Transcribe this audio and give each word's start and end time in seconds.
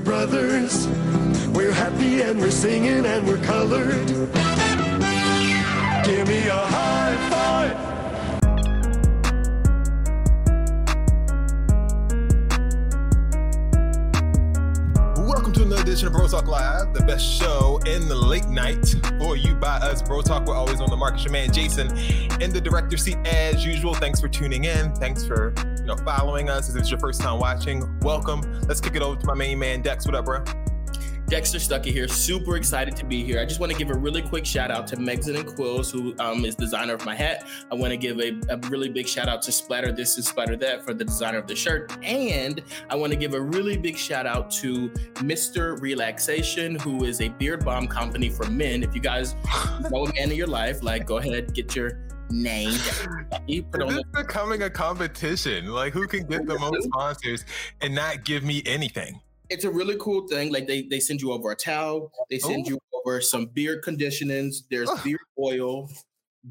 we're 0.00 0.04
brothers. 0.04 0.86
We're 1.48 1.72
happy 1.72 2.22
and 2.22 2.40
we're 2.40 2.50
singing 2.50 3.04
and 3.04 3.26
we're 3.26 3.42
colored. 3.44 4.06
Give 6.04 6.28
me 6.28 6.46
a 6.48 6.54
high 6.54 7.16
five. 7.30 7.76
Welcome 15.18 15.52
to 15.54 15.62
another 15.62 15.82
edition 15.82 16.06
of 16.06 16.12
Bro 16.14 16.28
Talk 16.28 16.46
Live, 16.46 16.94
the 16.94 17.04
best 17.04 17.24
show 17.26 17.78
in 17.86 18.08
the 18.08 18.14
late 18.14 18.46
night 18.46 18.94
for 19.18 19.36
you 19.36 19.54
by 19.54 19.76
us. 19.78 20.02
Bro 20.02 20.22
Talk, 20.22 20.46
we're 20.46 20.54
always 20.54 20.80
on 20.80 20.88
the 20.88 20.96
market. 20.96 21.24
Your 21.24 21.32
man 21.32 21.52
Jason 21.52 21.88
in 22.40 22.52
the 22.52 22.60
director 22.60 22.96
seat 22.96 23.18
as 23.26 23.66
usual. 23.66 23.94
Thanks 23.94 24.20
for 24.20 24.28
tuning 24.28 24.64
in. 24.64 24.94
Thanks 24.94 25.26
for 25.26 25.52
know 25.90 26.04
following 26.04 26.48
us. 26.48 26.68
If 26.68 26.76
it's 26.76 26.90
your 26.90 27.00
first 27.00 27.20
time 27.20 27.38
watching, 27.38 27.98
welcome. 28.00 28.40
Let's 28.68 28.80
kick 28.80 28.96
it 28.96 29.02
over 29.02 29.20
to 29.20 29.26
my 29.26 29.34
main 29.34 29.58
man 29.58 29.82
Dex. 29.82 30.06
What 30.06 30.14
up, 30.14 30.24
bro? 30.24 30.44
Dexter 31.26 31.58
Stuckey 31.58 31.92
here. 31.92 32.08
Super 32.08 32.56
excited 32.56 32.96
to 32.96 33.04
be 33.04 33.24
here. 33.24 33.40
I 33.40 33.44
just 33.44 33.60
want 33.60 33.70
to 33.70 33.78
give 33.78 33.90
a 33.90 33.94
really 33.94 34.20
quick 34.20 34.44
shout 34.44 34.72
out 34.72 34.88
to 34.88 34.96
Megson 34.96 35.38
and 35.38 35.46
Quills, 35.46 35.88
who 35.90 36.12
um, 36.18 36.44
is 36.44 36.56
designer 36.56 36.94
of 36.94 37.04
my 37.04 37.14
hat. 37.14 37.46
I 37.70 37.76
want 37.76 37.92
to 37.92 37.96
give 37.96 38.18
a, 38.18 38.40
a 38.48 38.56
really 38.68 38.88
big 38.88 39.06
shout 39.06 39.28
out 39.28 39.40
to 39.42 39.52
Splatter 39.52 39.92
This 39.92 40.16
and 40.16 40.24
Splatter 40.24 40.56
That 40.56 40.84
for 40.84 40.92
the 40.92 41.04
designer 41.04 41.38
of 41.38 41.46
the 41.46 41.54
shirt. 41.54 41.96
And 42.02 42.62
I 42.88 42.96
want 42.96 43.12
to 43.12 43.16
give 43.16 43.34
a 43.34 43.40
really 43.40 43.76
big 43.76 43.96
shout 43.96 44.26
out 44.26 44.50
to 44.52 44.90
Mr. 45.18 45.80
Relaxation, 45.80 46.74
who 46.80 47.04
is 47.04 47.20
a 47.20 47.28
beard 47.28 47.64
balm 47.64 47.86
company 47.86 48.28
for 48.28 48.50
men. 48.50 48.82
If 48.82 48.92
you 48.92 49.00
guys 49.00 49.36
know 49.90 50.06
a 50.06 50.14
man 50.14 50.32
in 50.32 50.36
your 50.36 50.48
life, 50.48 50.82
like 50.82 51.06
go 51.06 51.18
ahead, 51.18 51.54
get 51.54 51.76
your 51.76 51.92
name. 52.30 52.72
You 53.46 53.62
put 53.64 53.82
on 53.82 53.88
This 53.88 53.98
is 53.98 54.04
becoming 54.14 54.62
a 54.62 54.70
competition. 54.70 55.66
Like 55.66 55.92
who 55.92 56.06
can 56.06 56.26
get 56.26 56.46
the 56.46 56.58
most 56.58 56.84
sponsors 56.84 57.44
and 57.80 57.94
not 57.94 58.24
give 58.24 58.42
me 58.44 58.62
anything? 58.66 59.20
it's 59.52 59.64
a 59.64 59.70
really 59.70 59.96
cool 59.98 60.28
thing. 60.28 60.52
Like 60.52 60.68
they 60.68 60.82
they 60.82 61.00
send 61.00 61.20
you 61.20 61.32
over 61.32 61.50
a 61.50 61.56
towel, 61.56 62.12
they 62.30 62.38
send 62.38 62.66
Oh. 62.66 62.70
you 62.70 62.78
over 62.94 63.20
some 63.20 63.46
beard 63.46 63.82
conditionings. 63.84 64.62
There's 64.70 64.88
Oh. 64.88 65.00
beard 65.02 65.18
oil, 65.42 65.90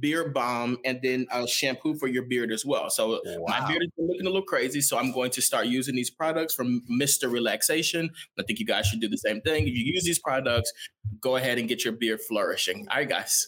beard 0.01 0.33
balm, 0.33 0.77
and 0.83 0.99
then 1.01 1.25
a 1.31 1.47
shampoo 1.47 1.95
for 1.95 2.07
your 2.07 2.23
beard 2.23 2.51
as 2.51 2.65
well. 2.65 2.89
So 2.89 3.21
my 3.47 3.65
beard 3.69 3.83
is 3.83 3.89
looking 3.97 4.23
a 4.25 4.29
little 4.29 4.41
crazy, 4.41 4.81
so 4.81 4.97
I'm 4.97 5.13
going 5.13 5.31
to 5.31 5.41
start 5.41 5.67
using 5.67 5.95
these 5.95 6.09
products 6.09 6.53
from 6.53 6.81
Mr. 6.91 7.31
Relaxation. 7.31 8.09
I 8.37 8.43
think 8.43 8.59
you 8.59 8.65
guys 8.65 8.85
should 8.87 8.99
do 8.99 9.07
the 9.07 9.17
same 9.17 9.39
thing. 9.41 9.65
If 9.65 9.73
you 9.75 9.85
use 9.93 10.03
these 10.03 10.19
products, 10.19 10.73
go 11.21 11.37
ahead 11.37 11.57
and 11.57 11.69
get 11.69 11.85
your 11.85 11.93
beard 11.93 12.19
flourishing. 12.27 12.85
All 12.91 12.97
right, 12.97 13.07
guys, 13.07 13.47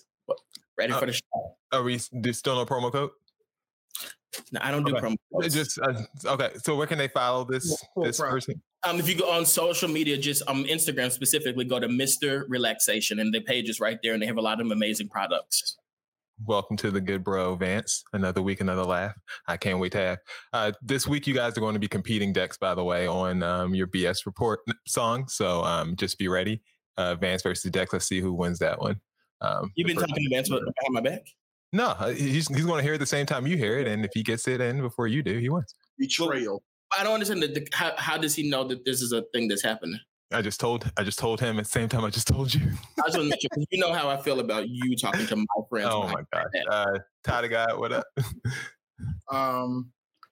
ready 0.77 0.93
Uh, 0.93 0.99
for 0.99 1.05
the 1.05 1.13
show? 1.13 1.55
Are 1.71 1.83
we 1.83 1.99
there's 2.11 2.37
still 2.37 2.55
no 2.55 2.65
promo 2.65 2.91
code? 2.91 3.11
No, 4.51 4.59
I 4.63 4.71
don't 4.71 4.85
do 4.85 4.95
okay. 4.95 5.07
promo 5.07 5.15
codes. 5.33 5.53
Just 5.53 5.79
uh, 5.79 5.93
okay. 6.25 6.51
So 6.63 6.75
where 6.75 6.87
can 6.87 6.97
they 6.97 7.07
follow 7.09 7.43
this 7.43 7.83
Cool, 7.93 8.05
this 8.05 8.17
bro. 8.19 8.29
person? 8.29 8.61
Um, 8.83 8.99
if 8.99 9.07
you 9.07 9.15
go 9.15 9.29
on 9.29 9.45
social 9.45 9.89
media, 9.89 10.17
just 10.17 10.43
um 10.47 10.63
Instagram 10.65 11.11
specifically, 11.11 11.65
go 11.65 11.79
to 11.79 11.87
Mr. 11.87 12.45
Relaxation, 12.47 13.19
and 13.19 13.33
the 13.33 13.41
page 13.41 13.69
is 13.69 13.79
right 13.79 13.99
there, 14.01 14.13
and 14.13 14.21
they 14.21 14.27
have 14.27 14.37
a 14.37 14.41
lot 14.41 14.59
of 14.61 14.69
amazing 14.71 15.09
products. 15.09 15.77
Welcome 16.45 16.75
to 16.77 16.89
the 16.89 17.01
Good 17.01 17.23
Bro 17.23 17.57
Vance. 17.57 18.03
Another 18.13 18.41
week, 18.41 18.61
another 18.61 18.83
laugh. 18.83 19.13
I 19.47 19.57
can't 19.57 19.77
wait 19.77 19.91
to 19.91 19.99
have. 19.99 20.17
Uh, 20.51 20.71
this 20.81 21.07
week, 21.07 21.27
you 21.27 21.35
guys 21.35 21.55
are 21.55 21.61
going 21.61 21.75
to 21.75 21.79
be 21.79 21.87
competing, 21.87 22.33
Dex, 22.33 22.57
by 22.57 22.73
the 22.73 22.83
way, 22.83 23.05
on 23.05 23.43
um, 23.43 23.75
your 23.75 23.85
BS 23.85 24.25
report 24.25 24.61
song. 24.87 25.27
So 25.27 25.61
um, 25.63 25.95
just 25.95 26.17
be 26.17 26.27
ready. 26.29 26.63
Uh, 26.97 27.13
Vance 27.13 27.43
versus 27.43 27.69
Dex. 27.69 27.93
Let's 27.93 28.07
see 28.07 28.21
who 28.21 28.33
wins 28.33 28.57
that 28.57 28.81
one. 28.81 28.99
Um, 29.41 29.71
You've 29.75 29.87
been 29.87 29.97
talking 29.97 30.15
to 30.15 30.29
Vance 30.29 30.49
behind 30.49 30.63
my 30.89 31.01
back. 31.01 31.21
No, 31.73 31.87
uh, 31.89 32.09
he's, 32.09 32.47
he's 32.47 32.65
going 32.65 32.77
to 32.79 32.83
hear 32.83 32.95
it 32.95 32.97
the 32.99 33.05
same 33.05 33.25
time 33.25 33.47
you 33.47 33.57
hear 33.57 33.79
it. 33.79 33.87
And 33.87 34.03
if 34.05 34.11
he 34.13 34.23
gets 34.23 34.47
it 34.47 34.59
in 34.61 34.81
before 34.81 35.07
you 35.07 35.23
do, 35.23 35.37
he 35.39 35.49
wins. 35.49 35.73
Betrayal. 35.97 36.61
I 36.97 37.03
don't 37.03 37.13
understand 37.13 37.41
the, 37.41 37.47
the, 37.47 37.67
how, 37.73 37.93
how 37.97 38.17
does 38.17 38.35
he 38.35 38.49
know 38.49 38.65
that 38.67 38.83
this 38.85 39.01
is 39.01 39.13
a 39.13 39.23
thing 39.33 39.47
that's 39.47 39.63
happening? 39.63 39.99
I 40.33 40.41
just 40.41 40.59
told 40.61 40.89
I 40.97 41.03
just 41.03 41.19
told 41.19 41.41
him 41.41 41.57
at 41.59 41.65
the 41.65 41.69
same 41.71 41.89
time 41.89 42.05
I 42.05 42.09
just 42.09 42.27
told 42.27 42.53
you. 42.53 42.61
I 42.99 43.07
just 43.07 43.17
want 43.17 43.23
to 43.25 43.29
make 43.31 43.41
sure 43.41 43.49
'cause 43.53 43.65
you 43.69 43.79
know 43.79 43.91
how 43.91 44.09
I 44.09 44.15
feel 44.15 44.39
about 44.39 44.69
you 44.69 44.95
talking 44.95 45.27
to 45.27 45.35
my 45.35 45.45
friends. 45.69 45.89
oh 45.91 46.03
my 46.07 46.21
god. 46.33 46.45
back. 46.53 46.63
Uh, 46.69 46.99
Ty 47.25 47.47
guy, 47.47 47.73
what 47.73 47.91
up? 47.91 48.05
Um, 49.31 49.91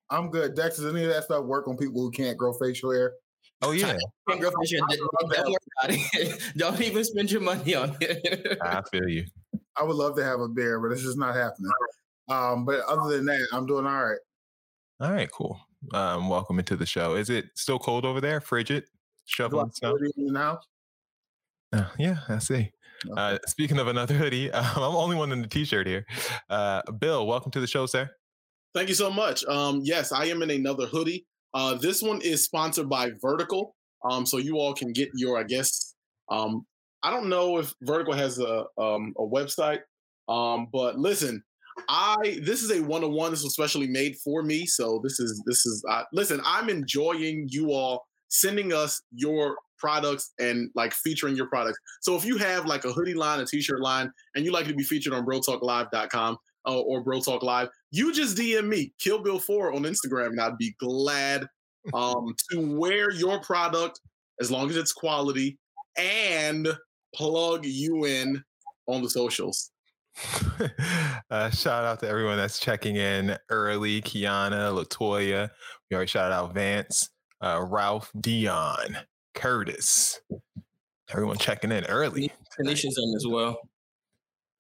I'm 0.10 0.30
good. 0.30 0.56
Dex, 0.56 0.78
does 0.78 0.86
any 0.94 1.04
of 1.04 1.10
that 1.12 1.24
stuff 1.24 1.44
work 1.46 1.68
on 1.68 1.78
people 1.78 2.02
who 2.02 2.12
can't 2.12 2.38
grow 2.38 2.54
facial 2.54 2.92
hair? 2.92 3.14
Oh 3.62 3.72
yeah, 3.72 3.98
Can't 4.28 4.40
grow 4.40 4.52
facial 4.52 4.88
hair. 4.88 4.98
Don't, 4.98 5.32
don't 5.32 5.46
worry 5.48 5.56
about 5.84 5.90
it. 5.92 6.42
Don't 6.58 6.82
even 6.82 7.04
spend 7.04 7.32
your 7.32 7.42
money 7.42 7.76
on 7.76 7.96
it. 8.00 8.58
I 8.62 8.82
feel 8.90 9.08
you. 9.08 9.26
I 9.76 9.84
would 9.84 9.96
love 9.96 10.16
to 10.16 10.24
have 10.24 10.40
a 10.40 10.48
bear, 10.48 10.80
but 10.80 10.92
it's 10.92 11.04
just 11.04 11.18
not 11.18 11.36
happening. 11.36 11.72
Um, 12.30 12.66
but 12.66 12.82
other 12.86 13.16
than 13.16 13.26
that, 13.26 13.48
I'm 13.52 13.66
doing 13.66 13.86
all 13.86 14.06
right. 14.06 14.20
All 15.02 15.12
right, 15.12 15.30
cool. 15.32 15.60
Um, 15.94 16.30
welcome 16.30 16.60
into 16.60 16.76
the 16.76 16.86
show. 16.86 17.16
Is 17.16 17.30
it 17.30 17.46
still 17.56 17.80
cold 17.80 18.06
over 18.06 18.22
there? 18.22 18.42
Frigid? 18.42 18.84
Do 18.84 18.90
Shoveling 19.26 19.72
snow? 19.72 19.98
have 19.98 20.12
in 20.18 20.34
the 20.34 20.40
house? 20.40 20.68
Uh, 21.72 21.86
yeah, 21.98 22.18
I 22.28 22.40
see. 22.40 22.72
Okay. 23.10 23.14
Uh, 23.16 23.38
speaking 23.48 23.78
of 23.80 23.88
another 23.88 24.14
hoodie, 24.14 24.52
um, 24.52 24.66
I'm 24.76 24.82
the 24.82 24.98
only 24.98 25.16
one 25.16 25.32
in 25.32 25.42
the 25.42 25.48
t-shirt 25.48 25.88
here. 25.88 26.06
Uh, 26.50 26.82
Bill, 26.92 27.26
welcome 27.28 27.52
to 27.52 27.60
the 27.60 27.68
show, 27.68 27.86
sir. 27.86 28.10
Thank 28.74 28.90
you 28.90 28.96
so 28.96 29.10
much. 29.10 29.46
Um, 29.46 29.82
yes, 29.84 30.12
I 30.12 30.26
am 30.26 30.42
in 30.42 30.50
another 30.50 30.86
hoodie. 30.86 31.26
Uh, 31.54 31.76
this 31.76 32.02
one 32.02 32.22
is 32.22 32.44
sponsored 32.44 32.90
by 32.90 33.12
Vertical. 33.22 33.76
Um, 34.10 34.26
so 34.26 34.38
you 34.38 34.58
all 34.58 34.74
can 34.74 34.94
get 34.94 35.10
your, 35.14 35.38
I 35.38 35.44
guess, 35.44 35.96
um, 36.30 36.66
I 37.04 37.12
don't 37.12 37.30
know 37.30 37.58
if 37.58 37.74
Vertical 37.82 38.14
has 38.14 38.40
a 38.40 38.66
um, 38.78 39.14
a 39.18 39.22
website, 39.22 39.80
um, 40.28 40.68
but 40.72 41.00
listen, 41.00 41.42
I 41.88 42.40
this 42.44 42.62
is 42.62 42.72
a 42.72 42.82
one 42.82 43.04
on 43.04 43.14
one. 43.14 43.32
This 43.32 43.44
was 43.44 43.54
specially 43.54 43.88
made 43.88 44.18
for 44.18 44.44
me. 44.44 44.66
So 44.66 45.00
this 45.04 45.20
is 45.20 45.42
this 45.46 45.66
is 45.66 45.84
uh, 45.90 46.04
listen. 46.12 46.42
I'm 46.46 46.70
enjoying 46.70 47.48
you 47.50 47.72
all 47.72 48.06
sending 48.28 48.74
us 48.74 49.02
your 49.14 49.56
products 49.78 50.34
and 50.40 50.70
like 50.76 50.94
featuring 50.94 51.36
your 51.36 51.48
products. 51.48 51.80
So 52.02 52.16
if 52.16 52.26
you 52.26 52.38
have 52.38 52.66
like 52.66 52.84
a 52.84 52.92
hoodie 52.92 53.14
line, 53.14 53.40
a 53.40 53.46
t-shirt 53.46 53.80
line, 53.80 54.12
and 54.36 54.44
you 54.44 54.52
like 54.52 54.68
to 54.68 54.76
be 54.76 54.84
featured 54.84 55.14
on 55.14 55.26
BroTalkLive.com 55.26 56.38
uh, 56.70 56.82
or 56.82 57.02
Bro 57.02 57.22
Talk 57.22 57.44
Live, 57.44 57.70
you 57.92 58.14
just 58.14 58.38
DM 58.38 58.68
me, 58.68 58.94
Kill 59.00 59.20
Bill 59.20 59.40
Four 59.40 59.74
on 59.74 59.84
Instagram, 59.84 60.28
and 60.28 60.42
I'd 60.42 60.58
be 60.58 60.76
glad 60.80 61.48
um, 61.94 62.36
to 62.52 62.78
wear 62.78 63.12
your 63.12 63.40
product 63.42 64.00
as 64.40 64.52
long 64.52 64.70
as 64.70 64.78
it's 64.78 64.94
quality 64.94 65.58
and 65.98 66.68
plug 67.16 67.66
you 67.66 68.06
in 68.06 68.44
on 68.88 69.02
the 69.02 69.10
socials. 69.10 69.72
uh, 71.30 71.50
shout 71.50 71.86
out 71.86 72.00
to 72.02 72.08
everyone 72.08 72.38
that's 72.38 72.60
checking 72.60 72.96
in 72.96 73.38
early. 73.50 74.02
Kiana, 74.02 74.74
Latoya. 74.74 75.50
We 75.90 75.96
already 75.96 76.10
shouted 76.10 76.34
out 76.34 76.54
Vance, 76.54 77.10
uh, 77.42 77.66
Ralph, 77.68 78.12
Dion, 78.20 78.98
Curtis. 79.34 80.20
Everyone 81.10 81.38
checking 81.38 81.72
in 81.72 81.86
early. 81.86 82.32
Tanisha's 82.60 82.98
in 82.98 83.16
as 83.16 83.26
well. 83.28 83.60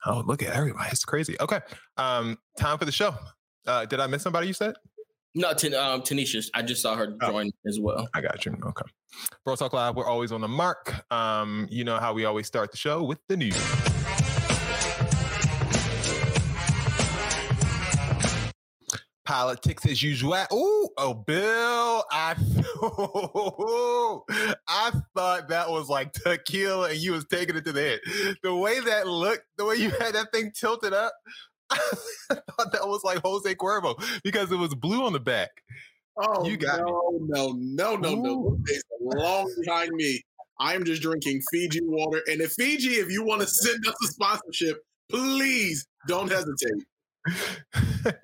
Oh, 0.06 0.24
look 0.26 0.42
at 0.44 0.54
everybody. 0.54 0.90
It's 0.92 1.04
crazy. 1.06 1.36
Okay. 1.40 1.60
Um, 1.98 2.38
time 2.58 2.78
for 2.78 2.86
the 2.86 2.92
show. 2.92 3.14
Uh, 3.68 3.86
did 3.86 4.00
I 4.00 4.08
miss 4.08 4.24
somebody 4.24 4.48
you 4.48 4.54
said? 4.54 4.76
No, 5.36 5.54
Tan- 5.54 5.76
um, 5.76 6.02
Tanisha. 6.02 6.50
I 6.54 6.62
just 6.62 6.82
saw 6.82 6.96
her 6.96 7.16
Oh. 7.22 7.32
join 7.32 7.52
as 7.68 7.80
well. 7.80 8.08
I 8.14 8.22
got 8.22 8.46
you. 8.46 8.54
Okay. 8.54 8.86
Bro 9.46 9.58
Talk 9.58 9.74
Live, 9.74 9.96
we're 9.96 10.08
always 10.08 10.32
on 10.32 10.42
the 10.42 10.48
mark. 10.48 11.04
Um, 11.12 11.68
you 11.70 11.84
know 11.84 11.98
how 11.98 12.14
we 12.14 12.26
always 12.26 12.48
start 12.48 12.72
the 12.72 12.78
show 12.78 13.04
with 13.04 13.20
the 13.28 13.38
news. 13.38 13.56
Politics 19.30 19.86
as 19.86 20.02
usual. 20.02 20.34
Ooh, 20.52 20.90
oh, 20.98 21.14
Bill, 21.14 22.04
I, 22.12 22.32
I 24.68 24.92
thought 25.16 25.50
that 25.50 25.70
was 25.70 25.88
like 25.88 26.14
tequila 26.14 26.90
and 26.90 26.98
you 26.98 27.12
was 27.12 27.26
taking 27.26 27.56
it 27.56 27.64
to 27.66 27.72
the 27.72 27.80
head. 27.80 28.00
The 28.42 28.56
way 28.56 28.80
that 28.80 29.06
looked, 29.06 29.44
the 29.56 29.66
way 29.66 29.76
you 29.76 29.92
had 29.92 30.16
that 30.16 30.32
thing 30.34 30.52
tilted 30.60 30.94
up, 30.94 31.14
I 31.70 31.78
thought 32.32 32.72
that 32.72 32.88
was 32.88 33.04
like 33.04 33.20
Jose 33.20 33.54
Cuervo 33.54 34.04
because 34.24 34.52
it 34.52 34.56
was 34.56 34.74
blue 34.74 35.06
on 35.06 35.14
the 35.14 35.20
back. 35.20 35.52
Oh, 36.18 36.48
You 36.48 36.58
got 36.58 36.80
me. 36.80 36.86
no, 36.90 37.20
no, 37.22 37.54
no, 37.56 37.96
no, 37.98 38.16
no. 38.16 38.32
Ooh. 38.32 38.58
This 38.64 38.78
is 38.78 38.84
long 39.00 39.54
behind 39.64 39.92
me. 39.92 40.24
I 40.60 40.74
am 40.74 40.84
just 40.84 41.04
drinking 41.04 41.44
Fiji 41.52 41.82
water. 41.84 42.24
And 42.26 42.42
if 42.42 42.54
Fiji, 42.54 42.94
if 42.94 43.12
you 43.12 43.24
want 43.24 43.42
to 43.42 43.48
send 43.48 43.88
us 43.88 43.94
a 44.06 44.08
sponsorship, 44.08 44.82
please 45.08 45.86
don't 46.08 46.32
hesitate. 46.32 46.84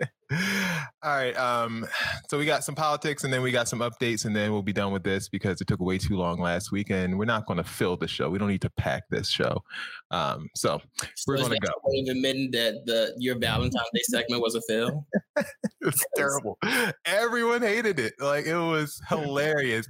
All 0.31 1.15
right. 1.15 1.37
Um, 1.37 1.85
so 2.29 2.39
we 2.39 2.45
got 2.45 2.63
some 2.63 2.73
politics 2.73 3.23
and 3.23 3.31
then 3.31 3.43
we 3.43 3.51
got 3.51 3.67
some 3.67 3.79
updates, 3.79 4.25
and 4.25 4.35
then 4.35 4.51
we'll 4.51 4.63
be 4.63 4.73
done 4.73 4.91
with 4.91 5.03
this 5.03 5.29
because 5.29 5.61
it 5.61 5.67
took 5.67 5.79
way 5.79 5.97
too 5.97 6.15
long 6.15 6.39
last 6.39 6.71
week, 6.71 6.89
and 6.89 7.17
we're 7.17 7.25
not 7.25 7.45
going 7.45 7.57
to 7.57 7.63
fill 7.63 7.95
the 7.95 8.07
show. 8.07 8.29
We 8.29 8.39
don't 8.39 8.47
need 8.47 8.61
to 8.63 8.71
pack 8.71 9.03
this 9.09 9.29
show. 9.29 9.61
Um, 10.09 10.49
so 10.55 10.81
We're 11.27 11.37
gonna 11.37 11.59
go. 11.59 11.69
your 11.91 12.05
way 12.05 12.11
admitting 12.11 12.51
that 12.51 12.85
the 12.85 13.13
your 13.17 13.37
Valentine's 13.37 13.89
Day 13.93 14.01
segment 14.03 14.41
was 14.41 14.55
a 14.55 14.61
fail. 14.61 15.05
it 15.37 15.45
was 15.83 16.03
terrible. 16.15 16.57
Everyone 17.05 17.61
hated 17.61 17.99
it. 17.99 18.13
Like 18.19 18.45
it 18.45 18.57
was 18.57 18.99
hilarious 19.07 19.87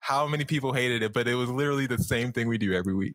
how 0.00 0.26
many 0.26 0.44
people 0.44 0.72
hated 0.72 1.02
it, 1.02 1.12
but 1.12 1.26
it 1.28 1.34
was 1.34 1.48
literally 1.50 1.86
the 1.86 1.98
same 1.98 2.32
thing 2.32 2.48
we 2.48 2.58
do 2.58 2.74
every 2.74 2.94
week. 2.94 3.14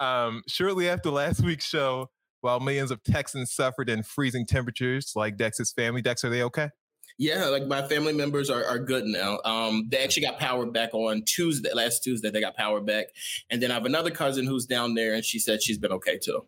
Um, 0.00 0.42
shortly 0.48 0.88
after 0.88 1.10
last 1.10 1.42
week's 1.42 1.66
show, 1.66 2.08
while 2.40 2.60
millions 2.60 2.90
of 2.90 3.02
Texans 3.02 3.52
suffered 3.52 3.88
in 3.88 4.02
freezing 4.02 4.46
temperatures 4.46 5.12
like 5.16 5.36
Dex's 5.36 5.72
family, 5.72 6.02
Dex, 6.02 6.24
are 6.24 6.30
they 6.30 6.42
okay? 6.42 6.70
Yeah, 7.18 7.46
like 7.46 7.66
my 7.66 7.86
family 7.88 8.12
members 8.12 8.50
are, 8.50 8.64
are 8.64 8.78
good 8.78 9.04
now. 9.04 9.38
Um, 9.44 9.88
they 9.90 9.98
actually 9.98 10.26
got 10.26 10.38
power 10.38 10.66
back 10.66 10.92
on 10.92 11.22
Tuesday, 11.22 11.72
last 11.72 12.04
Tuesday. 12.04 12.30
They 12.30 12.40
got 12.40 12.56
power 12.56 12.80
back, 12.80 13.06
and 13.48 13.62
then 13.62 13.70
I 13.70 13.74
have 13.74 13.86
another 13.86 14.10
cousin 14.10 14.46
who's 14.46 14.66
down 14.66 14.94
there, 14.94 15.14
and 15.14 15.24
she 15.24 15.38
said 15.38 15.62
she's 15.62 15.78
been 15.78 15.92
okay 15.92 16.18
too. 16.18 16.44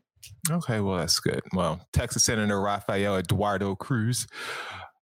Okay, 0.50 0.80
well 0.80 0.98
that's 0.98 1.20
good. 1.20 1.40
Well, 1.54 1.80
Texas 1.92 2.24
Senator 2.24 2.60
Rafael 2.60 3.16
Eduardo 3.16 3.76
Cruz, 3.76 4.26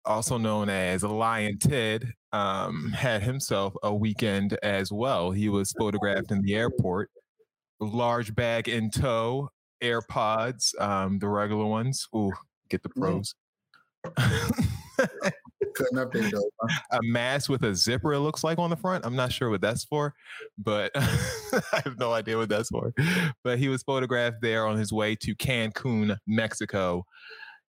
also 0.04 0.36
known 0.36 0.68
as 0.68 1.02
Lyin' 1.02 1.58
Ted, 1.58 2.12
um, 2.32 2.90
had 2.90 3.22
himself 3.22 3.74
a 3.82 3.94
weekend 3.94 4.58
as 4.62 4.92
well. 4.92 5.30
He 5.30 5.48
was 5.48 5.72
photographed 5.78 6.30
in 6.30 6.42
the 6.42 6.54
airport, 6.54 7.10
large 7.80 8.34
bag 8.34 8.68
in 8.68 8.90
tow, 8.90 9.50
AirPods, 9.84 10.78
um, 10.80 11.18
the 11.18 11.28
regular 11.28 11.66
ones. 11.66 12.08
Ooh, 12.16 12.32
get 12.68 12.82
the 12.82 12.88
pros. 12.88 13.34
Couldn't 15.74 15.98
update 15.98 16.30
those. 16.30 16.44
huh? 16.60 16.80
a 16.92 17.00
mask 17.02 17.50
with 17.50 17.64
a 17.64 17.74
zipper 17.74 18.12
it 18.12 18.20
looks 18.20 18.44
like 18.44 18.58
on 18.60 18.70
the 18.70 18.76
front 18.76 19.04
i'm 19.04 19.16
not 19.16 19.32
sure 19.32 19.50
what 19.50 19.60
that's 19.60 19.84
for 19.84 20.14
but 20.56 20.92
i 20.96 21.80
have 21.84 21.98
no 21.98 22.12
idea 22.12 22.36
what 22.36 22.48
that's 22.48 22.68
for 22.68 22.92
but 23.42 23.58
he 23.58 23.68
was 23.68 23.82
photographed 23.82 24.36
there 24.40 24.66
on 24.68 24.76
his 24.78 24.92
way 24.92 25.16
to 25.16 25.34
cancun 25.34 26.16
mexico 26.28 27.04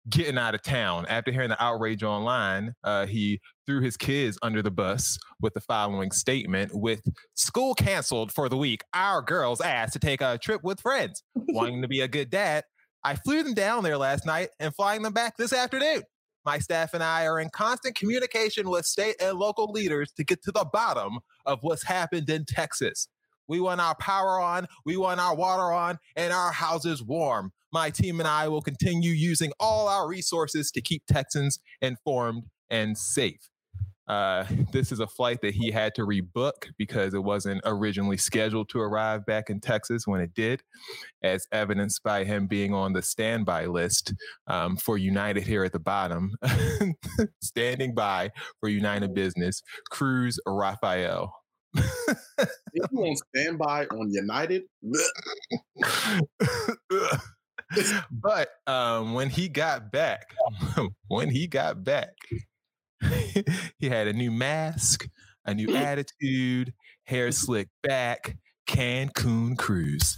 getting 0.10 0.38
out 0.38 0.56
of 0.56 0.62
town. 0.62 1.06
After 1.08 1.32
hearing 1.32 1.50
the 1.50 1.64
outrage 1.64 2.04
online 2.04 2.74
uh, 2.84 3.06
he 3.06 3.40
threw 3.66 3.82
his 3.82 3.98
kids 3.98 4.38
under 4.42 4.62
the 4.62 4.72
bus 4.72 5.18
with 5.42 5.54
the 5.54 5.62
following 5.62 6.12
statement 6.12 6.72
with 6.74 7.02
school 7.34 7.74
canceled 7.74 8.32
for 8.32 8.50
the 8.50 8.58
week. 8.58 8.84
Our 8.94 9.22
girls 9.22 9.62
asked 9.62 9.94
to 9.94 10.00
take 10.00 10.22
a 10.22 10.38
trip 10.38 10.62
with 10.64 10.80
friends. 10.80 11.24
Wanting 11.36 11.82
to 11.82 11.88
be 11.88 12.02
a 12.02 12.08
good 12.08 12.30
dad. 12.30 12.64
I 13.04 13.16
flew 13.16 13.44
them 13.44 13.54
down 13.54 13.84
there 13.84 13.98
last 13.98 14.26
night 14.26 14.50
and 14.60 14.74
flying 14.74 15.04
them 15.04 15.14
back 15.14 15.38
this 15.38 15.54
afternoon. 15.54 16.04
My 16.46 16.60
staff 16.60 16.94
and 16.94 17.04
I 17.04 17.26
are 17.26 17.40
in 17.40 17.50
constant 17.50 17.96
communication 17.96 18.70
with 18.70 18.86
state 18.86 19.16
and 19.20 19.38
local 19.38 19.72
leaders 19.72 20.12
to 20.18 20.24
get 20.24 20.44
to 20.44 20.52
the 20.52 20.66
bottom 20.72 21.20
of 21.46 21.60
what's 21.62 21.84
happened 21.84 22.30
in 22.30 22.46
Texas. 22.46 23.08
We 23.48 23.60
want 23.60 23.82
our 23.82 23.96
power 23.96 24.40
on, 24.40 24.68
we 24.86 24.98
want 24.98 25.20
our 25.20 25.36
water 25.36 25.72
on, 25.72 26.00
and 26.16 26.34
our 26.34 26.52
houses 26.52 27.04
warm. 27.04 27.52
My 27.76 27.90
team 27.90 28.22
and 28.22 28.28
I 28.28 28.48
will 28.48 28.62
continue 28.62 29.12
using 29.12 29.52
all 29.60 29.90
our 29.90 30.08
resources 30.08 30.72
to 30.72 30.82
keep 30.82 31.06
Texans 31.08 31.60
informed 31.82 32.44
and 32.70 32.98
safe. 32.98 33.50
Uh, 34.08 34.46
this 34.72 34.94
is 34.94 35.02
a 35.02 35.08
flight 35.08 35.42
that 35.42 35.56
he 35.56 35.72
had 35.72 35.94
to 35.96 36.04
rebook 36.04 36.70
because 36.78 37.14
it 37.14 37.22
wasn't 37.22 37.60
originally 37.66 38.16
scheduled 38.16 38.70
to 38.70 38.80
arrive 38.80 39.26
back 39.26 39.50
in 39.50 39.60
Texas 39.60 40.08
when 40.08 40.22
it 40.22 40.34
did, 40.34 40.64
as 41.22 41.48
evidenced 41.52 42.02
by 42.02 42.24
him 42.24 42.48
being 42.48 42.74
on 42.74 42.94
the 42.94 43.02
standby 43.02 43.66
list 43.66 44.14
um, 44.48 44.78
for 44.78 44.98
United 44.98 45.44
here 45.44 45.66
at 45.66 45.74
the 45.74 45.80
bottom, 45.80 46.32
standing 47.42 47.94
by 47.94 48.32
for 48.62 48.70
United 48.70 49.14
Business, 49.14 49.62
Cruz 49.90 50.40
Rafael. 50.48 51.36
If 51.76 52.50
you 52.74 53.04
on 53.04 53.18
standby 53.36 53.88
on 53.88 54.14
United, 54.14 54.64
but 58.12 58.50
um, 58.68 59.14
when 59.14 59.30
he 59.30 59.48
got 59.48 59.92
back, 59.92 60.34
when 61.08 61.30
he 61.30 61.48
got 61.48 61.84
back, 61.84 62.14
he 63.80 63.90
had 63.90 64.08
a 64.08 64.14
new 64.14 64.32
mask, 64.32 65.08
a 65.46 65.54
new 65.54 65.76
attitude, 65.76 66.74
hair 67.06 67.32
slicked 67.32 67.72
back, 67.84 68.38
Cancun 68.68 69.58
Cruz. 69.58 70.18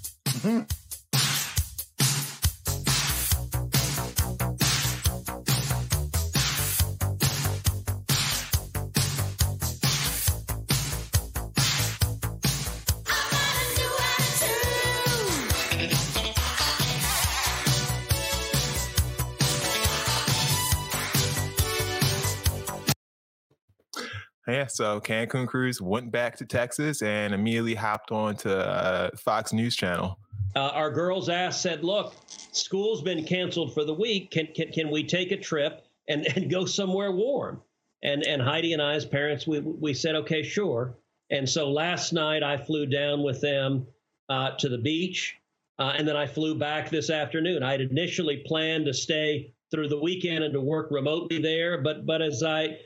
Yeah, 24.47 24.67
so 24.67 25.01
Cancun 25.01 25.45
Cruz 25.45 25.81
went 25.81 26.09
back 26.09 26.37
to 26.37 26.45
Texas 26.45 27.01
and 27.01 27.33
immediately 27.33 27.75
hopped 27.75 28.11
on 28.11 28.37
to 28.37 28.57
uh, 28.57 29.09
Fox 29.17 29.51
News 29.51 29.75
Channel. 29.75 30.17
uh, 30.55 30.69
our 30.69 30.89
girls 30.89 31.27
asked, 31.27 31.61
said, 31.61 31.83
"Look, 31.83 32.15
school's 32.53 33.01
been 33.01 33.25
canceled 33.25 33.73
for 33.73 33.83
the 33.83 33.93
week. 33.93 34.31
Can 34.31 34.47
can, 34.55 34.71
can 34.71 34.89
we 34.89 35.03
take 35.03 35.31
a 35.31 35.37
trip 35.37 35.85
and, 36.07 36.25
and 36.35 36.49
go 36.49 36.65
somewhere 36.65 37.11
warm?" 37.11 37.61
And 38.03 38.25
and 38.25 38.41
Heidi 38.41 38.71
and 38.71 38.81
I, 38.81 38.93
as 38.93 39.05
parents, 39.05 39.45
we 39.45 39.59
we 39.59 39.93
said, 39.93 40.15
"Okay, 40.15 40.43
sure." 40.43 40.97
And 41.29 41.47
so 41.49 41.69
last 41.69 42.13
night 42.13 42.41
I 42.41 42.55
flew 42.57 42.85
down 42.85 43.23
with 43.23 43.41
them 43.41 43.85
uh, 44.29 44.51
to 44.59 44.69
the 44.69 44.77
beach, 44.77 45.35
uh, 45.77 45.93
and 45.97 46.07
then 46.07 46.15
I 46.15 46.25
flew 46.25 46.55
back 46.55 46.89
this 46.89 47.09
afternoon. 47.09 47.63
I 47.63 47.71
had 47.71 47.81
initially 47.81 48.43
planned 48.45 48.85
to 48.85 48.93
stay 48.93 49.53
through 49.71 49.89
the 49.89 49.99
weekend 49.99 50.45
and 50.45 50.53
to 50.53 50.61
work 50.61 50.89
remotely 50.89 51.41
there, 51.41 51.81
but 51.81 52.05
but 52.05 52.21
as 52.21 52.43
I 52.43 52.77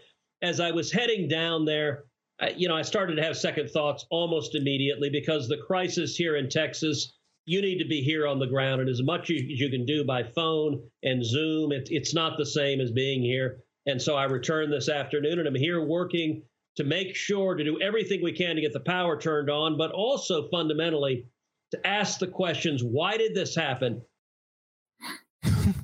as 0.41 0.59
I 0.59 0.71
was 0.71 0.91
heading 0.91 1.27
down 1.27 1.65
there, 1.65 2.05
I, 2.39 2.49
you 2.49 2.67
know, 2.67 2.75
I 2.75 2.81
started 2.81 3.15
to 3.15 3.23
have 3.23 3.37
second 3.37 3.69
thoughts 3.69 4.05
almost 4.09 4.55
immediately 4.55 5.09
because 5.09 5.47
the 5.47 5.57
crisis 5.57 6.15
here 6.15 6.35
in 6.35 6.49
Texas, 6.49 7.13
you 7.45 7.61
need 7.61 7.79
to 7.79 7.87
be 7.87 8.01
here 8.01 8.27
on 8.27 8.39
the 8.39 8.47
ground, 8.47 8.81
and 8.81 8.89
as 8.89 9.01
much 9.03 9.29
as 9.29 9.41
you 9.41 9.69
can 9.69 9.85
do 9.85 10.03
by 10.03 10.23
phone 10.23 10.81
and 11.03 11.25
Zoom, 11.25 11.71
it, 11.71 11.87
it's 11.91 12.13
not 12.13 12.37
the 12.37 12.45
same 12.45 12.79
as 12.79 12.91
being 12.91 13.21
here. 13.21 13.63
And 13.87 14.01
so 14.01 14.15
I 14.15 14.25
returned 14.25 14.71
this 14.71 14.89
afternoon, 14.89 15.39
and 15.39 15.47
I'm 15.47 15.55
here 15.55 15.81
working 15.83 16.43
to 16.77 16.83
make 16.83 17.15
sure 17.15 17.55
to 17.55 17.63
do 17.63 17.81
everything 17.81 18.21
we 18.23 18.31
can 18.31 18.55
to 18.55 18.61
get 18.61 18.73
the 18.73 18.79
power 18.79 19.19
turned 19.19 19.49
on, 19.49 19.77
but 19.77 19.91
also 19.91 20.47
fundamentally 20.49 21.25
to 21.71 21.87
ask 21.87 22.19
the 22.19 22.27
questions: 22.27 22.83
Why 22.83 23.17
did 23.17 23.33
this 23.33 23.55
happen? 23.55 24.01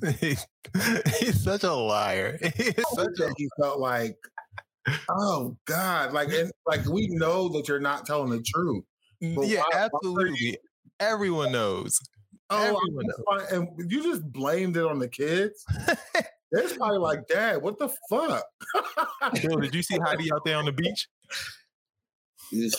He's 0.00 1.42
such 1.42 1.64
a 1.64 1.72
liar. 1.72 2.38
He's 2.56 2.74
such 2.92 3.20
a 3.20 3.32
he 3.36 3.48
felt 3.60 3.80
like, 3.80 4.16
oh 5.10 5.56
God, 5.66 6.12
like 6.12 6.28
and, 6.32 6.50
like 6.66 6.84
we 6.86 7.08
know 7.08 7.48
that 7.50 7.68
you're 7.68 7.80
not 7.80 8.06
telling 8.06 8.30
the 8.30 8.42
truth. 8.42 8.84
Yeah, 9.20 9.34
why- 9.34 9.46
why 9.46 9.64
absolutely. 9.72 10.58
Everyone 11.00 11.52
knows. 11.52 11.98
Oh, 12.50 12.80
Everyone 12.88 13.06
I'm 13.52 13.68
and 13.78 13.90
you 13.92 14.02
just 14.02 14.22
blamed 14.32 14.76
it 14.76 14.84
on 14.84 14.98
the 14.98 15.08
kids. 15.08 15.64
It's 16.50 16.72
probably 16.78 16.96
like, 16.96 17.28
Dad, 17.28 17.60
what 17.60 17.78
the 17.78 17.90
fuck? 18.08 18.42
Did 19.34 19.74
you 19.74 19.82
see 19.82 19.98
Heidi 20.02 20.32
out 20.32 20.46
there 20.46 20.56
on 20.56 20.64
the 20.64 20.72
beach? 20.72 21.06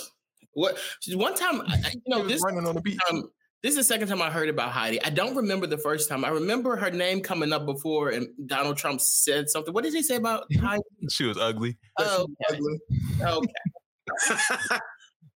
What 0.53 0.79
one 1.13 1.35
time, 1.35 1.61
I- 1.61 1.91
you 1.93 2.01
know, 2.07 2.27
this 2.27 2.41
running 2.43 2.65
on 2.67 2.73
the 2.75 2.81
beach. 2.81 2.97
um, 3.11 3.29
this 3.61 3.71
is 3.71 3.77
the 3.77 3.83
second 3.83 4.07
time 4.07 4.21
I 4.21 4.29
heard 4.29 4.47
about 4.47 4.71
Heidi. 4.71 5.01
I 5.03 5.09
don't 5.09 5.35
remember 5.35 5.67
the 5.67 5.77
first 5.77 6.07
time. 6.07 6.23
I 6.23 6.29
remember 6.29 6.77
her 6.77 6.91
name 6.91 7.21
coming 7.21 7.51
up 7.51 7.65
before, 7.65 8.09
and 8.09 8.27
Donald 8.45 8.77
Trump 8.77 9.01
said 9.01 9.49
something. 9.49 9.73
What 9.73 9.83
did 9.83 9.93
he 9.93 10.01
say 10.01 10.15
about 10.15 10.45
Heidi? 10.59 10.83
She 11.09 11.25
was 11.25 11.37
ugly. 11.37 11.77
Oh, 11.99 12.23
okay. 12.23 12.57
Ugly. 12.57 12.79
okay. 13.21 14.79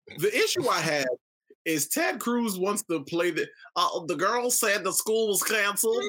the 0.18 0.36
issue 0.36 0.68
I 0.68 0.80
have 0.82 1.08
is 1.66 1.88
Ted 1.88 2.20
Cruz 2.20 2.58
wants 2.58 2.84
to 2.90 3.04
play 3.04 3.32
the. 3.32 3.48
Uh, 3.76 4.06
the 4.08 4.16
girl 4.16 4.50
said 4.52 4.84
the 4.84 4.92
school 4.92 5.30
was 5.30 5.44
canceled. 5.44 6.04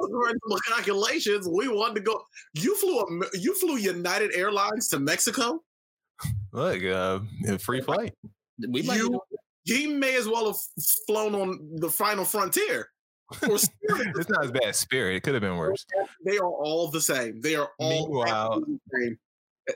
According 0.00 0.36
to 0.36 0.40
my 0.46 0.58
calculations, 0.68 1.48
we 1.48 1.68
wanted 1.68 1.96
to 1.96 2.00
go. 2.00 2.22
You 2.54 2.76
flew 2.76 3.00
a, 3.00 3.38
you 3.38 3.54
flew 3.54 3.76
United 3.76 4.34
Airlines 4.34 4.88
to 4.88 4.98
Mexico. 4.98 5.62
Look, 6.52 6.82
uh, 6.84 7.20
a 7.46 7.58
free 7.58 7.80
flight. 7.80 8.14
We 8.68 8.82
might 8.82 8.98
You, 8.98 9.20
he 9.68 9.86
may 9.86 10.16
as 10.16 10.26
well 10.26 10.46
have 10.46 10.56
flown 11.06 11.34
on 11.34 11.76
the 11.76 11.90
final 11.90 12.24
frontier. 12.24 12.88
Or 13.48 13.58
Spirit. 13.58 14.08
It's 14.16 14.30
not 14.30 14.44
as 14.44 14.50
bad 14.50 14.64
as 14.64 14.78
Spirit. 14.78 15.16
It 15.16 15.22
could 15.22 15.34
have 15.34 15.42
been 15.42 15.56
worse. 15.56 15.84
they 16.24 16.38
are 16.38 16.48
all 16.48 16.88
the 16.88 17.00
same. 17.00 17.40
They 17.40 17.56
are 17.56 17.68
all 17.78 17.88
Meanwhile, 18.08 18.46
absolutely 18.54 18.80
the 18.90 19.00
same. 19.00 19.18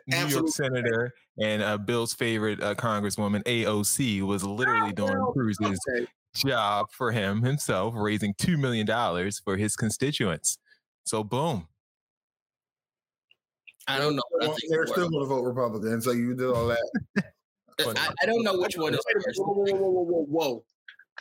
New 0.08 0.34
York 0.34 0.48
Senator 0.48 1.12
and 1.38 1.62
uh, 1.62 1.76
Bill's 1.76 2.14
favorite 2.14 2.62
uh, 2.62 2.74
Congresswoman 2.74 3.42
AOC 3.44 4.22
was 4.22 4.42
literally 4.42 4.92
doing 4.92 5.18
well, 5.18 5.32
Cruz's 5.32 5.78
Okay. 5.88 6.06
job 6.34 6.86
for 6.92 7.12
him 7.12 7.42
himself, 7.42 7.92
raising 7.94 8.32
two 8.38 8.56
million 8.56 8.86
dollars 8.86 9.38
for 9.44 9.58
his 9.58 9.76
constituents. 9.76 10.58
So 11.04 11.22
boom. 11.22 11.68
I 13.86 13.98
don't 13.98 14.16
know. 14.16 14.22
I, 14.40 14.46
think 14.46 14.60
They're 14.70 14.86
still 14.86 15.10
going 15.10 15.24
to 15.24 15.28
vote 15.28 15.42
Republican, 15.42 16.00
so 16.00 16.12
you 16.12 16.34
did 16.34 16.46
all 16.46 16.68
that. 16.68 17.24
I, 17.80 18.10
I 18.22 18.26
don't 18.26 18.42
know 18.44 18.58
which 18.58 18.76
one 18.76 18.94
is 18.94 19.00
Wait 19.06 19.16
worse. 19.26 19.36
Whoa, 19.38 19.52
whoa, 19.54 19.64
whoa, 19.74 19.90
whoa, 19.90 20.02
whoa, 20.02 20.24
whoa. 20.24 20.64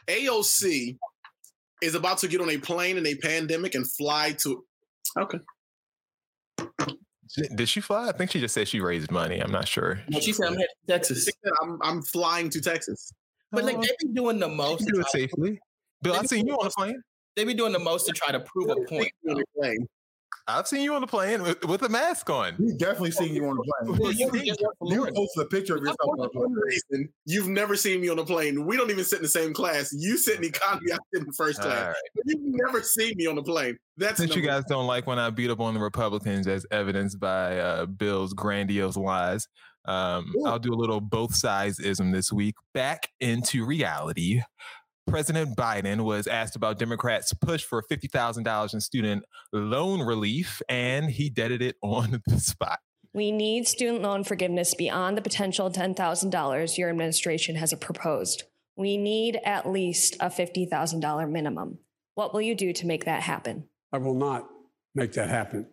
AOC 0.08 0.98
is 1.82 1.96
about 1.96 2.18
to 2.20 2.28
get 2.28 2.42
on 2.42 2.50
a 2.50 2.58
plane 2.58 2.98
in 2.98 3.06
a 3.06 3.16
pandemic 3.16 3.76
and 3.76 3.90
fly 3.90 4.34
to. 4.40 4.64
Okay. 5.18 5.40
Did 7.56 7.70
she 7.70 7.80
fly? 7.80 8.10
I 8.10 8.12
think 8.12 8.32
she 8.32 8.40
just 8.42 8.54
said 8.54 8.68
she 8.68 8.82
raised 8.82 9.10
money. 9.10 9.40
I'm 9.40 9.52
not 9.52 9.68
sure. 9.68 10.02
No, 10.10 10.20
She 10.20 10.34
said 10.34 10.48
I'm 10.48 10.54
headed 10.54 10.68
to 10.88 10.94
Texas, 10.94 11.26
She 11.26 11.32
said, 11.44 11.54
I'm, 11.62 11.80
I'm 11.82 12.02
flying 12.02 12.50
to 12.50 12.60
Texas. 12.62 13.12
but 13.52 13.64
like 13.64 13.78
Oh, 13.78 13.82
they've 13.82 13.98
been 14.00 14.14
doing 14.14 14.40
the 14.40 14.50
most. 14.50 14.86
do 14.86 15.00
it 15.00 15.08
safely. 15.08 15.58
Bill, 16.02 16.14
I 16.16 16.24
seen 16.24 16.46
you 16.48 16.56
on 16.56 16.68
a 16.68 16.70
plane. 16.72 17.02
they've 17.36 17.48
been 17.48 17.56
doing 17.58 17.72
the 17.72 17.80
most 17.80 18.06
to 18.08 18.12
try 18.12 18.32
to 18.34 18.42
prove 18.42 18.70
a 18.70 18.76
point. 18.88 19.12
On 19.30 19.40
a 19.40 19.44
plane. 19.60 19.88
I've 20.48 20.68
seen 20.68 20.82
you 20.82 20.94
on 20.96 21.02
the 21.02 21.08
plane 21.08 21.44
with, 21.44 21.64
with 21.66 21.84
a 21.84 21.90
mask 21.90 22.30
on. 22.30 22.56
We've 22.58 22.78
definitely 22.78 23.12
seen 23.12 23.34
you 23.34 23.46
on 23.48 23.56
the 23.56 23.64
plane. 23.64 24.00
Well, 24.00 24.12
you, 24.12 24.30
you 24.34 25.06
posted 25.14 25.44
a 25.44 25.46
picture 25.46 25.76
of 25.76 25.82
yourself 25.82 25.98
on 26.02 26.18
the 26.18 26.30
plane. 26.30 27.10
You've 27.26 27.48
never 27.48 27.76
seen 27.76 28.02
me 28.02 28.10
on 28.10 28.20
a 28.20 28.26
plane. 28.26 28.66
We 28.66 28.76
don't 28.76 28.90
even 28.90 29.04
sit 29.04 29.18
in 29.18 29.24
the 29.24 29.30
same 29.30 29.54
class. 29.54 29.94
You 29.94 30.18
sit 30.18 30.38
in 30.38 30.44
economy, 30.44 30.92
I 30.92 30.98
sit 31.14 31.26
in 31.26 31.32
first 31.34 31.60
All 31.60 31.68
class. 31.68 31.88
right. 31.88 32.24
You've 32.26 32.42
never 32.44 32.82
seen 32.82 33.14
me 33.16 33.28
on 33.28 33.36
the 33.36 33.44
plane. 33.44 33.78
That's 33.98 34.18
Since 34.18 34.36
you 34.36 34.42
number 34.42 34.62
guys 34.62 34.66
don't 34.68 34.88
like 34.88 35.08
when 35.08 35.20
I 35.20 35.30
beat 35.30 35.52
up 35.52 35.60
on 35.60 35.74
the 35.74 35.80
Republicans, 35.80 36.48
as 36.48 36.66
evidenced 36.72 37.20
by 37.20 37.60
uh, 37.60 37.86
Bill's 37.86 38.34
grandiose 38.34 38.98
lies, 38.98 39.48
um, 39.86 40.34
I'll 40.46 40.60
do 40.60 40.74
a 40.74 40.76
little 40.76 41.02
both 41.02 41.36
sides 41.36 41.80
ism 41.80 42.12
this 42.12 42.32
week. 42.32 42.56
Back 42.74 43.08
into 43.20 43.66
reality. 43.66 44.42
President 45.12 45.58
Biden 45.58 46.06
was 46.06 46.26
asked 46.26 46.56
about 46.56 46.80
Democrats' 46.80 47.34
push 47.34 47.66
for 47.66 47.84
$50,000 47.84 48.74
in 48.74 48.80
student 48.80 49.26
loan 49.52 50.00
relief, 50.00 50.62
and 50.70 51.12
he 51.12 51.30
deaded 51.30 51.62
it 51.62 51.76
on 51.82 52.22
the 52.28 52.40
spot. 52.40 52.80
We 53.14 53.34
need 53.34 53.68
student 53.68 54.02
loan 54.04 54.24
forgiveness 54.24 54.74
beyond 54.74 55.18
the 55.18 55.22
potential 55.22 55.70
$10,000 55.70 56.78
your 56.78 56.90
administration 56.90 57.58
has 57.58 57.74
proposed. 57.74 58.44
We 58.78 58.96
need 58.96 59.38
at 59.44 59.70
least 59.70 60.16
a 60.22 60.28
$50,000 60.28 61.30
minimum. 61.30 61.80
What 62.16 62.34
will 62.34 62.42
you 62.42 62.56
do 62.56 62.72
to 62.72 62.88
make 62.88 63.04
that 63.04 63.24
happen? 63.24 63.66
I 63.92 63.98
will 63.98 64.16
not 64.16 64.48
make 64.96 65.12
that 65.14 65.28
happen. 65.28 65.68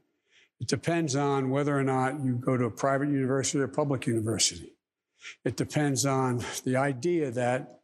It 0.58 0.66
depends 0.66 1.14
on 1.14 1.50
whether 1.50 1.78
or 1.78 1.84
not 1.84 2.24
you 2.24 2.34
go 2.34 2.56
to 2.56 2.64
a 2.64 2.70
private 2.72 3.08
university 3.10 3.60
or 3.60 3.64
a 3.64 3.68
public 3.68 4.08
university. 4.08 4.72
It 5.44 5.56
depends 5.56 6.04
on 6.04 6.44
the 6.64 6.74
idea 6.74 7.30
that 7.30 7.77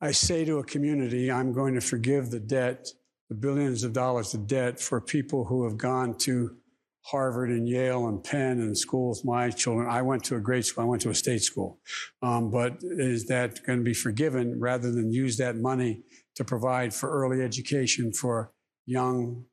I 0.00 0.12
say 0.12 0.44
to 0.44 0.58
a 0.58 0.64
community, 0.64 1.30
I'm 1.30 1.52
going 1.52 1.74
to 1.74 1.80
forgive 1.80 2.30
the 2.30 2.38
debt, 2.38 2.88
the 3.28 3.34
billions 3.34 3.82
of 3.82 3.92
dollars 3.92 4.32
of 4.32 4.46
debt 4.46 4.78
for 4.80 5.00
people 5.00 5.44
who 5.44 5.64
have 5.64 5.76
gone 5.76 6.16
to 6.18 6.56
Harvard 7.02 7.50
and 7.50 7.68
Yale 7.68 8.06
and 8.06 8.22
Penn 8.22 8.60
and 8.60 8.76
schools. 8.76 9.24
My 9.24 9.50
children, 9.50 9.88
I 9.88 10.02
went 10.02 10.22
to 10.24 10.36
a 10.36 10.40
great 10.40 10.66
school, 10.66 10.84
I 10.84 10.86
went 10.86 11.02
to 11.02 11.10
a 11.10 11.14
state 11.14 11.42
school. 11.42 11.80
Um, 12.22 12.50
but 12.50 12.78
is 12.82 13.26
that 13.26 13.64
going 13.66 13.78
to 13.78 13.84
be 13.84 13.94
forgiven 13.94 14.60
rather 14.60 14.92
than 14.92 15.10
use 15.10 15.36
that 15.38 15.56
money 15.56 16.02
to 16.36 16.44
provide 16.44 16.94
for 16.94 17.10
early 17.10 17.42
education 17.42 18.12
for 18.12 18.52
young 18.86 19.44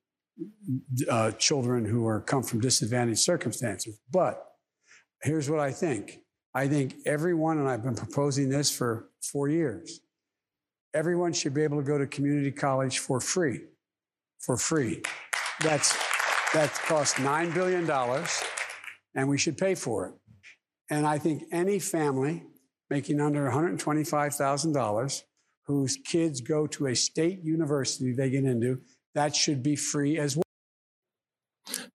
uh, 1.10 1.32
children 1.32 1.86
who 1.86 2.06
are 2.06 2.22
come 2.22 2.44
from 2.44 2.60
disadvantaged 2.60 3.20
circumstances. 3.20 4.00
But 4.12 4.44
here's 5.24 5.50
what 5.50 5.60
I 5.60 5.72
think. 5.72 6.20
I 6.54 6.68
think 6.68 6.96
everyone, 7.06 7.58
and 7.58 7.68
I've 7.68 7.84
been 7.84 7.96
proposing 7.96 8.50
this 8.50 8.70
for 8.70 9.10
four 9.22 9.50
years, 9.50 10.02
everyone 10.96 11.34
should 11.34 11.54
be 11.54 11.62
able 11.62 11.78
to 11.78 11.84
go 11.84 11.98
to 11.98 12.08
community 12.08 12.52
college 12.52 13.00
for 13.00 13.20
free. 13.20 13.60
For 14.40 14.58
free. 14.58 15.04
That's 15.62 15.94
that 16.54 16.72
costs 16.74 17.20
nine 17.20 17.52
billion 17.52 17.86
dollars, 17.86 18.42
and 19.14 19.28
we 19.28 19.38
should 19.38 19.58
pay 19.58 19.76
for 19.76 20.08
it. 20.08 20.14
And 20.90 21.06
I 21.06 21.18
think 21.18 21.44
any 21.52 21.80
family 21.80 22.44
making 22.90 23.20
under 23.20 23.50
$125,000 23.50 25.24
whose 25.66 25.98
kids 26.06 26.42
go 26.42 26.68
to 26.68 26.88
a 26.88 26.96
state 26.96 27.40
university 27.44 28.14
they 28.14 28.30
get 28.30 28.46
into, 28.46 28.80
that 29.16 29.36
should 29.36 29.64
be 29.64 29.76
free 29.76 30.20
as 30.20 30.38
well. 30.38 30.44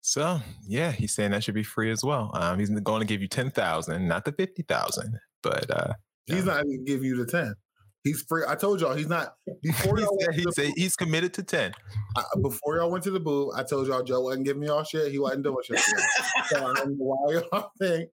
So, 0.00 0.40
yeah, 0.66 0.90
he's 0.90 1.14
saying 1.14 1.30
that 1.30 1.44
should 1.44 1.54
be 1.54 1.62
free 1.62 1.92
as 1.92 2.02
well. 2.02 2.32
Um, 2.34 2.58
he's 2.58 2.68
going 2.68 3.00
to 3.00 3.06
give 3.06 3.22
you 3.22 3.28
10000 3.28 4.08
not 4.08 4.24
the 4.24 4.32
50000 4.32 5.18
but 5.42 5.70
uh, 5.70 5.92
He's 6.26 6.44
not 6.44 6.66
even 6.66 6.84
give 6.84 7.02
you 7.02 7.16
the 7.16 7.30
10. 7.30 7.54
He's 8.04 8.22
free. 8.22 8.42
I 8.48 8.54
told 8.54 8.80
y'all 8.80 8.94
he's 8.94 9.08
not 9.08 9.34
before 9.62 9.96
he 9.98 10.06
said, 10.20 10.34
he 10.34 10.42
to 10.42 10.46
the 10.46 10.52
said 10.52 10.72
he's 10.74 10.96
committed 10.96 11.34
to 11.34 11.42
10. 11.42 11.72
I, 12.16 12.22
before 12.40 12.76
y'all 12.76 12.90
went 12.90 13.04
to 13.04 13.10
the 13.10 13.20
booth, 13.20 13.52
I 13.54 13.62
told 13.62 13.88
y'all 13.88 14.02
Joe 14.02 14.22
wasn't 14.22 14.46
giving 14.46 14.62
y'all 14.62 14.84
shit. 14.84 15.12
He 15.12 15.18
wasn't 15.18 15.44
doing 15.44 15.62
shit. 15.64 15.78
y'all. 15.78 16.44
so 16.48 16.66
I 16.66 16.74
don't 16.74 16.98
know 16.98 17.04
why 17.04 17.42
y'all 17.52 17.70
think. 17.80 18.08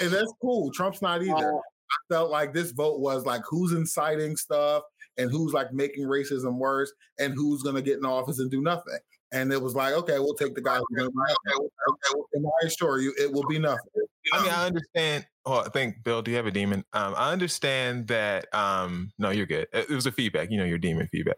And 0.00 0.10
that's 0.10 0.32
cool. 0.40 0.70
Trump's 0.72 1.02
not 1.02 1.22
either. 1.22 1.52
I 1.54 2.14
felt 2.14 2.30
like 2.30 2.54
this 2.54 2.70
vote 2.70 3.00
was 3.00 3.26
like 3.26 3.42
who's 3.48 3.72
inciting 3.72 4.36
stuff 4.36 4.82
and 5.18 5.30
who's 5.30 5.52
like 5.52 5.72
making 5.74 6.06
racism 6.06 6.56
worse 6.56 6.92
and 7.18 7.34
who's 7.34 7.62
gonna 7.62 7.82
get 7.82 7.98
in 7.98 8.06
office 8.06 8.38
and 8.38 8.50
do 8.50 8.62
nothing. 8.62 8.98
And 9.32 9.52
it 9.52 9.60
was 9.60 9.74
like, 9.74 9.94
okay, 9.94 10.18
we'll 10.18 10.34
take 10.34 10.54
the 10.54 10.62
guy 10.62 10.78
who's 10.78 10.96
gonna 10.96 11.10
do 11.10 11.14
nothing. 11.16 11.36
Okay, 11.86 12.14
well, 12.14 12.28
and 12.32 12.46
I 12.46 12.66
assure 12.66 13.00
you, 13.00 13.14
it 13.18 13.30
will 13.30 13.46
be 13.46 13.58
nothing. 13.58 13.90
I 14.32 14.42
mean, 14.42 14.52
I 14.52 14.66
understand. 14.66 15.26
Oh, 15.44 15.60
I 15.60 15.68
think 15.70 16.04
Bill, 16.04 16.22
do 16.22 16.30
you 16.30 16.36
have 16.36 16.46
a 16.46 16.50
demon? 16.50 16.84
Um, 16.92 17.14
I 17.16 17.32
understand 17.32 18.08
that. 18.08 18.46
Um, 18.54 19.12
no, 19.18 19.30
you're 19.30 19.46
good. 19.46 19.66
It 19.72 19.90
was 19.90 20.06
a 20.06 20.12
feedback. 20.12 20.50
You 20.50 20.58
know, 20.58 20.64
your 20.64 20.78
demon 20.78 21.08
feedback. 21.10 21.36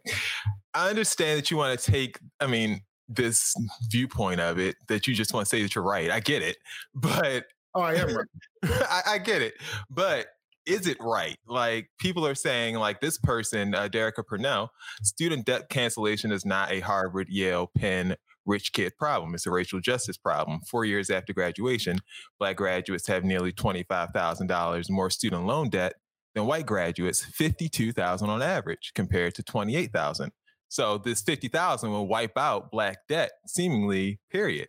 I 0.75 0.90
understand 0.90 1.38
that 1.38 1.50
you 1.50 1.56
want 1.56 1.78
to 1.78 1.90
take. 1.90 2.18
I 2.40 2.46
mean, 2.46 2.82
this 3.08 3.54
viewpoint 3.90 4.40
of 4.40 4.58
it 4.58 4.76
that 4.88 5.06
you 5.06 5.14
just 5.14 5.32
want 5.32 5.46
to 5.46 5.49
say 5.49 5.62
that 5.62 5.75
you're 5.75 5.84
right. 5.84 6.11
I 6.11 6.20
get 6.20 6.42
it, 6.42 6.56
but 6.94 7.46
Oh, 7.75 7.80
I 7.80 7.94
am 7.94 8.16
right. 8.16 8.26
I, 8.64 9.02
I 9.06 9.18
get 9.18 9.42
it. 9.42 9.54
But 9.90 10.26
is 10.64 10.87
it 10.87 10.96
right? 11.00 11.37
Like 11.46 11.88
people 11.99 12.26
are 12.26 12.34
saying, 12.34 12.76
like 12.76 13.00
this 13.00 13.18
person, 13.18 13.75
uh, 13.75 13.88
Derecka 13.88 14.25
Purnell, 14.26 14.70
student 15.02 15.44
debt 15.44 15.68
cancellation 15.68 16.30
is 16.32 16.44
not 16.46 16.70
a 16.70 16.80
Harvard, 16.80 17.28
Yale, 17.28 17.70
Penn 17.76 18.16
rich 18.46 18.72
kid 18.72 18.96
problem. 18.96 19.34
It's 19.34 19.46
a 19.46 19.50
racial 19.50 19.80
justice 19.80 20.16
problem. 20.16 20.60
Four 20.68 20.84
years 20.84 21.10
after 21.10 21.32
graduation, 21.32 22.00
black 22.38 22.56
graduates 22.56 23.06
have 23.08 23.24
nearly 23.24 23.52
$25,000 23.52 24.90
more 24.90 25.10
student 25.10 25.46
loan 25.46 25.70
debt 25.70 25.94
than 26.34 26.46
white 26.46 26.66
graduates, 26.66 27.24
52,000 27.24 28.28
on 28.28 28.42
average 28.42 28.92
compared 28.94 29.34
to 29.36 29.42
28,000. 29.42 30.32
So 30.68 30.98
this 30.98 31.22
50,000 31.22 31.90
will 31.90 32.08
wipe 32.08 32.36
out 32.36 32.70
black 32.70 33.06
debt 33.08 33.30
seemingly, 33.46 34.18
period. 34.30 34.68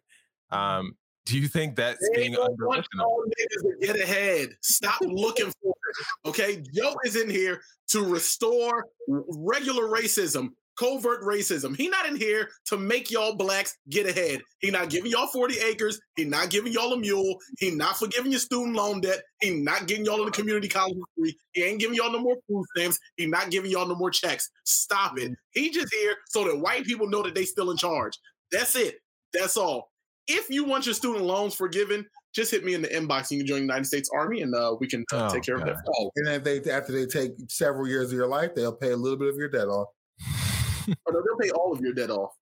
Um, 0.51 0.95
do 1.25 1.39
you 1.39 1.47
think 1.47 1.75
that's 1.75 2.07
They 2.13 2.21
being 2.21 2.35
underestimated? 2.35 2.87
y'all 2.93 3.23
niggas 3.25 3.79
to 3.81 3.87
get 3.87 3.99
ahead. 3.99 4.49
Stop 4.61 5.01
looking 5.01 5.51
for 5.61 5.73
it. 5.73 6.29
Okay, 6.29 6.63
Joe 6.73 6.93
is 7.03 7.15
in 7.15 7.29
here 7.29 7.61
to 7.89 8.03
restore 8.03 8.85
regular 9.07 9.85
racism, 9.85 10.49
covert 10.77 11.23
racism. 11.23 11.75
He 11.75 11.87
not 11.89 12.05
in 12.05 12.15
here 12.15 12.49
to 12.67 12.77
make 12.77 13.11
y'all 13.11 13.35
blacks 13.35 13.77
get 13.89 14.07
ahead. 14.07 14.41
He 14.59 14.71
not 14.71 14.89
giving 14.89 15.11
y'all 15.11 15.27
40 15.27 15.59
acres. 15.59 15.99
He 16.15 16.25
not 16.25 16.49
giving 16.49 16.71
y'all 16.71 16.93
a 16.93 16.97
mule. 16.97 17.37
He 17.59 17.71
not 17.71 17.97
forgiving 17.97 18.31
your 18.31 18.39
student 18.39 18.75
loan 18.75 19.01
debt. 19.01 19.23
He 19.41 19.51
not 19.61 19.87
getting 19.87 20.05
y'all 20.05 20.19
in 20.19 20.25
the 20.25 20.31
community 20.31 20.67
college 20.67 20.97
free. 21.17 21.37
He 21.53 21.63
ain't 21.63 21.79
giving 21.79 21.95
y'all 21.95 22.11
no 22.11 22.19
more 22.19 22.37
food 22.47 22.65
stamps. 22.75 22.99
He 23.17 23.25
not 23.25 23.51
giving 23.51 23.71
y'all 23.71 23.87
no 23.87 23.95
more 23.95 24.11
checks. 24.11 24.49
Stop 24.65 25.17
it. 25.17 25.31
He 25.51 25.71
just 25.71 25.93
here 25.93 26.15
so 26.27 26.43
that 26.45 26.59
white 26.59 26.85
people 26.85 27.07
know 27.07 27.23
that 27.23 27.35
they 27.35 27.45
still 27.45 27.71
in 27.71 27.77
charge. 27.77 28.17
That's 28.51 28.75
it. 28.75 28.95
That's 29.33 29.57
all. 29.57 29.91
If 30.27 30.49
you 30.49 30.63
want 30.63 30.85
your 30.85 30.95
student 30.95 31.23
loans 31.25 31.53
forgiven, 31.53 32.05
just 32.33 32.51
hit 32.51 32.65
me 32.65 32.73
in 32.73 32.81
the 32.81 32.87
inbox. 32.89 33.29
And 33.29 33.31
you 33.31 33.37
can 33.39 33.47
join 33.47 33.57
the 33.59 33.63
United 33.63 33.85
States 33.85 34.09
Army, 34.13 34.41
and 34.41 34.53
uh, 34.53 34.75
we 34.79 34.87
can 34.87 35.05
uh, 35.13 35.27
Oh, 35.29 35.33
take 35.33 35.43
care 35.43 35.55
of 35.55 35.65
that. 35.65 35.77
Oh, 35.97 36.11
And 36.15 36.27
if 36.27 36.43
they 36.43 36.71
after 36.71 36.91
they 36.91 37.05
take 37.05 37.31
several 37.47 37.87
years 37.87 38.11
of 38.11 38.17
your 38.17 38.27
life, 38.27 38.53
they'll 38.55 38.73
pay 38.73 38.91
a 38.91 38.97
little 38.97 39.17
bit 39.17 39.29
of 39.29 39.35
your 39.37 39.49
debt 39.49 39.67
off. 39.67 39.87
Or 41.05 41.13
no, 41.13 41.21
they'll 41.21 41.37
pay 41.41 41.49
all 41.51 41.73
of 41.73 41.81
your 41.81 41.93
debt 41.93 42.09
off. 42.09 42.33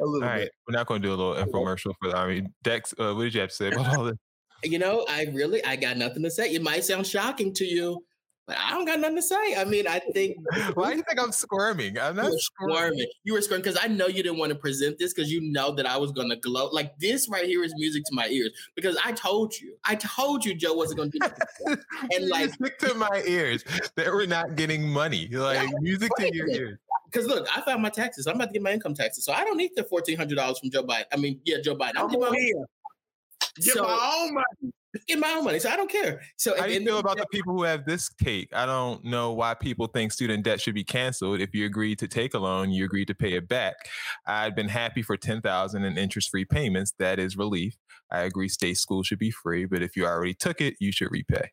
A 0.00 0.04
little 0.04 0.22
All 0.22 0.28
right, 0.34 0.40
bit. 0.42 0.52
we're 0.68 0.76
not 0.76 0.86
going 0.86 1.02
to 1.02 1.08
do 1.08 1.14
a 1.14 1.16
little 1.16 1.34
infomercial 1.34 1.92
for 2.00 2.10
the 2.10 2.16
Army. 2.16 2.46
Dex, 2.62 2.94
uh, 2.98 3.12
what 3.14 3.24
did 3.24 3.34
you 3.34 3.40
have 3.40 3.50
to 3.50 3.54
say 3.56 3.68
about 3.68 3.96
all 3.96 4.04
this? 4.04 4.16
You 4.64 4.78
know, 4.78 5.04
I 5.08 5.24
really, 5.32 5.64
I 5.64 5.74
got 5.74 5.96
nothing 5.96 6.22
to 6.22 6.30
say. 6.30 6.54
It 6.54 6.62
might 6.62 6.84
sound 6.84 7.04
shocking 7.04 7.52
to 7.54 7.64
you, 7.64 7.98
but 8.46 8.56
I 8.56 8.70
don't 8.70 8.84
got 8.84 9.00
nothing 9.00 9.16
to 9.16 9.22
say. 9.22 9.56
I 9.56 9.64
mean, 9.64 9.88
I 9.88 9.98
think 9.98 10.36
Why 10.74 10.92
do 10.92 10.98
you 10.98 11.02
think 11.02 11.20
I'm 11.20 11.32
squirming? 11.32 11.98
I'm 11.98 12.14
not 12.14 12.30
squirming. 12.32 12.76
squirming. 12.76 13.06
You 13.24 13.32
were 13.32 13.40
squirming 13.40 13.64
because 13.64 13.76
I 13.82 13.88
know 13.88 14.06
you 14.06 14.22
didn't 14.22 14.38
want 14.38 14.50
to 14.52 14.54
present 14.56 15.00
this 15.00 15.12
because 15.12 15.32
you 15.32 15.40
know 15.50 15.72
that 15.74 15.84
I 15.84 15.96
was 15.96 16.12
going 16.12 16.28
to 16.30 16.36
glow. 16.36 16.68
Like 16.68 16.96
this 17.00 17.28
right 17.28 17.44
here 17.44 17.64
is 17.64 17.74
music 17.76 18.04
to 18.04 18.14
my 18.14 18.28
ears 18.28 18.52
because 18.76 18.96
I 19.04 19.10
told 19.10 19.52
you, 19.58 19.74
I 19.84 19.96
told 19.96 20.44
you 20.44 20.54
Joe 20.54 20.74
wasn't 20.74 20.98
going 20.98 21.10
to 21.10 21.18
do 21.18 21.76
and 22.14 22.28
like- 22.28 22.42
like 22.50 22.54
stick 22.54 22.78
to 22.88 22.94
my 22.94 23.20
ears 23.26 23.64
that 23.96 24.06
we're 24.12 24.26
not 24.26 24.54
getting 24.54 24.88
money. 24.88 25.26
Like 25.26 25.68
music 25.80 26.12
to 26.18 26.32
your 26.32 26.48
ears. 26.48 26.78
Because 27.12 27.26
look, 27.28 27.46
I 27.54 27.60
found 27.60 27.82
my 27.82 27.90
taxes. 27.90 28.26
I'm 28.26 28.36
about 28.36 28.46
to 28.46 28.52
get 28.52 28.62
my 28.62 28.72
income 28.72 28.94
taxes, 28.94 29.24
so 29.24 29.32
I 29.32 29.44
don't 29.44 29.56
need 29.56 29.72
the 29.76 29.84
fourteen 29.84 30.16
hundred 30.16 30.36
dollars 30.36 30.58
from 30.58 30.70
Joe 30.70 30.82
Biden. 30.84 31.04
I 31.12 31.16
mean, 31.16 31.40
yeah, 31.44 31.58
Joe 31.62 31.76
Biden. 31.76 31.92
I'm 31.96 32.04
I'm 32.04 32.08
getting 32.08 32.20
my, 32.20 32.36
here. 32.38 32.64
Get 33.56 33.74
So- 33.74 33.82
my 33.82 34.14
own 34.16 34.34
money. 34.34 34.72
get 35.08 35.18
my 35.18 35.30
own 35.32 35.44
money, 35.44 35.58
so 35.58 35.70
I 35.70 35.76
don't 35.76 35.90
care. 35.90 36.20
So 36.36 36.54
How 36.56 36.62
at 36.62 36.68
do 36.68 36.74
the 36.74 36.80
you 36.80 36.86
feel 36.86 36.98
about 36.98 37.16
the 37.18 37.26
people 37.32 37.54
who 37.54 37.62
have 37.64 37.84
this 37.84 38.10
take? 38.22 38.54
I 38.54 38.66
don't 38.66 39.04
know 39.04 39.32
why 39.32 39.54
people 39.54 39.86
think 39.86 40.12
student 40.12 40.44
debt 40.44 40.60
should 40.60 40.74
be 40.74 40.84
canceled. 40.84 41.40
If 41.40 41.54
you 41.54 41.66
agreed 41.66 41.98
to 42.00 42.08
take 42.08 42.34
a 42.34 42.38
loan, 42.38 42.70
you 42.70 42.84
agreed 42.84 43.06
to 43.06 43.14
pay 43.14 43.32
it 43.34 43.48
back. 43.48 43.74
I'd 44.26 44.54
been 44.54 44.68
happy 44.68 45.02
for 45.02 45.16
ten 45.16 45.40
thousand 45.42 45.84
in 45.84 45.98
interest-free 45.98 46.46
payments. 46.46 46.92
That 46.98 47.18
is 47.18 47.36
relief. 47.36 47.76
I 48.10 48.20
agree 48.22 48.48
state 48.48 48.76
school 48.78 49.02
should 49.02 49.18
be 49.18 49.30
free, 49.30 49.64
but 49.64 49.82
if 49.82 49.96
you 49.96 50.06
already 50.06 50.34
took 50.34 50.60
it, 50.60 50.74
you 50.78 50.92
should 50.92 51.10
repay. 51.10 51.50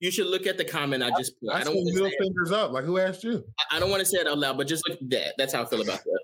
You 0.00 0.10
should 0.10 0.26
look 0.26 0.46
at 0.46 0.58
the 0.58 0.64
comment 0.64 1.02
I 1.02 1.10
just 1.18 1.38
put. 1.40 1.50
I 1.52 1.60
I 1.60 1.64
don't 1.64 1.74
say 1.74 1.80
want 1.80 1.88
to 1.88 2.02
middle 2.02 2.18
fingers 2.18 2.52
up. 2.52 2.72
Like 2.72 2.84
who 2.84 2.98
asked 2.98 3.24
you? 3.24 3.44
I 3.70 3.78
don't 3.78 3.90
want 3.90 4.00
to 4.00 4.06
say 4.06 4.18
it 4.18 4.26
out 4.26 4.38
loud, 4.38 4.56
but 4.56 4.66
just 4.66 4.88
look 4.88 5.00
at 5.00 5.10
that. 5.10 5.34
That's 5.38 5.52
how 5.52 5.62
I 5.62 5.66
feel 5.66 5.82
about 5.82 6.00
that. 6.04 6.20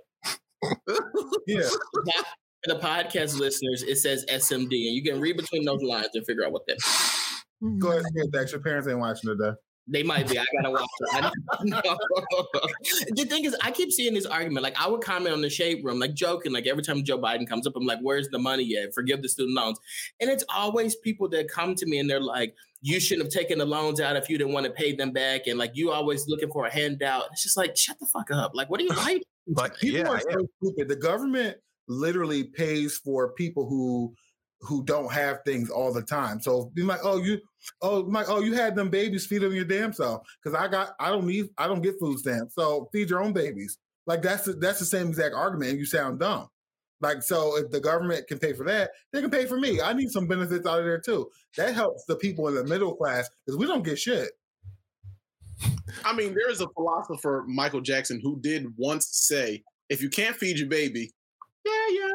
Yeah. 1.47 1.61
For 1.63 2.75
the 2.75 2.81
podcast 2.81 3.39
listeners, 3.39 3.85
it 3.85 3.99
says 3.99 4.25
SMD, 4.29 4.63
and 4.63 4.71
you 4.71 5.03
can 5.05 5.21
read 5.21 5.37
between 5.37 5.65
those 5.65 5.81
lines 5.81 6.09
and 6.15 6.27
figure 6.27 6.45
out 6.45 6.51
what 6.51 6.67
that. 6.67 6.79
Go 7.79 7.91
ahead 7.91 8.03
and 8.05 8.17
it, 8.17 8.33
Dex. 8.33 8.51
Your 8.51 8.61
parents 8.61 8.89
ain't 8.89 8.99
watching 8.99 9.31
today. 9.31 9.53
They 9.89 10.03
might 10.03 10.29
be. 10.29 10.39
I 10.39 10.45
gotta 10.61 10.73
watch 10.73 10.85
it. 11.01 11.33
the 13.17 13.25
thing 13.25 13.45
is, 13.45 13.57
I 13.63 13.71
keep 13.71 13.93
seeing 13.93 14.15
this 14.15 14.27
argument. 14.27 14.65
Like 14.65 14.75
I 14.81 14.89
would 14.89 15.01
comment 15.01 15.33
on 15.33 15.41
the 15.41 15.51
shade 15.51 15.85
room, 15.85 16.01
like 16.01 16.15
joking, 16.15 16.53
like 16.53 16.67
every 16.67 16.83
time 16.83 17.05
Joe 17.05 17.19
Biden 17.19 17.49
comes 17.49 17.67
up, 17.67 17.75
I'm 17.77 17.87
like, 17.87 18.01
"Where's 18.03 18.29
the 18.29 18.39
money 18.39 18.77
at? 18.77 18.93
Forgive 18.95 19.23
the 19.23 19.29
student 19.29 19.57
loans." 19.57 19.79
And 20.21 20.29
it's 20.29 20.45
always 20.53 20.97
people 20.97 21.29
that 21.31 21.49
come 21.49 21.77
to 21.77 21.87
me 21.87 22.01
and 22.01 22.11
they're 22.11 22.21
like, 22.21 22.57
"You 22.87 23.01
shouldn't 23.01 23.27
have 23.27 23.33
taken 23.33 23.59
the 23.59 23.67
loans 23.67 24.01
out 24.01 24.17
if 24.17 24.31
you 24.31 24.39
didn't 24.39 24.53
want 24.53 24.65
to 24.67 24.73
pay 24.73 24.95
them 24.95 25.11
back," 25.11 25.49
and 25.49 25.59
like 25.59 25.73
you 25.75 25.91
always 25.91 26.29
looking 26.29 26.51
for 26.53 26.67
a 26.67 26.73
handout. 26.73 27.25
It's 27.33 27.43
just 27.43 27.57
like, 27.57 27.77
shut 27.77 27.99
the 27.99 28.07
fuck 28.07 28.31
up. 28.31 28.53
Like, 28.55 28.71
what 28.71 28.81
are 28.81 28.85
you? 28.85 28.91
Why? 28.91 29.21
But 29.49 29.77
People 29.79 30.01
yeah, 30.01 30.09
are 30.09 30.21
so 30.21 30.47
stupid. 30.63 30.89
The 30.89 30.97
government 30.97 31.57
literally 31.89 32.45
pays 32.45 32.99
for 32.99 33.33
people 33.33 33.69
who 33.69 34.15
who 34.61 34.85
don't 34.85 35.13
have 35.13 35.41
things 35.45 35.69
all 35.69 35.93
the 35.93 36.03
time. 36.03 36.41
So 36.41 36.71
be 36.75 36.83
like, 36.83 37.01
oh, 37.03 37.23
you, 37.23 37.39
oh, 37.83 38.01
like, 38.01 38.27
oh, 38.29 38.41
you 38.41 38.55
had 38.55 38.75
them 38.75 38.89
babies, 38.89 39.27
feed 39.27 39.43
them 39.43 39.55
your 39.55 39.65
damn 39.65 39.93
self. 39.93 40.27
Because 40.43 40.59
I 40.59 40.67
got, 40.69 40.95
I 40.99 41.11
don't 41.11 41.27
need, 41.27 41.51
I 41.59 41.67
don't 41.67 41.83
get 41.83 42.01
food 42.01 42.19
stamps. 42.19 42.55
So 42.55 42.89
feed 42.93 43.11
your 43.11 43.23
own 43.23 43.33
babies. 43.33 43.79
Like 44.07 44.23
that's 44.23 44.45
the, 44.45 44.55
that's 44.55 44.79
the 44.79 44.87
same 44.87 45.09
exact 45.09 45.35
argument, 45.35 45.71
and 45.71 45.79
you 45.79 45.85
sound 45.85 46.21
dumb. 46.21 46.49
Like 47.01 47.23
so, 47.23 47.57
if 47.59 47.71
the 47.71 47.81
government 47.81 48.27
can 48.27 48.39
pay 48.39 48.53
for 48.53 48.65
that, 48.65 48.91
they 49.13 49.21
can 49.21 49.31
pay 49.31 49.47
for 49.47 49.59
me. 49.59 49.81
I 49.81 49.93
need 49.93 50.11
some 50.11 50.27
benefits 50.27 50.67
out 50.67 50.79
of 50.79 50.85
there 50.85 51.01
too. 51.01 51.31
That 51.57 51.75
helps 51.75 52.05
the 52.07 52.17
people 52.17 52.49
in 52.49 52.55
the 52.55 52.65
middle 52.65 52.95
class 52.95 53.29
because 53.45 53.59
we 53.59 53.67
don't 53.67 53.85
get 53.85 53.99
shit. 53.99 54.31
I 56.05 56.15
mean, 56.15 56.35
there 56.35 56.51
is 56.51 56.61
a 56.61 56.69
philosopher, 56.71 57.45
Michael 57.47 57.81
Jackson, 57.81 58.21
who 58.23 58.39
did 58.41 58.67
once 58.77 59.09
say, 59.13 59.63
"If 59.89 60.03
you 60.03 60.09
can't 60.09 60.37
feed 60.37 60.59
your 60.59 60.69
baby, 60.69 61.13
yeah, 61.65 61.87
yeah, 61.91 62.13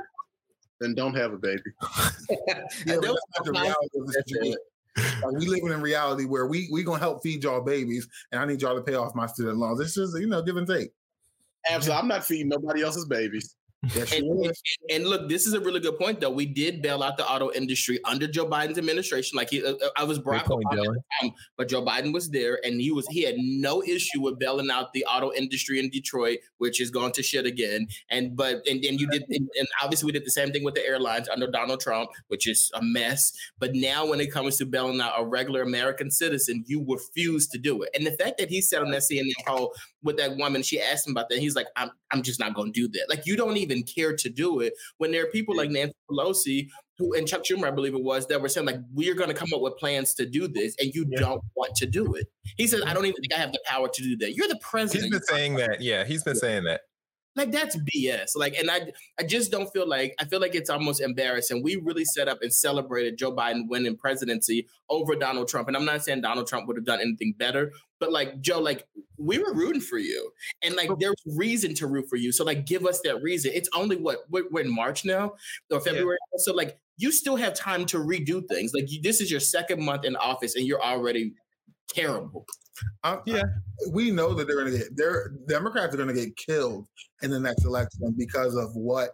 then 0.80 0.96
don't 0.96 1.16
have 1.16 1.34
a 1.34 1.38
baby." 1.38 1.62
Yeah, 2.86 2.98
that's 3.02 3.04
not 3.06 3.46
the 3.46 3.52
reality 3.52 4.00
of 4.00 4.08
the 4.08 4.24
situation. 4.28 4.58
Like, 4.98 5.34
we 5.38 5.46
living 5.46 5.68
in 5.68 5.74
a 5.74 5.78
reality 5.78 6.26
where 6.26 6.48
we 6.48 6.70
we 6.72 6.84
gonna 6.84 7.00
help 7.00 7.24
feed 7.24 7.44
y'all 7.44 7.62
babies, 7.62 8.08
and 8.32 8.42
I 8.42 8.46
need 8.46 8.62
y'all 8.62 8.76
to 8.76 8.82
pay 8.82 8.96
off 8.96 9.16
my 9.16 9.26
student 9.26 9.58
loans. 9.58 9.80
It's 9.80 9.96
just 9.96 10.20
you 10.20 10.28
know 10.28 10.42
give 10.42 10.58
and 10.58 10.68
take. 10.68 10.92
Absolutely, 11.70 12.02
I'm 12.02 12.08
not 12.08 12.26
feeding 12.26 12.50
nobody 12.50 12.84
else's 12.84 13.06
babies. 13.06 13.56
Yes, 13.96 14.14
And, 14.14 14.54
and, 14.92 15.08
look, 15.08 15.28
this 15.28 15.48
is 15.48 15.54
a 15.54 15.60
really 15.60 15.80
good 15.80 15.98
point, 15.98 16.22
though. 16.22 16.30
We 16.30 16.46
did 16.46 16.84
bail 16.84 17.02
out 17.02 17.18
the 17.18 17.28
auto 17.28 17.52
industry 17.52 18.00
under 18.06 18.28
Joe 18.28 18.46
Biden's 18.46 18.78
administration. 18.78 19.38
Like 19.38 19.50
he, 19.50 19.64
uh, 19.66 19.72
uh, 19.72 19.90
I 19.98 20.04
was 20.04 20.20
Barack 20.20 20.44
Obama, 20.44 20.86
time, 21.20 21.32
but 21.58 21.68
Joe 21.68 21.84
Biden 21.84 22.14
was 22.14 22.30
there, 22.30 22.60
and 22.64 22.80
he 22.80 22.92
was 22.92 23.08
he 23.08 23.24
had 23.24 23.36
no 23.40 23.82
issue 23.82 24.22
with 24.22 24.38
bailing 24.38 24.70
out 24.70 24.94
the 24.94 25.04
auto 25.06 25.32
industry 25.34 25.80
in 25.80 25.90
Detroit, 25.90 26.40
which 26.60 26.80
is 26.80 26.92
going 26.92 27.12
to 27.14 27.24
shit 27.24 27.48
again. 27.48 27.88
And 28.12 28.36
but 28.36 28.62
and, 28.68 28.86
and 28.86 29.00
you 29.00 29.08
did, 29.10 29.24
and, 29.30 29.50
and 29.58 29.68
obviously 29.82 30.06
we 30.06 30.12
did 30.12 30.26
the 30.26 30.32
same 30.32 30.52
thing 30.52 30.64
with 30.64 30.76
the 30.76 30.86
airlines 30.86 31.28
under 31.28 31.50
Donald 31.50 31.80
Trump, 31.80 32.12
which 32.28 32.48
is 32.48 32.70
a 32.76 32.84
mess. 32.84 33.34
But 33.58 33.74
now, 33.74 34.06
when 34.06 34.22
it 34.22 34.32
comes 34.32 34.58
to 34.58 34.66
bailing 34.68 35.02
out 35.02 35.14
a 35.18 35.26
regular 35.26 35.64
American 35.64 36.12
citizen, 36.12 36.64
you 36.68 36.86
refuse 36.88 37.48
to 37.48 37.58
do 37.58 37.82
it. 37.82 37.90
And 37.96 38.06
the 38.06 38.12
fact 38.12 38.38
that 38.38 38.50
he 38.50 38.62
said 38.62 38.84
on 38.84 38.92
that 38.92 39.02
CNN 39.02 39.32
call 39.48 39.74
with 40.04 40.18
that 40.18 40.38
woman, 40.38 40.62
she 40.62 40.80
asked 40.80 41.08
him 41.08 41.12
about 41.12 41.30
that. 41.30 41.40
He's 41.40 41.56
like, 41.56 41.68
I'm, 41.76 41.90
I'm 42.12 42.22
just 42.22 42.40
not 42.40 42.54
going 42.54 42.74
to 42.74 42.80
do 42.80 42.88
that. 42.90 43.08
Like, 43.10 43.26
you 43.26 43.36
don't 43.36 43.58
even 43.58 43.71
care 43.84 44.16
to 44.16 44.30
do 44.30 44.60
it 44.60 44.74
when 44.98 45.12
there 45.12 45.24
are 45.24 45.28
people 45.28 45.56
like 45.56 45.70
Nancy 45.70 45.96
Pelosi 46.10 46.68
who, 46.98 47.16
and 47.16 47.28
Chuck 47.28 47.44
Schumer, 47.44 47.68
I 47.68 47.72
believe 47.72 47.96
it 47.96 48.04
was, 48.04 48.28
that 48.28 48.42
were 48.42 48.50
saying, 48.50 48.68
like, 48.68 48.78
we're 48.94 49.16
going 49.16 49.30
to 49.30 49.36
come 49.36 49.50
up 49.54 49.62
with 49.62 49.75
plans 49.78 50.13
to 50.16 50.25
do 50.25 50.48
this, 50.48 50.75
and 50.80 50.94
you 50.94 51.06
don't 51.06 51.42
want 51.56 51.75
to 51.78 51.86
do 51.88 52.13
it. 52.13 52.28
He 52.58 52.68
says, 52.68 52.84
I 52.86 52.94
don't 52.94 53.06
even 53.06 53.20
think 53.22 53.34
I 53.34 53.38
have 53.38 53.51
the 53.51 53.60
power 53.66 53.88
to 53.88 54.04
do 54.04 54.16
that. 54.18 54.36
You're 54.36 54.48
the 54.48 54.54
he's 54.56 54.63
president. 54.63 55.12
been 55.12 55.24
saying 55.24 55.56
that. 55.56 55.82
Yeah, 55.82 56.06
he's 56.06 56.24
been 56.24 56.36
saying 56.36 56.66
that. 56.66 56.82
Like 57.36 57.51
that's 57.51 57.78
BS. 57.78 58.32
Like, 58.36 58.56
and 58.58 58.70
I, 58.70 58.92
I 59.18 59.24
just 59.24 59.51
don't 59.51 59.72
feel 59.72 59.88
like 59.88 60.13
I 60.20 60.25
feel 60.25 60.42
like 60.42 60.54
it's 60.54 60.70
almost 60.70 61.00
embarrassing. 61.00 61.63
We 61.63 61.78
really 61.78 62.04
set 62.04 62.28
up 62.28 62.40
and 62.42 62.54
celebrated 62.54 63.18
Joe 63.18 63.34
Biden 63.34 63.70
winning 63.70 63.96
presidency 63.96 64.68
over 64.90 65.16
Donald 65.16 65.48
Trump, 65.48 65.70
and 65.70 65.78
I'm 65.78 65.86
not 65.86 66.04
saying 66.04 66.22
Donald 66.22 66.48
Trump 66.48 66.68
would 66.68 66.75
have 66.75 66.86
done 66.86 67.00
anything 67.00 67.34
better, 67.38 67.72
but 68.01 68.12
like 68.12 68.41
Joe, 68.41 68.60
like 68.60 68.86
we 69.17 69.38
were 69.38 69.53
rooting 69.53 69.79
for 69.79 70.00
you, 70.00 70.31
and 70.62 70.75
like 70.75 70.89
oh. 70.89 70.98
there's 71.00 71.15
reason 71.38 71.74
to 71.75 71.88
root 71.88 72.08
for 72.10 72.17
you. 72.17 72.34
So 72.34 72.43
like, 72.43 72.65
give 72.65 72.86
us 72.86 73.00
that 73.05 73.22
reason. 73.22 73.51
It's 73.53 73.70
only 73.74 73.96
what 73.96 74.25
we're, 74.29 74.50
we're 74.51 74.62
in 74.62 74.75
March 74.75 75.05
now 75.05 75.36
or 75.72 75.79
February, 75.79 76.17
so 76.38 76.53
like 76.53 76.77
you 76.98 77.12
still 77.12 77.38
have 77.38 77.53
time 77.53 77.86
to 77.86 77.98
redo 77.98 78.46
things. 78.50 78.74
Like 78.74 78.91
you, 78.91 79.01
this 79.01 79.22
is 79.22 79.31
your 79.31 79.39
second 79.39 79.86
month 79.86 80.03
in 80.03 80.17
office, 80.17 80.55
and 80.55 80.65
you're 80.65 80.84
already 80.84 81.34
terrible. 81.88 82.46
I'm- 83.03 83.22
Yeah. 83.25 83.43
we 83.91 84.10
know 84.10 84.34
that 84.34 84.48
they're 84.48 84.60
going 84.60 84.72
to 84.72 84.77
get 84.79 84.98
they're 84.98 85.36
Democrats 85.48 85.93
are 85.93 85.98
going 85.98 86.13
to 86.13 86.15
get 86.15 86.36
killed 86.36 86.88
in 87.22 87.29
the 87.29 87.39
next 87.39 87.63
election 87.63 88.16
because 88.18 88.55
of 88.55 88.75
what 88.75 89.11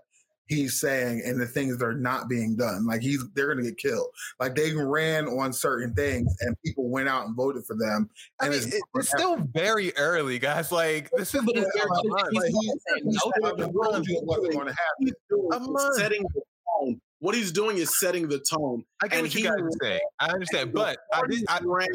he's 0.48 0.80
saying 0.80 1.22
and 1.26 1.40
the 1.40 1.46
things 1.48 1.78
that 1.78 1.86
are 1.86 1.94
not 1.94 2.30
being 2.30 2.56
done. 2.56 2.86
Like 2.88 3.02
he's 3.02 3.24
they're 3.36 3.54
going 3.54 3.64
to 3.64 3.70
get 3.72 3.78
killed. 3.78 4.08
Like 4.40 4.56
they 4.56 4.74
ran 4.74 5.28
on 5.28 5.54
certain 5.54 5.94
things 5.94 6.36
and 6.42 6.56
people 6.66 6.90
went 6.90 7.10
out 7.10 7.26
and 7.28 7.36
voted 7.36 7.66
for 7.66 7.76
them. 7.76 8.10
I 8.40 8.46
And 8.46 8.54
mean, 8.54 8.64
it's, 8.64 8.74
it- 8.76 8.82
it's 8.96 9.10
still 9.10 9.38
very 9.54 9.96
early, 9.98 10.40
guys. 10.40 10.72
Like 10.72 11.10
this 11.16 11.34
is 11.36 11.42
But 11.46 11.56
it's 11.58 11.66
been 11.66 11.72
very- 11.76 11.86
a 12.06 12.08
month. 12.10 12.30
he's- 12.32 12.44
Like, 12.44 12.52
he, 12.52 12.68
saying 12.68 13.04
he 13.04 13.04
no 13.04 13.32
said, 13.34 13.58
to 13.58 13.64
"I 13.64 13.92
told 13.94 14.08
you 14.08 14.18
it 14.18 14.24
wasn't 14.26 14.54
going 14.54 14.68
to 14.68 14.74
happen. 14.74 15.16
Doing 15.30 15.50
A 15.54 15.56
is 15.58 15.68
month. 15.70 15.96
setting 15.98 16.24
the 16.34 16.42
tone. 16.80 17.02
What 17.20 17.34
he's 17.36 17.52
doing 17.52 17.78
is 17.78 18.00
setting 18.00 18.28
the 18.28 18.40
tone. 18.40 18.84
I 19.02 19.08
get 19.08 19.16
and 19.18 19.24
what 19.24 19.34
you 19.34 19.42
he 19.42 19.48
guys 19.48 19.60
are 19.60 19.72
saying. 19.82 20.00
I 20.20 20.28
understand, 20.32 20.72
but 20.74 21.00
I 21.14 21.22
did, 21.28 21.44
I, 21.50 21.60
ran 21.64 21.88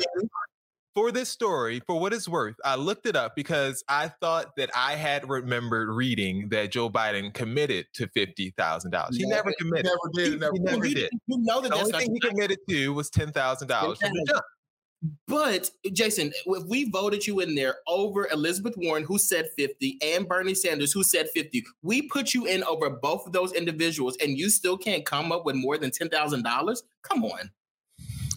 for 0.95 1.11
this 1.13 1.29
story, 1.29 1.81
for 1.87 1.99
what 1.99 2.13
it's 2.13 2.29
worth, 2.29 2.57
I 2.65 2.75
looked 2.77 3.07
it 3.07 3.17
up 3.17 3.35
because 3.37 3.83
I 3.89 4.09
thought 4.09 4.57
that 4.57 4.71
I 4.77 4.95
had 4.95 5.29
remembered 5.29 5.89
reading 5.89 6.49
that 6.51 6.71
Joe 6.71 6.91
Biden 6.91 7.33
committed 7.33 7.87
to 7.95 8.09
fifty 8.09 8.51
thousand 8.57 8.91
dollars. 8.91 9.17
He 9.17 9.27
never 9.27 9.53
committed. 9.59 9.87
never 9.87 10.13
did. 10.15 10.33
He, 10.33 10.39
never 10.39 10.53
he 10.55 10.59
never 10.61 10.85
did. 10.89 11.11
you 11.27 11.39
know 11.39 11.61
that 11.61 11.71
The 11.71 11.77
only 11.79 11.93
thing 11.93 12.15
he 12.15 12.21
committed 12.21 12.59
to 12.69 12.89
was 12.93 13.11
ten 13.11 13.33
thousand 13.33 13.69
dollars 13.69 13.99
from 13.99 14.13
the 14.13 14.21
Exactly. 14.21 14.35
jump. 14.35 14.45
But 15.27 15.71
Jason, 15.93 16.33
if 16.47 16.65
we 16.69 16.89
voted 16.89 17.27
you 17.27 17.41
in 17.41 17.57
there 17.57 17.77
over 17.89 18.29
Elizabeth 18.29 18.75
Warren, 18.77 19.03
who 19.03 19.19
said 19.19 19.49
50, 19.59 19.99
and 20.01 20.29
Bernie 20.29 20.55
Sanders, 20.55 20.93
who 20.93 21.03
said 21.03 21.29
50, 21.35 21.65
we 21.83 22.03
put 22.03 22.33
you 22.35 22.47
in 22.47 22.63
over 22.63 22.89
both 22.89 23.27
of 23.27 23.33
those 23.33 23.53
individuals, 23.53 24.17
and 24.23 24.39
you 24.39 24.49
still 24.49 24.79
can't 24.79 25.05
come 25.05 25.33
up 25.33 25.45
with 25.45 25.57
more 25.57 25.77
than 25.77 25.91
$10,000? 25.91 26.83
Come 27.03 27.25
on. 27.25 27.51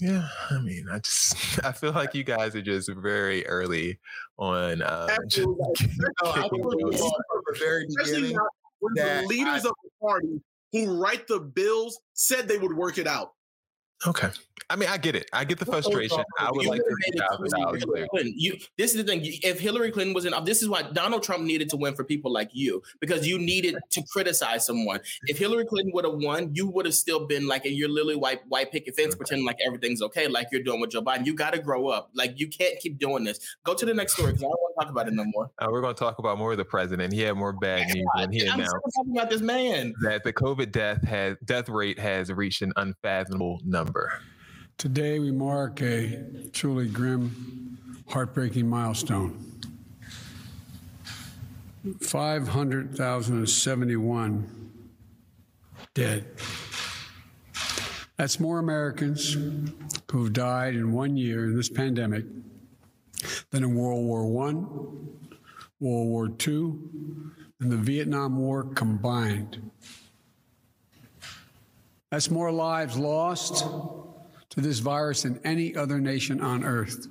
Yeah, 0.02 0.28
I 0.50 0.60
mean, 0.60 0.88
I 0.92 1.00
just 1.00 1.36
I 1.66 1.72
feel 1.72 1.92
like 1.92 2.14
you 2.14 2.24
guys 2.24 2.56
are 2.56 2.62
just 2.62 2.90
very 2.94 3.46
early 3.48 4.00
on. 4.38 4.82
Uh, 4.82 5.08
just 5.28 5.48
Absolutely. 5.48 5.66
No, 6.24 6.32
I 6.32 6.42
kicking 6.44 6.62
told 6.64 6.76
you 6.80 6.92
goals. 6.92 7.00
from 7.02 7.42
the 7.48 7.60
very 7.60 7.86
Especially 7.88 8.36
when 8.80 8.94
the 8.96 9.26
leaders 9.28 9.66
I- 9.66 9.70
of 9.70 9.76
the 9.84 9.90
party 10.02 10.42
who 10.72 11.00
write 11.02 11.28
the 11.28 11.40
bills 11.40 12.00
said 12.14 12.48
they 12.48 12.58
would 12.58 12.76
work 12.76 12.98
it 12.98 13.08
out. 13.08 13.32
Okay, 14.08 14.30
I 14.70 14.76
mean, 14.76 14.90
I 14.90 14.98
get 14.98 15.16
it. 15.16 15.30
I 15.32 15.44
get 15.46 15.60
the 15.60 15.66
frustration. 15.66 16.24
I 16.40 16.52
would 16.52 16.66
like 16.66 16.82
would've 16.82 16.98
fifty 17.00 17.12
made 17.12 17.22
it 17.22 17.28
thousand 17.28 17.50
clear 17.50 17.66
dollars 17.66 17.80
Hillary 17.82 17.98
clear. 18.00 18.08
Clinton. 18.10 18.34
You, 18.36 18.58
this 18.78 18.96
is 18.96 18.98
the 18.98 19.04
thing. 19.04 19.22
If 19.24 19.60
Hillary 19.60 19.92
Clinton 19.92 20.14
was 20.14 20.26
in, 20.26 20.34
this 20.44 20.62
is 20.64 20.70
why 20.70 20.82
Donald 20.82 21.24
Trump 21.24 21.44
needed 21.44 21.70
to 21.70 21.78
win 21.78 21.94
for 21.96 22.04
people 22.04 22.32
like 22.32 22.50
you 22.54 22.82
because 23.00 23.28
you 23.28 23.38
needed 23.38 23.76
to 23.92 24.04
criticize 24.12 24.66
someone. 24.66 25.02
If 25.28 25.38
Hillary 25.38 25.66
Clinton 25.66 25.92
would 25.94 26.06
have 26.06 26.16
won, 26.16 26.52
you 26.54 26.68
would 26.68 26.86
have 26.86 26.96
still 26.96 27.26
been 27.28 27.48
like 27.48 27.66
in 27.66 27.74
your 27.74 27.90
lily 27.90 28.16
white 28.16 28.46
white 28.48 28.72
picket 28.72 28.96
fence, 28.96 29.14
pretending 29.16 29.46
like 29.46 29.58
everything's 29.66 30.02
okay, 30.02 30.28
like 30.28 30.48
you're 30.52 30.64
doing 30.64 30.80
with 30.82 30.92
Joe 30.92 31.04
Biden. 31.04 31.26
You 31.26 31.36
got 31.36 31.54
to 31.54 31.60
grow 31.60 31.88
up. 31.88 32.10
Like 32.14 32.40
you 32.40 32.48
can't 32.48 32.80
keep 32.80 32.98
doing 32.98 33.24
this. 33.24 33.40
Go 33.64 33.76
to 33.76 33.86
the 33.86 33.94
next 33.94 34.14
story 34.14 34.32
because 34.32 34.44
I 34.44 34.48
don't 34.48 34.62
want 34.62 34.76
to 34.80 34.86
talk 34.86 34.92
about 34.92 35.08
it 35.08 35.14
no 35.14 35.26
more. 35.26 35.52
Uh, 35.60 35.68
we're 35.70 35.82
going 35.82 35.94
to 35.96 36.00
talk 36.00 36.18
about 36.18 36.40
more 36.40 36.52
of 36.54 36.58
the 36.58 36.66
president. 36.66 37.14
He 37.14 37.22
had 37.22 37.36
more 37.36 37.54
bad 37.54 37.88
news 37.94 38.06
when 38.16 38.32
he 38.32 38.48
I'm 38.48 38.56
announced 38.60 38.72
still 38.72 39.04
talking 39.04 39.18
about 39.18 39.30
this 39.30 39.42
man. 39.42 39.94
that 40.02 40.24
the 40.24 40.34
COVID 40.34 40.72
death 40.72 41.04
has 41.04 41.38
death 41.46 41.70
rate 41.70 42.00
has 42.00 42.32
reached 42.32 42.64
an 42.64 42.74
unfathomable 42.78 43.60
number. 43.64 43.95
Today, 44.78 45.20
we 45.20 45.32
mark 45.32 45.82
a 45.82 46.50
truly 46.52 46.88
grim, 46.88 47.78
heartbreaking 48.08 48.70
milestone. 48.70 49.42
500,071 52.02 54.72
dead. 55.94 56.26
That's 58.18 58.40
more 58.40 58.58
Americans 58.60 59.36
who've 60.12 60.34
died 60.34 60.76
in 60.76 60.94
one 60.94 61.18
year 61.18 61.46
in 61.46 61.56
this 61.56 61.70
pandemic 61.70 62.26
than 63.52 63.64
in 63.64 63.76
World 63.76 64.06
War 64.06 64.48
I, 64.48 64.54
World 65.80 65.80
War 65.80 66.28
II, 66.28 66.74
and 67.60 67.72
the 67.72 67.78
Vietnam 67.78 68.38
War 68.38 68.64
combined. 68.64 69.72
That's 72.12 72.30
more 72.30 72.52
lives 72.52 72.98
lost 72.98 73.66
to 74.52 74.62
this 74.62 74.80
virus 74.80 75.24
than 75.24 75.40
any 75.44 75.76
other 75.76 76.00
nation 76.00 76.42
on 76.42 76.64
earth. 76.64 77.08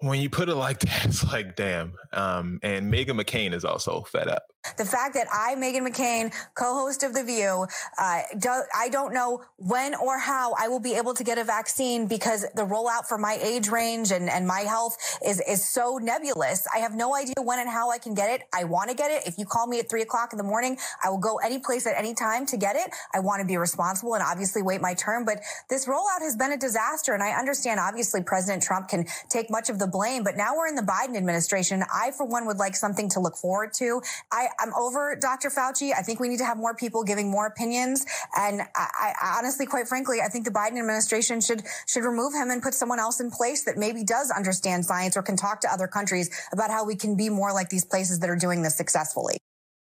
when 0.00 0.20
you 0.20 0.28
put 0.28 0.48
it 0.48 0.54
like 0.56 0.80
that, 0.80 1.04
it's 1.06 1.24
like, 1.24 1.56
damn. 1.56 1.94
Um, 2.12 2.58
and 2.62 2.92
Meghan 2.92 3.20
McCain 3.20 3.54
is 3.54 3.64
also 3.64 4.02
fed 4.02 4.28
up. 4.28 4.44
The 4.76 4.84
fact 4.84 5.14
that 5.14 5.26
I, 5.32 5.54
Meghan 5.56 5.86
McCain, 5.86 6.32
co-host 6.54 7.02
of 7.02 7.14
The 7.14 7.22
View, 7.22 7.66
uh, 7.98 8.22
do, 8.38 8.50
I 8.76 8.88
don't 8.88 9.12
know 9.12 9.44
when 9.56 9.94
or 9.94 10.18
how 10.18 10.54
I 10.58 10.68
will 10.68 10.80
be 10.80 10.94
able 10.94 11.14
to 11.14 11.24
get 11.24 11.38
a 11.38 11.44
vaccine 11.44 12.06
because 12.06 12.42
the 12.54 12.62
rollout 12.62 13.06
for 13.06 13.18
my 13.18 13.38
age 13.42 13.68
range 13.68 14.10
and, 14.10 14.28
and 14.28 14.46
my 14.46 14.60
health 14.60 14.96
is, 15.24 15.40
is 15.48 15.64
so 15.64 15.98
nebulous. 15.98 16.66
I 16.74 16.78
have 16.78 16.94
no 16.94 17.14
idea 17.14 17.34
when 17.42 17.58
and 17.58 17.68
how 17.68 17.90
I 17.90 17.98
can 17.98 18.14
get 18.14 18.30
it. 18.30 18.46
I 18.54 18.64
want 18.64 18.90
to 18.90 18.96
get 18.96 19.10
it. 19.10 19.26
If 19.26 19.38
you 19.38 19.46
call 19.46 19.66
me 19.66 19.78
at 19.78 19.88
three 19.88 20.02
o'clock 20.02 20.32
in 20.32 20.38
the 20.38 20.44
morning, 20.44 20.78
I 21.04 21.10
will 21.10 21.18
go 21.18 21.38
any 21.38 21.58
place 21.58 21.86
at 21.86 21.96
any 21.96 22.14
time 22.14 22.46
to 22.46 22.56
get 22.56 22.76
it. 22.76 22.90
I 23.14 23.20
want 23.20 23.40
to 23.40 23.46
be 23.46 23.56
responsible 23.56 24.14
and 24.14 24.22
obviously 24.22 24.62
wait 24.62 24.80
my 24.80 24.94
turn. 24.94 25.24
But 25.24 25.40
this 25.70 25.86
rollout 25.86 26.20
has 26.20 26.36
been 26.36 26.52
a 26.52 26.56
disaster. 26.56 27.14
And 27.14 27.22
I 27.22 27.32
understand 27.32 27.80
obviously 27.80 28.22
President 28.22 28.62
Trump 28.62 28.88
can 28.88 29.06
take 29.28 29.50
much 29.50 29.70
of 29.70 29.78
the 29.78 29.86
blame, 29.86 30.22
but 30.24 30.36
now 30.36 30.56
we're 30.56 30.68
in 30.68 30.74
the 30.74 30.82
Biden 30.82 31.16
administration. 31.16 31.82
I, 31.92 32.10
for 32.10 32.26
one, 32.26 32.46
would 32.46 32.58
like 32.58 32.76
something 32.76 33.08
to 33.10 33.20
look 33.20 33.36
forward 33.36 33.72
to. 33.74 34.00
I, 34.32 34.48
I'm 34.60 34.74
over 34.74 35.16
Dr. 35.16 35.50
Fauci. 35.50 35.92
I 35.96 36.02
think 36.02 36.20
we 36.20 36.28
need 36.28 36.38
to 36.38 36.44
have 36.44 36.56
more 36.56 36.74
people 36.74 37.04
giving 37.04 37.30
more 37.30 37.46
opinions. 37.46 38.04
And 38.36 38.62
I, 38.74 39.12
I 39.22 39.38
honestly, 39.38 39.66
quite 39.66 39.88
frankly, 39.88 40.20
I 40.20 40.28
think 40.28 40.44
the 40.44 40.50
Biden 40.50 40.78
administration 40.78 41.40
should 41.40 41.62
should 41.86 42.04
remove 42.04 42.34
him 42.34 42.50
and 42.50 42.62
put 42.62 42.74
someone 42.74 42.98
else 42.98 43.20
in 43.20 43.30
place 43.30 43.64
that 43.64 43.76
maybe 43.76 44.04
does 44.04 44.30
understand 44.30 44.84
science 44.84 45.16
or 45.16 45.22
can 45.22 45.36
talk 45.36 45.60
to 45.60 45.72
other 45.72 45.86
countries 45.86 46.30
about 46.52 46.70
how 46.70 46.84
we 46.84 46.96
can 46.96 47.16
be 47.16 47.28
more 47.28 47.52
like 47.52 47.68
these 47.68 47.84
places 47.84 48.18
that 48.20 48.30
are 48.30 48.36
doing 48.36 48.62
this 48.62 48.76
successfully. 48.76 49.38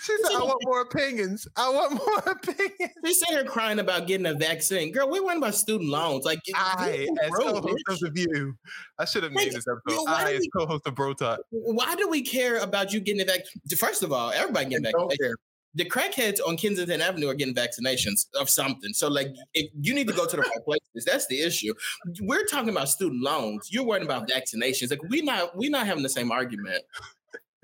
She 0.00 0.16
said, 0.22 0.32
I 0.36 0.42
want 0.42 0.62
more 0.64 0.80
opinions. 0.80 1.46
I 1.56 1.70
want 1.70 1.92
more 2.06 2.34
opinions. 2.34 2.92
She 3.04 3.14
said 3.14 3.36
her 3.36 3.44
crying 3.44 3.78
about 3.78 4.06
getting 4.06 4.26
a 4.26 4.34
vaccine. 4.34 4.92
Girl, 4.92 5.08
we 5.10 5.20
weren't 5.20 5.38
about 5.38 5.54
student 5.54 5.90
loans. 5.90 6.24
Like 6.24 6.40
I, 6.54 7.06
as 7.22 7.30
co-host 7.30 7.82
of 7.88 8.00
the 8.00 8.10
View, 8.10 8.56
I 8.98 9.04
should 9.04 9.22
have 9.22 9.32
made 9.32 9.52
this 9.52 9.64
episode. 9.68 10.04
yo, 10.06 10.12
I, 10.12 10.30
do 10.30 10.36
as 10.36 10.40
we- 10.40 10.50
co-host 10.56 10.86
of 10.86 10.94
Bro 10.94 11.14
Talk. 11.14 11.40
why 11.50 11.94
do 11.96 12.08
we 12.08 12.22
care 12.22 12.58
about 12.58 12.92
you 12.92 13.00
getting 13.00 13.22
a 13.22 13.24
vaccine? 13.24 13.62
First 13.78 14.02
of 14.02 14.12
all, 14.12 14.30
everybody 14.30 14.66
getting 14.70 14.92
care. 15.18 15.34
The 15.76 15.84
crackheads 15.84 16.38
on 16.46 16.56
Kensington 16.56 17.00
Avenue 17.00 17.26
are 17.28 17.34
getting 17.34 17.52
vaccinations 17.54 18.26
of 18.38 18.48
something. 18.48 18.92
So, 18.92 19.08
like, 19.08 19.34
if 19.54 19.72
you 19.80 19.92
need 19.92 20.06
to 20.06 20.12
go 20.14 20.24
to 20.24 20.36
the 20.36 20.42
right 20.42 20.64
places. 20.64 21.04
That's 21.04 21.26
the 21.26 21.40
issue. 21.42 21.74
We're 22.20 22.44
talking 22.44 22.68
about 22.68 22.88
student 22.88 23.20
loans. 23.22 23.68
You're 23.72 23.84
worrying 23.84 24.06
about 24.06 24.28
vaccinations. 24.28 24.90
Like, 24.90 25.02
we're 25.08 25.24
not 25.24 25.56
we 25.56 25.68
not 25.68 25.86
having 25.88 26.04
the 26.04 26.08
same 26.08 26.30
argument. 26.30 26.84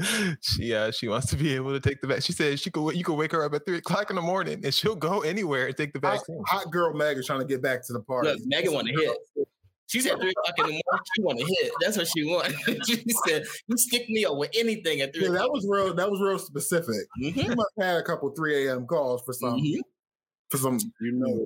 She 0.43 0.75
uh, 0.75 0.91
she 0.91 1.09
wants 1.09 1.29
to 1.31 1.37
be 1.37 1.55
able 1.55 1.73
to 1.73 1.81
take 1.81 2.01
the 2.01 2.07
vaccine. 2.07 2.23
She 2.23 2.33
says 2.33 2.61
she 2.61 2.71
could 2.71 2.95
you 2.95 3.05
could 3.05 3.15
wake 3.15 3.33
her 3.33 3.45
up 3.45 3.55
at 3.55 3.67
three 3.67 3.79
o'clock 3.79 4.11
in 4.11 4.17
the 4.17 4.23
morning 4.23 4.61
and 4.65 4.73
she'll 4.73 4.97
go 4.97 5.21
anywhere 5.21 5.67
and 5.67 5.77
take 5.77 5.93
the 5.93 6.01
Hot, 6.07 6.19
vaccine. 6.19 6.43
hot 6.47 6.71
girl 6.71 6.95
Meg 6.95 7.19
is 7.19 7.27
trying 7.27 7.41
to 7.41 7.47
get 7.47 7.63
back 7.63 7.87
to 7.87 7.93
the 7.93 8.01
party. 8.01 8.29
Look, 8.29 8.39
Meghan 8.53 8.73
want 8.73 8.89
to 8.89 8.95
hit. 8.95 9.47
She 9.87 10.01
said 10.01 10.21
three 10.21 10.31
o'clock 10.31 10.55
in 10.59 10.67
the 10.67 10.71
morning. 10.71 11.05
She 11.17 11.23
want 11.23 11.39
to 11.41 11.47
hit. 11.47 11.73
That's 11.81 11.97
what 11.97 12.07
she 12.07 12.25
want. 12.25 12.53
she 12.87 13.03
said, 13.27 13.45
"You 13.67 13.77
stick 13.77 14.09
me 14.09 14.25
over 14.25 14.47
anything 14.55 15.01
at 15.01 15.13
three 15.13 15.25
Yeah, 15.25 15.33
that 15.33 15.51
was 15.51 15.67
real. 15.69 15.93
That 15.95 16.09
was 16.09 16.21
real 16.21 16.39
specific. 16.39 16.95
Mhm, 17.21 17.37
You 17.37 17.57
must 17.57 17.71
have 17.79 17.87
had 17.87 17.97
a 17.97 18.03
couple 18.05 18.31
3 18.31 18.69
a.m. 18.69 18.87
calls 18.87 19.23
for 19.27 19.33
some 19.33 19.61
mhm. 19.61 19.81
for 20.49 20.59
some 20.59 20.79
you 21.01 21.13
know 21.13 21.45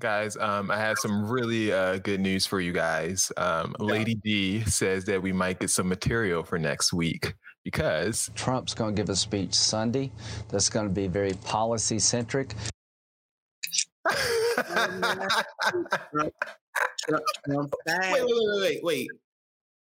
Guys, 0.00 0.36
um, 0.36 0.70
I 0.70 0.76
have 0.76 0.96
some 0.98 1.28
really 1.28 1.72
uh, 1.72 1.98
good 1.98 2.20
news 2.20 2.46
for 2.46 2.60
you 2.60 2.72
guys. 2.72 3.32
Um, 3.36 3.74
Lady 3.80 4.14
D 4.14 4.62
says 4.62 5.04
that 5.06 5.20
we 5.20 5.32
might 5.32 5.58
get 5.58 5.70
some 5.70 5.88
material 5.88 6.44
for 6.44 6.56
next 6.56 6.92
week 6.92 7.34
because 7.64 8.30
Trump's 8.36 8.74
going 8.74 8.94
to 8.94 9.02
give 9.02 9.10
a 9.10 9.16
speech 9.16 9.54
Sunday 9.54 10.12
that's 10.50 10.68
going 10.68 10.86
to 10.86 10.92
be 10.92 11.08
very 11.08 11.32
policy 11.44 11.98
centric. 11.98 12.54
Wait, 14.68 16.32
wait, 17.08 18.22
wait, 18.22 18.24
wait, 18.24 18.60
wait, 18.60 18.80
wait. 18.84 19.08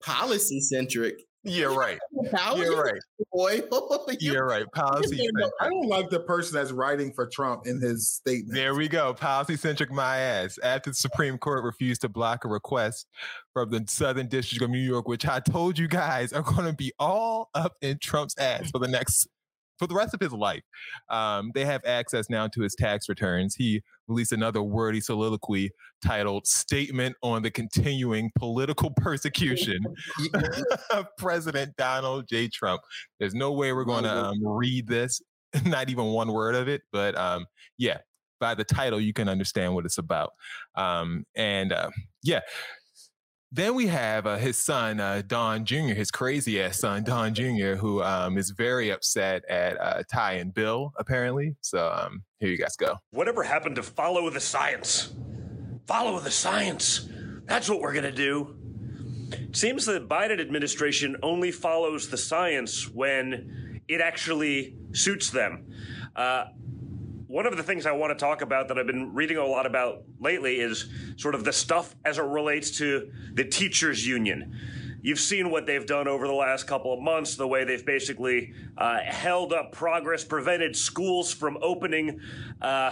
Policy 0.02 0.60
centric. 0.60 1.15
You're 1.44 1.76
right. 1.76 2.00
You're 2.56 2.84
right. 2.84 3.02
boy. 3.34 3.62
You're 4.20 4.46
right. 4.46 4.66
Policy. 4.74 5.28
I 5.60 5.70
don't 5.70 5.88
like 5.88 6.10
the 6.10 6.20
person 6.20 6.56
that's 6.56 6.72
writing 6.72 7.12
for 7.12 7.26
Trump 7.28 7.68
in 7.68 7.82
his 7.82 8.10
statement. 8.10 8.54
There 8.54 8.76
we 8.76 8.88
go. 8.88 9.14
Policy 9.14 9.58
centric 9.58 9.92
my 9.92 10.18
ass. 10.18 10.58
After 10.64 10.92
the 10.92 10.96
Supreme 10.96 11.38
Court 11.38 11.64
refused 11.64 12.02
to 12.02 12.10
block 12.10 12.46
a 12.46 12.48
request 12.48 13.08
from 13.54 13.72
the 13.72 13.84
Southern 13.88 14.28
District 14.28 14.64
of 14.64 14.70
New 14.70 14.80
York, 14.80 15.08
which 15.08 15.28
I 15.28 15.40
told 15.40 15.78
you 15.78 15.88
guys 15.88 16.32
are 16.32 16.44
going 16.44 16.66
to 16.66 16.74
be 16.74 16.94
all 17.00 17.50
up 17.54 17.74
in 17.82 17.98
Trump's 18.00 18.38
ass 18.38 18.72
for 18.72 18.80
the 18.80 18.88
next 18.88 19.28
for 19.78 19.88
the 19.88 19.96
rest 19.96 20.14
of 20.14 20.20
his 20.20 20.32
life. 20.32 20.64
Um, 21.10 21.52
they 21.54 21.66
have 21.66 21.82
access 21.86 22.30
now 22.30 22.48
to 22.48 22.62
his 22.62 22.76
tax 22.76 23.10
returns. 23.10 23.56
He 23.56 23.82
released 24.08 24.32
another 24.32 24.62
wordy 24.62 25.02
soliloquy 25.02 25.72
titled 26.06 26.46
Statement 26.48 27.16
on 27.24 27.42
the 27.42 27.52
Continuing 27.52 28.32
Political 28.38 28.92
Persecution 28.98 29.80
of 30.92 31.08
President 31.18 31.76
Donald 31.78 32.28
J. 32.28 32.48
Trump. 32.48 32.82
There's 33.20 33.34
no 33.34 33.52
way 33.52 33.74
we're 33.74 33.86
going 33.86 34.04
to 34.04 34.26
um, 34.26 34.40
read 34.46 34.88
this, 34.88 35.22
not 35.66 35.90
even 35.90 36.06
one 36.06 36.32
word 36.32 36.56
of 36.56 36.68
it, 36.68 36.82
but 36.92 37.18
um, 37.18 37.46
yeah, 37.78 38.00
by 38.40 38.56
the 38.56 38.64
title, 38.64 39.00
you 39.00 39.14
can 39.14 39.30
understand 39.30 39.74
what 39.74 39.86
it's 39.86 39.98
about. 39.98 40.34
Um, 40.76 41.26
and 41.36 41.72
uh, 41.72 41.90
yeah. 42.24 42.42
Then 43.56 43.76
we 43.76 43.86
have 43.86 44.26
uh, 44.26 44.38
his 44.38 44.58
son, 44.58 45.00
uh, 45.00 45.22
Don 45.28 45.63
Jr., 45.63 45.94
his 45.94 46.10
crazy 46.10 46.60
ass 46.60 46.80
son, 46.80 47.04
Don 47.04 47.36
Jr., 47.36 47.76
who 47.76 48.02
um, 48.02 48.36
is 48.36 48.50
very 48.50 48.89
upset 48.89 49.46
at 49.48 49.80
uh, 49.80 50.02
Ty 50.12 50.34
and 50.34 50.52
Bill, 50.52 50.92
apparently. 50.98 51.56
So 51.62 51.94
um, 51.96 52.24
here 52.39 52.50
you 52.50 52.58
guys 52.58 52.76
go. 52.76 52.96
Whatever 53.12 53.44
happened 53.44 53.76
to 53.76 53.84
follow 53.84 54.28
the 54.32 54.39
science? 54.39 55.13
Follow 55.86 56.20
the 56.20 56.32
science. 56.32 57.08
That's 57.46 57.70
what 57.70 57.80
we're 57.80 57.94
going 57.94 58.06
to 58.06 58.12
do. 58.12 58.56
It 59.34 59.56
seems 59.56 59.86
the 59.86 60.02
Biden 60.02 60.42
administration 60.42 61.16
only 61.22 61.52
follows 61.52 62.10
the 62.10 62.18
science 62.18 62.89
when 62.89 63.82
it 63.88 64.02
actually 64.02 64.78
suits 64.94 65.30
them. 65.30 65.68
One 67.34 67.48
of 67.48 67.58
the 67.58 67.63
things 67.63 67.88
I 67.88 67.93
want 67.93 68.12
to 68.12 68.15
talk 68.15 68.43
about 68.43 68.67
that 68.67 68.78
I've 68.78 68.86
been 68.86 69.12
reading 69.15 69.38
a 69.38 69.46
lot 69.48 69.65
about 69.65 70.04
lately 70.19 70.60
is 70.60 70.88
sort 71.17 71.34
of 71.34 71.43
the 71.43 71.52
stuff 71.52 71.96
as 72.06 72.19
it 72.19 72.22
relates 72.22 72.78
to 72.78 73.12
the 73.34 73.43
teachers' 73.43 74.06
union. 74.06 74.56
You've 75.02 75.19
seen 75.19 75.50
what 75.50 75.65
they've 75.65 75.84
done 75.84 76.08
over 76.08 76.28
the 76.28 76.34
last 76.34 76.67
couple 76.67 76.93
of 76.93 77.02
months, 77.02 77.36
the 77.36 77.48
way 77.48 77.63
they've 77.63 77.84
basically 77.84 78.54
uh, 78.78 79.00
held 79.00 79.52
up 79.52 79.72
progress, 79.72 80.24
prevented 80.24 80.76
schools 80.76 81.34
from 81.34 81.58
opening. 81.63 82.19
Uh, 82.62 82.91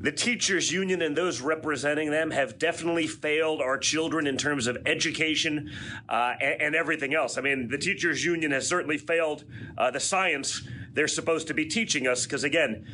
the 0.00 0.10
teachers' 0.10 0.72
union 0.72 1.00
and 1.00 1.16
those 1.16 1.40
representing 1.40 2.10
them 2.10 2.32
have 2.32 2.58
definitely 2.58 3.06
failed 3.06 3.60
our 3.60 3.78
children 3.78 4.26
in 4.26 4.36
terms 4.36 4.66
of 4.66 4.78
education 4.84 5.70
uh, 6.08 6.32
and, 6.40 6.60
and 6.60 6.74
everything 6.74 7.14
else. 7.14 7.38
I 7.38 7.40
mean, 7.40 7.68
the 7.68 7.78
teachers' 7.78 8.24
union 8.24 8.50
has 8.50 8.68
certainly 8.68 8.98
failed 8.98 9.44
uh, 9.78 9.92
the 9.92 10.00
science 10.00 10.66
they're 10.94 11.08
supposed 11.08 11.48
to 11.48 11.54
be 11.54 11.66
teaching 11.66 12.06
us 12.06 12.24
because, 12.24 12.44
again, 12.44 12.86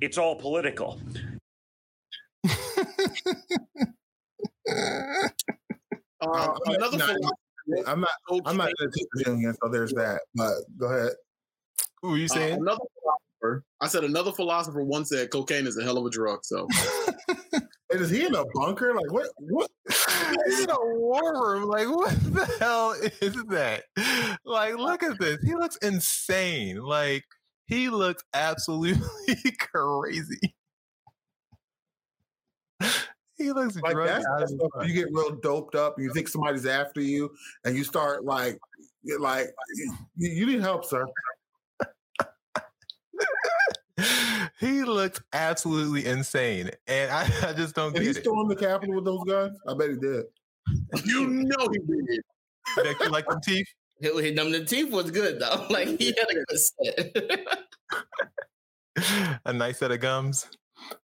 it's 0.00 0.18
all 0.18 0.36
political. 0.36 1.00
Uh, 6.20 6.52
I'm 6.66 6.74
another 6.74 6.98
not- 6.98 7.16
I'm 7.86 8.00
not. 8.00 8.10
I'm 8.44 8.56
not 8.56 8.68
in 8.68 8.74
the 8.80 8.90
teachers 8.90 9.26
union, 9.26 9.54
so 9.62 9.68
there's 9.70 9.92
that. 9.92 10.22
But 10.34 10.54
go 10.78 10.86
ahead. 10.86 11.12
Who 12.02 12.14
are 12.14 12.16
you 12.18 12.24
uh, 12.24 12.28
saying? 12.28 12.54
another 12.54 12.80
philosopher. 13.00 13.64
I 13.80 13.86
said 13.86 14.04
another 14.04 14.32
philosopher 14.32 14.82
once 14.82 15.10
said 15.10 15.30
cocaine 15.30 15.66
is 15.66 15.78
a 15.78 15.84
hell 15.84 15.96
of 15.96 16.04
a 16.04 16.10
drug. 16.10 16.40
So 16.42 16.66
And 17.90 18.02
is 18.02 18.10
he 18.10 18.26
in 18.26 18.34
a 18.34 18.44
bunker? 18.54 18.94
Like 18.94 19.10
what? 19.10 19.28
What? 19.38 19.70
He's 20.46 20.60
in 20.64 20.70
a 20.70 20.76
war 20.96 21.52
room. 21.52 21.64
Like, 21.64 21.88
what 21.88 22.10
the 22.34 22.44
hell 22.60 22.94
is 23.22 23.34
that? 23.48 23.84
Like, 24.44 24.76
look 24.76 25.02
at 25.02 25.18
this. 25.18 25.38
He 25.42 25.54
looks 25.54 25.76
insane. 25.78 26.82
Like, 26.82 27.24
he 27.68 27.90
looks 27.90 28.24
absolutely 28.34 28.98
crazy. 29.58 30.54
He 33.36 33.52
looks 33.52 33.76
Like 33.76 33.92
drugged 33.92 34.10
that's 34.10 34.26
out 34.26 34.38
the 34.38 34.44
of 34.44 34.50
his 34.50 34.58
stuff. 34.58 34.88
You 34.88 34.94
get 34.94 35.12
real 35.12 35.36
doped 35.36 35.76
up, 35.76 35.96
and 35.96 36.04
you 36.04 36.12
think 36.12 36.26
somebody's 36.26 36.66
after 36.66 37.00
you, 37.00 37.30
and 37.64 37.76
you 37.76 37.84
start 37.84 38.24
like, 38.24 38.58
like 39.20 39.46
you, 40.16 40.46
need 40.46 40.60
help, 40.60 40.84
sir. 40.84 41.06
he 44.58 44.82
looks 44.82 45.20
absolutely 45.32 46.06
insane, 46.06 46.70
and 46.88 47.12
I, 47.12 47.30
I 47.44 47.52
just 47.52 47.76
don't 47.76 47.92
Did 47.92 48.02
he 48.02 48.08
get 48.08 48.16
it. 48.16 48.24
storm 48.24 48.48
the 48.48 48.56
Capitol 48.56 48.96
with 48.96 49.04
those 49.04 49.22
guns? 49.24 49.56
I 49.68 49.74
bet 49.74 49.90
he 49.90 49.96
did. 49.96 50.24
you 51.04 51.28
know 51.28 51.68
he 51.70 51.78
did. 51.78 52.20
Beck, 52.76 53.00
you 53.00 53.08
like 53.08 53.26
them 53.28 53.40
teeth? 53.40 53.68
Hit, 54.00 54.14
hit 54.24 54.36
them. 54.36 54.52
The 54.52 54.64
teeth 54.64 54.90
was 54.90 55.10
good 55.10 55.40
though. 55.40 55.66
Like 55.70 55.88
he 55.98 56.06
had 56.06 56.26
a 56.30 56.34
good 56.34 56.58
set. 56.58 57.38
a 59.44 59.52
nice 59.52 59.78
set 59.78 59.90
of 59.90 60.00
gums. 60.00 60.46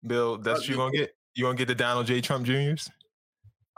Bill, 0.06 0.38
that's 0.42 0.62
what 0.62 0.70
you 0.70 0.76
gonna 0.76 0.92
get? 0.92 1.16
You 1.36 1.46
gonna 1.46 1.58
get 1.58 1.68
the 1.68 1.76
Donald 1.76 2.08
J. 2.08 2.22
Trump 2.22 2.46
Juniors? 2.46 2.90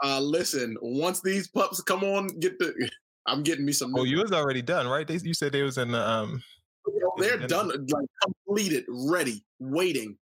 Uh, 0.02 0.20
listen, 0.20 0.76
once 0.82 1.20
these 1.22 1.48
pups 1.48 1.80
come 1.82 2.02
on, 2.02 2.26
get 2.40 2.58
the. 2.58 2.90
I'm 3.26 3.42
getting 3.42 3.64
me 3.64 3.72
some. 3.72 3.94
Oh, 3.94 4.02
new- 4.02 4.10
you 4.10 4.18
was 4.18 4.32
already 4.32 4.60
done, 4.60 4.86
right? 4.88 5.06
They, 5.06 5.16
you 5.16 5.34
said 5.34 5.52
they 5.52 5.62
was 5.62 5.78
in 5.78 5.92
the 5.92 6.08
um. 6.08 6.42
They're 7.16 7.38
done, 7.38 7.68
like 7.68 8.06
completed, 8.22 8.84
ready, 8.88 9.44
waiting. 9.60 10.18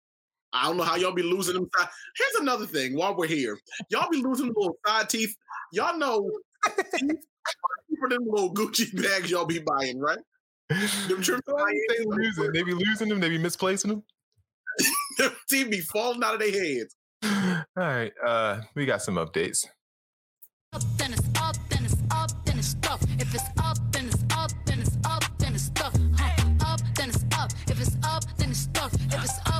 I 0.53 0.69
don't 0.69 0.77
know 0.77 0.85
how 0.85 0.97
y'all 0.97 1.13
be 1.13 1.23
losing 1.23 1.55
them. 1.55 1.69
Side. 1.77 1.89
Here's 2.17 2.35
another 2.37 2.65
thing. 2.65 2.97
While 2.97 3.17
we're 3.17 3.27
here, 3.27 3.59
y'all 3.91 4.09
be 4.09 4.23
losing 4.23 4.47
little 4.47 4.79
side 4.87 5.11
teeth. 5.11 5.37
Y'all 5.73 5.99
know 5.99 6.31
for 7.99 8.09
them 8.09 8.27
little 8.27 8.53
Gucci 8.53 8.95
bags 9.03 9.31
y'all 9.31 9.47
be 9.47 9.59
buying, 9.59 9.99
right? 9.99 10.19
Them 10.69 11.23
trips 11.23 11.43
they 11.47 12.05
losing. 12.05 12.53
They 12.53 12.63
be 12.63 12.75
losing 12.75 13.09
them. 13.09 13.21
They 13.21 13.29
be 13.29 13.39
misplacing 13.39 13.91
them. 15.19 15.33
teeth 15.49 15.71
be 15.71 15.81
falling 15.81 16.23
out 16.25 16.35
of 16.35 16.41
their 16.41 16.51
heads. 16.51 16.97
All 17.23 17.65
right, 17.77 18.13
uh, 18.25 18.61
we 18.75 18.87
got 18.87 19.03
some 19.03 19.15
updates. 19.17 19.67
Up, 20.73 20.83
then 20.97 21.13
it's 21.13 21.23
up, 21.41 21.57
then 21.69 21.85
it's 21.85 21.97
up, 22.11 22.31
then 22.45 22.59
it's 22.59 22.69
stuff. 22.69 23.03
If 23.19 23.35
it's 23.35 23.45
up, 23.59 23.79
then 23.93 24.07
it's 24.07 24.25
up, 24.31 24.51
then 24.65 24.81
it's 24.81 24.97
up, 25.05 25.25
then 25.39 25.55
it's 25.55 25.65
stuff. 25.65 25.95
Huh. 26.17 26.53
Up, 26.67 26.81
then 26.95 27.09
it's 27.11 27.25
up. 27.33 27.51
If 27.69 27.81
it's 27.81 27.97
up, 28.03 28.25
then 28.37 28.51
it's 28.51 28.61
stuff. 28.61 28.93
If 28.95 29.25
it's 29.25 29.39
up, 29.47 29.56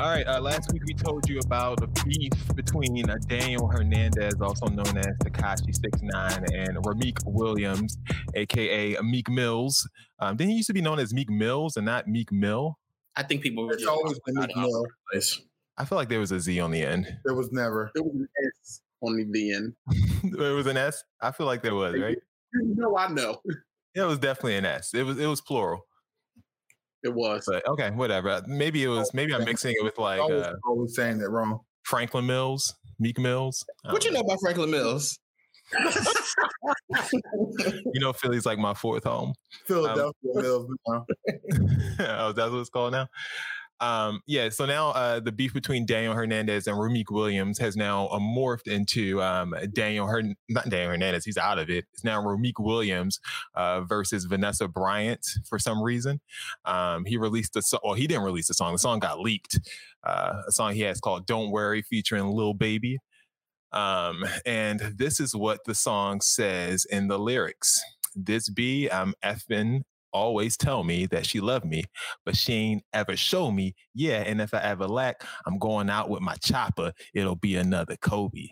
All 0.00 0.06
right. 0.06 0.24
Uh, 0.28 0.40
last 0.40 0.72
week 0.72 0.82
we 0.86 0.94
told 0.94 1.28
you 1.28 1.40
about 1.40 1.80
the 1.80 1.88
beef 2.04 2.30
between 2.54 3.10
uh, 3.10 3.16
Daniel 3.26 3.66
Hernandez, 3.66 4.34
also 4.40 4.66
known 4.66 4.96
as 4.96 5.06
Tekashi 5.24 5.74
Six 5.74 6.00
Nine, 6.02 6.46
and 6.54 6.76
Rihmeek 6.84 7.18
Williams, 7.26 7.98
aka 8.34 8.96
Meek 9.02 9.28
Mills. 9.28 9.88
Um, 10.20 10.36
didn't 10.36 10.50
he 10.50 10.56
used 10.58 10.68
to 10.68 10.72
be 10.72 10.80
known 10.80 11.00
as 11.00 11.12
Meek 11.12 11.28
Mills 11.28 11.76
and 11.76 11.84
not 11.84 12.06
Meek 12.06 12.30
Mill? 12.30 12.78
I 13.16 13.24
think 13.24 13.42
people 13.42 13.66
were 13.66 13.72
It's 13.72 13.86
always 13.86 14.20
been 14.20 14.36
Meek 14.36 14.44
about 14.52 14.56
Mill. 14.56 14.76
over 14.76 14.86
the 14.86 15.12
place. 15.12 15.40
I 15.76 15.84
feel 15.84 15.98
like 15.98 16.08
there 16.08 16.20
was 16.20 16.30
a 16.30 16.38
Z 16.38 16.60
on 16.60 16.70
the 16.70 16.82
end. 16.82 17.18
There 17.24 17.34
was 17.34 17.50
never. 17.50 17.90
It 17.96 18.04
was 18.04 18.14
an 18.14 18.28
S 18.62 18.80
on 19.00 19.16
the 19.32 19.52
end. 19.52 19.72
there 20.38 20.54
was 20.54 20.68
an 20.68 20.76
S. 20.76 21.02
I 21.20 21.32
feel 21.32 21.46
like 21.46 21.62
there 21.62 21.74
was, 21.74 21.98
right? 21.98 22.18
You 22.52 22.74
know, 22.76 22.96
I 22.96 23.08
know. 23.08 23.42
Yeah, 23.96 24.04
it 24.04 24.06
was 24.06 24.18
definitely 24.20 24.54
an 24.56 24.64
S. 24.64 24.94
It 24.94 25.02
was 25.02 25.18
it 25.18 25.26
was 25.26 25.40
plural. 25.40 25.86
It 27.02 27.14
was. 27.14 27.44
But 27.46 27.66
okay, 27.68 27.90
whatever. 27.90 28.42
Maybe 28.46 28.82
it 28.84 28.88
was. 28.88 29.12
Maybe 29.14 29.34
I'm 29.34 29.44
mixing 29.44 29.74
it 29.78 29.84
with 29.84 29.98
like 29.98 30.20
always, 30.20 30.42
uh, 30.42 30.54
always 30.66 30.94
saying 30.94 31.20
it 31.20 31.30
wrong. 31.30 31.60
Franklin 31.84 32.26
Mills, 32.26 32.74
Meek 32.98 33.18
Mills. 33.18 33.64
What 33.84 34.04
you 34.04 34.10
know 34.10 34.20
about 34.20 34.38
Franklin 34.40 34.70
Mills? 34.70 35.18
You 37.92 38.00
know, 38.00 38.12
Philly's 38.12 38.46
like 38.46 38.58
my 38.58 38.74
fourth 38.74 39.04
home. 39.04 39.34
Philadelphia 39.66 40.12
Mills. 40.22 40.70
now. 40.86 41.06
oh, 42.00 42.32
that's 42.32 42.50
what 42.50 42.60
it's 42.60 42.70
called 42.70 42.92
now. 42.92 43.08
Um, 43.80 44.22
yeah, 44.26 44.48
so 44.48 44.66
now 44.66 44.90
uh, 44.90 45.20
the 45.20 45.30
beef 45.30 45.54
between 45.54 45.86
Daniel 45.86 46.14
Hernandez 46.14 46.66
and 46.66 46.76
Rihmeek 46.76 47.10
Williams 47.10 47.58
has 47.58 47.76
now 47.76 48.08
uh, 48.08 48.18
morphed 48.18 48.66
into 48.66 49.22
um, 49.22 49.54
Daniel 49.72 50.06
Hern- 50.06 50.34
not 50.48 50.68
Daniel 50.68 50.90
Hernandez, 50.90 51.24
he's 51.24 51.36
out 51.38 51.58
of 51.58 51.70
it. 51.70 51.84
It's 51.92 52.02
now 52.02 52.20
Rihmeek 52.20 52.58
Williams 52.58 53.20
uh, 53.54 53.82
versus 53.82 54.24
Vanessa 54.24 54.66
Bryant 54.66 55.24
for 55.48 55.58
some 55.58 55.80
reason. 55.82 56.20
Um, 56.64 57.04
he 57.04 57.16
released 57.16 57.52
the 57.52 57.62
song, 57.62 57.80
well, 57.84 57.94
he 57.94 58.06
didn't 58.06 58.24
release 58.24 58.48
the 58.48 58.54
song, 58.54 58.72
the 58.72 58.78
song 58.78 58.98
got 58.98 59.20
leaked. 59.20 59.60
Uh, 60.02 60.42
a 60.48 60.52
song 60.52 60.74
he 60.74 60.80
has 60.82 61.00
called 61.00 61.26
Don't 61.26 61.50
Worry 61.50 61.82
featuring 61.82 62.26
Lil 62.28 62.54
Baby. 62.54 62.98
Um, 63.72 64.24
and 64.46 64.80
this 64.80 65.20
is 65.20 65.34
what 65.34 65.60
the 65.66 65.74
song 65.74 66.20
says 66.20 66.84
in 66.84 67.08
the 67.08 67.18
lyrics. 67.18 67.80
This 68.16 68.48
be 68.48 68.88
I'm 68.88 69.14
effing 69.24 69.82
always 70.12 70.56
tell 70.56 70.84
me 70.84 71.06
that 71.06 71.26
she 71.26 71.40
loved 71.40 71.64
me, 71.64 71.84
but 72.24 72.36
she 72.36 72.52
ain't 72.52 72.84
ever 72.92 73.16
show 73.16 73.50
me. 73.50 73.74
Yeah, 73.94 74.22
and 74.26 74.40
if 74.40 74.54
I 74.54 74.60
ever 74.60 74.86
lack, 74.86 75.22
I'm 75.46 75.58
going 75.58 75.90
out 75.90 76.10
with 76.10 76.22
my 76.22 76.34
chopper. 76.36 76.92
It'll 77.14 77.36
be 77.36 77.56
another 77.56 77.96
Kobe. 77.96 78.48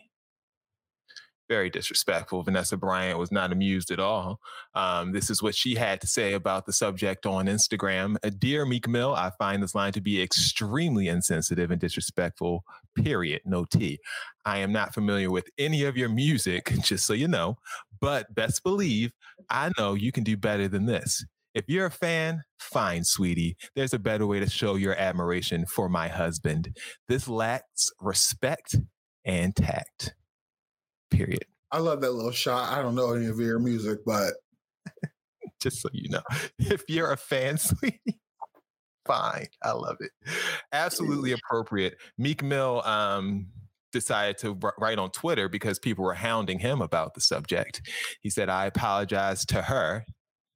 Very 1.49 1.71
disrespectful. 1.71 2.43
Vanessa 2.43 2.77
Bryant 2.77 3.21
was 3.21 3.31
not 3.31 3.53
amused 3.53 3.93
at 3.93 4.01
all. 4.01 4.41
Um, 4.75 5.13
this 5.13 5.31
is 5.31 5.41
what 5.41 5.55
she 5.55 5.77
had 5.77 6.01
to 6.01 6.07
say 6.09 6.33
about 6.33 6.67
the 6.67 6.73
subject 6.73 7.25
on 7.25 7.47
Instagram. 7.47 8.17
Uh, 8.25 8.31
Dear 8.37 8.67
Meek 8.67 8.89
Mill, 8.89 9.15
I 9.15 9.31
find 9.39 9.63
this 9.63 9.75
line 9.75 9.93
to 9.93 10.01
be 10.01 10.21
extremely 10.21 11.07
insensitive 11.07 11.71
and 11.71 11.81
disrespectful. 11.81 12.65
Period. 12.97 13.43
No 13.45 13.65
T. 13.65 14.01
I 14.45 14.59
am 14.59 14.73
not 14.73 14.93
familiar 14.93 15.31
with 15.31 15.49
any 15.57 15.85
of 15.85 15.97
your 15.97 16.09
music, 16.09 16.73
just 16.81 17.07
so 17.07 17.13
you 17.13 17.29
know, 17.29 17.59
but 18.01 18.35
best 18.35 18.65
believe 18.65 19.13
I 19.49 19.71
know 19.79 19.95
you 19.95 20.11
can 20.11 20.25
do 20.25 20.37
better 20.37 20.67
than 20.67 20.87
this. 20.87 21.25
If 21.57 21.65
you're 21.69 21.87
a 21.87 21.91
fan, 21.91 22.43
fine, 22.61 23.03
sweetie. 23.03 23.57
There's 23.75 23.95
a 23.95 23.99
better 23.99 24.27
way 24.27 24.41
to 24.41 24.51
show 24.51 24.75
your 24.75 24.95
admiration 24.95 25.65
for 25.65 25.89
my 25.89 26.09
husband. 26.09 26.77
This 27.09 27.29
lacks 27.29 27.89
respect 27.99 28.77
and 29.25 29.57
tact. 29.57 30.15
Period. 31.11 31.47
I 31.73 31.79
love 31.79 32.03
that 32.03 32.13
little 32.13 32.31
shot. 32.31 32.77
I 32.77 32.83
don't 32.83 32.95
know 32.95 33.15
any 33.15 33.25
of 33.25 33.41
your 33.41 33.59
music, 33.59 34.01
but 34.05 34.35
Just 35.63 35.81
so 35.81 35.89
you 35.95 36.11
know, 36.11 36.21
if 36.59 36.83
you're 36.89 37.13
a 37.13 37.17
fan, 37.17 37.57
sweetie, 37.59 38.21
fine. 39.07 39.47
I 39.63 39.73
love 39.73 39.97
it. 40.01 40.11
Absolutely 40.75 41.33
appropriate. 41.33 41.97
Meek 42.19 42.43
Mill 42.43 42.83
um, 42.85 43.47
decided 43.93 44.37
to 44.39 44.59
write 44.79 44.99
on 44.99 45.11
Twitter 45.11 45.49
because 45.49 45.79
people 45.79 46.05
were 46.05 46.13
hounding 46.13 46.59
him 46.59 46.83
about 46.83 47.15
the 47.15 47.23
subject. 47.23 47.81
He 48.21 48.29
said, 48.29 48.51
I 48.51 48.67
apologize 48.67 49.47
to 49.47 49.63
her, 49.63 50.05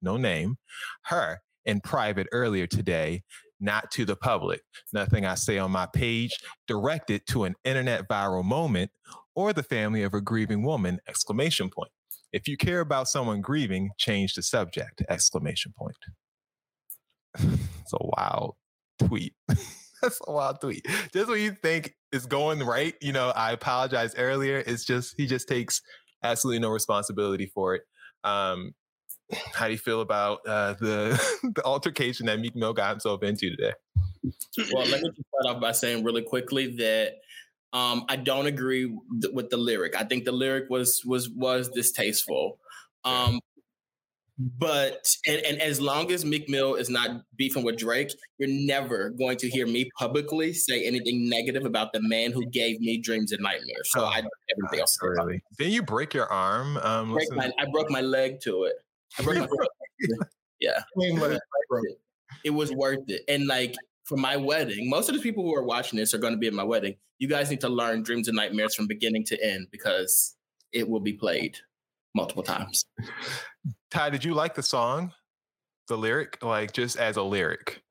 no 0.03 0.17
name, 0.17 0.57
her 1.05 1.41
in 1.65 1.81
private 1.81 2.27
earlier 2.33 2.67
today, 2.67 3.23
not 3.61 3.91
to 3.93 4.05
the 4.05 4.17
public. 4.17 4.63
Nothing 4.93 5.27
I 5.27 5.35
say 5.35 5.59
on 5.59 5.71
my 5.71 5.87
page 5.87 6.33
directed 6.67 7.27
to 7.29 7.45
an 7.45 7.55
internet 7.65 8.09
viral 8.09 8.45
moment 8.45 8.91
or 9.35 9.53
the 9.53 9.63
family 9.63 10.03
of 10.03 10.15
a 10.15 10.21
grieving 10.21 10.63
woman, 10.63 11.01
exclamation 11.09 11.71
point. 11.71 11.91
If 12.33 12.49
you 12.49 12.57
care 12.57 12.81
about 12.81 13.09
someone 13.09 13.41
grieving, 13.41 13.91
change 13.99 14.35
the 14.35 14.43
subject, 14.43 15.03
exclamation 15.09 15.73
point. 15.77 15.97
it's 17.39 17.93
a 17.93 17.99
wild 18.01 18.55
tweet. 18.99 19.35
That's 20.03 20.21
a 20.27 20.33
wild 20.33 20.61
tweet. 20.61 20.87
Just 21.13 21.29
when 21.29 21.41
you 21.41 21.51
think 21.51 21.95
it's 22.13 22.27
going 22.27 22.61
right, 22.61 22.95
you 23.03 23.13
know, 23.13 23.31
I 23.31 23.53
apologize 23.53 24.15
earlier. 24.17 24.63
It's 24.67 24.85
just 24.85 25.15
he 25.17 25.27
just 25.27 25.47
takes 25.47 25.83
absolutely 26.23 26.61
no 26.61 26.71
responsibility 26.71 27.47
for 27.47 27.75
it. 27.75 27.83
Um, 28.25 28.73
how 29.53 29.67
do 29.67 29.73
you 29.73 29.79
feel 29.79 30.01
about 30.01 30.41
uh, 30.47 30.75
the 30.75 31.51
the 31.55 31.65
altercation 31.65 32.27
that 32.27 32.41
Meek 32.41 32.57
Mill 32.57 32.73
got 32.73 32.91
himself 32.91 33.23
into 33.23 33.51
today? 33.51 33.73
Well, 34.73 34.87
let 34.87 35.01
me 35.03 35.11
just 35.11 35.29
start 35.29 35.57
off 35.57 35.61
by 35.61 35.73
saying 35.73 36.05
really 36.05 36.23
quickly 36.23 36.77
that 36.77 37.15
um, 37.73 38.05
I 38.09 38.17
don't 38.17 38.47
agree 38.47 38.87
th- 39.21 39.33
with 39.33 39.51
the 39.51 39.57
lyric. 39.57 39.97
I 39.97 40.05
think 40.05 40.25
the 40.25 40.33
lyric 40.33 40.69
was 40.69 41.03
was 41.05 41.29
was 41.29 41.69
distasteful. 41.69 42.59
Um, 43.05 43.41
but 44.39 45.07
and, 45.27 45.41
and 45.43 45.61
as 45.61 45.81
long 45.81 46.11
as 46.11 46.25
Meek 46.25 46.49
Mill 46.49 46.75
is 46.75 46.89
not 46.89 47.23
beefing 47.37 47.63
with 47.63 47.77
Drake, 47.77 48.13
you're 48.39 48.49
never 48.49 49.11
going 49.11 49.37
to 49.39 49.51
hear 49.51 49.67
me 49.67 49.91
publicly 49.99 50.55
say 50.55 50.87
anything 50.87 51.29
negative 51.29 51.67
about 51.67 51.93
the 51.93 52.01
man 52.03 52.33
who 52.33 52.47
gave 52.47 52.81
me 52.81 52.99
dreams 52.99 53.33
and 53.33 53.43
nightmares. 53.43 53.91
So 53.91 54.05
I 54.05 54.23
everything 54.57 54.81
else. 54.81 54.99
Really? 55.03 55.43
Didn't 55.59 55.75
you 55.75 55.83
break 55.83 56.15
your 56.15 56.27
arm? 56.33 56.79
Um, 56.79 57.13
Break 57.13 57.31
my, 57.33 57.51
I 57.59 57.67
broke 57.71 57.91
my 57.91 58.01
leg 58.01 58.41
to 58.43 58.65
it. 58.65 58.77
I 59.19 59.23
broke 59.23 59.39
my 59.39 59.47
yeah. 60.61 60.81
It 62.45 62.51
was 62.51 62.73
worth 62.73 63.01
it. 63.09 63.23
And 63.29 63.47
like 63.47 63.75
for 64.05 64.17
my 64.17 64.37
wedding, 64.37 64.89
most 64.89 65.09
of 65.09 65.17
the 65.17 65.21
people 65.21 65.45
who 65.45 65.55
are 65.55 65.65
watching 65.65 65.99
this 65.99 66.15
are 66.15 66.19
going 66.19 66.33
to 66.33 66.39
be 66.39 66.47
at 66.47 66.53
my 66.53 66.65
wedding. 66.65 66.95
You 67.19 67.29
guys 67.29 67.51
need 67.51 67.61
to 67.61 67.69
learn 67.69 68.03
Dreams 68.03 68.29
and 68.29 68.37
Nightmares 68.37 68.75
from 68.75 68.87
beginning 68.87 69.25
to 69.27 69.45
end 69.45 69.67
because 69.71 70.37
it 70.73 70.89
will 70.89 71.01
be 71.01 71.13
played 71.13 71.59
multiple 72.15 72.43
times. 72.43 72.87
Ty, 73.91 74.11
did 74.11 74.25
you 74.25 74.33
like 74.33 74.55
the 74.55 74.63
song, 74.63 75.13
the 75.89 75.99
lyric, 75.99 76.43
like 76.43 76.73
just 76.73 76.97
as 76.97 77.17
a 77.17 77.23
lyric? 77.23 77.83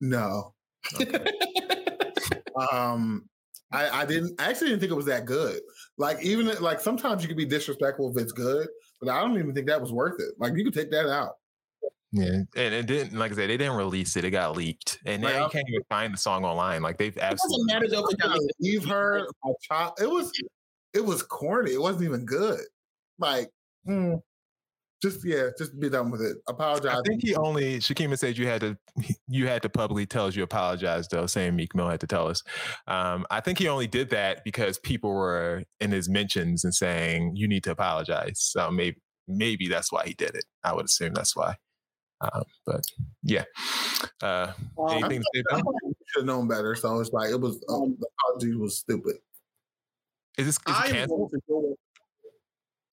no. 0.00 0.54
um, 2.72 3.28
I, 3.72 4.00
I 4.00 4.06
didn't. 4.06 4.40
I 4.40 4.50
actually 4.50 4.68
didn't 4.68 4.80
think 4.80 4.92
it 4.92 4.96
was 4.96 5.06
that 5.06 5.26
good. 5.26 5.60
Like 5.98 6.22
even 6.24 6.48
like 6.60 6.80
sometimes 6.80 7.22
you 7.22 7.28
can 7.28 7.36
be 7.36 7.44
disrespectful 7.44 8.10
if 8.10 8.20
it's 8.20 8.32
good, 8.32 8.66
but 9.00 9.08
I 9.08 9.20
don't 9.20 9.38
even 9.38 9.54
think 9.54 9.66
that 9.66 9.80
was 9.80 9.92
worth 9.92 10.20
it. 10.20 10.34
Like 10.38 10.54
you 10.56 10.64
could 10.64 10.74
take 10.74 10.90
that 10.90 11.08
out. 11.08 11.36
Yeah, 12.12 12.42
and 12.56 12.74
it 12.74 12.86
didn't. 12.86 13.16
Like 13.16 13.32
I 13.32 13.36
said, 13.36 13.50
they 13.50 13.56
didn't 13.56 13.76
release 13.76 14.16
it. 14.16 14.24
It 14.24 14.30
got 14.30 14.56
leaked, 14.56 14.98
and 15.06 15.22
now 15.22 15.44
you 15.44 15.50
can't 15.50 15.68
even 15.68 15.84
find 15.88 16.12
the 16.12 16.18
song 16.18 16.44
online. 16.44 16.82
Like 16.82 16.98
they've 16.98 17.16
absolutely. 17.18 17.72
matter 17.72 17.88
though 17.88 18.04
if 18.08 18.16
I 18.20 18.28
gotta 18.28 18.52
leave 18.58 18.84
her. 18.86 19.26
My 19.44 19.52
child. 19.62 19.92
It 20.00 20.10
was. 20.10 20.32
It 20.92 21.04
was 21.04 21.22
corny. 21.22 21.72
It 21.72 21.80
wasn't 21.80 22.02
even 22.02 22.24
good. 22.24 22.58
Like, 23.20 23.48
hmm, 23.84 24.14
just 25.02 25.24
yeah, 25.24 25.48
just 25.56 25.78
be 25.78 25.88
done 25.88 26.10
with 26.10 26.20
it. 26.20 26.36
Apologize. 26.48 26.98
I 26.98 27.02
think 27.06 27.22
he 27.22 27.34
only 27.34 27.78
Shakima 27.78 28.18
said 28.18 28.36
you 28.36 28.46
had 28.46 28.60
to 28.60 28.78
you 29.28 29.46
had 29.46 29.62
to 29.62 29.68
publicly 29.68 30.06
tell 30.06 30.26
us 30.26 30.36
you 30.36 30.42
apologized 30.42 31.10
though, 31.10 31.26
saying 31.26 31.56
Meek 31.56 31.74
Mill 31.74 31.88
had 31.88 32.00
to 32.00 32.06
tell 32.06 32.28
us. 32.28 32.42
Um, 32.86 33.26
I 33.30 33.40
think 33.40 33.58
he 33.58 33.68
only 33.68 33.86
did 33.86 34.10
that 34.10 34.44
because 34.44 34.78
people 34.78 35.10
were 35.10 35.64
in 35.80 35.90
his 35.90 36.08
mentions 36.08 36.64
and 36.64 36.74
saying 36.74 37.32
you 37.36 37.48
need 37.48 37.64
to 37.64 37.70
apologize. 37.70 38.40
So 38.40 38.70
maybe 38.70 38.98
maybe 39.26 39.68
that's 39.68 39.92
why 39.92 40.04
he 40.06 40.14
did 40.14 40.34
it. 40.34 40.44
I 40.64 40.74
would 40.74 40.86
assume 40.86 41.14
that's 41.14 41.36
why. 41.36 41.56
Um, 42.20 42.42
but 42.66 42.82
yeah. 43.22 43.44
Uh, 44.22 44.52
anything 44.90 45.20
to 45.20 45.24
say 45.34 45.62
should 46.06 46.20
have 46.20 46.24
known 46.26 46.48
better. 46.48 46.74
So 46.74 47.00
it's 47.00 47.10
like 47.12 47.30
it 47.30 47.40
was. 47.40 47.62
Um, 47.68 47.96
the 47.98 48.08
apology 48.18 48.54
was 48.54 48.78
stupid. 48.78 49.16
Is 50.36 50.46
this 50.46 50.56
is 50.56 50.60
I 50.66 50.88
canceled? 50.88 51.30
going 51.30 51.40
to 51.40 51.46
go. 51.48 51.76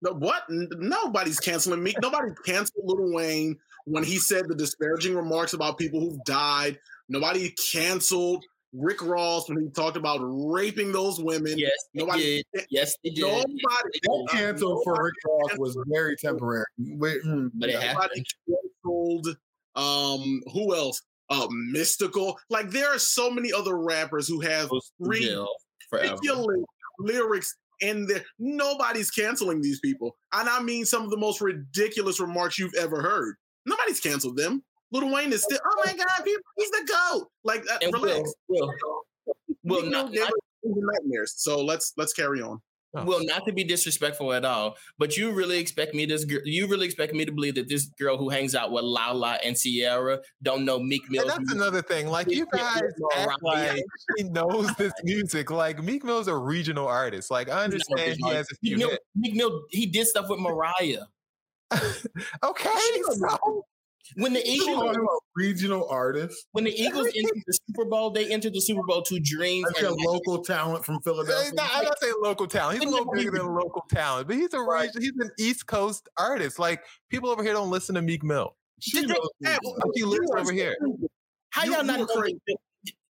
No, 0.03 0.13
what? 0.15 0.45
Nobody's 0.49 1.39
canceling 1.41 1.83
Meek. 1.83 1.97
Nobody 2.01 2.31
canceled 2.47 2.85
Little 2.87 3.13
Wayne 3.15 3.57
when 3.85 4.03
he 4.05 4.17
said 4.19 4.49
the 4.49 4.55
disparaging 4.55 5.15
remarks 5.15 5.53
about 5.53 5.77
people 5.79 6.01
who've 6.01 6.25
died. 6.25 6.79
Nobody 7.09 7.51
canceled 7.73 8.45
Rick 8.73 9.03
Ross 9.03 9.49
when 9.49 9.61
he 9.61 9.69
talked 9.71 9.97
about 9.97 10.21
raping 10.23 10.93
those 10.93 11.21
women. 11.21 11.59
Yes, 11.59 11.73
they 11.93 12.01
nobody. 12.01 12.43
did. 12.55 12.67
Yes, 12.71 12.97
they 13.05 13.11
did. 13.11 13.23
Nobody. 13.23 13.51
That 14.03 14.29
cancel 14.31 14.81
for 14.85 15.03
Rick 15.05 15.15
Ross 15.27 15.59
was 15.59 15.77
very 15.89 16.17
temporary. 16.17 16.65
Wait, 16.79 17.23
mm, 17.25 17.51
But 17.55 17.69
it 17.69 17.73
Nobody 17.75 17.87
happened. 17.87 18.27
canceled. 18.85 19.37
Um, 19.77 20.41
who 20.53 20.75
else? 20.75 21.01
Uh, 21.31 21.47
Mystikal. 21.75 22.37
Like 22.49 22.71
there 22.71 22.89
are 22.89 22.99
so 22.99 23.31
many 23.31 23.53
other 23.53 23.77
rappers 23.79 24.27
who 24.29 24.41
have 24.41 24.69
Goes 24.71 24.91
to 25.05 25.21
jail 25.21 25.49
forever. 25.89 26.15
ridiculous 26.15 26.65
lyrics 26.99 27.57
in 27.81 28.07
there. 28.07 28.25
Nobody's 28.39 29.11
canceling 29.11 29.61
these 29.61 29.81
people, 29.81 30.17
and 30.33 30.49
I 30.49 30.61
mean 30.63 30.85
some 30.85 31.03
of 31.03 31.11
the 31.11 31.17
most 31.17 31.41
ridiculous 31.41 32.21
remarks 32.21 32.59
you've 32.59 32.75
ever 32.79 33.03
heard. 33.03 33.37
Nobody's 33.67 34.01
canceled 34.01 34.37
them. 34.37 34.63
Little 34.93 35.13
Wayne 35.13 35.33
is 35.33 35.45
still. 35.45 35.59
Oh 35.65 35.83
my 35.85 35.93
God, 35.93 36.25
people, 36.25 36.43
he's 36.57 36.71
the 36.71 36.89
goat. 36.89 37.29
Like, 37.45 37.65
uh, 37.71 37.79
relax. 37.93 38.35
Will, 38.49 38.73
Will, 39.65 39.83
Will, 39.83 39.91
not, 39.91 40.13
nightmares. 40.65 41.35
So 41.37 41.63
let's 41.63 41.93
let's 41.97 42.13
carry 42.13 42.43
on. 42.43 42.61
Oh. 42.93 43.05
Will, 43.05 43.25
not 43.25 43.47
to 43.47 43.53
be 43.53 43.63
disrespectful 43.63 44.33
at 44.33 44.45
all, 44.45 44.77
but 44.99 45.17
you 45.17 45.31
really 45.31 45.59
expect 45.59 45.95
me 45.95 46.07
this 46.07 46.25
girl? 46.25 46.41
You 46.45 46.67
really 46.67 46.87
expect 46.87 47.15
me 47.15 47.25
to 47.25 47.31
believe 47.31 47.55
that 47.55 47.69
this 47.69 47.87
girl 47.87 48.17
who 48.17 48.29
hangs 48.29 48.57
out 48.57 48.73
with 48.73 48.83
Lala 48.83 49.39
and 49.45 49.57
Ciara 49.57 50.19
don't 50.43 50.65
know 50.65 50.81
Meek 50.81 51.09
Mill? 51.09 51.25
That's 51.27 51.53
another 51.53 51.83
thing. 51.83 52.09
Like 52.09 52.29
you 52.29 52.47
guys 52.53 52.83
act 53.15 53.43
like 53.43 53.81
he 54.17 54.25
knows 54.25 54.75
this 54.75 54.93
music. 55.05 55.53
Like 55.53 55.83
Meek 55.83 56.03
Mill's 56.03 56.27
a 56.27 56.37
regional 56.37 56.89
artist. 56.89 57.31
Like 57.31 57.49
I 57.49 57.63
understand 57.63 58.17
he 58.19 58.29
has 58.31 58.49
a 58.51 58.57
Meek 58.63 58.77
few 58.77 58.79
Mill. 58.79 58.99
Meek 59.15 59.35
Mill, 59.35 59.63
he 59.71 59.87
did 59.87 60.09
stuff 60.09 60.29
with 60.29 60.41
Mariah. 60.41 61.05
Okay, 62.43 62.69
so 63.13 63.65
When 64.17 64.33
the 64.33 64.47
Eagles, 64.47 64.97
regional 65.37 65.87
artists? 65.89 66.47
when 66.53 66.65
the 66.65 66.73
Eagles 66.73 67.07
entered 67.15 67.43
the 67.47 67.59
Super 67.67 67.85
Bowl, 67.85 68.11
they 68.11 68.31
entered 68.33 68.53
the 68.55 68.61
Super 68.61 68.83
Bowl 68.83 69.03
to 69.03 69.21
dreams. 69.21 69.67
That's 69.75 69.83
a 69.85 69.89
and- 69.89 70.01
local 70.05 70.43
talent 70.43 70.85
from 70.85 71.01
Philadelphia. 71.03 71.53
Not, 71.55 71.71
I'm 71.73 71.85
not 71.85 71.99
saying 72.01 72.15
local 72.21 72.47
talent. 72.47 72.81
He's 72.81 72.89
a 72.89 72.91
little 72.91 73.13
bigger 73.13 73.31
than 73.31 73.47
local 73.55 73.85
talent, 73.91 74.27
but 74.29 74.37
he's 74.37 74.53
a 74.55 74.61
Right. 74.61 74.91
he's 74.99 75.13
an 75.21 75.31
East 75.39 75.67
Coast 75.67 76.09
artist. 76.19 76.59
Like 76.59 76.83
people 77.09 77.31
over 77.31 77.43
here 77.43 77.53
don't 77.53 77.71
listen 77.71 77.95
to 77.95 78.03
Meek 78.03 78.23
Mill. 78.23 78.57
She 78.81 79.01
they- 79.01 79.07
knows 79.07 79.29
Hey, 79.43 79.57
who- 79.63 79.73
Like 79.75 79.91
he 79.95 80.05
lives 80.05 80.31
over 80.37 80.53
here. 80.53 80.77
How 81.51 81.65
y'all 81.65 81.83
not 81.85 82.01
were 82.01 82.07
know 82.07 82.21
crazy. 82.21 82.41
that- 82.47 82.57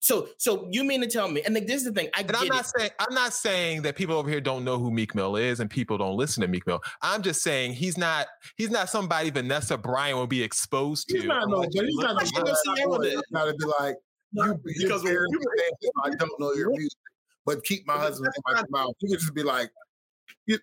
So, 0.02 0.30
so 0.38 0.68
you 0.72 0.84
mean 0.84 1.02
to 1.02 1.08
tell 1.08 1.28
me? 1.30 1.42
And 1.44 1.54
like, 1.54 1.68
this 1.68 1.78
is 1.78 1.84
the 1.84 1.92
thing. 1.92 2.10
I 2.16 2.22
And 2.22 2.30
get 2.30 2.38
I'm 2.38 2.46
it. 2.46 2.50
not 2.50 2.66
saying 2.66 2.90
I'm 3.00 3.14
not 3.14 3.34
saying 3.34 3.82
that 3.84 3.96
people 3.96 4.16
over 4.16 4.30
here 4.30 4.40
don't 4.42 4.64
know 4.64 4.78
who 4.78 4.92
Meek 4.92 5.14
Mill 5.14 5.36
is 5.36 5.60
and 5.60 5.70
people 5.70 5.98
don't 5.98 6.16
listen 6.16 6.42
to 6.42 6.48
Meek 6.48 6.66
Mill. 6.66 6.82
I'm 7.02 7.22
just 7.22 7.42
saying 7.44 7.74
he's 7.74 7.98
not 7.98 8.28
he's 8.56 8.70
not 8.70 8.90
somebody 8.90 9.30
Vanessa 9.30 9.78
Bryant 9.78 10.18
will 10.18 10.28
be 10.28 10.42
exposed 10.42 11.10
to. 11.10 11.16
He's 11.18 11.26
not 11.26 11.50
no, 11.50 11.56
unless 11.58 11.68
but 11.74 11.76
you 11.76 11.88
he's 11.88 11.98
not 11.98 12.16
listen 12.16 12.34
no 12.38 12.44
to 12.46 12.52
him. 12.52 12.56
Ciara 12.76 12.78
Ciara 12.88 13.02
did. 13.02 13.24
Gotta 13.34 13.54
be 13.56 13.66
like 13.80 13.96
you 14.32 14.44
Because 14.44 14.82
because 14.82 15.04
when 15.04 15.14
you 15.14 15.40
you- 15.82 15.92
I 16.04 16.10
don't 16.12 16.40
know 16.40 16.54
your 16.54 16.70
music, 16.70 16.98
but 17.46 17.64
keep 17.64 17.86
my 17.86 17.98
husband 17.98 18.32
in 18.38 18.54
my 18.54 18.64
mouth. 18.70 18.94
You 19.02 19.10
could 19.10 19.20
just 19.20 19.34
be 19.34 19.44
like, 19.44 19.70
you- 19.70 19.79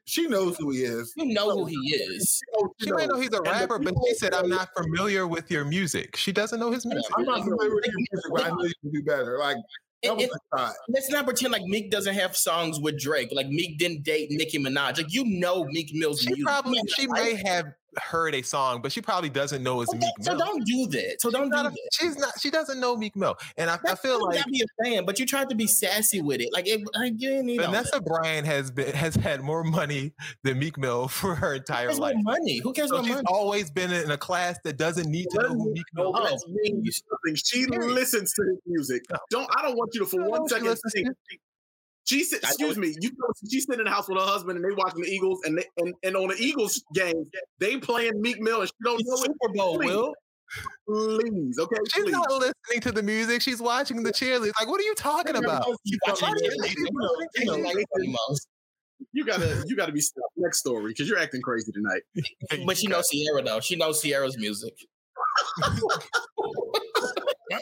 she 0.05 0.27
knows 0.29 0.57
who 0.59 0.70
he 0.70 0.79
is. 0.83 1.12
You 1.16 1.27
know 1.33 1.51
who 1.51 1.66
he 1.66 1.77
is. 1.77 2.40
She 2.81 2.90
might 2.92 3.09
know 3.09 3.20
he's 3.20 3.33
a 3.33 3.42
rapper, 3.42 3.79
but 3.79 3.94
she 4.07 4.14
said, 4.14 4.35
I'm 4.35 4.49
not 4.49 4.68
familiar 4.77 5.27
with 5.27 5.51
your 5.51 5.64
music. 5.64 6.16
She 6.16 6.33
doesn't 6.33 6.59
know 6.61 6.70
his 6.72 6.85
music. 6.87 7.11
I'm 7.16 7.25
not 7.25 7.40
familiar 7.44 7.75
with 7.75 7.85
your 7.87 7.94
music, 7.96 8.31
but 8.33 8.44
I 8.44 8.49
know 8.51 8.62
you 8.64 8.72
can 8.81 8.90
do 8.92 9.03
better. 9.03 9.38
Like 9.38 9.57
that 10.03 10.11
And- 10.11 10.16
was 10.18 10.25
and 10.25 10.33
a 10.55 10.59
shot. 10.66 10.75
let's 10.88 11.11
not 11.11 11.25
pretend 11.25 11.53
like 11.53 11.62
Meek 11.64 11.90
doesn't 11.90 12.14
have 12.14 12.37
songs 12.37 12.79
with 12.81 12.99
Drake. 13.01 13.31
Like 13.33 13.49
Meek 13.49 13.79
didn't 13.79 14.03
date 14.03 14.29
Nicki 14.31 14.59
Minaj. 14.59 14.99
Like 14.99 15.12
you 15.12 15.25
know 15.25 15.64
Meek 15.64 15.90
Mill's 15.94 16.20
She 16.20 16.29
music. 16.29 16.44
probably 16.44 16.81
she 16.96 17.07
may 17.09 17.35
have 17.46 17.66
heard 17.98 18.35
a 18.35 18.42
song, 18.42 18.82
but 18.82 18.92
she 18.92 19.00
probably 19.00 19.28
doesn't 19.30 19.62
know 19.62 19.80
it's 19.82 19.90
So, 19.90 19.96
Meek 19.98 20.11
so 20.20 20.37
don't 20.37 20.64
do 20.64 20.87
that. 20.88 21.16
So 21.20 21.30
don't 21.30 21.44
she's, 21.44 21.50
do 21.50 21.56
not 21.62 21.72
that. 21.72 21.88
she's 21.92 22.16
not 22.16 22.40
she 22.40 22.50
doesn't 22.50 22.80
know 22.80 22.96
Meek 22.96 23.16
Mill. 23.16 23.37
And 23.56 23.70
I, 23.70 23.78
I 23.87 23.94
feel 23.94 24.24
like 24.24 24.44
be 24.46 24.62
a 24.62 24.85
fan, 24.85 25.04
but 25.04 25.18
you 25.18 25.26
tried 25.26 25.48
to 25.50 25.54
be 25.54 25.66
sassy 25.66 26.20
with 26.22 26.40
it. 26.40 26.52
Like, 26.52 26.66
it, 26.68 26.82
like 26.94 27.14
you 27.16 27.30
didn't 27.30 27.46
need. 27.46 27.61
Vanessa 27.61 28.00
Bryant 28.00 28.46
has 28.46 28.70
been 28.70 28.94
has 28.94 29.14
had 29.14 29.40
more 29.42 29.64
money 29.64 30.12
than 30.44 30.59
Meek 30.59 30.78
Mill 30.78 31.09
for 31.16 31.35
her 31.35 31.54
entire 31.54 31.92
life. 31.94 32.16
money? 32.20 32.59
Who 32.59 32.72
cares 32.72 32.88
So 32.90 32.96
about 32.96 33.06
she's 33.06 33.14
money? 33.16 33.26
always 33.28 33.70
been 33.70 33.92
in 33.92 34.11
a 34.11 34.18
class 34.18 34.59
that 34.64 34.76
doesn't 34.76 35.11
need 35.11 35.26
to 35.30 35.42
know 35.42 35.48
who 35.48 35.72
Meek 35.72 35.85
Mill 35.94 36.12
No, 36.12 36.26
is. 36.26 36.44
She 37.44 37.66
listens 37.66 38.32
to 38.35 38.42
his 38.42 38.59
music. 38.66 39.04
Don't 39.30 39.48
I 39.56 39.62
don't 39.62 39.76
want 39.76 39.90
you 39.94 40.00
to 40.00 40.06
for 40.06 40.22
one 40.28 40.48
second 40.48 40.76
think. 40.92 41.09
She 42.07 42.23
said, 42.25 42.38
"Excuse 42.42 42.77
me." 42.79 42.95
You 43.01 43.11
know, 43.11 43.27
she's 43.51 43.64
sitting 43.66 43.81
in 43.81 43.85
the 43.85 43.90
house 43.90 44.09
with 44.09 44.19
her 44.19 44.25
husband, 44.25 44.57
and 44.57 44.64
they 44.64 44.75
watching 44.77 45.03
the 45.03 45.09
Eagles, 45.09 45.40
and 45.45 45.59
they, 45.59 45.64
and, 45.79 45.92
and 46.05 46.16
on 46.16 46.29
the 46.29 46.37
Eagles 46.38 46.83
game, 46.95 47.25
they 47.59 47.77
playing 47.79 48.21
Meek 48.21 48.40
Mill, 48.40 48.61
and 48.61 48.69
she 48.69 48.75
don't 48.85 49.03
know 49.05 49.14
it. 49.14 49.19
Super 49.40 49.53
Bowl, 49.55 49.77
Please. 49.79 49.87
Will. 49.88 50.14
Please, 50.88 51.59
okay, 51.59 51.77
She's 51.92 52.05
please. 52.05 52.12
not 52.12 52.31
listening 52.31 52.81
to 52.83 52.92
the 52.92 53.03
music. 53.03 53.42
She's 53.42 53.61
watching 53.61 54.05
the 54.05 54.12
cheerleaders. 54.12 54.53
Like, 54.61 54.69
what 54.69 54.81
are 54.81 54.85
you 54.85 54.95
talking 54.95 55.35
about? 55.35 55.66
You 55.85 55.99
watching 56.07 56.29
Why 56.29 56.35
do 56.38 56.45
you 56.45 56.51
cheerleading. 56.53 56.62
think 56.62 56.79
you 56.79 56.85
know- 56.92 57.27
You 57.35 57.45
know, 57.47 57.57
you 57.57 57.64
like 57.64 57.75
know- 57.75 57.83
Mickey 57.97 58.12
Mouse. 58.12 58.47
You 59.12 59.25
gotta, 59.25 59.64
you 59.66 59.75
gotta 59.77 59.90
be 59.92 60.01
stopped. 60.01 60.33
Next 60.37 60.59
story, 60.61 60.92
because 60.92 61.09
you're 61.09 61.19
acting 61.19 61.42
crazy 61.42 61.73
tonight. 61.73 62.03
But 62.64 62.77
she 62.79 62.87
knows 62.87 63.09
Ciara 63.12 63.42
though. 63.42 63.59
She 63.61 63.75
knows 63.75 64.01
Ciara's 64.01 64.38
music. 64.38 64.75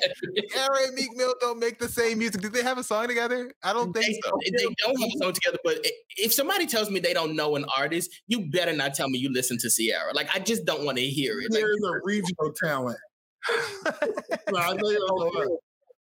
Aaron 0.57 0.85
and 0.87 0.95
Meek 0.95 1.15
Mill 1.17 1.35
don't 1.41 1.59
make 1.59 1.79
the 1.79 1.89
same 1.89 2.19
music. 2.19 2.41
Did 2.43 2.53
they 2.53 2.63
have 2.63 2.79
a 2.79 2.85
song 2.85 3.09
together? 3.09 3.53
I 3.63 3.73
don't 3.73 3.93
think 3.93 4.07
They, 4.07 4.21
so. 4.25 4.39
they 4.45 4.75
don't 4.85 5.01
have 5.01 5.11
a 5.15 5.19
song 5.19 5.33
together, 5.33 5.59
but 5.65 5.79
if 6.17 6.33
somebody 6.33 6.67
tells 6.67 6.91
me 6.91 7.01
they 7.01 7.13
don't 7.15 7.35
know 7.37 7.57
an 7.57 7.65
artist, 7.77 8.11
you 8.27 8.49
better 8.51 8.73
not 8.73 8.95
tell 8.95 9.09
me 9.09 9.19
you 9.19 9.33
listen 9.33 9.59
to 9.59 9.71
Ciara. 9.71 10.13
Like 10.15 10.29
I 10.35 10.39
just 10.39 10.65
don't 10.65 10.85
want 10.85 10.99
to 10.99 11.05
hear 11.05 11.41
it. 11.41 11.51
Like, 11.51 11.61
There's 11.61 11.83
a 11.85 12.01
regional 12.05 12.53
talent. 12.63 12.99
So 13.47 13.93
you 14.03 14.53
don't 14.53 14.81
know 14.81 15.33
her. 15.41 15.47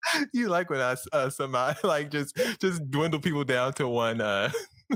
you 0.32 0.48
like 0.48 0.70
when 0.70 0.80
I 0.80 0.96
uh, 1.12 1.30
somehow 1.30 1.74
like 1.84 2.10
just 2.10 2.36
just 2.60 2.90
dwindle 2.90 3.20
people 3.20 3.44
down 3.44 3.72
to 3.74 3.88
one 3.88 4.20
uh 4.20 4.50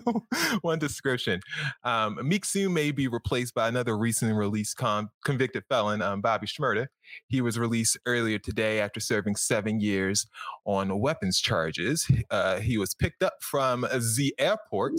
one 0.60 0.78
description. 0.78 1.40
Um, 1.84 2.18
Meek 2.22 2.44
soon 2.44 2.74
may 2.74 2.90
be 2.90 3.08
replaced 3.08 3.54
by 3.54 3.68
another 3.68 3.96
recently 3.96 4.34
released 4.34 4.76
con- 4.76 5.08
convicted 5.24 5.64
felon, 5.68 6.02
um, 6.02 6.20
Bobby 6.20 6.46
Shmurda. 6.46 6.86
He 7.28 7.40
was 7.40 7.58
released 7.58 7.98
earlier 8.06 8.38
today 8.38 8.80
after 8.80 9.00
serving 9.00 9.36
seven 9.36 9.80
years 9.80 10.26
on 10.64 10.98
weapons 11.00 11.40
charges. 11.40 12.06
Uh, 12.30 12.58
he 12.58 12.78
was 12.78 12.94
picked 12.94 13.22
up 13.22 13.34
from 13.40 13.86
the 14.16 14.34
airport. 14.38 14.94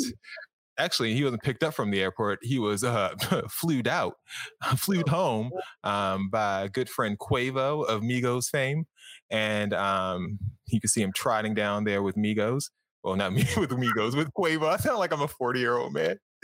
Actually, 0.80 1.16
he 1.16 1.24
wasn't 1.24 1.42
picked 1.42 1.64
up 1.64 1.74
from 1.74 1.90
the 1.90 2.02
airport. 2.02 2.40
He 2.44 2.60
was 2.60 2.84
uh, 2.84 3.16
flewed 3.50 3.88
out, 3.88 4.16
flewed 4.78 5.10
home 5.10 5.52
um, 5.84 6.30
by 6.30 6.64
a 6.64 6.70
good 6.70 6.90
friend 6.90 7.18
Quavo 7.18 7.84
of 7.86 8.02
Migos 8.02 8.50
fame 8.50 8.86
and 9.30 9.74
um, 9.74 10.40
you 10.68 10.80
can 10.80 10.90
see 10.90 11.02
him 11.02 11.12
trotting 11.14 11.54
down 11.54 11.84
there 11.84 12.02
with 12.02 12.16
Migos. 12.16 12.70
Well, 13.08 13.16
not 13.16 13.32
me 13.32 13.46
with 13.58 13.70
Migos, 13.70 14.18
with 14.18 14.34
Quavo. 14.34 14.68
I 14.68 14.76
sound 14.76 15.00
like 15.00 15.14
I'm 15.14 15.22
a 15.22 15.30
40 15.30 15.62
year 15.62 15.78
old 15.78 15.94
man. 15.94 16.18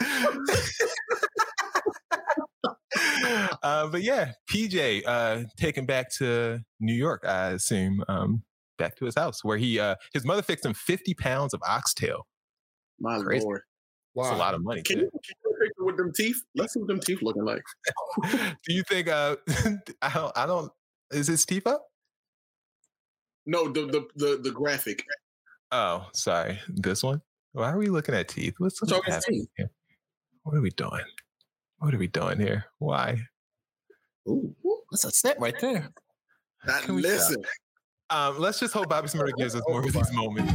uh, 3.62 3.88
but 3.88 4.02
yeah, 4.02 4.32
PJ 4.50 5.02
uh, 5.04 5.42
taken 5.58 5.84
back 5.84 6.10
to 6.14 6.60
New 6.80 6.94
York, 6.94 7.22
I 7.28 7.50
assume, 7.50 8.02
um, 8.08 8.44
back 8.78 8.96
to 8.96 9.04
his 9.04 9.14
house 9.14 9.44
where 9.44 9.58
he 9.58 9.78
uh, 9.78 9.96
his 10.14 10.24
mother 10.24 10.40
fixed 10.40 10.64
him 10.64 10.72
50 10.72 11.12
pounds 11.12 11.52
of 11.52 11.60
oxtail. 11.68 12.26
My 12.98 13.20
Crazy. 13.20 13.44
lord, 13.44 13.60
That's 14.16 14.30
a 14.30 14.36
lot 14.36 14.54
of 14.54 14.64
money. 14.64 14.80
can 14.80 15.00
you, 15.00 15.10
can 15.10 15.34
you 15.44 15.56
picture 15.60 15.84
with 15.84 15.98
them 15.98 16.14
teeth? 16.16 16.40
Let's 16.56 16.72
see 16.72 16.80
what 16.80 16.88
them 16.88 17.00
teeth 17.00 17.20
looking 17.20 17.44
like. 17.44 17.62
Do 18.32 18.72
you 18.74 18.84
think? 18.88 19.08
Uh, 19.08 19.36
I 20.00 20.14
don't. 20.14 20.32
I 20.34 20.46
don't. 20.46 20.72
Is 21.10 21.26
his 21.26 21.44
teeth 21.44 21.66
up? 21.66 21.84
No, 23.44 23.68
the 23.68 23.84
the 23.84 24.06
the, 24.16 24.40
the 24.42 24.50
graphic. 24.50 25.04
Oh, 25.76 26.06
sorry. 26.12 26.60
This 26.68 27.02
one. 27.02 27.20
Why 27.52 27.72
are 27.72 27.78
we 27.78 27.88
looking 27.88 28.14
at 28.14 28.28
teeth? 28.28 28.54
What's, 28.58 28.80
what's 28.80 28.92
What's 28.92 29.08
happening 29.08 29.40
teeth? 29.40 29.48
here? 29.56 29.70
What 30.44 30.54
are 30.56 30.60
we 30.60 30.70
doing? 30.70 31.02
What 31.78 31.92
are 31.92 31.98
we 31.98 32.06
doing 32.06 32.38
here? 32.38 32.66
Why? 32.78 33.18
Ooh, 34.28 34.54
that's 34.92 35.04
a 35.04 35.10
step 35.10 35.36
right 35.40 35.58
there. 35.60 35.88
That, 36.64 36.84
Can 36.84 36.94
we 36.94 37.02
stop? 37.02 37.12
listen, 37.12 37.44
Um, 38.10 38.38
let's 38.38 38.60
just 38.60 38.72
hope 38.72 38.88
Bobby 38.88 39.08
Shmurda 39.08 39.36
gives 39.36 39.56
us 39.56 39.62
more 39.68 39.80
of 39.84 39.92
these 39.92 40.12
moments. 40.12 40.52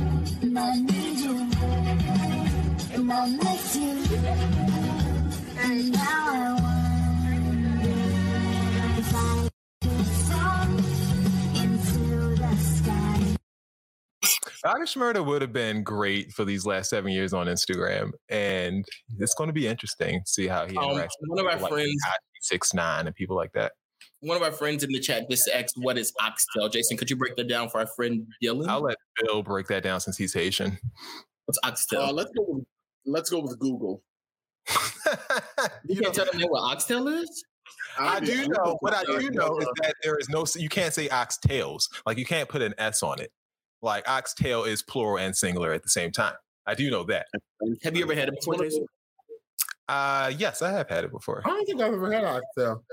Bobby 14.64 14.82
Shmurda 14.84 15.26
would 15.26 15.42
have 15.42 15.54
been 15.54 15.84
great 15.84 16.32
for 16.34 16.44
these 16.46 16.66
last 16.66 16.90
seven 16.90 17.12
years 17.12 17.34
on 17.34 17.48
Instagram, 17.48 18.12
and 18.30 18.84
it's 19.20 19.34
going 19.36 19.48
to 19.48 19.54
be 19.54 19.68
interesting 19.68 20.20
to 20.20 20.30
see 20.32 20.48
how 20.48 20.66
he 20.66 20.76
Um, 20.78 20.86
interacts. 20.92 21.10
one 21.28 21.40
of 21.40 21.46
our 21.46 21.68
friends- 21.70 21.96
six 22.42 22.74
nine, 22.74 23.06
and 23.08 23.16
people 23.16 23.36
like 23.36 23.52
that. 23.54 23.74
One 24.22 24.36
of 24.38 24.44
our 24.44 24.52
friends 24.52 24.84
in 24.84 24.92
the 24.92 25.00
chat 25.00 25.30
just 25.30 25.48
asked, 25.54 25.76
"What 25.78 25.98
is 25.98 26.12
oxtail?" 26.20 26.70
Jason, 26.70 26.98
could 26.98 27.10
you 27.10 27.16
break 27.16 27.36
that 27.38 27.48
down 27.48 27.70
for 27.70 27.80
our 27.80 27.88
friend 27.96 28.28
Dylan? 28.44 28.68
I'll 28.68 28.82
let 28.82 28.98
Bill 29.22 29.44
break 29.44 29.68
that 29.68 29.84
down 29.84 30.00
since 30.02 30.18
he's 30.18 30.34
Haitian. 30.34 30.78
What's 31.46 31.60
oxtail? 31.64 32.02
uh, 32.02 32.12
let's 32.14 32.32
go. 32.32 32.44
With, 32.48 32.66
let's 33.06 33.30
go 33.30 33.40
with 33.40 33.58
Google. 33.60 34.04
You 35.86 36.00
can't 36.02 36.14
tell 36.14 36.26
them 36.32 36.42
what 36.50 36.62
oxtail 36.72 37.08
is. 37.08 37.44
I 37.98 38.20
do 38.20 38.48
know. 38.48 38.78
What 38.82 38.94
I 38.94 39.04
do 39.04 39.32
know 39.32 39.58
is 39.58 39.68
that 39.82 39.96
there 40.04 40.16
is 40.18 40.30
no. 40.30 40.46
You 40.56 40.70
can't 40.70 40.94
say 40.94 41.08
oxtails. 41.10 41.82
Like 42.06 42.18
you 42.18 42.26
can't 42.26 42.48
put 42.48 42.62
an 42.62 42.74
s 42.78 43.02
on 43.04 43.20
it. 43.20 43.32
Like 43.82 44.08
oxtail 44.10 44.64
is 44.66 44.82
plural 44.84 45.18
and 45.18 45.36
singular 45.36 45.74
at 45.74 45.84
the 45.84 45.90
same 45.90 46.12
time. 46.12 46.34
I 46.66 46.76
do 46.76 46.90
know 46.92 47.04
that. 47.06 47.28
Have 47.84 47.96
you 47.96 48.04
ever 48.04 48.14
had 48.14 48.28
it 48.28 48.36
before, 48.36 48.56
Jason? 48.56 48.86
Uh, 49.88 50.32
yes, 50.38 50.62
I 50.62 50.72
have 50.72 50.88
had 50.90 51.04
it 51.04 51.12
before. 51.12 51.42
I 51.46 51.50
don't 51.50 51.66
think 51.66 51.82
I've 51.82 51.94
ever 51.94 52.12
had 52.12 52.24
oxtail. 52.24 52.84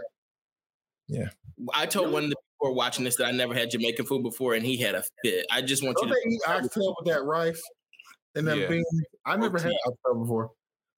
Yeah. 1.09 1.29
I 1.75 1.87
told 1.87 2.13
one 2.13 2.25
of 2.25 2.31
the 2.31 2.37
people 2.37 2.75
watching 2.75 3.05
this 3.05 3.17
that 3.17 3.27
I 3.27 3.33
never 3.33 3.55
had 3.55 3.71
Jamaican 3.71 4.07
food 4.07 4.23
before, 4.23 4.55
and 4.55 4.65
he 4.65 4.77
had 4.77 4.95
a 4.95 5.03
fit. 5.23 5.45
I 5.51 5.63
just 5.63 5.83
want 5.83 5.97
Don't 5.99 6.09
you 6.09 6.15
they 6.15 6.23
to 6.23 6.29
eat 6.29 6.41
oxtail 6.47 6.95
with 6.99 7.13
that 7.13 7.25
rice 7.25 7.63
and 8.35 8.47
then 8.47 8.59
Yeah. 8.59 8.69
beans? 8.69 8.87
I 9.27 9.37
never 9.37 9.59
had 9.59 9.73
oxtail 9.87 10.15
before. 10.23 10.51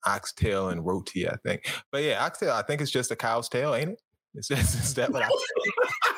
Oxtail 0.07 0.69
and 0.69 0.87
roti, 0.87 1.29
I 1.29 1.37
think. 1.45 1.69
But 1.91 2.05
yeah, 2.05 2.25
oxtail. 2.25 2.53
I 2.53 2.63
think 2.63 2.81
it's 2.81 2.91
just 2.91 3.11
a 3.11 3.17
cow's 3.17 3.49
tail, 3.49 3.75
ain't 3.75 3.91
it? 3.91 4.01
It's 4.35 4.49
just 4.49 4.75
is 4.77 4.95
that 4.95 5.11
what 5.11 5.23
I 5.23 5.29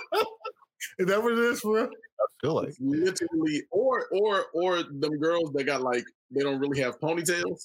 Is 1.01 1.07
that 1.07 1.23
what 1.23 1.33
it 1.33 1.39
is 1.39 1.61
for 1.61 1.85
I 1.85 1.89
feel 2.43 2.55
like? 2.55 2.69
It's 2.69 2.79
literally, 2.81 3.63
or 3.71 4.07
or 4.13 4.45
or 4.53 4.83
them 4.83 5.19
girls 5.19 5.51
that 5.55 5.65
got 5.65 5.81
like 5.81 6.05
they 6.31 6.43
don't 6.43 6.61
really 6.61 6.79
have 6.81 7.01
ponytails. 7.01 7.59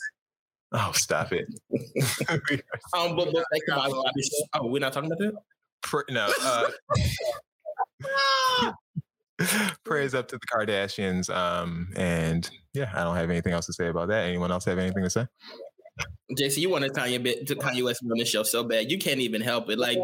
Oh, 0.72 0.92
stop 0.94 1.34
it. 1.34 1.48
Um, 2.98 3.18
but, 3.18 3.34
but 3.34 3.44
back 3.52 3.62
to 3.68 3.76
my 3.76 3.90
Bobby 3.90 4.22
show. 4.22 4.46
Oh, 4.54 4.68
we're 4.68 4.80
not 4.80 4.94
talking 4.94 5.12
about 5.12 5.20
that. 5.20 5.34
Pr- 5.84 6.10
no. 6.10 6.32
Uh, 6.42 6.70
prayers 9.84 10.14
up 10.14 10.30
to 10.30 10.38
the 10.38 10.48
Kardashians. 10.48 11.30
Um, 11.30 11.90
and 11.98 12.50
yeah, 12.74 12.90
I 12.94 13.04
don't 13.04 13.18
have 13.18 13.30
anything 13.30 13.52
else 13.52 13.66
to 13.66 13.74
say 13.74 13.88
about 13.88 14.08
that. 14.08 14.24
Anyone 14.26 14.52
else 14.52 14.64
have 14.66 14.78
anything 14.78 15.04
to 15.04 15.10
say? 15.10 15.28
JC, 16.32 16.58
you 16.58 16.70
want 16.70 16.84
to 16.84 16.90
Kanye 16.90 17.22
bit 17.22 17.48
to 17.48 17.56
Kanye 17.56 17.84
West 17.84 18.02
on 18.04 18.18
this 18.18 18.28
show 18.28 18.44
so 18.44 18.64
bad 18.64 18.92
you 18.92 18.98
can't 18.98 19.20
even 19.20 19.42
help 19.42 19.70
it. 19.70 19.78
Like 19.78 19.98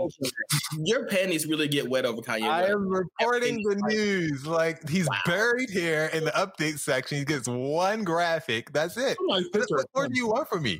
your 0.83 1.07
panties 1.07 1.47
really 1.47 1.67
get 1.67 1.89
wet 1.89 2.05
over 2.05 2.21
Kanye 2.21 2.43
I 2.43 2.61
West. 2.61 2.71
am 2.73 2.87
reporting 2.87 3.57
the 3.63 3.75
news. 3.87 4.45
Like 4.45 4.87
he's 4.87 5.09
buried 5.25 5.69
here 5.69 6.09
in 6.13 6.23
the 6.23 6.31
update 6.31 6.79
section. 6.79 7.17
He 7.17 7.25
gets 7.25 7.47
one 7.47 8.03
graphic. 8.03 8.71
That's 8.71 8.97
it. 8.97 9.17
Somebody's 9.17 9.49
What, 9.51 9.69
what 9.69 9.85
more 9.95 10.07
do 10.07 10.15
you 10.15 10.27
want 10.27 10.47
from 10.47 10.63
me? 10.63 10.79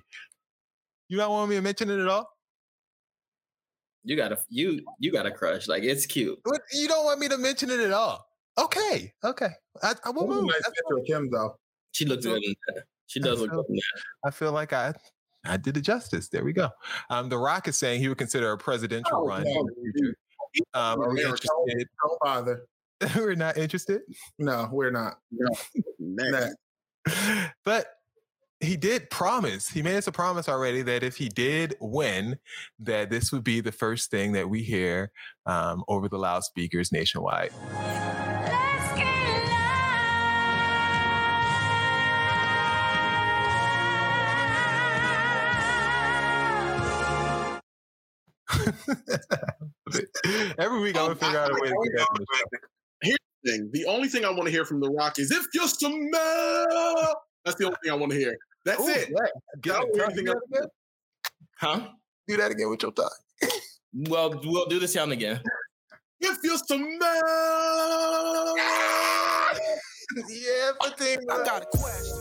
You 1.09 1.17
not 1.17 1.29
want 1.29 1.49
me 1.49 1.55
to 1.57 1.61
mention 1.61 1.89
it 1.89 1.99
at 1.99 2.07
all? 2.07 2.29
You 4.03 4.15
got 4.15 4.31
a 4.31 4.37
you 4.49 4.81
you 4.99 5.11
got 5.11 5.25
a 5.25 5.31
crush. 5.31 5.67
Like 5.67 5.83
it's 5.83 6.05
cute. 6.05 6.39
What, 6.43 6.61
you 6.71 6.87
don't 6.87 7.03
want 7.03 7.19
me 7.19 7.27
to 7.27 7.37
mention 7.37 7.69
it 7.69 7.79
at 7.79 7.91
all? 7.91 8.25
Okay, 8.57 9.11
okay. 9.23 9.49
I, 9.81 9.93
I 10.05 10.09
will 10.11 10.27
That 10.27 10.33
move. 10.35 10.45
nice 10.45 10.61
That's 10.63 10.69
picture 10.81 10.97
of 10.99 11.05
Kim 11.05 11.29
though. 11.31 11.55
She 11.91 12.05
looks 12.05 12.25
good 12.25 12.43
in 12.43 12.53
that. 12.67 12.83
She 13.11 13.19
does 13.19 13.39
look 13.41 13.51
good 13.51 13.65
in 13.69 13.75
that. 13.75 14.01
I 14.25 14.31
feel 14.31 14.51
like 14.53 14.71
I 14.73 14.93
I 15.45 15.57
did 15.57 15.75
it 15.75 15.81
justice. 15.81 16.29
There 16.29 16.43
we 16.45 16.53
go. 16.53 16.69
Um, 17.09 17.27
the 17.29 17.37
Rock 17.37 17.67
is 17.67 17.77
saying 17.77 17.99
he 17.99 18.07
would 18.07 18.17
consider 18.17 18.51
a 18.51 18.57
presidential 18.57 19.17
Oh, 19.17 19.27
run. 19.27 19.43
no, 19.43 19.67
the. 19.95 20.13
Um, 20.73 21.01
are 21.01 21.09
we 21.13 21.21
interested? 21.21 21.49
Don't 22.03 22.19
bother. 22.23 22.65
We're 23.15 23.35
not 23.35 23.57
interested. 23.57 24.01
No, 24.37 24.69
we're 24.71 24.91
not. 24.91 25.15
Next. 25.99 26.55
But 27.65 27.87
he 28.59 28.77
did 28.77 29.09
promise. 29.09 29.67
He 29.67 29.81
made 29.81 29.95
us 29.95 30.05
a 30.05 30.11
promise 30.11 30.47
already 30.47 30.83
that 30.83 31.01
if 31.01 31.17
he 31.17 31.27
did 31.29 31.75
win, 31.81 32.37
that 32.79 33.09
this 33.09 33.31
would 33.31 33.43
be 33.43 33.59
the 33.59 33.71
first 33.71 34.11
thing 34.11 34.33
that 34.33 34.47
we 34.49 34.61
hear 34.61 35.11
um, 35.47 35.83
over 35.87 36.07
the 36.07 36.17
loudspeakers 36.19 36.91
nationwide. 36.91 37.51
Every 50.59 50.79
week 50.81 50.97
I 50.97 51.03
would 51.03 51.11
um, 51.11 51.17
figure 51.17 51.39
out 51.39 51.51
a 51.51 51.53
way 51.61 51.69
to 51.69 51.75
get 51.95 52.07
that. 52.13 52.59
Here's 53.01 53.17
the 53.43 53.51
thing: 53.51 53.69
the 53.73 53.85
only 53.85 54.07
thing 54.07 54.25
I 54.25 54.29
want 54.29 54.45
to 54.45 54.51
hear 54.51 54.65
from 54.65 54.79
The 54.79 54.89
Rock 54.89 55.19
is 55.19 55.31
"If 55.31 55.45
you're 55.53 55.67
smell." 55.67 57.21
That's 57.45 57.57
the 57.57 57.65
only 57.65 57.77
thing 57.83 57.91
I 57.91 57.95
want 57.95 58.11
to 58.11 58.17
hear. 58.17 58.35
That's 58.65 58.81
Ooh, 58.81 58.87
it. 58.89 59.09
yeah. 59.09 59.25
Get 59.61 59.75
I 59.75 59.79
don't 59.79 59.89
it. 59.89 59.95
hear 59.95 60.03
Try 60.05 60.05
to 60.05 60.11
anything 60.11 60.25
do 60.25 60.31
else. 60.31 60.41
that 60.51 60.57
again. 60.59 60.69
Huh? 61.57 61.87
Do 62.27 62.37
that 62.37 62.51
again 62.51 62.69
with 62.69 62.81
your 62.83 62.91
tongue. 62.91 63.09
Well, 63.93 64.39
we'll 64.43 64.67
do 64.67 64.79
the 64.79 64.87
sound 64.87 65.11
again. 65.11 65.41
If 66.19 66.37
you 66.43 66.57
smell. 66.57 66.79
yeah, 70.29 70.71
but 70.79 70.95
then, 70.97 71.17
I 71.29 71.43
got 71.43 71.63
a 71.63 71.65
question. 71.77 72.17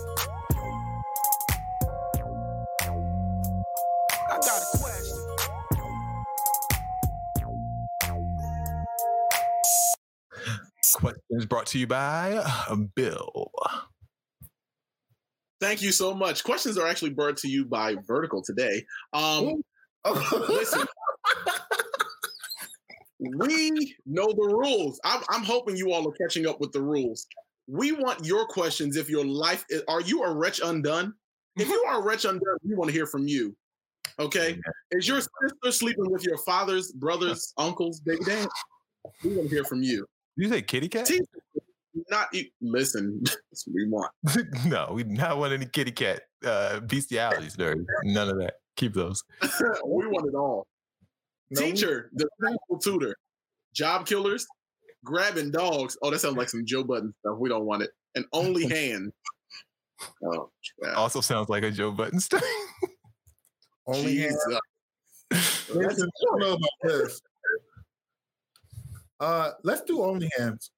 I 4.28 4.38
got 4.40 4.62
a 4.62 4.78
question. 4.78 4.89
Questions 10.94 11.46
brought 11.46 11.66
to 11.66 11.78
you 11.78 11.86
by 11.86 12.42
uh, 12.44 12.76
Bill. 12.94 13.50
Thank 15.60 15.82
you 15.82 15.92
so 15.92 16.14
much. 16.14 16.42
Questions 16.42 16.78
are 16.78 16.86
actually 16.86 17.10
brought 17.10 17.36
to 17.38 17.48
you 17.48 17.64
by 17.66 17.96
Vertical 18.06 18.42
today. 18.42 18.84
Um, 19.12 19.62
listen, 20.48 20.86
we 23.20 23.94
know 24.06 24.28
the 24.28 24.56
rules. 24.62 24.98
I'm, 25.04 25.22
I'm 25.28 25.42
hoping 25.42 25.76
you 25.76 25.92
all 25.92 26.08
are 26.08 26.12
catching 26.12 26.46
up 26.46 26.60
with 26.60 26.72
the 26.72 26.80
rules. 26.80 27.26
We 27.66 27.92
want 27.92 28.24
your 28.24 28.46
questions. 28.46 28.96
If 28.96 29.10
your 29.10 29.24
life 29.24 29.64
is, 29.68 29.82
are 29.86 30.00
you 30.00 30.22
a 30.24 30.32
wretch 30.32 30.60
undone? 30.64 31.12
If 31.56 31.68
you 31.68 31.84
are 31.88 32.00
a 32.00 32.02
wretch 32.02 32.24
undone, 32.24 32.56
we 32.64 32.74
want 32.74 32.88
to 32.88 32.94
hear 32.94 33.06
from 33.06 33.28
you. 33.28 33.54
Okay, 34.18 34.58
is 34.90 35.06
your 35.06 35.20
sister 35.20 35.70
sleeping 35.70 36.10
with 36.10 36.24
your 36.24 36.38
father's 36.38 36.92
brothers, 36.92 37.52
uncles, 37.58 38.00
baby 38.00 38.24
dad? 38.24 38.48
We 39.24 39.36
want 39.36 39.48
to 39.48 39.54
hear 39.54 39.64
from 39.64 39.82
you. 39.82 40.06
You 40.36 40.48
say 40.48 40.62
kitty 40.62 40.88
cat? 40.88 41.06
Teach- 41.06 41.22
Not 42.10 42.28
e- 42.34 42.52
listen. 42.60 43.22
We 43.72 43.86
want. 43.88 44.10
no, 44.66 44.90
we 44.92 45.02
do 45.04 45.10
not 45.10 45.36
want 45.38 45.52
any 45.52 45.66
kitty 45.66 45.92
cat 45.92 46.22
uh, 46.44 46.80
bestialities, 46.80 47.56
dirty. 47.56 47.82
None 48.04 48.28
of 48.28 48.38
that. 48.38 48.54
Keep 48.76 48.94
those. 48.94 49.22
we 49.42 50.06
want 50.06 50.26
it 50.28 50.34
all. 50.34 50.66
Teacher, 51.54 52.10
the 52.14 52.26
principal 52.38 52.78
tutor, 52.78 53.16
job 53.74 54.06
killers, 54.06 54.46
grabbing 55.04 55.50
dogs. 55.50 55.98
Oh, 56.00 56.10
that 56.10 56.20
sounds 56.20 56.36
like 56.36 56.48
some 56.48 56.64
Joe 56.64 56.84
Budden 56.84 57.12
stuff. 57.20 57.36
We 57.38 57.48
don't 57.48 57.66
want 57.66 57.82
it. 57.82 57.90
And 58.14 58.24
only 58.32 58.66
hand. 58.68 59.12
Oh, 60.24 60.50
God. 60.82 60.94
Also 60.94 61.20
sounds 61.20 61.48
like 61.48 61.64
a 61.64 61.70
Joe 61.70 61.90
Budden 61.90 62.20
stuff. 62.20 62.42
Only 63.86 64.18
hand. 64.18 64.36
Listen, 65.30 66.08
I 66.08 66.24
don't 66.24 66.40
know 66.40 66.52
about 66.52 66.70
this. 66.84 67.20
Uh, 69.20 69.50
let's 69.62 69.82
do 69.82 70.02
only 70.02 70.30
hands. 70.38 70.70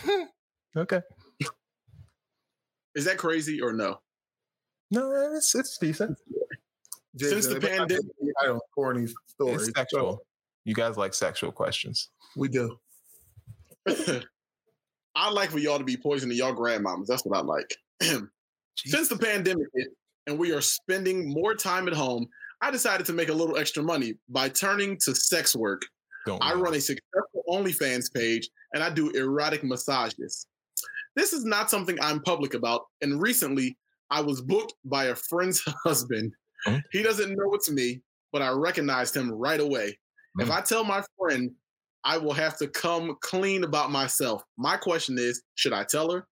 okay. 0.76 1.00
Is 2.94 3.04
that 3.04 3.18
crazy 3.18 3.60
or 3.60 3.72
no? 3.72 3.98
No, 4.90 5.32
it's 5.34 5.54
it's 5.54 5.76
decent. 5.78 6.16
Since 7.16 7.48
the 7.48 7.60
pandemic- 7.60 8.04
I 8.40 8.46
don't 8.46 8.62
corny 8.74 9.08
stories. 9.26 9.68
It's 9.68 9.76
sexual. 9.76 10.20
You 10.64 10.74
guys 10.74 10.96
like 10.96 11.14
sexual 11.14 11.52
questions. 11.52 12.10
We 12.36 12.48
do. 12.48 12.78
I 15.16 15.30
like 15.30 15.50
for 15.50 15.58
y'all 15.58 15.78
to 15.78 15.84
be 15.84 15.96
poisoning 15.96 16.36
y'all 16.36 16.54
grandmamas. 16.54 17.06
That's 17.06 17.24
what 17.24 17.36
I 17.36 17.42
like. 17.42 17.76
Since 18.76 19.08
the 19.08 19.18
pandemic 19.18 19.66
hit 19.74 19.88
and 20.26 20.38
we 20.38 20.52
are 20.52 20.60
spending 20.60 21.32
more 21.32 21.54
time 21.54 21.86
at 21.86 21.94
home, 21.94 22.26
I 22.60 22.70
decided 22.70 23.06
to 23.06 23.12
make 23.12 23.28
a 23.28 23.34
little 23.34 23.56
extra 23.56 23.82
money 23.82 24.14
by 24.28 24.48
turning 24.48 24.96
to 25.04 25.14
sex 25.14 25.54
work. 25.54 25.82
Don't 26.26 26.42
I 26.42 26.54
run 26.54 26.74
a 26.74 26.80
successful 26.80 27.42
OnlyFans 27.48 28.12
page 28.12 28.48
and 28.72 28.82
I 28.82 28.90
do 28.90 29.10
erotic 29.10 29.62
massages. 29.64 30.46
This 31.16 31.32
is 31.32 31.44
not 31.44 31.70
something 31.70 31.96
I'm 32.00 32.20
public 32.22 32.54
about. 32.54 32.86
And 33.02 33.20
recently, 33.22 33.76
I 34.10 34.20
was 34.20 34.40
booked 34.40 34.74
by 34.84 35.06
a 35.06 35.14
friend's 35.14 35.62
husband. 35.84 36.32
Hmm? 36.64 36.76
He 36.92 37.02
doesn't 37.02 37.30
know 37.30 37.52
it's 37.54 37.70
me, 37.70 38.00
but 38.32 38.42
I 38.42 38.50
recognized 38.50 39.16
him 39.16 39.30
right 39.30 39.60
away. 39.60 39.98
If 40.38 40.46
Hmm. 40.48 40.52
I 40.52 40.60
tell 40.62 40.82
my 40.84 41.02
friend, 41.18 41.50
I 42.04 42.18
will 42.18 42.32
have 42.32 42.58
to 42.58 42.68
come 42.68 43.16
clean 43.20 43.64
about 43.64 43.90
myself. 43.90 44.42
My 44.58 44.76
question 44.76 45.16
is 45.18 45.42
should 45.54 45.72
I 45.72 45.84
tell 45.84 46.10
her? 46.10 46.26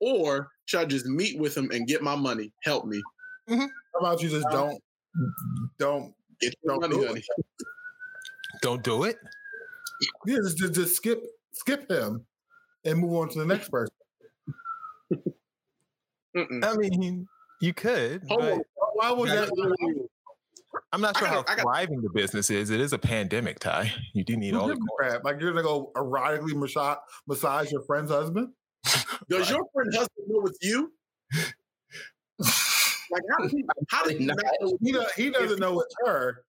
Or 0.00 0.48
should 0.66 0.80
I 0.80 0.84
just 0.86 1.06
meet 1.06 1.38
with 1.38 1.56
him 1.56 1.70
and 1.70 1.86
get 1.86 2.02
my 2.02 2.16
money? 2.16 2.52
Help 2.62 2.86
me. 2.86 3.00
How 3.48 3.68
about 4.00 4.22
you 4.22 4.28
just 4.28 4.48
don't 4.50 4.80
don't 5.78 6.14
Get 6.40 6.54
your 6.64 6.74
Don't 6.74 6.90
money, 6.90 7.00
do 7.02 7.06
honey. 7.06 7.22
Don't 8.64 8.82
do 8.82 9.04
it. 9.04 9.18
yeah, 10.24 10.38
just, 10.42 10.56
just, 10.56 10.72
just 10.72 10.96
skip 10.96 11.22
skip 11.52 11.90
him 11.90 12.24
and 12.86 12.98
move 12.98 13.12
on 13.12 13.28
to 13.28 13.38
the 13.38 13.44
next 13.44 13.68
person. 13.68 13.94
I 16.34 16.74
mean, 16.74 17.28
you 17.60 17.74
could. 17.74 18.22
Hold 18.26 18.40
but. 18.40 18.62
Why 18.94 19.10
was 19.10 19.28
that? 19.28 19.50
I'm 20.94 21.02
not 21.02 21.14
sure 21.18 21.28
gotta- 21.28 21.44
how 21.46 21.62
thriving 21.62 22.00
the 22.00 22.08
business 22.08 22.48
is. 22.48 22.70
It 22.70 22.80
is 22.80 22.94
a 22.94 22.98
pandemic, 22.98 23.58
Ty. 23.58 23.92
You 24.14 24.24
do 24.24 24.34
need 24.34 24.54
Who 24.54 24.60
all 24.60 24.68
the 24.68 24.80
crap? 24.96 25.24
Like 25.24 25.42
you're 25.42 25.52
gonna 25.52 25.62
go 25.62 25.92
erotically 25.94 26.54
massage, 26.54 26.96
massage 27.26 27.70
your 27.70 27.82
friend's 27.82 28.10
husband? 28.10 28.48
Does 29.28 29.50
your 29.50 29.66
friend 29.74 29.94
husband 29.94 30.26
know 30.26 30.46
it's 30.46 30.58
you? 30.62 30.90
Like 33.10 33.22
how 33.30 33.44
did 33.44 33.50
he, 33.52 33.64
how 33.90 34.04
did 34.04 34.18
he 34.18 34.26
not 34.26 34.38
know 34.60 34.78
He, 34.82 34.90
do, 34.90 35.04
he 35.14 35.30
doesn't 35.30 35.60
know 35.60 35.78
it's 35.78 35.94
her. 36.04 36.42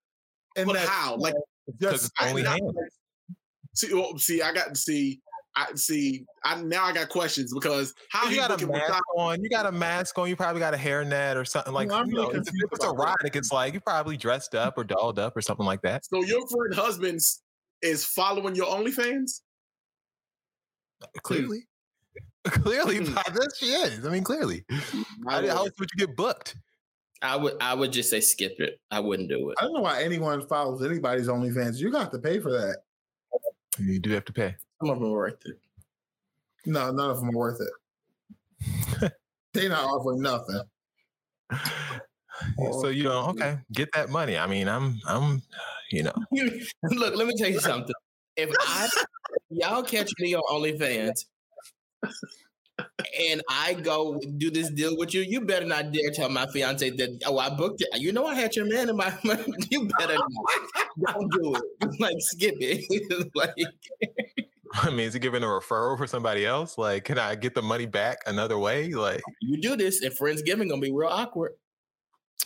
And 0.56 0.66
But 0.66 0.78
how? 0.78 1.16
Like 1.18 1.36
just 1.82 2.12
I- 2.20 2.30
only 2.30 2.46
I- 2.46 2.52
hand. 2.52 2.72
See, 3.74 3.94
well, 3.94 4.18
see, 4.18 4.42
I 4.42 4.54
got 4.54 4.70
to 4.70 4.76
see, 4.80 5.20
I 5.58 5.68
see. 5.76 6.26
I 6.46 6.62
now 6.62 6.86
I 6.86 6.94
got 6.94 7.10
questions 7.10 7.54
because 7.54 7.94
how 8.10 8.30
you 8.30 8.38
got 8.38 8.52
a 8.52 8.68
mask 8.68 8.88
beside- 8.88 9.02
on. 9.18 9.42
You 9.44 9.50
got 9.50 9.66
a 9.66 9.72
mask 9.72 10.18
on. 10.18 10.30
You 10.30 10.36
probably 10.38 10.60
got 10.62 10.74
a 10.74 10.78
hairnet 10.78 11.36
or 11.36 11.44
something 11.44 11.74
like. 11.74 11.92
I'm 11.92 12.08
you 12.10 12.16
know, 12.16 12.30
it's 12.30 12.50
that. 12.50 12.88
erotic, 12.88 13.36
it's 13.36 13.52
like 13.52 13.74
you 13.74 13.82
probably 13.82 14.16
dressed 14.16 14.56
up 14.56 14.78
or 14.78 14.84
dolled 14.86 15.20
up 15.20 15.36
or 15.36 15.42
something 15.42 15.66
like 15.66 15.82
that. 15.82 16.06
So 16.06 16.24
your 16.24 16.48
friend 16.48 16.74
husband's 16.74 17.42
is 17.82 18.06
following 18.06 18.56
your 18.56 18.68
OnlyFans? 18.68 19.42
Uh, 21.02 21.08
hmm. 21.08 21.20
Clearly, 21.24 21.68
clearly, 22.46 22.98
Hmm. 23.06 23.14
by 23.14 23.24
this 23.34 23.58
she 23.58 23.66
is. 23.68 24.06
I 24.06 24.10
mean, 24.10 24.24
clearly. 24.24 24.64
Mm, 24.72 25.04
how, 25.28 25.42
how 25.42 25.48
else 25.48 25.72
would 25.80 25.90
you 25.98 26.06
get 26.08 26.16
booked? 26.16 26.56
I 27.22 27.36
would 27.36 27.54
I 27.62 27.74
would 27.74 27.92
just 27.92 28.10
say 28.10 28.20
skip 28.20 28.60
it. 28.60 28.80
I 28.92 29.00
wouldn't 29.00 29.30
do 29.30 29.50
it. 29.50 29.58
I 29.60 29.64
don't 29.64 29.74
know 29.74 29.82
why 29.82 30.04
anyone 30.04 30.46
follows 30.48 30.84
anybody's 30.84 31.28
OnlyFans. 31.28 31.78
You 31.78 31.92
got 31.92 32.12
to 32.12 32.20
pay 32.20 32.40
for 32.40 32.52
that. 32.52 32.84
You 33.80 34.00
do 34.00 34.12
have 34.12 34.26
to 34.26 34.34
pay. 34.34 34.56
Some 34.82 34.90
of 34.90 35.00
them 35.00 35.10
are 35.10 35.12
worth 35.12 35.46
it. 35.46 35.60
No, 36.66 36.92
none 36.92 37.10
of 37.10 37.20
them 37.20 37.30
are 37.30 37.38
worth 37.38 37.62
it. 37.62 39.12
They're 39.54 39.70
not 39.70 39.86
offering 39.86 40.22
nothing. 40.22 40.62
So 42.58 42.90
you 42.90 43.04
know, 43.04 43.28
okay, 43.30 43.60
get 43.72 43.90
that 43.94 44.10
money. 44.10 44.38
I 44.38 44.48
mean, 44.48 44.68
I'm, 44.68 45.00
I'm, 45.08 45.42
you 45.92 46.04
know, 46.04 46.14
Look, 46.84 47.16
let 47.16 47.28
me 47.28 47.34
tell 47.38 47.50
you 47.50 47.60
something. 47.60 47.96
If 48.36 48.50
I 48.60 48.90
if 49.50 49.60
y'all 49.60 49.84
catch 49.84 50.12
me 50.20 50.36
on 50.36 50.44
OnlyFans 50.52 51.26
and 53.20 53.42
I 53.50 53.74
go 53.74 54.20
do 54.38 54.52
this 54.52 54.70
deal 54.70 54.98
with 54.98 55.14
you, 55.14 55.22
you 55.22 55.42
better 55.42 55.66
not 55.66 55.92
dare 55.92 56.12
tell 56.12 56.30
my 56.30 56.46
fiance 56.48 56.90
that 56.90 57.22
oh 57.26 57.38
I 57.38 57.50
booked 57.50 57.82
it. 57.82 58.02
You 58.02 58.12
know 58.12 58.26
I 58.26 58.36
had 58.36 58.56
your 58.56 58.66
man 58.66 58.90
in 58.90 58.98
my 58.98 59.14
you 59.70 59.88
better 59.98 60.16
not. 60.16 61.14
Don't 61.14 61.32
do 61.32 61.56
it. 61.56 61.62
Like 62.00 62.16
skip 62.20 62.56
it. 62.60 63.32
like 63.36 63.54
I 64.74 64.90
mean, 64.90 65.02
is 65.02 65.14
he 65.14 65.20
giving 65.20 65.44
a 65.44 65.46
referral 65.46 65.98
for 65.98 66.08
somebody 66.08 66.46
else? 66.46 66.78
Like, 66.78 67.06
can 67.06 67.18
I 67.18 67.36
get 67.36 67.56
the 67.56 67.62
money 67.62 67.86
back 67.86 68.18
another 68.26 68.58
way? 68.60 68.92
Like, 68.92 69.22
you 69.42 69.62
do 69.62 69.78
this 69.78 70.02
and 70.02 70.14
Friendsgiving 70.18 70.70
gonna 70.70 70.82
be 70.82 70.92
real 70.92 71.10
awkward. 71.10 71.54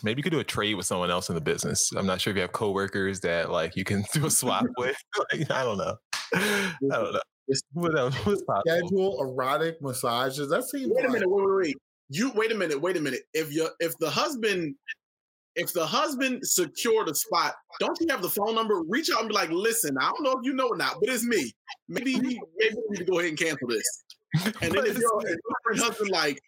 maybe 0.03 0.19
you 0.19 0.23
could 0.23 0.31
do 0.31 0.39
a 0.39 0.43
trade 0.43 0.75
with 0.75 0.85
someone 0.85 1.09
else 1.09 1.29
in 1.29 1.35
the 1.35 1.41
business. 1.41 1.91
I'm 1.95 2.05
not 2.05 2.21
sure 2.21 2.31
if 2.31 2.35
you 2.35 2.41
have 2.41 2.51
coworkers 2.51 3.21
that 3.21 3.49
like 3.49 3.75
you 3.75 3.83
can 3.83 4.03
do 4.13 4.27
a 4.27 4.31
swap 4.31 4.65
with. 4.77 4.97
Like, 5.31 5.49
I 5.51 5.63
don't 5.63 5.77
know. 5.77 5.95
I 6.33 6.75
don't 6.89 7.13
know. 7.13 7.21
What 7.73 7.97
else? 7.97 8.15
What's 8.25 8.43
possible? 8.43 8.63
Schedule 8.65 9.21
erotic 9.21 9.81
massages. 9.81 10.49
That 10.49 10.63
seems 10.65 10.91
Wait 10.93 11.05
a 11.05 11.07
like- 11.07 11.13
minute, 11.13 11.29
wait, 11.29 11.45
wait, 11.45 11.55
wait. 11.57 11.75
You 12.11 12.31
wait 12.31 12.51
a 12.51 12.55
minute, 12.55 12.81
wait 12.81 12.97
a 12.97 13.01
minute. 13.01 13.21
If 13.33 13.53
you 13.53 13.69
if 13.79 13.97
the 13.99 14.09
husband 14.09 14.75
if 15.55 15.73
the 15.73 15.85
husband 15.85 16.45
secured 16.47 17.09
a 17.09 17.13
spot, 17.15 17.53
don't 17.79 17.97
you 17.99 18.07
have 18.09 18.21
the 18.21 18.29
phone 18.29 18.55
number? 18.55 18.81
Reach 18.87 19.09
out 19.11 19.19
and 19.19 19.29
be 19.29 19.35
like, 19.35 19.49
listen, 19.51 19.95
I 19.99 20.09
don't 20.09 20.23
know 20.23 20.31
if 20.31 20.39
you 20.43 20.53
know 20.53 20.69
or 20.69 20.77
not, 20.77 20.95
but 20.99 21.09
it's 21.09 21.23
me. 21.23 21.51
Maybe 21.87 22.15
maybe 22.15 22.39
we 22.75 22.81
need 22.91 22.97
to 22.99 23.03
go 23.05 23.19
ahead 23.19 23.29
and 23.29 23.37
cancel 23.37 23.67
this. 23.67 24.03
And 24.61 24.71
then 24.71 24.85
if 24.85 24.97
your, 24.97 25.21
if 25.27 25.37
your 25.75 25.85
husband 25.85 26.11
like, 26.11 26.39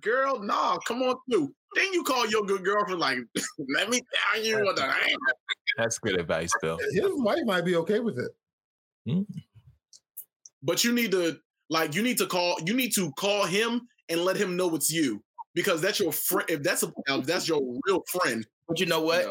girl, 0.00 0.40
nah, 0.40 0.76
come 0.86 1.02
on 1.02 1.16
through. 1.30 1.52
Then 1.74 1.92
you 1.92 2.02
call 2.02 2.26
your 2.28 2.44
good 2.44 2.64
girlfriend 2.64 3.00
like, 3.00 3.18
let 3.76 3.88
me 3.90 4.00
tell 4.32 4.42
you 4.42 4.64
what 4.64 4.76
the 4.76 4.92
That's 5.76 5.98
good 5.98 6.18
advice, 6.18 6.50
Bill. 6.60 6.78
His 6.92 7.10
wife 7.14 7.44
might 7.44 7.64
be 7.64 7.76
okay 7.76 8.00
with 8.00 8.18
it. 8.18 8.30
Hmm. 9.08 9.22
But 10.68 10.84
you 10.84 10.92
need 10.92 11.10
to 11.10 11.36
like 11.70 11.94
you 11.96 12.02
need 12.02 12.18
to 12.18 12.26
call 12.26 12.56
you 12.64 12.74
need 12.74 12.92
to 12.94 13.10
call 13.12 13.44
him 13.46 13.80
and 14.10 14.20
let 14.24 14.36
him 14.36 14.56
know 14.56 14.74
it's 14.76 14.90
you 14.92 15.20
because 15.54 15.80
that's 15.80 15.98
your 15.98 16.12
friend 16.12 16.48
if 16.48 16.62
that's 16.62 16.82
a 16.84 16.92
if 17.08 17.26
that's 17.26 17.48
your 17.48 17.60
real 17.86 18.02
friend 18.08 18.46
But 18.68 18.78
you 18.80 18.86
know 18.86 19.00
what? 19.00 19.22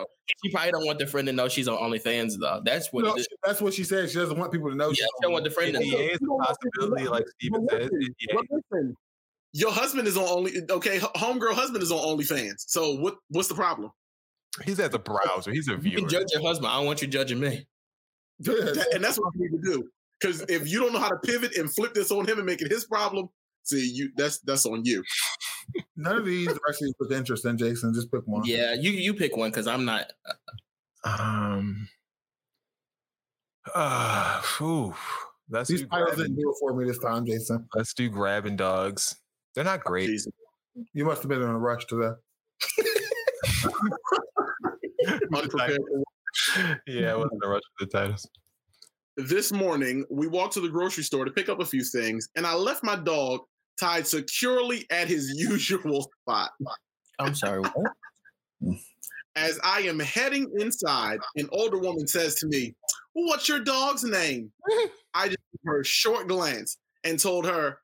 She 0.43 0.49
probably 0.51 0.71
don't 0.71 0.85
want 0.85 0.99
the 0.99 1.05
friend 1.07 1.25
to 1.27 1.33
know 1.33 1.47
she's 1.47 1.67
on 1.67 1.77
OnlyFans 1.77 2.33
though. 2.39 2.59
That's 2.65 2.91
what 2.91 3.05
No, 3.05 3.13
it 3.13 3.19
is. 3.19 3.27
that's 3.45 3.61
what 3.61 3.73
she 3.73 3.83
said. 3.85 4.09
She 4.09 4.17
doesn't 4.17 4.37
want 4.37 4.51
people 4.51 4.69
to 4.69 4.75
know. 4.75 4.89
Yeah, 4.89 4.95
she 5.05 5.21
don't 5.21 5.31
want 5.31 5.45
the 5.45 5.51
friend 5.51 5.73
to 5.75 5.79
know. 5.79 5.85
NDA 5.97 6.15
a 6.15 6.43
possibility, 6.43 7.07
like 7.07 7.25
Steven 7.39 7.67
says. 7.69 7.89
But 8.33 8.45
listen, 8.51 8.95
your 9.53 9.71
husband 9.71 10.07
is 10.07 10.17
on 10.17 10.25
only 10.27 10.51
okay 10.69 10.97
h- 10.97 11.03
homegirl 11.15 11.53
husband 11.53 11.81
is 11.83 11.91
on 11.91 11.99
OnlyFans 11.99 12.55
so 12.67 12.95
what 12.95 13.15
what's 13.29 13.47
the 13.47 13.55
problem 13.55 13.91
He's 14.65 14.79
at 14.79 14.91
the 14.91 14.97
browser. 14.99 15.51
He's 15.51 15.67
a 15.67 15.73
You 15.73 15.77
viewer. 15.77 15.99
can 15.99 16.09
judge 16.09 16.27
your 16.33 16.41
husband. 16.41 16.67
I 16.71 16.77
don't 16.77 16.87
want 16.87 17.01
you 17.03 17.07
judging 17.07 17.39
me. 17.39 17.67
That- 18.39 18.87
and 18.95 19.03
that's 19.03 19.17
what 19.19 19.31
you 19.35 19.49
need 19.51 19.61
to 19.63 19.71
do 19.73 19.89
because 20.19 20.41
if 20.49 20.67
you 20.67 20.79
don't 20.79 20.93
know 20.93 20.99
how 20.99 21.09
to 21.09 21.17
pivot 21.17 21.57
and 21.57 21.73
flip 21.73 21.93
this 21.93 22.11
on 22.11 22.27
him 22.27 22.37
and 22.37 22.45
make 22.45 22.61
it 22.61 22.71
his 22.71 22.85
problem 22.85 23.29
see 23.63 23.89
you 23.93 24.09
that's 24.15 24.39
that's 24.39 24.65
on 24.65 24.83
you 24.85 25.03
None 25.95 26.17
of 26.17 26.25
these 26.25 26.49
actually 26.69 26.93
look 26.99 27.11
interesting, 27.11 27.57
Jason. 27.57 27.93
Just 27.93 28.11
pick 28.11 28.21
one. 28.25 28.43
Yeah, 28.45 28.73
you 28.73 28.91
you 28.91 29.13
pick 29.13 29.35
one 29.35 29.49
because 29.49 29.67
I'm 29.67 29.85
not. 29.85 30.11
Um. 31.03 31.89
Uh, 33.73 34.41
phew. 34.41 34.95
Let's 35.49 35.69
These 35.69 35.81
do 35.81 35.87
titles 35.87 36.15
grabbing, 36.15 36.23
didn't 36.35 36.41
do 36.41 36.49
it 36.49 36.55
for 36.59 36.73
me 36.73 36.85
this 36.85 36.99
time, 36.99 37.25
Jason. 37.25 37.67
let's 37.73 37.93
do 37.93 38.09
grabbing 38.09 38.57
dogs. 38.57 39.15
They're 39.55 39.63
not 39.63 39.83
great. 39.83 40.07
Jesus. 40.07 40.31
You 40.93 41.05
must 41.05 41.21
have 41.23 41.29
been 41.29 41.41
in 41.41 41.49
a 41.49 41.57
rush 41.57 41.85
to 41.87 41.95
that. 41.95 42.17
Unprepared. 45.33 45.79
yeah, 46.87 47.13
I 47.13 47.15
wasn't 47.15 47.43
a 47.43 47.47
rush 47.47 47.61
for 47.77 47.85
the 47.85 47.91
titles. 47.91 48.29
This 49.17 49.51
morning 49.51 50.05
we 50.11 50.27
walked 50.27 50.53
to 50.53 50.61
the 50.61 50.69
grocery 50.69 51.03
store 51.03 51.25
to 51.25 51.31
pick 51.31 51.49
up 51.49 51.59
a 51.59 51.65
few 51.65 51.83
things 51.83 52.29
and 52.35 52.45
i 52.45 52.53
left 52.53 52.83
my 52.83 52.95
dog 52.95 53.41
tied 53.79 54.05
securely 54.05 54.85
at 54.91 55.07
his 55.07 55.33
usual 55.37 56.09
spot 56.21 56.51
I'm 57.19 57.33
sorry. 57.33 57.61
What? 57.61 58.77
as 59.35 59.59
i 59.63 59.79
am 59.81 59.99
heading 59.99 60.51
inside 60.59 61.19
an 61.35 61.49
older 61.51 61.79
woman 61.79 62.07
says 62.07 62.35
to 62.35 62.47
me 62.47 62.75
well, 63.15 63.25
what's 63.25 63.49
your 63.49 63.59
dog's 63.59 64.03
name 64.03 64.51
i 65.15 65.25
just 65.25 65.39
gave 65.51 65.65
her 65.65 65.81
a 65.81 65.85
short 65.85 66.27
glance 66.27 66.77
and 67.03 67.19
told 67.19 67.45
her 67.45 67.79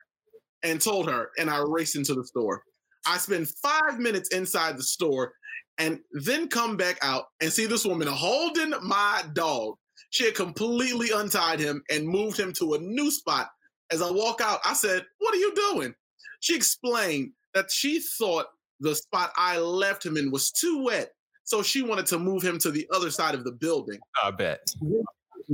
and 0.61 0.79
told 0.79 1.09
her 1.09 1.31
and 1.39 1.49
i 1.49 1.59
raced 1.65 1.95
into 1.95 2.13
the 2.13 2.23
store 2.23 2.61
i 3.07 3.17
spend 3.17 3.49
five 3.49 3.99
minutes 3.99 4.29
inside 4.29 4.77
the 4.77 4.83
store 4.83 5.33
and 5.79 5.99
then 6.11 6.47
come 6.47 6.77
back 6.77 6.99
out 7.01 7.25
and 7.41 7.51
see 7.51 7.65
this 7.65 7.85
woman 7.85 8.07
holding 8.07 8.71
my 8.83 9.23
dog 9.33 9.75
she 10.13 10.25
had 10.25 10.35
completely 10.35 11.09
untied 11.09 11.59
him 11.59 11.83
and 11.89 12.07
moved 12.07 12.39
him 12.39 12.53
to 12.53 12.75
a 12.75 12.77
new 12.77 13.09
spot. 13.09 13.49
As 13.91 13.99
I 13.99 14.11
walk 14.11 14.41
out, 14.41 14.59
I 14.63 14.73
said, 14.73 15.03
What 15.17 15.33
are 15.33 15.39
you 15.39 15.55
doing? 15.55 15.95
She 16.39 16.55
explained 16.55 17.31
that 17.55 17.71
she 17.71 17.99
thought 17.99 18.45
the 18.79 18.93
spot 18.93 19.31
I 19.35 19.57
left 19.57 20.05
him 20.05 20.15
in 20.15 20.29
was 20.29 20.51
too 20.51 20.83
wet. 20.83 21.09
So 21.45 21.63
she 21.63 21.81
wanted 21.81 22.05
to 22.07 22.19
move 22.19 22.43
him 22.43 22.59
to 22.59 22.69
the 22.69 22.87
other 22.93 23.09
side 23.09 23.33
of 23.33 23.43
the 23.43 23.53
building. 23.53 23.99
I 24.23 24.29
bet. 24.29 24.59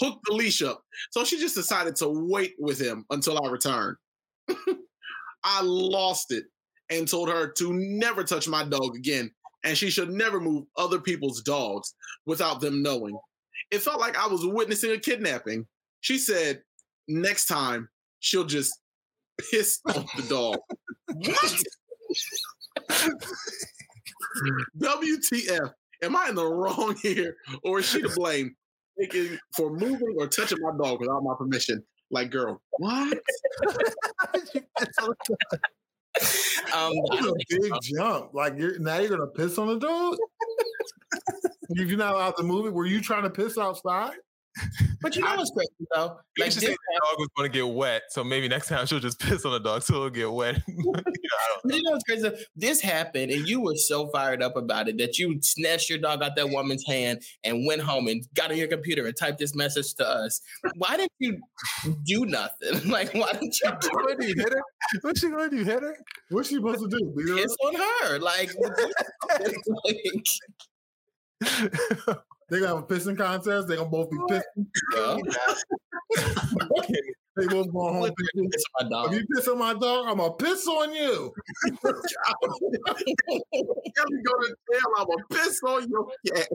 Hook 0.00 0.20
the 0.26 0.34
leash 0.34 0.60
up. 0.60 0.82
So 1.10 1.24
she 1.24 1.38
just 1.38 1.54
decided 1.54 1.94
to 1.96 2.08
wait 2.08 2.54
with 2.58 2.80
him 2.80 3.04
until 3.10 3.40
I 3.40 3.48
returned. 3.48 3.96
I 5.44 5.62
lost 5.62 6.32
it 6.32 6.46
and 6.90 7.06
told 7.06 7.28
her 7.28 7.52
to 7.58 7.72
never 7.72 8.24
touch 8.24 8.48
my 8.48 8.64
dog 8.64 8.96
again. 8.96 9.30
And 9.62 9.78
she 9.78 9.88
should 9.88 10.10
never 10.10 10.40
move 10.40 10.64
other 10.76 10.98
people's 10.98 11.42
dogs 11.42 11.94
without 12.26 12.60
them 12.60 12.82
knowing. 12.82 13.16
It 13.70 13.82
felt 13.82 14.00
like 14.00 14.18
I 14.18 14.26
was 14.26 14.44
witnessing 14.44 14.90
a 14.92 14.98
kidnapping. 14.98 15.66
She 16.00 16.18
said, 16.18 16.62
next 17.08 17.46
time 17.46 17.88
she'll 18.20 18.44
just 18.44 18.72
piss 19.50 19.80
off 19.88 20.06
the 20.16 20.22
dog. 20.28 20.58
what? 21.06 21.62
WTF? 24.78 25.72
Am 26.02 26.16
I 26.16 26.28
in 26.30 26.34
the 26.34 26.46
wrong 26.46 26.96
here? 27.02 27.36
Or 27.62 27.80
is 27.80 27.86
she 27.86 28.00
to 28.00 28.08
blame 28.08 28.56
taking 28.98 29.38
for 29.56 29.70
moving 29.70 30.14
or 30.18 30.26
touching 30.26 30.58
my 30.60 30.70
dog 30.82 31.00
without 31.00 31.22
my 31.22 31.34
permission? 31.36 31.82
Like, 32.10 32.30
girl, 32.30 32.60
what? 32.78 33.18
Um, 36.76 36.92
That's 37.10 37.26
a 37.26 37.34
big 37.48 37.72
jump. 37.82 38.32
Like 38.32 38.54
you're 38.56 38.78
now 38.78 38.98
you're 38.98 39.08
gonna 39.08 39.26
piss 39.26 39.58
on 39.58 39.66
the 39.66 39.78
dog. 39.78 40.16
if 41.70 41.88
you're 41.88 41.98
not 41.98 42.14
allowed 42.14 42.36
to 42.36 42.44
move 42.44 42.66
it, 42.66 42.72
were 42.72 42.86
you 42.86 43.00
trying 43.00 43.24
to 43.24 43.30
piss 43.30 43.58
outside? 43.58 44.12
But 45.00 45.16
you 45.16 45.22
know 45.22 45.36
what's 45.36 45.50
crazy 45.50 45.70
though? 45.94 46.06
Like 46.06 46.18
Like 46.38 46.52
she 46.52 46.60
this, 46.60 46.68
said 46.68 46.76
the 46.76 47.00
dog 47.04 47.18
was 47.18 47.28
going 47.36 47.50
to 47.50 47.58
get 47.58 47.68
wet, 47.68 48.02
so 48.10 48.24
maybe 48.24 48.48
next 48.48 48.68
time 48.68 48.86
she'll 48.86 49.00
just 49.00 49.18
piss 49.20 49.44
on 49.44 49.52
the 49.52 49.60
dog 49.60 49.82
so 49.82 49.94
it'll 49.94 50.10
get 50.10 50.32
wet. 50.32 50.62
You 50.66 50.76
know, 50.84 50.92
I 50.96 51.02
don't 51.02 51.64
But 51.64 51.74
you 51.76 51.82
know 51.82 51.92
what's 51.92 52.04
crazy? 52.04 52.30
This 52.56 52.80
happened, 52.80 53.30
and 53.30 53.46
you 53.46 53.60
were 53.60 53.76
so 53.76 54.08
fired 54.08 54.42
up 54.42 54.56
about 54.56 54.88
it 54.88 54.98
that 54.98 55.18
you 55.18 55.38
snatched 55.42 55.88
your 55.90 55.98
dog 55.98 56.22
out 56.22 56.36
that 56.36 56.50
woman's 56.50 56.84
hand 56.86 57.22
and 57.44 57.66
went 57.66 57.82
home 57.82 58.08
and 58.08 58.26
got 58.34 58.50
on 58.50 58.56
your 58.56 58.68
computer 58.68 59.06
and 59.06 59.16
typed 59.16 59.38
this 59.38 59.54
message 59.54 59.94
to 59.94 60.08
us. 60.08 60.40
Why 60.76 60.96
didn't 60.96 61.12
you 61.18 61.40
do 62.04 62.26
nothing? 62.26 62.88
Like, 62.90 63.12
why 63.14 63.32
didn't 63.32 63.58
you 63.62 63.70
do 63.80 63.90
it? 64.08 64.28
you 64.28 64.34
hit 64.36 64.52
her? 64.52 64.62
What's 65.02 65.20
she 65.20 65.30
going 65.30 65.50
to 65.50 65.56
do? 65.56 65.64
Hit 65.64 65.82
her? 65.82 65.96
What's 66.30 66.48
she 66.48 66.56
supposed 66.56 66.80
to 66.80 66.88
do? 66.88 67.12
Beat 67.16 67.28
her 67.28 67.36
piss 67.36 67.56
on 67.64 67.74
her? 67.74 68.18
Like, 68.18 68.50
like, 71.40 72.16
They 72.50 72.58
gonna 72.58 72.74
have 72.74 72.78
a 72.78 72.82
pissing 72.82 73.16
contest. 73.16 73.68
They 73.68 73.76
gonna 73.76 73.88
both 73.88 74.10
be 74.10 74.18
pissing. 74.28 74.66
yeah. 74.96 75.16
They 77.36 77.46
They 77.46 77.54
both 77.54 77.72
going 77.72 77.94
home. 77.94 78.10
Piss 78.52 78.64
on 78.80 78.90
my 78.90 79.04
If 79.06 79.12
you 79.12 79.26
piss 79.36 79.48
on 79.48 79.58
my 79.58 79.72
dog, 79.72 80.08
I'm 80.08 80.18
gonna 80.18 80.32
piss 80.32 80.66
on 80.66 80.92
you. 80.92 81.32
Kelly 81.84 82.02
go 83.54 84.34
to 84.34 84.56
jail. 84.72 84.80
I'm 84.98 85.06
gonna 85.06 85.24
piss 85.30 85.60
on 85.64 85.88
your 85.88 86.08
cat. 86.26 86.48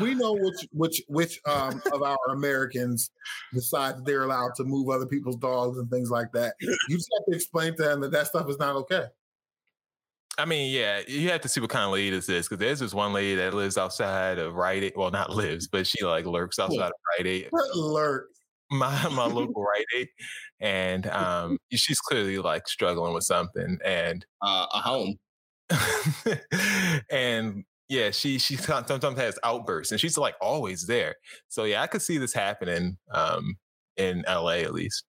We 0.00 0.14
know 0.14 0.34
which 0.34 0.68
which 0.72 1.02
which 1.08 1.40
um 1.46 1.82
of 1.92 2.02
our 2.02 2.16
Americans 2.30 3.10
decide 3.52 3.96
that 3.96 4.04
they're 4.06 4.22
allowed 4.22 4.54
to 4.56 4.64
move 4.64 4.90
other 4.90 5.06
people's 5.06 5.36
dogs 5.36 5.78
and 5.78 5.90
things 5.90 6.10
like 6.10 6.30
that. 6.34 6.54
You 6.60 6.96
just 6.96 7.10
have 7.18 7.26
to 7.26 7.34
explain 7.34 7.76
to 7.76 7.82
them 7.82 8.00
that 8.02 8.12
that 8.12 8.28
stuff 8.28 8.48
is 8.48 8.58
not 8.58 8.76
okay. 8.76 9.06
I 10.40 10.46
mean, 10.46 10.72
yeah, 10.72 11.02
you 11.06 11.28
have 11.30 11.42
to 11.42 11.48
see 11.48 11.60
what 11.60 11.70
kind 11.70 11.84
of 11.84 11.92
lady 11.92 12.10
this 12.10 12.28
is 12.28 12.48
because 12.48 12.58
there's 12.58 12.80
this 12.80 12.94
one 12.94 13.12
lady 13.12 13.34
that 13.36 13.52
lives 13.52 13.76
outside 13.76 14.38
of 14.38 14.54
Rite 14.54 14.82
Aid. 14.84 14.94
Well, 14.96 15.10
not 15.10 15.30
lives, 15.34 15.68
but 15.68 15.86
she 15.86 16.04
like 16.04 16.24
lurks 16.24 16.58
outside 16.58 16.86
of 16.86 16.92
Rite 17.18 17.26
Aid. 17.26 17.46
What 17.50 17.76
lurk? 17.76 18.28
My 18.70 19.08
my 19.08 19.26
local 19.26 19.62
Rite 19.62 19.84
Aid, 19.96 20.08
and 20.58 21.06
um, 21.08 21.58
she's 21.72 22.00
clearly 22.00 22.38
like 22.38 22.66
struggling 22.68 23.12
with 23.12 23.24
something, 23.24 23.78
and 23.84 24.24
Uh, 24.42 24.66
a 24.72 24.78
home. 24.80 25.16
and 27.10 27.64
yeah, 27.88 28.10
she 28.10 28.38
she 28.38 28.56
sometimes 28.56 29.18
has 29.18 29.38
outbursts, 29.44 29.92
and 29.92 30.00
she's 30.00 30.16
like 30.16 30.36
always 30.40 30.86
there. 30.86 31.16
So 31.48 31.64
yeah, 31.64 31.82
I 31.82 31.86
could 31.86 32.02
see 32.02 32.18
this 32.18 32.32
happening 32.32 32.96
um, 33.12 33.56
in 33.96 34.24
LA 34.26 34.60
at 34.60 34.72
least. 34.72 35.04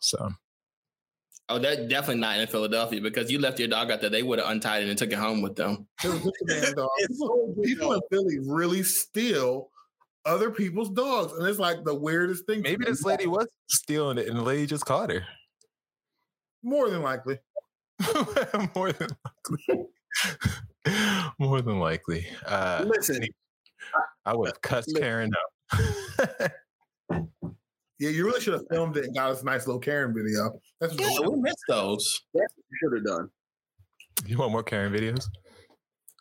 So 0.00 0.30
Oh, 1.50 1.58
that 1.58 1.88
definitely 1.88 2.20
not 2.22 2.38
in 2.38 2.46
Philadelphia 2.46 3.00
because 3.02 3.30
you 3.30 3.38
left 3.38 3.58
your 3.58 3.68
dog 3.68 3.90
out 3.90 4.00
there. 4.00 4.08
They 4.08 4.22
would 4.22 4.38
have 4.38 4.48
untied 4.48 4.82
it 4.82 4.88
and 4.88 4.96
took 4.96 5.12
it 5.12 5.18
home 5.18 5.42
with 5.42 5.56
them. 5.56 5.86
It 6.02 6.08
was 6.08 6.22
just 6.22 6.34
a 6.42 6.46
man 6.46 6.74
dog. 6.74 6.88
People, 7.06 7.54
people 7.62 7.92
in 7.92 8.00
Philly 8.10 8.38
really 8.40 8.82
steal 8.82 9.68
other 10.24 10.50
people's 10.50 10.88
dogs, 10.88 11.32
and 11.34 11.46
it's 11.46 11.58
like 11.58 11.84
the 11.84 11.94
weirdest 11.94 12.46
thing. 12.46 12.62
maybe 12.62 12.86
this 12.86 13.04
lady 13.04 13.26
was 13.26 13.46
stealing 13.66 14.16
it, 14.16 14.26
and 14.26 14.38
the 14.38 14.42
lady 14.42 14.64
just 14.66 14.86
caught 14.86 15.10
her. 15.10 15.26
more 16.62 16.88
than 16.88 17.02
likely. 17.02 17.38
More 18.74 18.90
than 18.92 19.10
likely. 19.24 19.86
More 21.38 21.60
than 21.62 21.78
likely. 21.78 22.26
Uh, 22.44 22.84
Listen, 22.86 23.24
I 24.24 24.34
would 24.34 24.48
have 24.48 24.60
cussed 24.62 24.96
Karen 24.96 25.30
out. 25.70 26.50
Yeah, 27.98 28.10
you 28.10 28.24
really 28.24 28.40
should 28.40 28.54
have 28.54 28.64
filmed 28.70 28.96
it 28.96 29.04
and 29.04 29.14
got 29.14 29.30
us 29.30 29.42
a 29.42 29.44
nice 29.44 29.66
little 29.66 29.80
Karen 29.80 30.12
video. 30.14 30.50
That's 30.80 30.94
what 30.94 31.00
Yeah, 31.00 31.28
we 31.28 31.40
missed 31.40 31.62
those. 31.68 32.22
That's 32.34 32.52
what 32.54 32.64
you 32.70 32.76
should 32.82 32.96
have 32.98 33.04
done. 33.18 33.30
You 34.26 34.38
want 34.38 34.52
more 34.52 34.62
Karen 34.62 34.92
videos? 34.92 35.26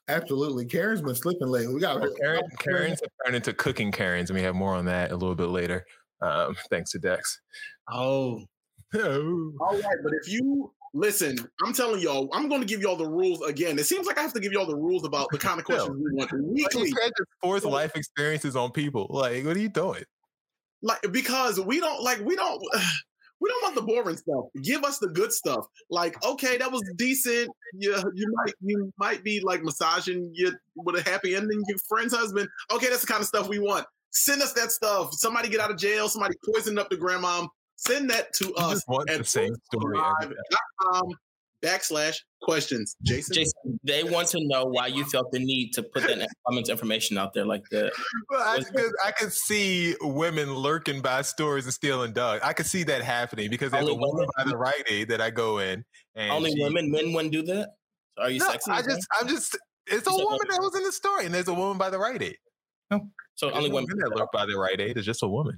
Absolutely. 0.07 0.65
Karen's 0.65 1.01
been 1.01 1.15
slipping 1.15 1.47
lately. 1.47 1.73
We 1.73 1.79
got 1.79 2.01
Well, 2.01 2.13
Karen, 2.19 2.43
Karen's 2.59 2.99
have 3.01 3.09
turned 3.25 3.35
into 3.35 3.53
cooking 3.53 3.91
Karens, 3.91 4.29
and 4.29 4.37
we 4.37 4.43
have 4.43 4.55
more 4.55 4.75
on 4.75 4.85
that 4.85 5.11
a 5.11 5.15
little 5.15 5.35
bit 5.35 5.47
later. 5.47 5.85
Um, 6.21 6.55
thanks 6.69 6.91
to 6.91 6.99
Dex. 6.99 7.39
Oh, 7.91 8.41
Oh. 8.95 9.51
All 9.59 9.73
right, 9.73 9.97
but 10.03 10.13
if 10.21 10.31
you 10.31 10.71
listen, 10.93 11.35
I'm 11.65 11.73
telling 11.73 11.99
y'all, 11.99 12.29
I'm 12.31 12.47
going 12.47 12.61
to 12.61 12.67
give 12.67 12.81
y'all 12.81 12.95
the 12.95 13.09
rules 13.09 13.41
again. 13.41 13.79
It 13.79 13.85
seems 13.85 14.05
like 14.05 14.19
I 14.19 14.21
have 14.21 14.33
to 14.33 14.39
give 14.39 14.51
y'all 14.51 14.67
the 14.67 14.75
rules 14.75 15.03
about 15.03 15.29
the 15.31 15.39
kind 15.39 15.59
of 15.59 15.65
questions 15.65 15.97
we 15.97 16.11
want 16.13 16.31
Like, 16.31 16.41
weekly. 16.43 16.89
you 16.89 16.95
can't 17.43 17.65
life 17.65 17.95
experiences 17.95 18.55
on 18.55 18.71
people. 18.71 19.07
Like, 19.09 19.45
what 19.45 19.57
are 19.57 19.59
you 19.59 19.69
doing? 19.69 20.03
Like 20.83 21.01
because 21.11 21.59
we 21.59 21.79
don't 21.79 22.03
like 22.03 22.19
we 22.19 22.35
don't 22.35 22.61
we 23.41 23.49
don't 23.49 23.63
want 23.63 23.75
the 23.75 23.81
boring 23.81 24.17
stuff. 24.17 24.45
Give 24.61 24.83
us 24.83 24.99
the 24.99 25.09
good 25.09 25.33
stuff. 25.33 25.65
Like, 25.89 26.23
okay, 26.23 26.57
that 26.57 26.71
was 26.71 26.83
decent. 26.97 27.49
You 27.73 27.95
you 28.13 28.33
might 28.35 28.53
you 28.61 28.93
might 28.97 29.23
be 29.23 29.41
like 29.43 29.63
massaging 29.63 30.29
you 30.33 30.53
with 30.75 30.95
a 30.95 31.09
happy 31.09 31.35
ending, 31.35 31.63
your 31.67 31.77
friend's 31.89 32.13
husband. 32.13 32.47
Okay, 32.71 32.87
that's 32.89 33.01
the 33.01 33.07
kind 33.07 33.21
of 33.21 33.27
stuff 33.27 33.47
we 33.47 33.59
want. 33.59 33.85
Send 34.11 34.41
us 34.43 34.53
that 34.53 34.71
stuff. 34.71 35.13
Somebody 35.13 35.49
get 35.49 35.59
out 35.59 35.71
of 35.71 35.77
jail, 35.77 36.07
somebody 36.07 36.35
poisoned 36.53 36.77
up 36.77 36.89
the 36.89 36.97
grandmom. 36.97 37.47
Send 37.75 38.09
that 38.11 38.31
to 38.33 38.53
us 38.53 38.83
at 39.09 39.17
the 39.17 39.25
same 39.25 39.55
story 39.65 39.97
backslash 41.63 42.17
questions. 42.43 42.95
Jason. 43.03 43.33
Jason, 43.33 43.79
they 43.83 44.03
want 44.03 44.27
to 44.29 44.37
know 44.45 44.65
why 44.65 44.87
you 44.87 45.03
felt 45.05 45.31
the 45.31 45.39
need 45.39 45.71
to 45.73 45.83
put 45.83 46.03
that 46.03 46.27
comments 46.47 46.69
information 46.69 47.17
out 47.17 47.33
there 47.33 47.45
like 47.45 47.63
that. 47.71 47.91
Well, 48.29 48.41
I, 48.41 48.59
could, 48.61 48.91
I 49.05 49.11
could 49.11 49.33
see 49.33 49.95
women 50.01 50.53
lurking 50.53 51.01
by 51.01 51.21
stores 51.23 51.65
and 51.65 51.73
stealing 51.73 52.13
dogs. 52.13 52.41
I 52.43 52.53
could 52.53 52.65
see 52.67 52.83
that 52.83 53.01
happening 53.01 53.49
because 53.49 53.71
there's 53.71 53.81
Only 53.83 53.95
a 53.95 53.97
woman 53.97 54.15
women? 54.17 54.29
by 54.37 54.43
the 54.45 54.57
Rite 54.57 54.83
Aid 54.87 55.07
that 55.09 55.21
I 55.21 55.29
go 55.31 55.57
in. 55.59 55.83
And 56.15 56.31
Only 56.31 56.51
she- 56.51 56.61
women, 56.63 56.91
men 56.91 57.13
wouldn't 57.13 57.33
do 57.33 57.41
that. 57.43 57.69
Are 58.19 58.29
you 58.29 58.39
No, 58.39 58.47
sexy? 58.49 58.69
I 58.71 58.79
as 58.79 58.85
just, 58.85 59.07
I'm 59.19 59.27
just. 59.27 59.57
It's 59.87 60.07
a 60.07 60.11
You 60.11 60.17
woman 60.17 60.47
that 60.49 60.59
was 60.61 60.75
in 60.75 60.83
the 60.83 60.91
store, 60.91 61.19
and 61.21 61.33
there's 61.33 61.47
a 61.47 61.53
woman 61.53 61.77
by 61.77 61.89
the 61.89 61.97
Rite 61.97 62.21
Aid. 62.21 62.37
so 62.91 62.99
There's 63.41 63.53
only 63.57 63.71
women. 63.71 63.89
that 63.97 64.15
lurk 64.15 64.31
by 64.31 64.45
the 64.45 64.55
Rite 64.57 64.79
Aid. 64.79 64.97
is 64.97 65.05
just 65.05 65.23
a 65.23 65.27
woman. 65.27 65.57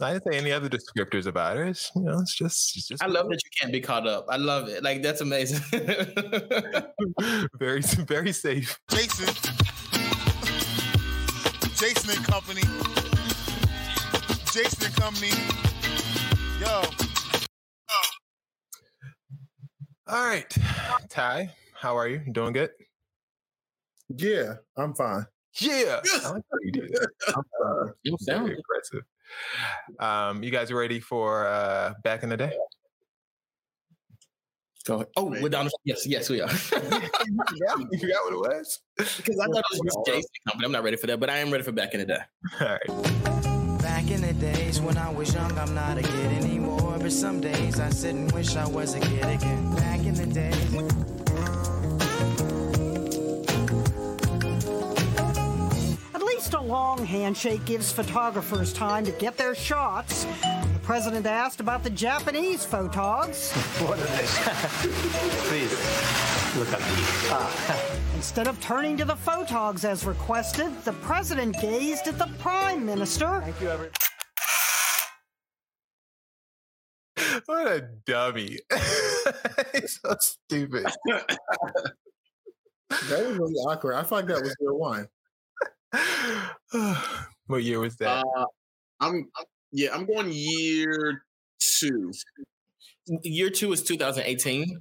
I 0.00 0.12
didn't 0.12 0.30
say 0.30 0.38
any 0.38 0.52
other 0.52 0.68
descriptors 0.68 1.26
about 1.26 1.56
her. 1.56 1.64
It's, 1.64 1.90
you 1.96 2.02
know, 2.02 2.18
it's 2.18 2.36
just, 2.36 2.76
it's 2.76 2.88
just. 2.88 3.02
I 3.02 3.06
love 3.06 3.28
that 3.30 3.40
you 3.42 3.50
can't 3.58 3.72
be 3.72 3.80
caught 3.80 4.06
up. 4.06 4.26
I 4.28 4.36
love 4.36 4.68
it. 4.68 4.82
Like 4.82 5.02
that's 5.02 5.22
amazing. 5.22 5.62
very, 7.58 7.80
very 7.80 8.32
safe. 8.32 8.78
Jason. 8.90 9.34
Jason 11.74 12.10
and 12.10 12.24
Company. 12.26 12.62
Jason 14.52 14.86
and 14.86 14.96
Company. 14.96 15.30
Yo. 16.60 16.82
All 20.08 20.24
right, 20.24 20.54
Ty, 21.08 21.52
how 21.74 21.96
are 21.96 22.06
you? 22.06 22.22
You 22.24 22.32
doing 22.32 22.52
good? 22.52 22.70
Yeah, 24.08 24.54
I'm 24.76 24.94
fine. 24.94 25.26
Yeah, 25.58 26.00
I 26.22 26.30
like 26.30 26.44
how 26.50 26.58
you 26.62 26.70
do 26.70 26.82
that. 26.82 27.08
I'm 27.28 27.34
fine. 27.34 27.92
You 28.04 28.16
sound 28.20 28.46
Very 28.46 28.56
impressive. 28.56 29.02
Um, 29.98 30.42
you 30.42 30.50
guys 30.50 30.72
ready 30.72 31.00
for 31.00 31.46
uh, 31.46 31.94
back 32.02 32.22
in 32.22 32.28
the 32.28 32.36
day? 32.36 32.52
Go 34.86 34.94
ahead. 34.94 35.06
Oh, 35.16 35.24
we're 35.24 35.48
down. 35.48 35.68
Yes, 35.84 36.06
yes, 36.06 36.30
we 36.30 36.40
are. 36.40 36.48
you, 36.48 36.56
forgot, 36.56 37.12
you 37.90 37.98
forgot 37.98 38.24
what 38.24 38.32
it 38.32 38.58
was? 38.58 38.80
Because 38.96 39.38
I 39.40 39.46
thought 39.46 39.64
it 39.72 39.84
was 39.84 39.96
Jason 40.06 40.30
Company. 40.46 40.64
I'm 40.64 40.72
not 40.72 40.84
ready 40.84 40.96
for 40.96 41.08
that, 41.08 41.18
but 41.18 41.28
I 41.28 41.38
am 41.38 41.50
ready 41.50 41.64
for 41.64 41.72
back 41.72 41.92
in 41.92 42.00
the 42.00 42.06
day. 42.06 42.20
All 42.60 42.68
right. 42.68 43.82
Back 43.82 44.10
in 44.10 44.20
the 44.20 44.32
days 44.34 44.80
when 44.80 44.96
I 44.96 45.10
was 45.12 45.34
young, 45.34 45.58
I'm 45.58 45.74
not 45.74 45.98
a 45.98 46.02
kid 46.02 46.32
anymore. 46.44 46.98
But 47.00 47.10
some 47.10 47.40
days 47.40 47.80
I 47.80 47.90
sit 47.90 48.14
and 48.14 48.30
wish 48.30 48.54
I 48.54 48.66
was 48.68 48.94
a 48.94 49.00
kid 49.00 49.24
again. 49.24 49.74
Back 49.74 50.00
in 50.00 50.14
the 50.14 50.26
days. 50.26 50.96
A 56.56 56.62
long 56.62 57.04
handshake 57.04 57.62
gives 57.66 57.92
photographers 57.92 58.72
time 58.72 59.04
to 59.04 59.12
get 59.12 59.36
their 59.36 59.54
shots. 59.54 60.24
The 60.24 60.80
president 60.82 61.26
asked 61.26 61.60
about 61.60 61.84
the 61.84 61.90
Japanese 61.90 62.64
photogs. 62.64 63.52
What 63.86 63.98
are 63.98 64.06
they? 64.06 64.26
Please, 65.48 65.70
look 66.56 66.72
at 66.72 66.80
me. 66.80 66.86
Ah. 67.28 67.96
Instead 68.14 68.48
of 68.48 68.58
turning 68.62 68.96
to 68.96 69.04
the 69.04 69.14
photogs 69.14 69.84
as 69.84 70.06
requested, 70.06 70.72
the 70.84 70.94
president 70.94 71.60
gazed 71.60 72.08
at 72.08 72.18
the 72.18 72.28
prime 72.38 72.86
minister. 72.86 73.42
Thank 73.42 73.60
you, 73.60 73.68
everyone. 73.68 73.92
What 77.44 77.66
a 77.66 77.88
dummy. 78.06 78.58
He's 79.74 80.00
so 80.02 80.16
stupid. 80.20 80.86
That 81.04 81.26
was 83.10 83.38
really 83.38 83.54
awkward. 83.68 83.94
I 83.94 84.02
thought 84.02 84.26
that 84.26 84.40
was 84.40 84.56
year 84.60 84.72
one. 84.72 85.06
what 87.46 87.62
year 87.62 87.80
was 87.80 87.96
that? 87.96 88.24
Uh, 88.36 88.44
I'm 89.00 89.28
yeah, 89.72 89.94
I'm 89.94 90.06
going 90.06 90.30
year 90.32 91.22
two. 91.58 92.12
Year 93.22 93.50
two 93.50 93.72
is 93.72 93.82
2018. 93.82 94.80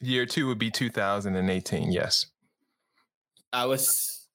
year 0.00 0.26
two 0.26 0.46
would 0.46 0.58
be 0.58 0.70
2018. 0.70 1.92
Yes. 1.92 2.26
I 3.52 3.66
was 3.66 4.28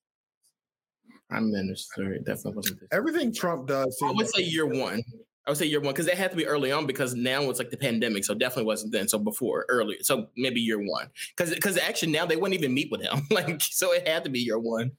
prime 1.29 1.51
minister. 1.51 2.13
It 2.13 2.25
definitely 2.25 2.53
wasn't 2.55 2.79
this. 2.79 2.89
Everything 2.91 3.33
Trump 3.33 3.67
does. 3.67 3.85
I 4.01 4.07
seems 4.07 4.17
would 4.17 4.25
like- 4.25 4.35
say 4.35 4.43
year 4.43 4.65
one. 4.65 5.01
I 5.47 5.51
would 5.51 5.57
say 5.57 5.65
year 5.65 5.79
one 5.79 5.91
because 5.93 6.05
that 6.05 6.17
had 6.17 6.29
to 6.31 6.37
be 6.37 6.45
early 6.45 6.71
on 6.71 6.85
because 6.85 7.15
now 7.15 7.41
it's 7.49 7.57
like 7.57 7.71
the 7.71 7.77
pandemic, 7.77 8.23
so 8.25 8.33
definitely 8.35 8.65
wasn't 8.65 8.91
then. 8.91 9.07
So 9.07 9.17
before 9.17 9.65
earlier, 9.69 9.97
so 10.03 10.27
maybe 10.37 10.61
year 10.61 10.77
one 10.79 11.09
because 11.35 11.53
because 11.53 11.77
actually 11.77 12.11
now 12.11 12.25
they 12.27 12.35
wouldn't 12.35 12.59
even 12.59 12.73
meet 12.73 12.89
with 12.91 13.01
him, 13.01 13.27
like 13.31 13.59
so 13.61 13.91
it 13.91 14.07
had 14.07 14.23
to 14.25 14.29
be 14.29 14.39
year 14.39 14.59
one. 14.59 14.91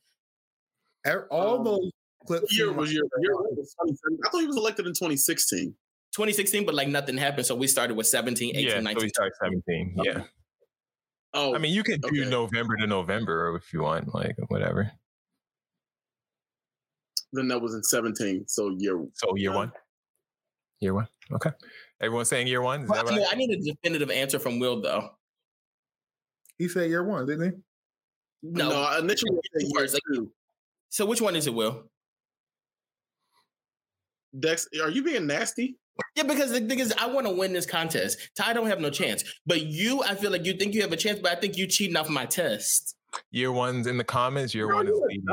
All 1.31 1.59
Um, 1.59 1.65
those 1.65 1.91
clips. 2.27 2.57
Year 2.59 2.73
was 2.73 2.89
like- 2.89 2.95
year, 2.95 3.03
year 3.21 3.37
was 3.37 3.75
I 3.81 4.31
thought 4.31 4.41
he 4.41 4.47
was 4.47 4.57
elected 4.57 4.87
in 4.87 4.93
2016. 4.93 5.75
2016, 6.13 6.67
but 6.67 6.75
like 6.75 6.89
nothing 6.89 7.17
happened, 7.17 7.47
so 7.47 7.55
we 7.55 7.67
started 7.67 7.97
with 7.97 8.07
17, 8.07 8.51
18, 8.57 8.69
yeah. 8.69 8.81
19. 8.81 8.99
So 8.99 9.05
we 9.05 9.09
started 9.09 9.33
17. 9.43 9.97
Yeah. 10.05 10.25
Oh, 11.35 11.55
I 11.55 11.59
mean, 11.59 11.73
you 11.73 11.83
can 11.83 12.01
do. 12.01 12.25
November 12.27 12.77
to 12.77 12.87
November 12.87 13.57
if 13.57 13.73
you 13.73 13.81
want, 13.83 14.15
like 14.15 14.37
whatever. 14.49 14.93
then 17.33 17.49
that 17.49 17.61
was 17.61 17.75
in 17.75 17.83
17. 17.83 18.45
So 18.49 18.75
year 18.79 19.03
So 19.15 19.35
year 19.37 19.53
one. 19.55 19.73
Year 20.83 20.95
one. 20.95 21.07
Okay. 21.31 21.51
Everyone's 22.01 22.29
saying 22.29 22.49
year 22.49 22.61
one. 22.61 22.83
Is 22.83 22.91
Well, 22.91 23.05
that 23.05 23.13
I, 23.13 23.17
right? 23.17 23.37
mean, 23.37 23.51
I 23.51 23.55
need 23.55 23.69
a 23.69 23.73
definitive 23.73 24.11
answer 24.11 24.41
from 24.41 24.59
Will 24.59 24.83
though. 24.83 25.11
He 26.59 26.67
said 26.69 26.91
year 26.91 27.05
one, 27.05 27.25
didn't 27.25 27.53
he? 27.53 27.57
No, 28.43 28.69
no, 28.71 28.83
I 28.83 28.99
initially 28.99 29.39
said 29.53 29.63
year 29.63 29.71
First, 29.79 29.95
like- 29.95 30.03
two. 30.13 30.33
So 30.89 31.07
which 31.07 31.21
one 31.23 31.37
is 31.37 31.47
it, 31.47 31.55
Will? 31.55 31.85
Dex, 34.39 34.67
are 34.83 34.91
you 34.91 35.05
being 35.05 35.27
nasty? 35.29 35.77
Yeah, 36.17 36.25
because 36.25 36.51
the 36.51 36.61
thing 36.61 36.81
is, 36.81 36.93
I 36.99 37.07
want 37.07 37.27
to 37.29 37.33
win 37.33 37.53
this 37.53 37.67
contest. 37.67 38.19
Ty 38.35 38.55
don't 38.55 38.67
have 38.67 38.81
no 38.81 38.91
chance, 38.91 39.23
but 39.47 39.61
you, 39.63 40.03
I 40.03 40.17
feel 40.17 40.33
like 40.33 40.45
you 40.45 40.55
think 40.55 40.75
you 40.75 40.83
have 40.83 40.93
a 40.93 40.97
chance, 40.97 41.21
but 41.21 41.31
I 41.37 41.41
think 41.41 41.57
you 41.57 41.67
cheating 41.69 41.97
off 41.97 42.09
my 42.09 42.27
test. 42.27 42.97
Year 43.31 43.53
one's 43.53 43.87
in 43.87 43.99
the 43.99 44.05
comments. 44.05 44.53
Year 44.55 44.75
one 44.75 44.89
is 44.89 44.99
leading. 45.07 45.25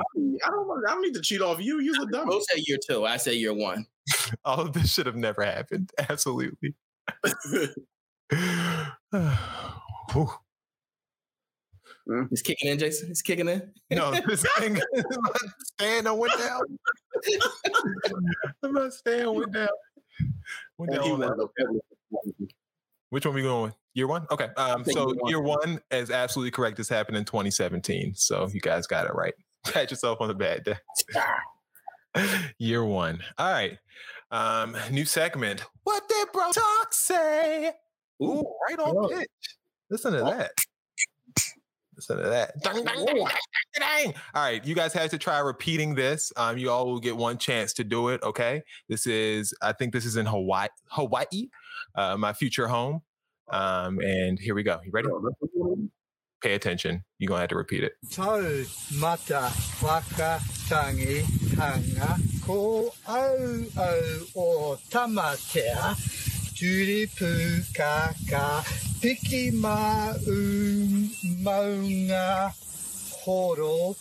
I 0.45 0.49
don't. 0.51 0.69
I 0.87 0.91
don't 0.91 1.01
need 1.01 1.13
to 1.15 1.21
cheat 1.21 1.41
off 1.41 1.59
you. 1.59 1.79
You're 1.79 1.95
the 1.95 2.07
dummy. 2.11 2.29
Both 2.29 2.43
say 2.43 2.61
year 2.67 2.77
two. 2.85 3.05
I 3.05 3.15
say 3.17 3.33
year 3.33 3.53
one. 3.53 3.85
All 4.45 4.61
of 4.61 4.73
this 4.73 4.93
should 4.93 5.05
have 5.05 5.15
never 5.15 5.43
happened. 5.43 5.91
Absolutely. 6.09 6.75
Whew. 10.11 10.29
It's 12.31 12.41
kicking 12.41 12.71
in, 12.71 12.79
Jason. 12.79 13.11
It's 13.11 13.21
kicking 13.21 13.47
in. 13.47 13.71
No, 13.91 14.11
this 14.27 14.45
thing 14.57 14.79
I'm 14.95 15.03
not 15.21 15.37
staying 15.77 16.07
on 16.07 16.17
went 16.17 16.33
down. 16.39 16.61
I'm 18.63 18.73
not 18.73 18.93
staying 18.93 19.33
went 19.33 19.53
down. 19.53 19.67
Went 20.77 20.93
down 20.93 21.11
on 21.11 21.19
that. 21.19 21.81
Which 23.11 23.25
one 23.25 23.35
we 23.35 23.43
going 23.43 23.63
with? 23.63 23.75
Year 23.93 24.07
one? 24.07 24.25
Okay. 24.31 24.49
Um, 24.57 24.83
so 24.85 25.07
year 25.07 25.15
one. 25.15 25.29
year 25.29 25.41
one 25.41 25.81
is 25.91 26.09
absolutely 26.11 26.51
correct. 26.51 26.77
This 26.77 26.89
happened 26.89 27.17
in 27.17 27.25
2017. 27.25 28.15
So 28.15 28.47
you 28.51 28.59
guys 28.59 28.87
got 28.87 29.05
it 29.05 29.13
right. 29.13 29.33
Pat 29.65 29.91
yourself 29.91 30.19
on 30.21 30.29
the 30.29 30.35
bad 30.35 30.63
day. 30.63 30.77
year 32.57 32.83
one. 32.83 33.19
All 33.37 33.51
right. 33.51 33.77
Um, 34.31 34.77
new 34.91 35.05
segment. 35.05 35.63
What 35.83 36.07
did 36.07 36.31
bro 36.31 36.51
talk 36.51 36.93
say? 36.93 37.71
Ooh, 38.21 38.43
right 38.69 38.79
on 38.79 39.09
pitch. 39.09 39.27
Listen 39.89 40.13
to 40.13 40.19
that. 40.19 40.51
Listen 41.95 42.17
to 42.17 42.29
that. 42.29 42.53
Dang, 42.61 42.83
dang, 42.85 43.05
dang. 43.77 44.13
All 44.33 44.43
right, 44.43 44.63
you 44.63 44.73
guys 44.73 44.93
have 44.93 45.09
to 45.09 45.17
try 45.17 45.39
repeating 45.39 45.95
this. 45.95 46.31
Um, 46.37 46.57
you 46.57 46.69
all 46.69 46.85
will 46.85 46.99
get 46.99 47.17
one 47.17 47.37
chance 47.37 47.73
to 47.73 47.83
do 47.83 48.09
it. 48.09 48.21
Okay, 48.23 48.61
this 48.87 49.05
is 49.07 49.53
I 49.61 49.73
think 49.73 49.91
this 49.93 50.05
is 50.05 50.15
in 50.15 50.25
Hawaii, 50.25 50.69
Hawaii, 50.85 51.49
uh, 51.95 52.15
my 52.15 52.31
future 52.33 52.67
home. 52.67 53.01
Um, 53.49 53.99
and 53.99 54.39
here 54.39 54.55
we 54.55 54.63
go. 54.63 54.79
You 54.85 54.91
ready? 54.91 55.09
Pay 56.41 56.53
attention. 56.53 57.03
You're 57.17 57.27
gonna 57.27 57.41
have 57.41 57.49
to 57.49 57.57
repeat 57.57 57.83
it. 57.83 57.93
Tau 58.11 58.39
mata 58.95 59.51
whakatangi 59.83 61.25
hanga 61.59 62.15
ko 62.45 62.93
au 63.07 63.65
au 63.75 64.27
o 64.35 64.77
tamatea 64.89 65.95
turipu 66.55 67.63
kaka 67.75 68.63
piki 69.01 69.51
ma 69.51 70.13
maunga 71.43 72.53
horo 73.25 73.95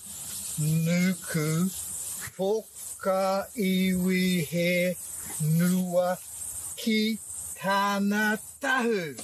nuku 0.59 1.71
whoka 2.39 3.47
iwi 3.57 4.47
he 4.47 4.97
nua 5.43 6.17
ki 6.77 7.19
tāna 7.59 8.39
tahu 8.63 9.17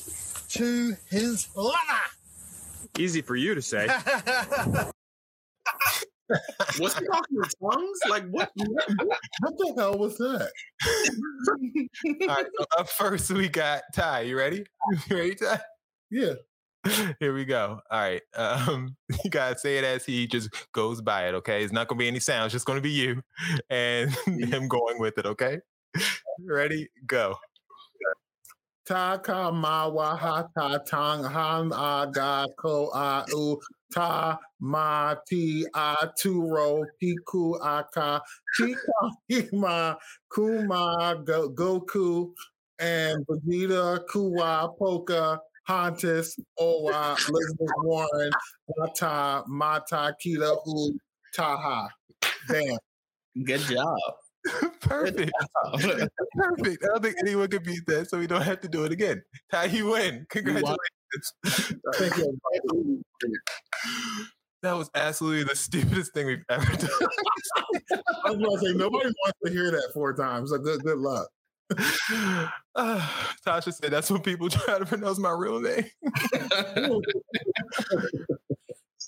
to 0.48 0.96
his 1.10 1.46
lover. 1.54 2.06
Easy 2.98 3.22
for 3.22 3.36
you 3.36 3.54
to 3.54 3.62
say. 3.62 3.88
Was 6.78 6.96
he 6.96 7.06
talking 7.06 7.36
in 7.36 7.70
tongues? 7.70 7.98
Like 8.08 8.28
what? 8.30 8.50
What 8.56 9.58
the 9.58 9.74
hell 9.76 9.98
was 9.98 10.16
that? 10.16 10.50
All 12.22 12.26
right. 12.28 12.46
So 12.58 12.64
up 12.78 12.88
first, 12.88 13.30
we 13.30 13.48
got 13.48 13.82
Ty. 13.94 14.22
You 14.22 14.38
ready? 14.38 14.64
You 15.08 15.16
ready, 15.16 15.34
Ty? 15.34 15.60
Yeah. 16.10 16.34
Here 17.20 17.34
we 17.34 17.44
go. 17.44 17.80
All 17.90 18.00
right. 18.00 18.22
Um, 18.34 18.96
you 19.22 19.30
gotta 19.30 19.58
say 19.58 19.78
it 19.78 19.84
as 19.84 20.04
he 20.04 20.26
just 20.26 20.50
goes 20.72 21.00
by 21.00 21.28
it. 21.28 21.34
Okay. 21.34 21.62
It's 21.62 21.72
not 21.72 21.88
gonna 21.88 21.98
be 21.98 22.08
any 22.08 22.20
sounds. 22.20 22.52
Just 22.52 22.66
gonna 22.66 22.80
be 22.80 22.90
you 22.90 23.22
and 23.70 24.10
him 24.26 24.68
going 24.68 24.98
with 24.98 25.18
it. 25.18 25.26
Okay. 25.26 25.58
Ready? 26.46 26.88
Go. 27.06 27.36
Taka 28.86 29.50
mawa 29.50 30.16
hata 30.18 30.78
tang 30.86 31.24
han 31.24 31.72
aga 31.72 32.46
ko 32.60 32.90
a 32.94 33.24
u 33.32 33.56
ta 33.94 34.36
ma 34.60 35.14
ti 35.26 35.64
a 35.74 35.96
turo 36.20 36.84
piku 37.00 37.56
aka 37.62 38.20
chika 38.58 39.10
hima 39.30 39.96
kuma 40.30 41.16
go, 41.24 41.48
goku 41.48 42.30
and 42.78 43.26
Vegeta 43.26 44.00
Kuwa 44.06 44.76
Poka 44.78 45.38
Hontus 45.66 46.36
Owa 46.60 47.16
Elizabeth 47.28 47.68
Warren 47.84 48.32
Mata 48.76 49.42
Mata 49.48 50.14
Kita 50.22 50.56
U 50.66 50.98
Taha. 51.34 51.88
Damn. 52.48 52.78
Good 53.44 53.60
job. 53.60 54.23
Perfect. 54.80 55.32
Perfect. 55.72 56.84
I 56.84 56.86
don't 56.86 57.02
think 57.02 57.16
anyone 57.20 57.48
can 57.48 57.62
beat 57.62 57.86
that, 57.86 58.10
so 58.10 58.18
we 58.18 58.26
don't 58.26 58.42
have 58.42 58.60
to 58.60 58.68
do 58.68 58.84
it 58.84 58.92
again. 58.92 59.22
Ty, 59.50 59.66
you 59.66 59.90
win. 59.90 60.26
Congratulations. 60.28 60.78
Thank 61.94 62.16
you. 62.18 62.38
That 64.62 64.76
was 64.76 64.90
absolutely 64.94 65.44
the 65.44 65.56
stupidest 65.56 66.14
thing 66.14 66.26
we've 66.26 66.44
ever 66.48 66.64
done. 66.64 66.90
I 68.24 68.30
was 68.30 68.38
going 68.38 68.58
to 68.58 68.66
say, 68.66 68.72
nobody 68.74 69.10
wants 69.24 69.38
to 69.44 69.50
hear 69.50 69.70
that 69.70 69.90
four 69.92 70.14
times. 70.14 70.50
So 70.50 70.58
good, 70.58 70.82
good 70.82 70.98
luck. 70.98 71.28
Uh, 72.74 73.08
Tasha 73.46 73.72
said 73.72 73.90
that's 73.90 74.10
when 74.10 74.20
people 74.20 74.48
try 74.48 74.78
to 74.78 74.86
pronounce 74.86 75.18
my 75.18 75.30
real 75.30 75.60
name. 75.60 75.84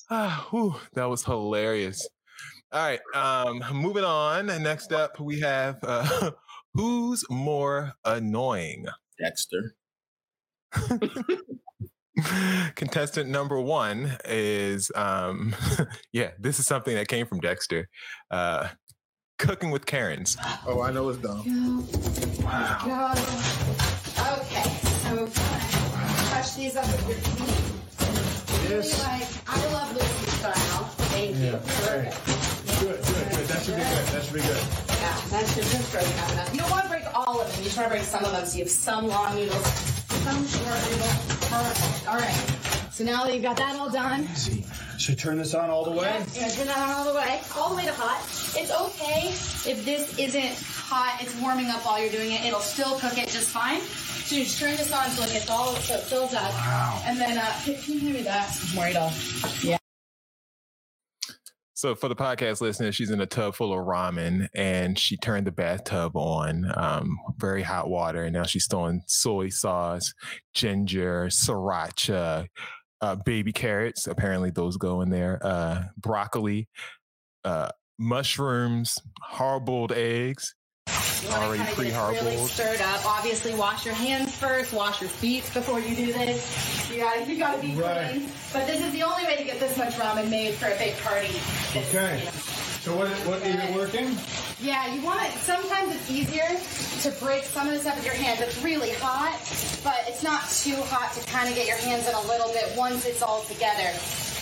Ah, 0.08 0.46
whew, 0.50 0.76
that 0.94 1.04
was 1.06 1.24
hilarious. 1.24 2.06
All 2.76 2.82
right, 2.82 3.00
um, 3.14 3.64
moving 3.80 4.04
on. 4.04 4.46
Next 4.62 4.92
up, 4.92 5.18
we 5.18 5.40
have 5.40 5.78
uh, 5.82 6.32
who's 6.74 7.24
more 7.30 7.94
annoying? 8.04 8.84
Dexter. 9.18 9.74
Contestant 12.74 13.30
number 13.30 13.58
one 13.58 14.18
is, 14.26 14.92
um, 14.94 15.56
yeah, 16.12 16.32
this 16.38 16.58
is 16.60 16.66
something 16.66 16.94
that 16.96 17.08
came 17.08 17.26
from 17.26 17.40
Dexter. 17.40 17.88
Uh, 18.30 18.68
cooking 19.38 19.70
with 19.70 19.86
Karens. 19.86 20.36
Oh, 20.66 20.82
I 20.82 20.92
know 20.92 21.08
it's 21.08 21.18
dumb. 21.18 21.86
Wow. 22.42 23.14
Okay, 24.42 24.68
so 25.00 25.26
touch 26.28 26.56
these 26.56 26.76
up 26.76 26.84
with 26.84 27.08
your 27.08 27.16
feet. 27.16 27.72
Really 28.68 28.76
Yes. 28.76 29.02
like, 29.02 29.26
I 29.48 29.56
love 29.72 29.94
Lucy 29.94 30.30
style. 30.32 30.84
Thank 31.08 31.36
you. 31.36 31.52
Perfect. 31.52 32.65
Good, 32.80 32.96
good, 33.02 33.30
good. 33.30 33.46
That 33.48 33.62
should 33.62 33.76
be 33.76 33.82
good. 33.82 34.06
That 34.12 34.22
should 34.24 34.34
be 34.34 34.40
good. 34.40 34.64
Yeah, 34.88 35.20
that 35.30 35.46
should 35.48 35.64
just 35.64 35.94
up 35.94 36.02
enough. 36.30 36.52
You 36.52 36.60
don't 36.60 36.70
want 36.70 36.82
to 36.84 36.88
break 36.90 37.04
all 37.14 37.40
of 37.40 37.48
them. 37.48 37.58
You 37.58 37.64
just 37.64 37.76
want 37.78 37.88
to 37.88 37.94
break 37.96 38.04
some 38.04 38.24
of 38.24 38.32
them 38.32 38.44
so 38.46 38.58
you 38.58 38.64
have 38.64 38.70
some 38.70 39.06
long 39.08 39.34
noodles, 39.34 39.66
some 39.66 40.46
short 40.46 40.80
noodles. 40.90 41.16
Perfect. 41.48 42.08
All 42.08 42.16
right. 42.18 42.90
So 42.92 43.04
now 43.04 43.24
that 43.24 43.34
you've 43.34 43.42
got 43.42 43.56
that 43.58 43.76
all 43.76 43.90
done, 43.90 44.28
Should 44.98 45.18
turn 45.18 45.38
this 45.38 45.54
on 45.54 45.70
all 45.70 45.84
the 45.84 45.90
way? 45.90 46.22
yeah, 46.34 46.48
turn 46.48 46.66
that 46.66 46.78
on 46.78 46.90
all 46.90 47.04
the 47.04 47.14
way, 47.18 47.40
all 47.56 47.70
the 47.70 47.76
way 47.76 47.84
to 47.86 47.92
hot. 47.92 48.20
It's 48.56 48.70
okay 48.72 49.28
if 49.70 49.84
this 49.84 50.18
isn't 50.18 50.54
hot. 50.62 51.18
It's 51.22 51.34
warming 51.40 51.66
up 51.66 51.84
while 51.84 52.00
you're 52.00 52.10
doing 52.12 52.32
it. 52.32 52.44
It'll 52.44 52.60
still 52.60 52.98
cook 52.98 53.16
it 53.18 53.28
just 53.28 53.50
fine. 53.50 53.80
So 53.80 54.36
you 54.36 54.44
just 54.44 54.58
turn 54.58 54.76
this 54.76 54.92
on 54.92 55.10
until 55.10 55.24
it 55.24 55.32
gets 55.32 55.50
all 55.50 55.74
so 55.76 55.94
it 55.94 56.00
fills 56.02 56.34
up. 56.34 56.50
Wow. 56.52 57.02
And 57.04 57.18
then 57.20 57.38
uh, 57.38 57.52
can 57.64 57.74
you 57.94 57.98
hear 58.00 58.14
me 58.14 58.22
that? 58.22 58.54
More 58.74 58.88
it 58.88 58.96
all. 58.96 59.12
Yeah. 59.62 59.76
So 61.76 61.94
for 61.94 62.08
the 62.08 62.16
podcast 62.16 62.62
listeners, 62.62 62.94
she's 62.94 63.10
in 63.10 63.20
a 63.20 63.26
tub 63.26 63.54
full 63.54 63.78
of 63.78 63.86
ramen 63.86 64.48
and 64.54 64.98
she 64.98 65.18
turned 65.18 65.46
the 65.46 65.52
bathtub 65.52 66.16
on, 66.16 66.72
um, 66.74 67.18
very 67.36 67.62
hot 67.62 67.90
water, 67.90 68.24
and 68.24 68.32
now 68.32 68.44
she's 68.44 68.66
throwing 68.66 69.02
soy 69.06 69.50
sauce, 69.50 70.14
ginger, 70.54 71.26
sriracha, 71.26 72.46
uh, 73.02 73.16
baby 73.26 73.52
carrots. 73.52 74.06
Apparently 74.06 74.50
those 74.50 74.78
go 74.78 75.02
in 75.02 75.10
there. 75.10 75.38
Uh, 75.42 75.82
broccoli, 75.98 76.66
uh, 77.44 77.68
mushrooms, 77.98 78.98
hard-boiled 79.20 79.92
eggs, 79.92 80.55
You 81.26 81.32
already 81.32 81.64
to 81.64 81.70
kind 81.74 81.88
of 81.88 82.14
get 82.14 82.22
it 82.22 82.24
really 82.26 82.46
stirred 82.46 82.80
up. 82.80 83.04
Obviously, 83.04 83.54
wash 83.54 83.84
your 83.84 83.94
hands 83.94 84.34
first. 84.34 84.72
Wash 84.72 85.00
your 85.00 85.10
feet 85.10 85.42
before 85.52 85.80
you 85.80 85.96
do 85.96 86.12
this. 86.12 86.90
You 86.90 86.98
got 86.98 87.28
you 87.28 87.38
got 87.38 87.56
to 87.56 87.60
be 87.60 87.74
Right. 87.74 88.10
clean. 88.12 88.28
But 88.52 88.66
this 88.66 88.80
is 88.80 88.92
the 88.92 89.02
only 89.02 89.24
way 89.24 89.36
to 89.36 89.44
get 89.44 89.58
this 89.58 89.76
much 89.76 89.94
ramen 89.94 90.30
made 90.30 90.54
for 90.54 90.66
a 90.66 90.78
big 90.78 90.96
party. 90.98 91.34
Okay. 91.74 92.18
you 92.20 92.24
know, 92.26 92.30
So 92.30 92.96
what, 92.96 93.08
what 93.26 93.42
is 93.42 93.56
it 93.56 93.74
working? 93.74 94.16
Yeah, 94.60 94.94
you 94.94 95.02
want 95.02 95.20
to. 95.20 95.38
Sometimes 95.38 95.94
it's 95.96 96.10
easier 96.10 96.46
to 97.02 97.10
break 97.24 97.42
some 97.42 97.66
of 97.66 97.74
this 97.74 97.86
up 97.86 97.96
with 97.96 98.04
your 98.06 98.14
hands. 98.14 98.40
It's 98.40 98.62
really 98.62 98.92
hot, 98.94 99.34
but 99.82 99.98
it's 100.06 100.22
not 100.22 100.48
too 100.48 100.76
hot 100.86 101.12
to 101.14 101.26
kind 101.30 101.48
of 101.48 101.54
get 101.56 101.66
your 101.66 101.78
hands 101.78 102.06
in 102.06 102.14
a 102.14 102.22
little 102.22 102.52
bit 102.52 102.72
once 102.76 103.04
it's 103.04 103.22
all 103.22 103.42
together. 103.42 103.90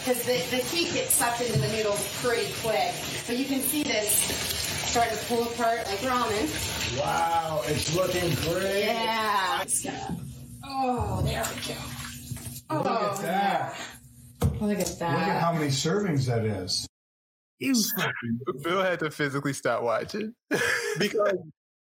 Because 0.04 0.22
the, 0.24 0.36
the 0.54 0.60
heat 0.62 0.92
gets 0.92 1.14
sucked 1.14 1.40
into 1.40 1.58
the 1.58 1.68
noodles 1.68 2.06
pretty 2.22 2.52
quick. 2.60 2.92
So 3.24 3.32
you 3.32 3.46
can 3.46 3.60
see 3.62 3.82
this 3.82 4.53
starting 4.94 5.18
to 5.18 5.24
pull 5.24 5.42
apart 5.42 5.78
like 5.86 5.98
ramen. 5.98 7.00
Wow, 7.00 7.62
it's 7.64 7.94
looking 7.96 8.30
great. 8.44 8.84
Yeah. 8.84 9.62
It's 9.62 9.82
gonna- 9.82 10.20
Oh, 10.64 11.20
there 11.22 11.42
we 11.42 11.74
go. 11.74 11.80
Oh, 12.70 12.76
Look 12.78 12.86
at 12.86 13.20
that. 13.22 13.76
Look 14.60 14.78
at 14.78 14.98
that. 15.00 15.18
Look 15.18 15.28
at 15.28 15.40
how 15.42 15.52
many 15.52 15.66
servings 15.66 16.26
that 16.26 16.44
is. 16.44 16.86
Bill 18.62 18.82
had 18.82 19.00
to 19.00 19.10
physically 19.10 19.52
stop 19.52 19.82
watching. 19.82 20.32
because 20.98 21.38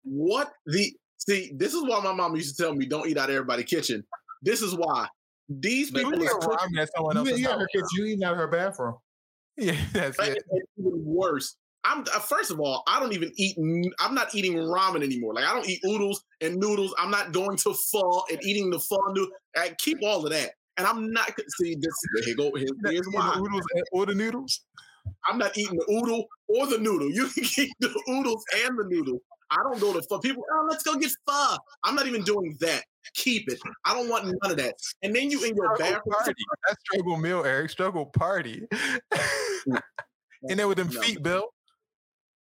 What 0.03 0.51
the 0.65 0.93
see? 1.17 1.51
This 1.55 1.73
is 1.73 1.83
why 1.83 1.99
my 2.01 2.13
mom 2.13 2.35
used 2.37 2.55
to 2.55 2.63
tell 2.63 2.73
me, 2.73 2.85
"Don't 2.85 3.07
eat 3.09 3.17
out 3.17 3.29
of 3.29 3.35
everybody's 3.35 3.65
kitchen." 3.65 4.03
This 4.41 4.61
is 4.61 4.75
why 4.75 5.07
these 5.49 5.91
But 5.91 6.03
people 6.03 6.19
you 6.19 6.25
is 6.25 6.33
cooking- 6.39 6.77
at 6.77 6.89
someone 6.95 7.15
You, 7.15 7.19
else's 7.21 7.39
you, 7.41 7.47
house. 7.49 7.59
her 7.59 7.67
kids, 7.73 7.87
you 7.97 8.05
eating 8.05 8.23
out 8.23 8.33
of 8.33 8.37
her 8.39 8.47
bathroom. 8.47 8.95
Yeah, 9.57 9.75
that's 9.93 10.17
And- 10.19 10.29
it. 10.37 10.43
and 10.51 10.61
even 10.79 11.03
worse. 11.05 11.55
I'm 11.85 12.01
uh, 12.13 12.19
first 12.19 12.51
of 12.51 12.59
all, 12.59 12.83
I 12.87 12.99
don't 12.99 13.13
even 13.13 13.31
eat. 13.35 13.57
I'm 13.99 14.15
not 14.15 14.33
eating 14.33 14.53
ramen 14.53 15.03
anymore. 15.03 15.33
Like 15.33 15.45
I 15.45 15.53
don't 15.53 15.67
eat 15.67 15.81
oodles 15.85 16.23
and 16.41 16.57
noodles. 16.57 16.93
I'm 16.97 17.11
not 17.11 17.31
going 17.31 17.57
to 17.57 17.73
pho 17.73 18.23
and 18.31 18.43
eating 18.43 18.69
the 18.69 18.79
pho 18.79 18.97
noodle. 19.09 19.29
I 19.55 19.75
keep 19.79 19.97
all 20.03 20.25
of 20.25 20.31
that. 20.31 20.51
And 20.77 20.87
I'm 20.87 21.11
not 21.11 21.31
see 21.59 21.75
this. 21.75 22.25
Here 22.25 22.35
go. 22.35 22.51
Here, 22.55 22.67
here's 22.85 23.07
why. 23.11 23.33
the 23.35 23.41
oodles 23.41 23.65
or 23.91 24.05
the 24.05 24.15
noodles. 24.15 24.61
I'm 25.27 25.37
not 25.37 25.57
eating 25.57 25.77
the 25.77 25.93
oodle 25.93 26.25
or 26.47 26.67
the 26.67 26.77
noodle. 26.77 27.11
You 27.11 27.27
can 27.35 27.43
eat 27.43 27.73
the 27.79 27.89
oodles 28.09 28.43
and 28.65 28.77
the 28.77 28.85
noodle. 28.85 29.19
I 29.51 29.57
don't 29.57 29.79
go 29.79 29.93
to 29.93 30.01
pho. 30.09 30.19
People, 30.19 30.43
oh, 30.51 30.67
let's 30.69 30.83
go 30.83 30.95
get 30.95 31.11
pho. 31.27 31.57
I'm 31.83 31.95
not 31.95 32.07
even 32.07 32.23
doing 32.23 32.57
that. 32.61 32.83
Keep 33.13 33.51
it. 33.51 33.59
I 33.85 33.93
don't 33.93 34.09
want 34.09 34.25
none 34.25 34.51
of 34.51 34.57
that. 34.57 34.75
And 35.03 35.13
then 35.13 35.29
you 35.29 35.43
in 35.43 35.55
your 35.55 35.75
Struggle 35.75 35.95
bathroom. 35.95 36.15
party. 36.17 36.33
That's 36.67 36.79
struggle 36.89 37.17
meal, 37.17 37.43
Eric. 37.45 37.69
Struggle 37.69 38.05
party. 38.05 38.63
and 39.11 40.59
then 40.59 40.67
with 40.67 40.77
them 40.77 40.89
No. 40.91 41.01
feet, 41.01 41.21
Bill. 41.21 41.49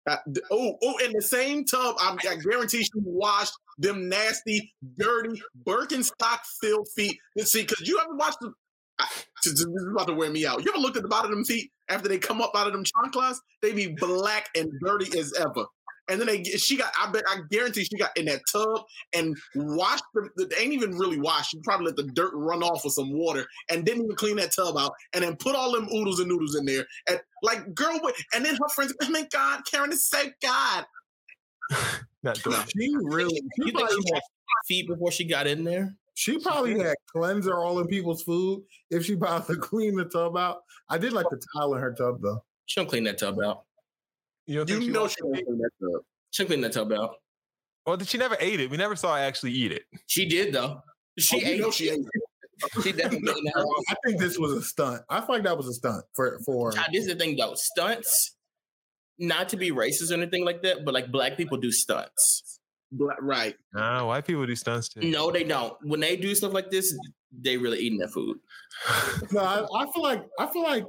Uh, 0.07 0.17
oh, 0.51 0.77
oh, 0.83 0.97
in 1.05 1.13
the 1.13 1.21
same 1.21 1.63
tub, 1.65 1.95
I'm, 1.99 2.17
I 2.27 2.35
guarantee 2.37 2.83
she 2.83 2.89
washed 2.95 3.53
them 3.77 4.09
nasty, 4.09 4.73
dirty 4.97 5.41
Birkenstock 5.63 6.39
filled 6.59 6.87
feet. 6.95 7.17
See, 7.37 7.61
because 7.61 7.87
you 7.87 7.99
ever 8.03 8.15
watched 8.15 8.39
the. 8.41 8.51
I, 8.99 9.07
this 9.43 9.53
is 9.53 9.67
about 9.91 10.07
to 10.07 10.13
wear 10.13 10.29
me 10.29 10.45
out. 10.45 10.63
You 10.63 10.71
ever 10.71 10.79
looked 10.79 10.97
at 10.97 11.03
the 11.03 11.09
bottom 11.09 11.31
of 11.31 11.37
them 11.37 11.45
feet 11.45 11.71
after 11.89 12.07
they 12.07 12.17
come 12.17 12.41
up 12.41 12.51
out 12.55 12.67
of 12.67 12.73
them 12.73 12.83
chanclas? 12.83 13.37
They 13.61 13.73
be 13.73 13.95
black 13.97 14.49
and 14.55 14.71
dirty 14.83 15.17
as 15.19 15.33
ever. 15.33 15.65
And 16.11 16.19
then 16.19 16.27
they 16.27 16.43
she 16.43 16.77
got, 16.77 16.91
I 16.99 17.09
bet, 17.09 17.23
I 17.27 17.39
guarantee 17.49 17.85
she 17.85 17.97
got 17.97 18.15
in 18.17 18.25
that 18.25 18.41
tub 18.51 18.83
and 19.13 19.37
washed 19.55 20.03
them. 20.13 20.29
They 20.37 20.57
ain't 20.57 20.73
even 20.73 20.97
really 20.97 21.19
washed. 21.19 21.51
She 21.51 21.59
probably 21.63 21.87
let 21.87 21.95
the 21.95 22.03
dirt 22.03 22.33
run 22.33 22.61
off 22.61 22.83
with 22.83 22.93
some 22.93 23.13
water 23.13 23.45
and 23.69 23.85
didn't 23.85 24.03
even 24.03 24.15
clean 24.15 24.35
that 24.35 24.51
tub 24.51 24.77
out 24.77 24.93
and 25.13 25.23
then 25.23 25.37
put 25.37 25.55
all 25.55 25.71
them 25.71 25.87
oodles 25.93 26.19
and 26.19 26.27
noodles 26.27 26.55
in 26.55 26.65
there. 26.65 26.85
And 27.07 27.21
like, 27.41 27.73
girl, 27.73 27.97
what? 28.01 28.15
And 28.33 28.43
then 28.43 28.55
her 28.55 28.69
friends, 28.75 28.93
oh 29.01 29.09
my 29.09 29.25
God, 29.31 29.61
Karen 29.65 29.91
is 29.91 30.05
so 30.05 30.21
God. 30.41 30.85
Not 32.23 32.43
doing 32.43 32.57
She 32.77 32.93
really, 33.01 33.35
she 33.35 33.41
You 33.57 33.65
think 33.65 33.77
probably, 33.77 33.95
she 33.95 34.13
had, 34.13 34.21
feet 34.67 34.87
before 34.87 35.11
she 35.11 35.23
got 35.23 35.47
in 35.47 35.63
there? 35.63 35.95
she 36.13 36.37
probably 36.37 36.77
had 36.77 36.95
cleanser 37.11 37.57
all 37.57 37.79
in 37.79 37.87
people's 37.87 38.21
food 38.21 38.63
if 38.89 39.05
she 39.05 39.13
about 39.13 39.47
to 39.47 39.55
clean 39.57 39.95
the 39.95 40.05
tub 40.05 40.37
out. 40.37 40.59
I 40.89 40.97
did 40.97 41.13
like 41.13 41.27
the 41.29 41.41
tile 41.55 41.73
in 41.73 41.81
her 41.81 41.93
tub 41.93 42.21
though. 42.21 42.43
She 42.65 42.79
don't 42.79 42.87
clean 42.87 43.05
that 43.05 43.17
tub 43.17 43.39
out. 43.41 43.63
You, 44.47 44.57
don't 44.65 44.69
You 44.69 44.81
she 44.81 44.87
know 44.89 45.01
washed 45.03 45.17
she 45.17 45.27
her 45.27 45.33
don't 45.33 45.35
feet? 45.35 45.45
that 45.47 45.69
tub. 45.81 46.01
She 46.31 46.43
don't 46.43 46.47
clean 46.47 46.61
that 46.61 46.71
tub 46.73 46.91
out. 46.91 47.15
Well, 47.85 47.97
did 47.97 48.07
she 48.07 48.17
never 48.17 48.37
ate 48.39 48.59
it? 48.59 48.69
We 48.69 48.77
never 48.77 48.95
saw 48.95 49.15
her 49.15 49.21
actually 49.21 49.51
eat 49.53 49.71
it. 49.71 49.83
She 50.07 50.25
did 50.27 50.53
though. 50.53 50.81
She 51.17 51.37
Oh, 51.37 51.39
you 51.39 51.53
ate. 51.55 51.59
know 51.61 51.71
she 51.71 51.89
ate. 51.89 51.99
She 52.83 52.91
definitely 52.91 53.29
ate 53.31 53.43
that. 53.55 53.83
I 53.89 53.95
think 54.05 54.19
this 54.19 54.37
was 54.37 54.51
a 54.53 54.61
stunt. 54.61 55.01
I 55.09 55.19
feel 55.21 55.35
like 55.35 55.43
that 55.43 55.57
was 55.57 55.67
a 55.67 55.73
stunt 55.73 56.05
for 56.15 56.39
for. 56.45 56.71
Now, 56.73 56.85
this 56.91 57.05
is 57.05 57.07
the 57.13 57.15
thing 57.15 57.35
though. 57.35 57.53
Stunts, 57.55 58.35
not 59.17 59.49
to 59.49 59.57
be 59.57 59.71
racist 59.71 60.11
or 60.11 60.15
anything 60.15 60.45
like 60.45 60.61
that, 60.63 60.85
but 60.85 60.93
like 60.93 61.11
black 61.11 61.37
people 61.37 61.57
do 61.57 61.71
stunts. 61.71 62.59
Bla- 62.91 63.15
Right. 63.21 63.55
Nah, 63.73 64.05
white 64.05 64.25
people 64.27 64.45
do 64.45 64.55
stunts 64.55 64.89
too. 64.89 65.01
No, 65.01 65.31
they 65.31 65.43
don't. 65.43 65.73
When 65.81 65.99
they 66.01 66.15
do 66.17 66.35
stuff 66.35 66.53
like 66.53 66.69
this, 66.69 66.93
they 67.31 67.57
really 67.57 67.79
eating 67.79 67.99
that 67.99 68.11
food. 68.11 68.37
No, 69.31 69.39
I, 69.41 69.65
I 69.83 69.85
feel 69.93 70.03
like 70.03 70.23
I 70.39 70.47
feel 70.47 70.63
like 70.63 70.85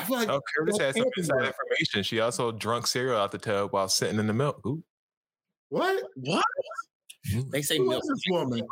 I 0.00 0.04
feel 0.04 0.16
like 0.16 0.28
Oh, 0.28 0.40
Curtis 0.56 0.76
Well, 0.78 0.86
had 0.86 0.94
some 0.96 1.04
Anthony- 1.06 1.12
inside 1.22 1.46
information. 1.54 2.02
She 2.02 2.20
also 2.20 2.52
drunk 2.52 2.86
cereal 2.86 3.16
out 3.18 3.32
the 3.32 3.38
tub 3.38 3.72
while 3.72 3.88
sitting 3.88 4.18
in 4.18 4.26
the 4.26 4.32
milk. 4.32 4.60
Ooh. 4.66 4.82
what? 5.68 6.02
What? 6.16 6.44
Mm. 7.32 7.50
They 7.50 7.62
say 7.62 7.76
Who 7.76 7.88
milk. 7.88 8.02
this 8.08 8.22
woman? 8.30 8.62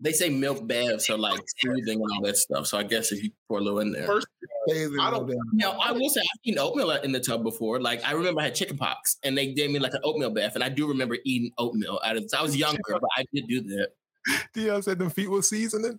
They 0.00 0.12
say 0.12 0.28
milk 0.30 0.64
baths 0.68 1.10
are 1.10 1.18
like 1.18 1.40
soothing 1.58 2.00
and 2.00 2.10
all 2.12 2.22
that 2.22 2.36
stuff. 2.36 2.68
So 2.68 2.78
I 2.78 2.84
guess 2.84 3.10
if 3.10 3.22
you 3.22 3.30
pour 3.48 3.58
a 3.58 3.60
little 3.60 3.80
in 3.80 3.90
there. 3.92 4.06
First, 4.06 4.28
Bathing 4.68 5.00
I 5.00 5.10
don't- 5.10 5.26
them. 5.26 5.38
Now 5.54 5.72
I 5.72 5.90
will 5.90 6.08
say 6.08 6.20
I've 6.20 6.40
eaten 6.44 6.60
oatmeal 6.60 6.90
in 6.92 7.10
the 7.10 7.18
tub 7.20 7.42
before. 7.42 7.80
Like 7.80 8.04
I 8.04 8.12
remember 8.12 8.40
I 8.40 8.44
had 8.44 8.54
chicken 8.54 8.76
pox 8.78 9.16
and 9.24 9.36
they 9.36 9.52
gave 9.52 9.70
me 9.72 9.80
like 9.80 9.92
an 9.94 10.00
oatmeal 10.04 10.30
bath, 10.30 10.54
and 10.54 10.62
I 10.62 10.68
do 10.68 10.86
remember 10.86 11.16
eating 11.24 11.50
oatmeal 11.58 11.98
out 12.04 12.16
of. 12.16 12.30
I 12.36 12.42
was 12.42 12.56
younger, 12.56 12.78
but 12.88 13.02
I 13.16 13.24
did 13.34 13.48
do 13.48 13.60
that. 13.62 13.88
Dion 14.54 14.82
said 14.82 14.98
them 15.00 15.10
feet 15.10 15.28
were 15.28 15.42
seasoning. 15.42 15.98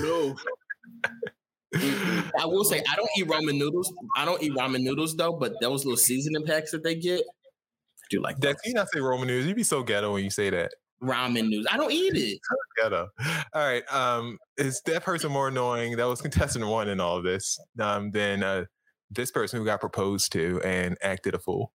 no. 0.00 0.34
I 1.74 2.46
will 2.46 2.64
say 2.64 2.82
I 2.90 2.96
don't 2.96 3.08
eat 3.16 3.26
ramen 3.26 3.58
noodles. 3.58 3.92
I 4.16 4.24
don't 4.24 4.42
eat 4.42 4.52
ramen 4.52 4.82
noodles 4.82 5.16
though, 5.16 5.32
but 5.34 5.54
those 5.60 5.84
little 5.84 5.98
seasoning 5.98 6.44
packs 6.46 6.70
that 6.70 6.82
they 6.82 6.94
get, 6.94 7.20
I 7.20 8.06
do 8.10 8.20
like 8.22 8.38
that. 8.38 8.56
You 8.64 8.74
not 8.74 8.88
say 8.92 9.00
Roman 9.00 9.26
noodles. 9.26 9.46
You 9.46 9.54
be 9.54 9.62
so 9.62 9.82
ghetto 9.82 10.12
when 10.14 10.24
you 10.24 10.30
say 10.30 10.50
that. 10.50 10.72
ramen 11.02 11.48
noodles. 11.48 11.66
I 11.70 11.76
don't 11.76 11.92
eat 11.92 12.14
it. 12.16 12.40
Ghetto. 12.82 13.08
All 13.54 13.66
right. 13.66 13.82
Um, 13.92 14.38
is 14.56 14.80
that 14.86 15.02
person 15.02 15.32
more 15.32 15.48
annoying? 15.48 15.96
That 15.96 16.06
was 16.06 16.20
contestant 16.22 16.64
one 16.66 16.88
in 16.88 17.00
all 17.00 17.16
of 17.16 17.24
this. 17.24 17.58
Um, 17.80 18.12
than 18.12 18.42
uh, 18.44 18.64
this 19.10 19.30
person 19.30 19.58
who 19.58 19.64
got 19.64 19.80
proposed 19.80 20.32
to 20.32 20.60
and 20.62 20.96
acted 21.02 21.34
a 21.34 21.38
fool. 21.38 21.72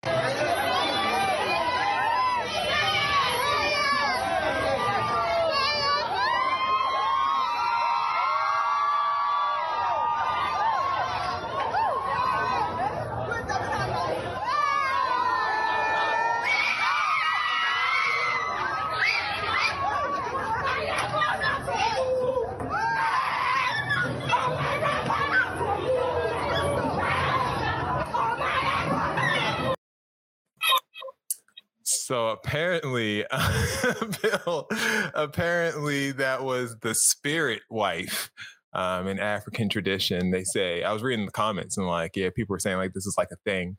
So 31.84 32.38
apparently, 32.54 33.26
Bill, 34.22 34.68
apparently 35.16 36.12
that 36.12 36.44
was 36.44 36.78
the 36.82 36.94
spirit 36.94 37.62
wife. 37.70 38.30
Um, 38.76 39.08
in 39.08 39.20
African 39.20 39.70
tradition, 39.70 40.32
they 40.32 40.44
say 40.44 40.84
I 40.84 40.94
was 40.94 41.04
reading 41.04 41.26
the 41.26 41.32
comments 41.32 41.78
and 41.78 41.86
like, 41.86 42.16
yeah, 42.16 42.30
people 42.36 42.54
were 42.54 42.60
saying 42.60 42.78
like 42.78 42.94
this 42.94 43.06
is 43.06 43.16
like 43.18 43.30
a 43.32 43.36
thing 43.46 43.78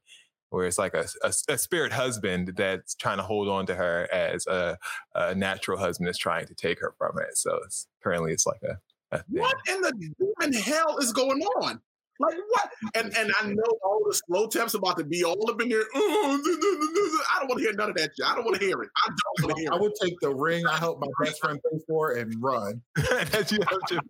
where 0.50 0.66
it's 0.66 0.78
like 0.78 0.94
a, 0.94 1.06
a, 1.22 1.32
a 1.48 1.58
spirit 1.58 1.92
husband 1.92 2.52
that's 2.56 2.94
trying 2.94 3.16
to 3.16 3.24
hold 3.24 3.48
on 3.48 3.66
to 3.66 3.74
her 3.74 4.08
as 4.12 4.46
a, 4.46 4.78
a 5.16 5.34
natural 5.34 5.78
husband 5.78 6.08
is 6.08 6.18
trying 6.18 6.46
to 6.46 6.54
take 6.54 6.80
her 6.80 6.94
from 6.96 7.18
it. 7.18 7.36
So 7.36 7.58
it's, 7.64 7.88
apparently, 8.00 8.32
it's 8.32 8.46
like 8.46 8.60
a, 8.62 9.16
a. 9.16 9.24
What 9.28 9.56
in 9.68 9.80
the 9.80 10.14
demon 10.38 10.52
hell 10.52 10.98
is 10.98 11.12
going 11.12 11.42
on? 11.42 11.80
Like 12.20 12.34
what? 12.48 12.70
And 12.94 13.12
and 13.16 13.32
I 13.40 13.46
know 13.48 13.62
all 13.84 14.00
the 14.06 14.14
slow 14.26 14.46
taps 14.46 14.74
about 14.74 14.96
to 14.98 15.04
be 15.04 15.24
all 15.24 15.50
up 15.50 15.60
in 15.60 15.68
there. 15.68 15.82
"Oh, 15.94 16.40
I 17.34 17.40
don't 17.40 17.48
want 17.48 17.58
to 17.58 17.64
hear 17.64 17.72
none 17.74 17.90
of 17.90 17.96
that 17.96 18.10
shit. 18.16 18.24
I 18.24 18.34
don't 18.36 18.44
want 18.44 18.58
to 18.60 18.64
hear 18.64 18.80
it. 18.82 18.88
I 19.04 19.08
don't 19.08 19.46
want 19.48 19.56
to 19.56 19.60
hear 19.62 19.72
I 19.72 19.74
it. 19.74 19.78
I 19.78 19.82
would 19.82 19.92
take 20.00 20.14
the 20.20 20.32
ring 20.34 20.64
I 20.66 20.76
helped 20.76 21.00
my 21.00 21.08
best 21.24 21.40
friend 21.40 21.58
pay 21.72 21.78
for 21.88 22.12
and 22.12 22.32
run. 22.40 22.80
that 22.96 23.50
you 23.50 23.58
have 23.68 23.80
to- 23.88 24.00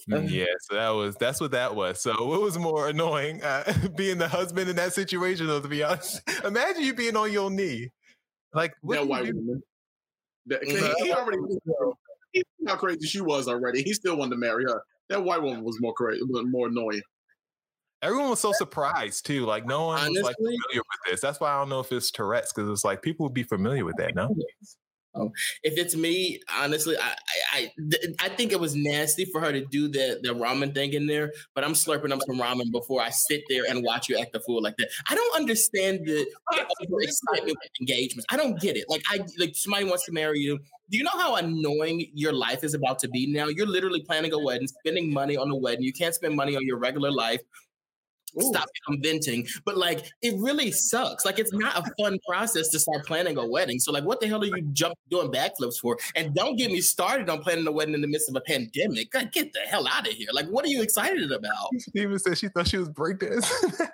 Mm, 0.09 0.31
yeah, 0.31 0.47
so 0.61 0.75
that 0.75 0.89
was 0.91 1.17
that's 1.17 1.39
what 1.41 1.51
that 1.51 1.75
was. 1.75 2.01
So 2.01 2.25
what 2.25 2.41
was 2.41 2.59
more 2.59 2.89
annoying, 2.89 3.43
uh, 3.43 3.71
being 3.97 4.17
the 4.17 4.29
husband 4.29 4.71
in 4.71 4.77
that 4.77 4.95
situation, 4.95 5.51
or 5.51 5.61
to 5.61 5.69
be 5.69 5.83
honest? 5.83 6.23
Imagine 6.45 6.83
you 6.83 6.95
being 6.95 7.15
on 7.17 7.31
your 7.31 7.51
knee, 7.51 7.91
like 8.55 8.73
what 8.81 8.95
That 8.95 9.01
do 9.01 9.05
you 9.07 9.11
white 9.11 9.35
woman. 9.35 9.63
That- 10.47 10.63
'cause 10.63 10.95
he, 10.99 11.05
he 11.05 11.13
already 11.13 11.39
he 12.33 12.43
how 12.67 12.77
crazy 12.77 13.07
she 13.07 13.21
was 13.21 13.49
already. 13.49 13.83
He 13.83 13.93
still 13.93 14.17
wanted 14.17 14.31
to 14.31 14.37
marry 14.37 14.65
her. 14.65 14.83
That 15.09 15.23
white 15.23 15.43
woman 15.43 15.63
was 15.65 15.81
more 15.81 15.93
crazy, 15.95 16.23
more 16.25 16.69
annoying. 16.69 17.03
Everyone 18.03 18.31
was 18.31 18.41
so 18.41 18.53
surprised 18.53 19.27
too. 19.27 19.45
Like 19.47 19.67
no 19.67 19.87
one 19.87 20.11
was 20.11 20.23
like 20.23 20.37
familiar 20.37 20.59
with 20.75 21.01
this. 21.07 21.21
That's 21.21 21.39
why 21.39 21.53
I 21.53 21.59
don't 21.59 21.69
know 21.69 21.81
if 21.81 21.93
it's 21.93 22.11
Tourette's 22.11 22.53
because 22.53 22.69
it's 22.69 22.85
like 22.85 23.03
people 23.03 23.25
would 23.25 23.35
be 23.35 23.45
familiar 23.45 23.85
with 23.85 23.97
that. 23.97 24.15
No, 24.15 24.35
Um, 25.15 25.31
if 25.63 25.79
it's 25.79 25.95
me, 25.95 26.41
honestly, 26.59 26.97
I, 26.97 27.15
I 27.53 27.59
I 27.59 27.73
th- 27.91 28.17
I 28.21 28.29
think 28.31 28.53
it 28.53 28.61
was 28.61 28.75
nasty 28.75 29.25
for 29.27 29.41
her 29.41 29.53
to 29.53 29.65
do 29.67 29.89
the 29.89 30.21
the 30.23 30.31
ramen 30.35 30.75
thing 30.75 30.95
in 30.95 31.07
there. 31.07 31.33
But 31.55 31.65
I'm 31.65 31.75
slurping 31.75 32.13
up 32.13 32.21
some 32.27 32.39
ramen 32.39 32.73
before 32.73 33.03
I 33.03 33.11
sit 33.11 33.43
there 33.49 33.65
and 33.69 33.85
watch 33.85 34.09
you 34.09 34.19
act 34.19 34.35
a 34.35 34.41
fool 34.41 34.63
like 34.63 34.77
that. 34.79 34.89
I 35.11 35.15
don't 35.15 35.37
understand 35.37 36.07
the, 36.07 36.27
the 36.51 36.99
excitement 37.03 37.59
with 37.63 37.71
engagements. 37.81 38.27
I 38.31 38.37
don't 38.37 38.59
get 38.61 38.77
it. 38.77 38.87
Like 38.89 39.03
I 39.11 39.21
like 39.39 39.55
somebody 39.55 39.85
wants 39.85 40.07
to 40.07 40.13
marry 40.13 40.41
you. 40.41 40.59
Do 40.91 40.99
you 40.99 41.05
know 41.05 41.11
how 41.13 41.37
annoying 41.37 42.11
your 42.15 42.33
life 42.33 42.65
is 42.65 42.75
about 42.75 42.99
to 43.01 43.09
be 43.09 43.31
now? 43.33 43.49
You're 43.49 43.67
literally 43.67 44.03
planning 44.03 44.33
a 44.33 44.39
wedding, 44.39 44.69
spending 44.69 45.13
money 45.13 45.37
on 45.37 45.51
a 45.51 45.57
wedding. 45.57 45.83
You 45.83 45.93
can't 45.93 46.15
spend 46.15 46.37
money 46.37 46.57
on 46.57 46.67
your 46.67 46.79
regular 46.79 47.11
life. 47.11 47.41
Stop 48.41 48.69
I'm 48.89 49.03
venting, 49.03 49.47
but 49.65 49.77
like 49.77 50.07
it 50.23 50.35
really 50.39 50.71
sucks. 50.71 51.25
Like 51.25 51.39
it's 51.39 51.53
not 51.53 51.79
a 51.79 52.03
fun 52.03 52.19
process 52.27 52.69
to 52.69 52.79
start 52.79 53.07
planning 53.07 53.37
a 53.39 53.47
wedding. 53.47 53.79
So 53.79 53.93
like, 53.93 54.05
what 54.05 54.21
the 54.21 54.29
hell 54.29 54.43
are 54.43 54.47
you 54.47 54.63
jump 54.73 54.95
doing 55.11 55.31
backflips 55.31 55.79
for? 55.79 55.99
And 56.17 56.35
don't 56.35 56.57
get 56.57 56.71
me 56.71 56.81
started 56.81 57.29
on 57.29 57.43
planning 57.43 57.67
a 57.67 57.73
wedding 57.73 57.95
in 57.95 58.01
the 58.01 58.07
midst 58.07 58.29
of 58.29 58.37
a 58.37 58.41
pandemic. 58.41 59.11
God, 59.11 59.33
get 59.33 59.53
the 59.53 59.61
hell 59.61 59.87
out 59.87 60.07
of 60.07 60.13
here! 60.15 60.29
Like, 60.33 60.47
what 60.47 60.65
are 60.65 60.69
you 60.69 60.83
excited 60.83 61.31
about? 61.31 61.71
Even 61.95 62.19
said 62.19 62.39
she 62.39 62.49
thought 62.49 62.67
she 62.67 62.79
was 62.79 62.89
breakdancing. 62.89 63.89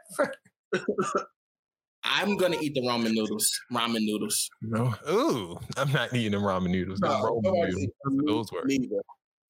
I'm 2.05 2.37
gonna 2.37 2.57
eat 2.61 2.75
the 2.75 2.83
ramen 2.83 3.13
noodles. 3.13 3.61
Ramen 3.73 4.01
noodles. 4.01 4.49
No. 4.63 4.95
Ooh, 5.11 5.59
I'm 5.77 5.93
not 5.93 6.15
eating 6.15 6.33
them 6.33 6.43
ramen 6.43 6.71
noodles. 6.71 7.01
Them 7.01 7.11
No, 7.11 7.41
ramen 7.43 7.89
noodles. 8.07 8.51
Those 8.51 8.53
were. 8.53 8.65
Neither. 8.65 9.03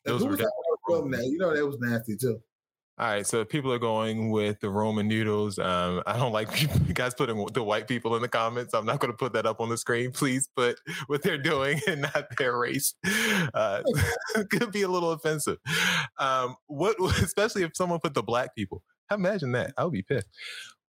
Those 0.04 0.24
were 0.24 0.36
that 0.36 0.50
film 0.88 1.10
that? 1.10 1.24
You 1.24 1.38
know 1.38 1.54
that 1.54 1.66
was 1.66 1.78
nasty 1.80 2.16
too. 2.16 2.40
All 3.00 3.06
right, 3.06 3.24
so 3.24 3.44
people 3.44 3.72
are 3.72 3.78
going 3.78 4.30
with 4.30 4.58
the 4.58 4.70
Roman 4.70 5.06
noodles. 5.06 5.56
Um, 5.60 6.02
I 6.04 6.16
don't 6.16 6.32
like 6.32 6.62
you 6.88 6.94
guys 6.94 7.14
putting 7.14 7.46
the 7.52 7.62
white 7.62 7.86
people 7.86 8.16
in 8.16 8.22
the 8.22 8.28
comments. 8.28 8.74
I'm 8.74 8.84
not 8.84 8.98
going 8.98 9.12
to 9.12 9.16
put 9.16 9.32
that 9.34 9.46
up 9.46 9.60
on 9.60 9.68
the 9.68 9.78
screen. 9.78 10.10
Please 10.10 10.48
put 10.56 10.80
what 11.06 11.22
they're 11.22 11.38
doing 11.38 11.80
and 11.86 12.00
not 12.02 12.36
their 12.36 12.58
race. 12.58 12.94
Uh, 13.54 13.82
could 14.50 14.72
be 14.72 14.82
a 14.82 14.88
little 14.88 15.12
offensive. 15.12 15.58
Um, 16.18 16.56
what, 16.66 16.96
especially 17.22 17.62
if 17.62 17.76
someone 17.76 18.00
put 18.00 18.14
the 18.14 18.22
black 18.22 18.56
people. 18.56 18.82
Imagine 19.12 19.52
that. 19.52 19.72
I 19.78 19.84
would 19.84 19.92
be 19.92 20.02
pissed. 20.02 20.26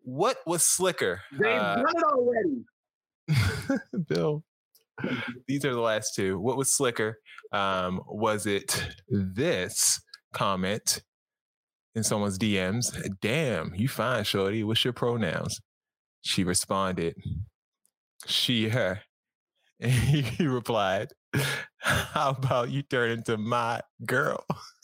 What 0.01 0.37
was 0.47 0.63
slicker? 0.63 1.21
They've 1.31 1.61
Uh, 1.61 1.75
done 1.75 1.95
it 1.95 2.03
already. 2.03 2.65
Bill. 4.07 4.43
These 5.47 5.63
are 5.63 5.73
the 5.73 5.79
last 5.79 6.15
two. 6.15 6.39
What 6.39 6.57
was 6.57 6.75
slicker? 6.75 7.19
Um, 7.51 8.01
was 8.07 8.47
it 8.47 8.83
this 9.07 10.01
comment 10.33 11.03
in 11.99 12.03
someone's 12.03 12.39
DMs? 12.39 12.91
Damn, 13.21 13.75
you 13.75 13.87
fine, 13.87 14.23
shorty. 14.23 14.63
What's 14.63 14.83
your 14.83 14.93
pronouns? 14.93 15.59
She 16.21 16.43
responded, 16.43 17.15
she, 18.25 18.69
her. 18.69 19.01
And 19.81 19.93
he 19.93 20.45
replied, 20.45 21.07
How 21.79 22.31
about 22.31 22.69
you 22.69 22.81
turn 22.81 23.11
into 23.11 23.37
my 23.37 23.79
girl? 24.05 24.45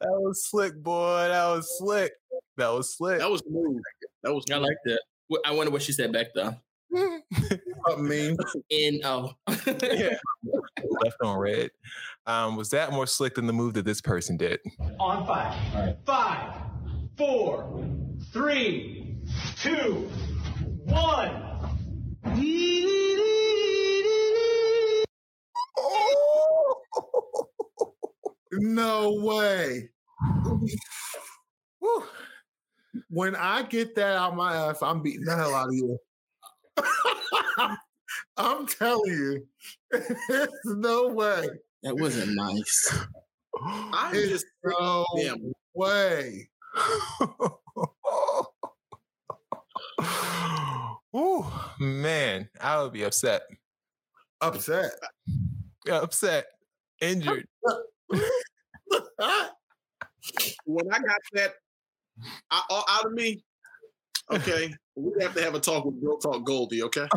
That 0.00 0.20
was 0.20 0.44
slick, 0.50 0.74
boy. 0.82 1.28
That 1.28 1.46
was 1.46 1.78
slick. 1.78 2.12
That 2.56 2.68
was 2.68 2.96
slick. 2.96 3.20
That 3.20 3.30
was 3.30 3.40
smooth. 3.46 3.80
That 4.22 4.34
was. 4.34 4.44
I 4.52 4.56
like 4.56 4.76
that. 4.84 5.00
Wh- 5.30 5.46
I 5.46 5.52
wonder 5.52 5.70
what 5.72 5.82
she 5.82 5.92
said 5.92 6.12
back 6.12 6.28
though. 6.34 6.54
I 6.94 7.96
mean, 7.96 8.36
In 8.70 9.00
oh, 9.04 9.32
yeah. 9.48 10.16
Left 11.02 11.16
on 11.22 11.38
red. 11.38 11.70
Um, 12.26 12.56
was 12.56 12.70
that 12.70 12.92
more 12.92 13.06
slick 13.06 13.34
than 13.34 13.46
the 13.46 13.52
move 13.52 13.74
that 13.74 13.84
this 13.84 14.00
person 14.00 14.36
did? 14.36 14.60
On 15.00 15.26
five. 15.26 15.96
Five, 16.06 16.54
four, 17.16 17.84
three, 18.32 19.16
two, 19.56 20.08
one. 20.84 21.40
No 28.56 29.14
way. 29.14 29.90
Whew. 33.14 33.20
When 33.20 33.36
I 33.36 33.62
get 33.62 33.94
that 33.96 34.16
out 34.16 34.36
my 34.36 34.56
ass, 34.56 34.82
I'm 34.82 35.02
beating 35.02 35.24
the 35.24 35.36
hell 35.36 35.54
out 35.54 35.68
of 35.68 35.74
you. 35.74 35.98
I'm 38.36 38.66
telling 38.66 39.12
you, 39.12 39.46
there's 40.28 40.48
no 40.64 41.08
way. 41.08 41.48
that 41.82 41.96
wasn't 41.96 42.34
nice. 42.34 42.98
I'm 43.64 44.14
just 44.14 44.46
no 44.64 45.06
damn. 45.16 45.52
way. 45.74 46.48
oh 51.14 51.72
man, 51.78 52.48
I 52.60 52.82
would 52.82 52.92
be 52.92 53.04
upset. 53.04 53.42
Upset. 54.40 54.90
Upset. 55.90 56.46
Injured. 57.00 57.46
when 60.64 60.92
I 60.92 60.98
got 60.98 61.20
that 61.34 61.54
I, 62.50 62.62
all 62.70 62.84
out 62.88 63.06
of 63.06 63.12
me, 63.12 63.42
okay, 64.32 64.72
we 64.96 65.12
have 65.22 65.34
to 65.34 65.42
have 65.42 65.54
a 65.54 65.60
talk 65.60 65.84
with 65.84 65.96
Real 66.00 66.18
Talk 66.18 66.44
Goldie, 66.44 66.82
okay? 66.84 67.08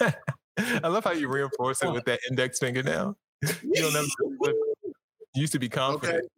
I 0.58 0.88
love 0.88 1.04
how 1.04 1.12
you 1.12 1.28
reinforce 1.28 1.82
it 1.82 1.90
with 1.92 2.04
that 2.04 2.20
index 2.30 2.58
finger 2.58 2.82
now. 2.82 3.16
You 3.62 3.82
don't 3.82 3.96
ever 3.96 4.06
flip. 4.38 4.54
You 5.34 5.40
used 5.40 5.52
to 5.52 5.58
be 5.58 5.68
confident. 5.68 6.18
Okay. 6.18 6.28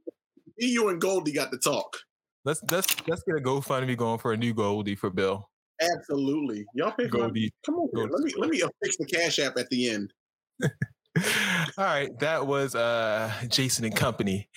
You 0.59 0.89
and 0.89 1.01
Goldie 1.01 1.33
got 1.33 1.53
to 1.53 1.59
talk. 1.59 1.99
Let's 2.45 2.63
let's 2.71 2.87
let's 3.09 3.23
get 3.25 3.37
a 3.37 3.41
GoFundMe 3.41 3.97
going 3.97 4.19
for 4.19 4.33
a 4.33 4.37
new 4.37 4.55
Goldie 4.55 4.95
for 4.95 5.11
Bill. 5.11 5.51
Absolutely. 5.81 6.65
Y'all 6.75 6.93
pick 6.93 7.13
my- 7.13 7.21
Goldie. 7.21 7.53
Come 7.67 7.75
on, 7.75 7.89
here. 7.95 8.09
let 8.11 8.23
me 8.23 8.33
let 8.39 8.51
me 8.51 8.63
fix 8.83 8.97
the 8.97 9.05
cash 9.05 9.39
app 9.39 9.59
at 9.59 9.69
the 9.69 9.91
end. 9.91 10.13
All 10.63 11.85
right, 11.85 12.17
that 12.21 12.47
was 12.47 12.75
uh 12.75 13.33
Jason 13.49 13.85
and 13.85 13.95
Company. 13.95 14.49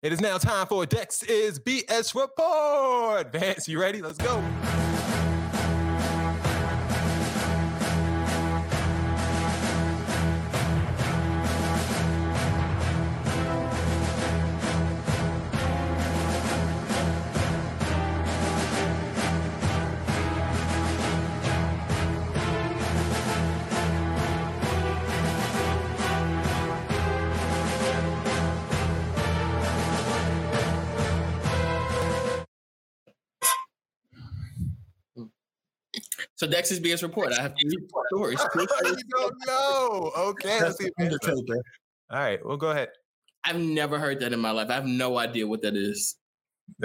It 0.00 0.12
is 0.12 0.20
now 0.20 0.38
time 0.38 0.68
for 0.68 0.86
Dex 0.86 1.24
is 1.24 1.58
BS 1.58 2.14
report. 2.14 3.32
Vance, 3.32 3.66
you 3.66 3.80
ready? 3.80 4.00
Let's 4.00 4.16
go. 4.16 4.36
So 36.38 36.46
Dex's 36.46 36.78
BS 36.78 37.02
report. 37.02 37.32
I 37.32 37.42
have 37.42 37.54
three 37.60 37.76
stories. 38.12 38.40
Three 38.52 38.66
stories. 38.66 39.04
you 39.04 39.18
don't 39.18 39.34
know. 39.48 40.12
Okay, 40.16 40.60
let's 40.60 40.78
see. 40.78 40.84
if 40.86 40.92
Vance 40.96 41.18
knows. 41.26 41.38
Undertaker. 41.40 41.62
All 42.10 42.18
right, 42.20 42.46
well, 42.46 42.56
go 42.56 42.70
ahead. 42.70 42.90
I've 43.42 43.58
never 43.58 43.98
heard 43.98 44.20
that 44.20 44.32
in 44.32 44.38
my 44.38 44.52
life. 44.52 44.70
I 44.70 44.74
have 44.74 44.86
no 44.86 45.18
idea 45.18 45.48
what 45.48 45.62
that 45.62 45.74
is. 45.74 46.14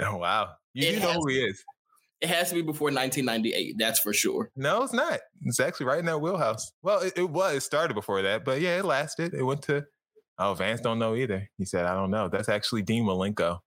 Oh 0.00 0.16
wow, 0.16 0.48
you 0.72 0.88
It 0.88 0.92
do 0.94 1.00
know 1.00 1.12
who 1.12 1.28
he 1.28 1.36
is. 1.36 1.62
It 2.20 2.30
has 2.30 2.48
to 2.48 2.56
be 2.56 2.62
before 2.62 2.86
1998. 2.86 3.76
That's 3.78 4.00
for 4.00 4.12
sure. 4.12 4.50
No, 4.56 4.82
it's 4.82 4.92
not. 4.92 5.20
It's 5.42 5.60
actually 5.60 5.86
right 5.86 5.98
in 6.00 6.06
that 6.06 6.20
wheelhouse. 6.20 6.72
Well, 6.82 7.00
it, 7.00 7.12
it 7.16 7.30
was. 7.30 7.56
It 7.56 7.60
started 7.62 7.94
before 7.94 8.22
that, 8.22 8.44
but 8.44 8.60
yeah, 8.60 8.78
it 8.78 8.84
lasted. 8.84 9.34
It 9.34 9.42
went 9.44 9.62
to. 9.62 9.84
Oh, 10.36 10.54
Vance 10.54 10.80
don't 10.80 10.98
know 10.98 11.14
either. 11.14 11.48
He 11.58 11.64
said, 11.64 11.84
"I 11.84 11.94
don't 11.94 12.10
know." 12.10 12.28
That's 12.28 12.48
actually 12.48 12.82
Dean 12.82 13.04
Malenko. 13.04 13.60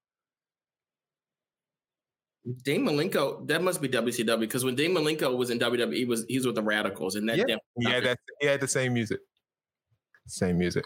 Dean 2.62 2.84
Malenko, 2.84 3.46
that 3.48 3.62
must 3.62 3.80
be 3.82 3.88
WCW 3.88 4.40
because 4.40 4.64
when 4.64 4.74
Dean 4.74 4.94
Malenko 4.94 5.36
was 5.36 5.50
in 5.50 5.58
WWE, 5.58 5.94
he 5.94 6.04
was 6.04 6.24
he's 6.28 6.46
with 6.46 6.54
the 6.54 6.62
Radicalz, 6.62 7.16
and 7.16 7.28
that 7.28 7.36
Yeah, 7.36 7.44
definitely 7.44 7.60
he 7.78 7.90
had 7.90 8.04
that. 8.04 8.18
He 8.40 8.46
had 8.46 8.60
the 8.60 8.68
same 8.68 8.94
music. 8.94 9.20
Same 10.26 10.58
music. 10.58 10.84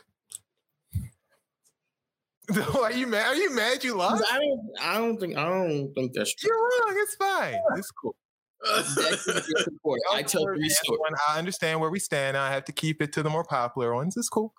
Are 2.81 2.93
you 2.93 3.07
mad? 3.07 3.27
Are 3.27 3.37
you 3.37 3.55
mad? 3.55 3.85
You 3.85 3.97
lost. 3.97 4.25
I 4.31 4.39
don't, 4.39 4.61
I 4.81 4.99
don't 4.99 5.19
think, 5.19 5.37
I 5.37 5.45
don't 5.45 5.93
think 5.95 6.13
that's 6.13 6.35
true. 6.35 6.51
You're 6.51 6.59
wrong. 6.59 6.97
It's 7.03 7.15
fine. 7.15 7.55
It's 7.77 7.91
cool. 7.91 8.17
Dex's 8.65 9.27
BS 9.27 9.67
report. 9.67 10.01
I 10.13 10.23
tell 10.23 10.45
three 10.45 10.69
stories. 10.69 11.01
I 11.29 11.39
understand 11.39 11.81
where 11.81 11.91
we 11.91 11.99
stand. 11.99 12.37
I 12.37 12.53
have 12.53 12.65
to 12.67 12.73
keep 12.73 13.03
it 13.03 13.13
to 13.15 13.23
the 13.23 13.31
more 13.31 13.45
popular 13.45 13.95
ones. 13.95 14.17
It's 14.17 14.29
cool. 14.29 14.53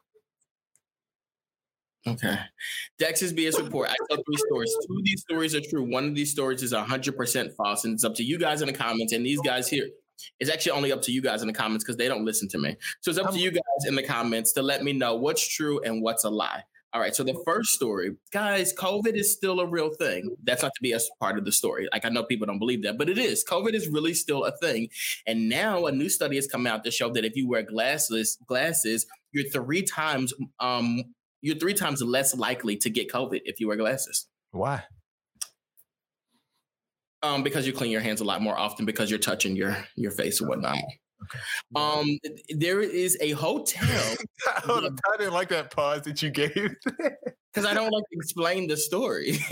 Okay. 2.05 2.37
Dex's 2.99 3.33
BS 3.33 3.57
report. 3.63 3.89
I 3.89 3.95
tell 4.09 4.23
three 4.23 4.37
stories. 4.47 4.75
Two 4.87 4.97
of 4.97 5.03
these 5.03 5.21
stories 5.21 5.55
are 5.55 5.61
true. 5.61 5.83
One 5.83 6.05
of 6.05 6.15
these 6.15 6.31
stories 6.31 6.61
is 6.61 6.73
100% 6.73 7.55
false. 7.55 7.85
And 7.85 7.93
it's 7.93 8.03
up 8.03 8.15
to 8.15 8.23
you 8.23 8.37
guys 8.37 8.61
in 8.61 8.67
the 8.67 8.73
comments. 8.73 9.13
And 9.13 9.25
these 9.25 9.39
guys 9.39 9.69
here, 9.69 9.87
it's 10.39 10.49
actually 10.49 10.73
only 10.73 10.91
up 10.91 11.01
to 11.03 11.11
you 11.11 11.21
guys 11.21 11.41
in 11.41 11.47
the 11.47 11.53
comments 11.53 11.83
because 11.83 11.97
they 11.97 12.07
don't 12.07 12.25
listen 12.25 12.49
to 12.49 12.57
me. 12.57 12.75
So 13.01 13.09
it's 13.09 13.19
up 13.19 13.31
to 13.31 13.39
you 13.39 13.51
guys 13.51 13.87
in 13.87 13.95
the 13.95 14.03
comments 14.03 14.51
to 14.53 14.61
let 14.61 14.83
me 14.83 14.93
know 14.93 15.15
what's 15.15 15.47
true 15.47 15.81
and 15.81 16.01
what's 16.01 16.25
a 16.25 16.29
lie. 16.29 16.63
All 16.93 17.01
right. 17.01 17.15
So 17.15 17.23
the 17.23 17.41
first 17.43 17.69
story, 17.71 18.11
guys, 18.31 18.71
COVID 18.71 19.15
is 19.15 19.33
still 19.33 19.59
a 19.59 19.65
real 19.65 19.89
thing. 19.89 20.35
That's 20.43 20.61
not 20.61 20.73
to 20.75 20.81
be 20.81 20.91
BS 20.91 21.05
part 21.19 21.39
of 21.39 21.45
the 21.45 21.51
story. 21.51 21.87
Like 21.91 22.05
I 22.05 22.09
know 22.09 22.23
people 22.23 22.45
don't 22.45 22.59
believe 22.59 22.83
that, 22.83 22.99
but 22.99 23.09
it 23.09 23.17
is. 23.17 23.43
COVID 23.49 23.73
is 23.73 23.87
really 23.87 24.13
still 24.13 24.43
a 24.43 24.55
thing. 24.57 24.89
And 25.25 25.49
now 25.49 25.87
a 25.87 25.91
new 25.91 26.07
study 26.09 26.35
has 26.35 26.45
come 26.45 26.67
out 26.67 26.83
to 26.83 26.91
show 26.91 27.09
that 27.13 27.25
if 27.25 27.35
you 27.35 27.47
wear 27.47 27.63
glasses, 27.63 28.37
glasses, 28.45 29.07
you're 29.31 29.49
three 29.49 29.81
times 29.81 30.33
um 30.59 31.03
you're 31.43 31.57
three 31.57 31.73
times 31.73 32.01
less 32.01 32.33
likely 32.35 32.77
to 32.77 32.89
get 32.89 33.11
COVID 33.11 33.41
if 33.43 33.59
you 33.59 33.67
wear 33.67 33.75
glasses. 33.75 34.27
Why? 34.51 34.83
Um, 37.21 37.43
because 37.43 37.67
you 37.67 37.73
clean 37.73 37.91
your 37.91 38.01
hands 38.01 38.21
a 38.21 38.23
lot 38.23 38.41
more 38.41 38.57
often 38.57 38.85
because 38.85 39.09
you're 39.09 39.19
touching 39.19 39.55
your 39.55 39.77
your 39.95 40.11
face 40.11 40.39
and 40.39 40.49
whatnot. 40.49 40.77
Um, 41.75 42.17
there 42.49 42.81
is 42.81 43.17
a 43.21 43.31
hotel. 43.31 44.15
I 44.47 44.89
didn't 45.17 45.33
like 45.33 45.49
that 45.49 45.71
pause 45.71 46.01
that 46.03 46.21
you 46.21 46.31
gave. 46.31 46.75
because 47.53 47.69
I 47.69 47.73
don't 47.73 47.91
like 47.91 48.03
to 48.11 48.17
explain 48.17 48.67
the 48.67 48.77
story. 48.77 49.37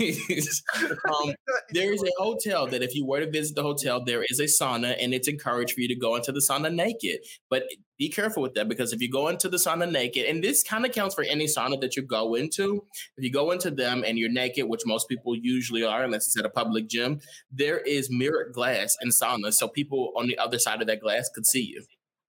um, 1.08 1.34
there 1.70 1.92
is 1.92 2.02
a 2.02 2.10
hotel 2.18 2.66
that 2.66 2.82
if 2.82 2.96
you 2.96 3.06
were 3.06 3.20
to 3.20 3.30
visit 3.30 3.54
the 3.54 3.62
hotel, 3.62 4.04
there 4.04 4.24
is 4.28 4.40
a 4.40 4.44
sauna, 4.44 4.96
and 5.00 5.14
it's 5.14 5.28
encouraged 5.28 5.74
for 5.74 5.80
you 5.80 5.88
to 5.88 5.94
go 5.94 6.16
into 6.16 6.32
the 6.32 6.40
sauna 6.40 6.74
naked. 6.74 7.20
But 7.48 7.64
be 7.98 8.08
careful 8.08 8.42
with 8.42 8.54
that 8.54 8.68
because 8.68 8.92
if 8.92 9.00
you 9.00 9.10
go 9.10 9.28
into 9.28 9.48
the 9.48 9.56
sauna 9.56 9.90
naked, 9.90 10.26
and 10.26 10.42
this 10.42 10.64
kind 10.64 10.84
of 10.84 10.90
counts 10.90 11.14
for 11.14 11.22
any 11.22 11.46
sauna 11.46 11.80
that 11.80 11.94
you 11.94 12.02
go 12.02 12.34
into, 12.34 12.84
if 13.16 13.24
you 13.24 13.30
go 13.30 13.52
into 13.52 13.70
them 13.70 14.02
and 14.04 14.18
you're 14.18 14.32
naked, 14.32 14.68
which 14.68 14.82
most 14.84 15.08
people 15.08 15.36
usually 15.36 15.84
are, 15.84 16.02
unless 16.02 16.26
it's 16.26 16.38
at 16.38 16.44
a 16.44 16.50
public 16.50 16.88
gym, 16.88 17.20
there 17.52 17.78
is 17.78 18.10
mirrored 18.10 18.52
glass 18.52 18.96
in 19.00 19.10
saunas, 19.10 19.54
so 19.54 19.68
people 19.68 20.12
on 20.16 20.26
the 20.26 20.38
other 20.38 20.58
side 20.58 20.80
of 20.80 20.88
that 20.88 21.00
glass 21.00 21.30
could 21.32 21.46
see 21.46 21.62
you. 21.62 21.84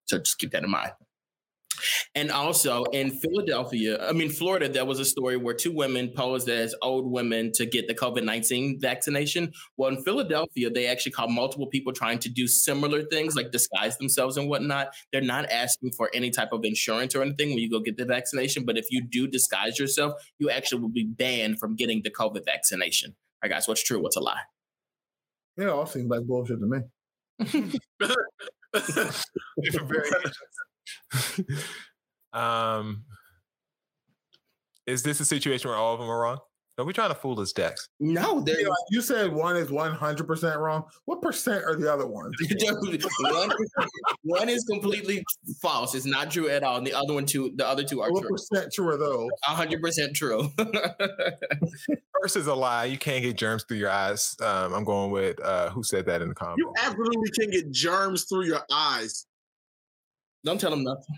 So 0.05 0.19
just 0.19 0.37
keep 0.37 0.51
that 0.51 0.63
in 0.63 0.69
mind. 0.69 0.91
And 2.15 2.31
also 2.31 2.83
in 2.85 3.11
Philadelphia, 3.11 3.97
I 4.01 4.11
mean, 4.13 4.29
Florida, 4.29 4.69
there 4.69 4.85
was 4.85 4.99
a 4.99 5.05
story 5.05 5.37
where 5.37 5.53
two 5.53 5.71
women 5.71 6.11
posed 6.15 6.49
as 6.49 6.75
old 6.81 7.11
women 7.11 7.51
to 7.53 7.65
get 7.65 7.87
the 7.87 7.95
COVID 7.95 8.23
19 8.23 8.79
vaccination. 8.79 9.51
Well, 9.77 9.89
in 9.89 10.03
Philadelphia, 10.03 10.69
they 10.69 10.87
actually 10.87 11.13
caught 11.13 11.29
multiple 11.29 11.67
people 11.67 11.93
trying 11.93 12.19
to 12.19 12.29
do 12.29 12.47
similar 12.47 13.03
things, 13.03 13.35
like 13.35 13.51
disguise 13.51 13.97
themselves 13.97 14.37
and 14.37 14.49
whatnot. 14.49 14.89
They're 15.11 15.21
not 15.21 15.49
asking 15.49 15.91
for 15.91 16.09
any 16.13 16.29
type 16.29 16.51
of 16.51 16.63
insurance 16.63 17.15
or 17.15 17.21
anything 17.21 17.49
when 17.49 17.59
you 17.59 17.69
go 17.69 17.79
get 17.79 17.97
the 17.97 18.05
vaccination. 18.05 18.65
But 18.65 18.77
if 18.77 18.85
you 18.89 19.01
do 19.01 19.27
disguise 19.27 19.79
yourself, 19.79 20.13
you 20.39 20.49
actually 20.49 20.81
will 20.81 20.89
be 20.89 21.05
banned 21.05 21.59
from 21.59 21.75
getting 21.75 22.01
the 22.03 22.11
COVID 22.11 22.45
vaccination. 22.45 23.11
All 23.11 23.49
right, 23.49 23.55
guys, 23.55 23.67
what's 23.67 23.83
true? 23.83 24.01
What's 24.01 24.15
a 24.15 24.21
lie? 24.21 24.41
Yeah, 25.57 25.67
all 25.67 25.85
seems 25.85 26.09
like 26.09 26.23
bullshit 26.23 26.59
to 26.59 26.65
me. 26.65 26.79
Different 28.73 29.13
variations. 29.87 30.37
um, 32.33 33.03
is 34.85 35.03
this 35.03 35.19
a 35.19 35.25
situation 35.25 35.69
where 35.69 35.77
all 35.77 35.93
of 35.93 35.99
them 35.99 36.09
are 36.09 36.19
wrong? 36.21 36.39
Are 36.79 36.85
we 36.85 36.91
trying 36.91 37.09
to 37.09 37.15
fool 37.15 37.35
this 37.35 37.53
Dex? 37.53 37.87
No, 37.99 38.43
Yeah, 38.47 38.67
like 38.67 38.77
you 38.89 39.01
said 39.03 39.31
one 39.31 39.55
is 39.55 39.69
one 39.69 39.91
hundred 39.91 40.25
percent 40.25 40.57
wrong. 40.59 40.85
What 41.05 41.21
percent 41.21 41.63
are 41.65 41.75
the 41.75 41.93
other 41.93 42.07
ones? 42.07 42.33
one, 43.19 43.51
one 44.23 44.49
is 44.49 44.65
completely 44.65 45.23
false. 45.61 45.93
It's 45.93 46.07
not 46.07 46.31
true 46.31 46.49
at 46.49 46.63
all. 46.63 46.77
And 46.77 46.87
the 46.87 46.95
other 46.95 47.13
one, 47.13 47.27
two, 47.27 47.53
the 47.57 47.67
other 47.67 47.83
two 47.83 48.01
are 48.01 48.11
What 48.11 48.21
true. 48.21 48.31
percent 48.31 48.73
true 48.73 48.89
are 48.89 48.97
those? 48.97 49.29
hundred 49.43 49.83
percent 49.83 50.15
true. 50.15 50.49
First 52.21 52.37
is 52.37 52.47
a 52.47 52.55
lie. 52.55 52.85
You 52.85 52.97
can't 52.97 53.21
get 53.21 53.37
germs 53.37 53.65
through 53.67 53.77
your 53.77 53.91
eyes. 53.91 54.35
Um, 54.41 54.73
I'm 54.73 54.83
going 54.83 55.11
with 55.11 55.39
uh, 55.43 55.69
who 55.69 55.83
said 55.83 56.07
that 56.07 56.23
in 56.23 56.29
the 56.29 56.35
comments. 56.35 56.57
You 56.57 56.73
absolutely 56.81 57.29
can 57.39 57.51
get 57.51 57.69
germs 57.71 58.23
through 58.27 58.45
your 58.45 58.61
eyes. 58.71 59.27
Don't 60.45 60.59
tell 60.59 60.73
him 60.73 60.83
nothing. 60.83 61.15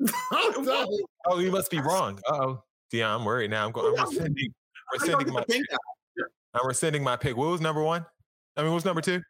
Oh, 1.26 1.38
you 1.38 1.52
must 1.52 1.70
be 1.70 1.78
wrong. 1.78 2.18
Oh, 2.26 2.62
Dion, 2.90 3.20
I'm 3.20 3.24
worried 3.24 3.50
now. 3.50 3.64
I'm 3.64 3.72
going. 3.72 3.96
I'm 3.98 4.06
rescinding, 4.10 4.52
rescinding 4.92 5.32
my. 5.32 5.44
Pick. 5.48 5.62
I'm 6.54 6.66
rescinding 6.66 7.04
my 7.04 7.16
pick. 7.16 7.36
What 7.36 7.48
was 7.48 7.60
number 7.60 7.82
one? 7.82 8.04
I 8.56 8.62
mean, 8.62 8.70
what 8.70 8.76
was 8.76 8.84
number 8.84 9.00
two? 9.00 9.20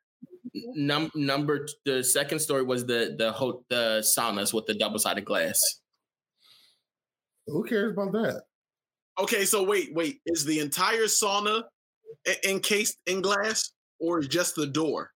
Num- 0.54 1.10
number 1.14 1.66
t- 1.66 1.74
the 1.84 2.02
second 2.02 2.38
story 2.38 2.62
was 2.62 2.86
the 2.86 3.14
the 3.18 3.30
ho- 3.30 3.62
the 3.68 4.02
saunas 4.16 4.52
with 4.54 4.66
the 4.66 4.74
double 4.74 4.98
sided 4.98 5.24
glass. 5.24 5.60
Who 7.46 7.62
cares 7.64 7.92
about 7.92 8.12
that? 8.12 8.42
Okay, 9.20 9.44
so 9.44 9.62
wait, 9.62 9.94
wait. 9.94 10.20
Is 10.26 10.44
the 10.44 10.60
entire 10.60 11.04
sauna 11.04 11.64
encased 12.48 12.96
in 13.06 13.20
glass 13.20 13.72
or 14.00 14.20
just 14.20 14.56
the 14.56 14.66
door? 14.66 15.10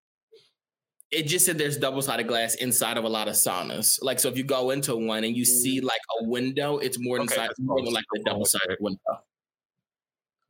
It 1.16 1.26
just 1.26 1.46
said 1.46 1.56
there's 1.56 1.78
double 1.78 2.02
sided 2.02 2.28
glass 2.28 2.56
inside 2.56 2.98
of 2.98 3.04
a 3.04 3.08
lot 3.08 3.26
of 3.26 3.34
saunas. 3.34 3.98
Like 4.02 4.20
so, 4.20 4.28
if 4.28 4.36
you 4.36 4.44
go 4.44 4.70
into 4.70 4.94
one 4.94 5.24
and 5.24 5.34
you 5.34 5.46
see 5.46 5.80
like 5.80 6.00
a 6.20 6.24
window, 6.24 6.76
it's 6.76 6.98
more 7.00 7.16
Okay, 7.16 7.22
inside 7.22 7.50
more 7.58 7.82
than 7.82 7.94
like 7.94 8.04
the 8.12 8.22
double 8.24 8.44
sided 8.44 8.76
window. 8.80 9.00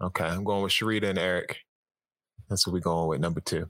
Okay, 0.03 0.25
I'm 0.25 0.43
going 0.43 0.63
with 0.63 0.73
Sharita 0.73 1.05
and 1.05 1.19
Eric. 1.19 1.59
That's 2.49 2.67
what 2.67 2.75
we're 2.75 2.81
going 2.81 3.09
with. 3.09 3.21
Number 3.21 3.41
two. 3.41 3.67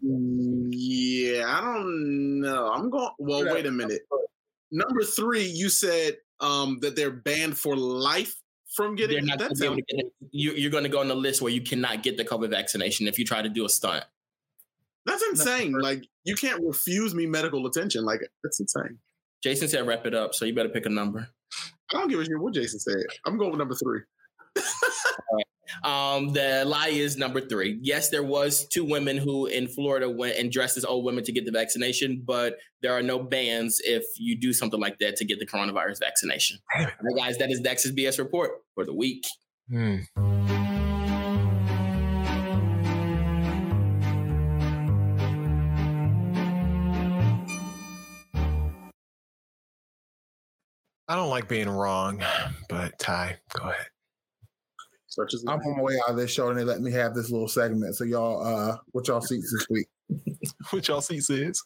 Yeah, 0.71 1.45
I 1.47 1.61
don't 1.61 2.41
know. 2.41 2.71
I'm 2.73 2.89
going. 2.89 3.11
Well, 3.19 3.45
wait 3.45 3.67
a 3.67 3.71
minute. 3.71 4.03
Number 4.71 5.03
three, 5.03 5.45
you 5.45 5.69
said 5.69 6.17
um 6.41 6.79
that 6.81 6.97
they're 6.97 7.11
banned 7.11 7.59
for 7.59 7.77
life 7.77 8.35
from 8.75 8.97
They're 8.97 9.09
getting 9.09 9.27
not 9.27 9.39
that. 9.39 9.49
gonna 9.51 9.61
be 9.61 9.65
able 9.67 9.75
Sounds, 9.77 9.87
get 9.89 10.07
it. 10.07 10.13
You, 10.33 10.53
you're 10.53 10.71
going 10.71 10.85
to 10.85 10.91
go 10.91 11.01
on 11.01 11.09
the 11.09 11.15
list 11.15 11.41
where 11.41 11.53
you 11.53 11.63
cannot 11.63 12.03
get 12.03 12.17
the 12.17 12.25
COVID 12.25 12.51
vaccination 12.51 13.07
if 13.07 13.19
you 13.19 13.25
try 13.25 13.41
to 13.41 13.49
do 13.49 13.65
a 13.65 13.69
stunt. 13.69 14.05
That's 15.07 15.23
insane. 15.31 15.73
Like 15.73 16.05
you 16.25 16.35
can't 16.35 16.63
refuse 16.63 17.15
me 17.15 17.27
medical 17.27 17.67
attention. 17.67 18.05
Like 18.05 18.21
that's 18.43 18.61
insane. 18.61 18.99
Jason 19.43 19.69
said 19.69 19.87
wrap 19.87 20.07
it 20.07 20.15
up, 20.15 20.35
so 20.35 20.45
you 20.45 20.55
better 20.55 20.69
pick 20.69 20.87
a 20.87 20.91
number. 20.91 21.29
I 21.93 21.99
don't 21.99 22.09
give 22.09 22.21
a 22.21 22.25
shit 22.25 22.39
what 22.39 22.55
Jason 22.55 22.81
said. 22.81 23.05
I'm 23.25 23.39
going 23.39 23.51
with 23.51 23.59
number 23.59 23.75
three. 23.75 24.01
Um, 25.85 26.33
the 26.33 26.65
lie 26.65 26.89
is 26.89 27.17
number 27.17 27.41
three. 27.41 27.79
Yes, 27.83 28.11
there 28.11 28.23
was 28.23 28.67
two 28.69 28.85
women 28.85 29.17
who 29.17 29.47
in 29.47 29.69
Florida 29.69 30.09
went 30.09 30.37
and 30.37 30.51
dressed 30.51 30.77
as 30.77 30.85
old 30.85 31.05
women 31.05 31.25
to 31.25 31.33
get 31.33 31.45
the 31.45 31.53
vaccination, 31.53 32.23
but 32.25 32.57
there 32.83 32.93
are 32.93 33.03
no 33.03 33.19
bans 33.19 33.81
if 33.85 34.05
you 34.17 34.39
do 34.39 34.53
something 34.53 34.81
like 34.81 34.99
that 35.01 35.17
to 35.17 35.25
get 35.25 35.39
the 35.39 35.47
coronavirus 35.47 36.01
vaccination. 36.01 36.59
All 36.77 36.85
right, 36.85 36.93
guys, 37.17 37.39
that 37.39 37.51
is 37.51 37.61
Dex's 37.61 37.93
BS 37.93 38.19
report 38.19 38.53
for 38.75 38.85
the 38.85 38.95
week. 38.95 39.27
Hmm. 39.71 39.99
I 51.09 51.15
don't 51.15 51.31
like 51.31 51.49
being 51.49 51.69
wrong, 51.69 52.23
but 52.69 52.99
Ty, 52.99 53.39
go 53.59 53.69
ahead. 53.69 53.87
Such 55.07 55.35
as 55.35 55.45
I'm 55.49 55.61
on 55.61 55.77
my 55.77 55.83
way 55.83 55.95
out 56.05 56.11
of 56.11 56.17
this 56.17 56.31
show 56.31 56.51
and 56.51 56.59
they 56.59 56.65
let 56.65 56.81
me 56.81 56.91
have 56.93 57.15
this 57.15 57.31
little 57.31 57.49
segment. 57.49 57.95
So 57.97 58.05
y'all, 58.05 58.45
uh, 58.45 58.77
what 58.93 59.09
y'all 59.09 59.21
seats 59.23 59.51
this 59.53 59.67
week? 59.71 59.87
what 60.71 60.87
y'all 60.89 61.01
seats 61.01 61.31
is. 61.31 61.63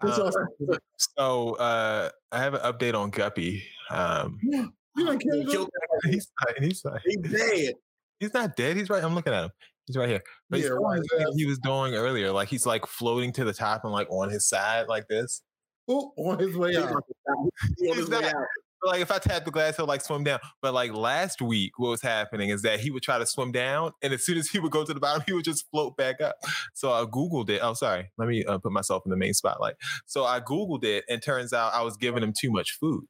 What 0.00 0.16
y'all 0.16 0.26
Um, 0.26 0.32
seats? 0.70 0.78
so 1.18 1.54
uh, 1.56 2.08
I 2.32 2.38
have 2.38 2.54
an 2.54 2.60
update 2.60 2.94
on 2.94 3.10
Guppy. 3.10 3.62
Um, 3.90 4.38
You 4.96 5.04
done 5.04 5.18
killed 5.18 5.50
him? 5.50 5.68
he's 6.10 6.26
not, 6.40 6.62
he's 6.64 6.82
not, 6.82 7.00
He's 7.04 7.18
dead. 7.18 7.74
He's 8.18 8.32
not 8.32 8.56
dead. 8.56 8.78
He's 8.78 8.88
right. 8.88 9.04
I'm 9.04 9.14
looking 9.14 9.34
at 9.34 9.44
him. 9.44 9.50
He's 9.86 9.96
right 9.98 10.08
here. 10.08 10.22
But 10.48 10.60
Yeah, 10.60 10.68
doing 10.68 10.82
right 10.82 11.00
the 11.02 11.34
he 11.36 11.44
was 11.44 11.58
doing 11.58 11.94
earlier. 11.94 12.32
Like 12.32 12.48
he's 12.48 12.64
like 12.64 12.86
floating 12.86 13.30
to 13.34 13.44
the 13.44 13.52
top 13.52 13.84
and 13.84 13.92
like 13.92 14.10
on 14.10 14.30
his 14.30 14.48
side 14.48 14.86
like 14.88 15.06
this. 15.08 15.42
Ooh, 15.90 16.10
on 16.16 16.38
his 16.38 16.56
way 16.56 16.76
out. 16.76 16.92
On 17.28 17.48
He's 17.78 17.96
his 17.96 18.10
way 18.10 18.20
not- 18.20 18.34
out. 18.34 18.44
Like 18.84 19.00
if 19.00 19.10
I 19.10 19.18
tap 19.18 19.44
the 19.44 19.50
glass, 19.50 19.76
he'll 19.76 19.86
like 19.86 20.02
swim 20.02 20.22
down. 20.22 20.38
But 20.62 20.74
like 20.74 20.92
last 20.92 21.40
week, 21.40 21.72
what 21.78 21.88
was 21.88 22.02
happening 22.02 22.50
is 22.50 22.62
that 22.62 22.78
he 22.78 22.90
would 22.90 23.02
try 23.02 23.18
to 23.18 23.26
swim 23.26 23.50
down, 23.50 23.92
and 24.02 24.12
as 24.12 24.24
soon 24.24 24.36
as 24.38 24.48
he 24.48 24.60
would 24.60 24.70
go 24.70 24.84
to 24.84 24.94
the 24.94 25.00
bottom, 25.00 25.24
he 25.26 25.32
would 25.32 25.44
just 25.44 25.68
float 25.70 25.96
back 25.96 26.20
up. 26.20 26.36
So 26.74 26.92
I 26.92 27.04
googled 27.06 27.48
it. 27.50 27.60
Oh, 27.62 27.72
sorry. 27.74 28.12
Let 28.18 28.28
me 28.28 28.44
uh, 28.44 28.58
put 28.58 28.70
myself 28.72 29.02
in 29.04 29.10
the 29.10 29.16
main 29.16 29.32
spotlight. 29.34 29.74
So 30.04 30.24
I 30.24 30.40
googled 30.40 30.84
it, 30.84 31.04
and 31.08 31.20
turns 31.22 31.52
out 31.52 31.72
I 31.74 31.82
was 31.82 31.96
giving 31.96 32.22
him 32.22 32.32
too 32.38 32.50
much 32.52 32.76
food. 32.78 33.04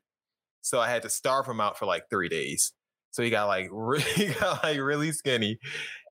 So 0.63 0.81
I 0.81 0.89
had 0.89 1.03
to 1.03 1.11
starve 1.11 1.47
him 1.47 1.61
out 1.61 1.77
for 1.79 1.85
like 1.85 2.05
three 2.09 2.29
days. 2.29 2.73
So 3.17 3.23
he 3.23 3.31
got 3.31 3.47
like 3.47 3.69
really, 3.73 4.03
he 4.03 4.27
got 4.27 4.63
like 4.63 4.79
really 4.79 5.11
skinny, 5.11 5.59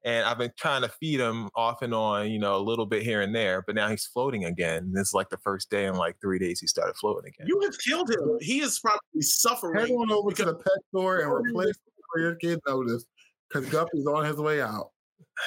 and 0.04 0.26
I've 0.26 0.40
been 0.40 0.52
trying 0.58 0.82
to 0.82 0.90
feed 0.90 1.20
him 1.20 1.50
off 1.56 1.84
and 1.84 1.94
on, 1.94 2.32
you 2.32 2.40
know, 2.40 2.56
a 2.56 2.58
little 2.58 2.88
bit 2.88 3.04
here 3.04 3.22
and 3.22 3.34
there. 3.34 3.62
But 3.62 3.76
now 3.76 3.90
he's 3.90 4.08
floating 4.08 4.46
again. 4.46 4.92
This 4.92 5.10
is 5.10 5.14
like 5.14 5.30
the 5.30 5.38
first 5.38 5.70
day 5.70 5.86
in 5.86 5.94
like 5.94 6.20
three 6.20 6.40
days 6.40 6.60
he 6.60 6.66
started 6.66 6.96
floating 6.96 7.28
again. 7.28 7.46
You 7.48 7.62
have 7.62 7.78
killed 7.78 8.10
him. 8.10 8.40
He 8.42 8.62
is 8.62 8.80
probably 8.80 9.00
Head 9.14 9.24
suffering. 9.24 9.92
on 9.94 10.12
over 10.12 10.32
to 10.32 10.46
the 10.46 10.56
pet 10.56 10.74
store 10.90 11.20
and 11.20 11.32
replace 11.32 11.76
it 11.76 11.94
before 11.96 12.28
your 12.28 12.36
kid 12.38 12.60
notice 12.68 13.06
because 13.48 13.70
Guppy's 13.70 14.08
on 14.08 14.26
his 14.26 14.38
way 14.38 14.62
out. 14.62 14.90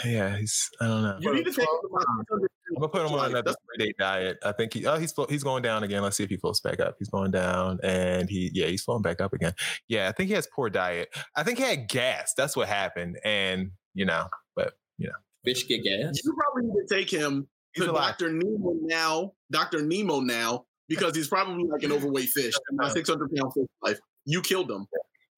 Yeah, 0.04 0.36
he's. 0.36 0.70
I 0.80 0.86
don't 0.86 1.02
know. 1.02 1.18
You 1.18 1.34
need 1.34 1.46
to 1.46 1.50
take 1.50 1.61
him 1.61 1.80
to 1.82 1.88
my 1.90 2.04
I'm 2.06 2.40
gonna 2.80 2.88
put 2.88 3.06
him 3.06 3.12
on 3.12 3.18
Like, 3.18 3.30
another 3.30 3.52
three 3.52 3.86
day 3.86 3.94
diet. 3.98 4.38
I 4.44 4.52
think 4.52 4.74
he 4.74 4.86
oh, 4.86 4.98
he's 4.98 5.14
he's 5.28 5.42
going 5.42 5.62
down 5.62 5.82
again. 5.82 6.02
Let's 6.02 6.16
see 6.16 6.24
if 6.24 6.30
he 6.30 6.36
floats 6.36 6.60
back 6.60 6.80
up. 6.80 6.96
He's 6.98 7.08
going 7.08 7.30
down, 7.30 7.78
and 7.82 8.28
he 8.28 8.50
yeah, 8.52 8.66
he's 8.66 8.82
floating 8.82 9.02
back 9.02 9.20
up 9.20 9.32
again. 9.32 9.52
Yeah, 9.88 10.08
I 10.08 10.12
think 10.12 10.28
he 10.28 10.34
has 10.34 10.46
poor 10.46 10.70
diet. 10.70 11.14
I 11.36 11.42
think 11.42 11.58
he 11.58 11.64
had 11.64 11.88
gas. 11.88 12.34
That's 12.36 12.56
what 12.56 12.68
happened, 12.68 13.18
and 13.24 13.72
you 13.94 14.04
know, 14.04 14.28
but 14.54 14.74
you 14.98 15.08
know, 15.08 15.14
Fish 15.44 15.66
get 15.66 15.82
gas. 15.82 16.20
You 16.24 16.34
probably 16.34 16.70
need 16.70 16.86
to 16.86 16.94
take 16.94 17.10
him 17.10 17.48
He's 17.74 17.86
to. 17.86 17.92
Dr. 17.92 18.32
Nemo 18.32 18.74
now, 18.82 19.32
Dr. 19.50 19.82
Nemo 19.82 20.20
now, 20.20 20.64
because 20.88 21.14
he's 21.14 21.28
probably 21.28 21.64
like 21.64 21.82
an 21.82 21.92
overweight 21.92 22.28
fish, 22.30 22.54
a 22.80 22.90
600 22.90 23.30
pound 23.34 23.52
fish 23.54 23.66
life. 23.82 23.98
You 24.24 24.42
killed 24.42 24.70
him. 24.70 24.86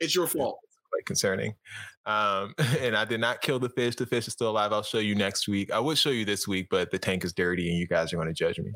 It's 0.01 0.14
your 0.14 0.26
fault. 0.26 0.59
quite 0.91 1.07
concerning. 1.07 1.55
Um, 2.07 2.55
and 2.81 2.97
I 2.97 3.05
did 3.05 3.21
not 3.21 3.43
kill 3.43 3.59
the 3.59 3.69
fish. 3.69 3.97
The 3.97 4.07
fish 4.07 4.27
is 4.27 4.33
still 4.33 4.51
alive. 4.51 4.73
I'll 4.73 4.83
show 4.83 4.99
you 4.99 5.15
next 5.15 5.49
week. 5.49 5.73
I 5.73 5.79
would 5.79 5.99
show 5.99 6.11
you 6.11 6.25
this 6.25 6.49
week, 6.49 6.68
but 6.71 6.91
the 6.91 6.99
tank 6.99 7.25
is 7.25 7.33
dirty, 7.33 7.68
and 7.68 7.79
you 7.79 7.87
guys 7.87 8.13
are 8.13 8.17
going 8.17 8.29
to 8.29 8.35
judge 8.35 8.59
me. 8.59 8.72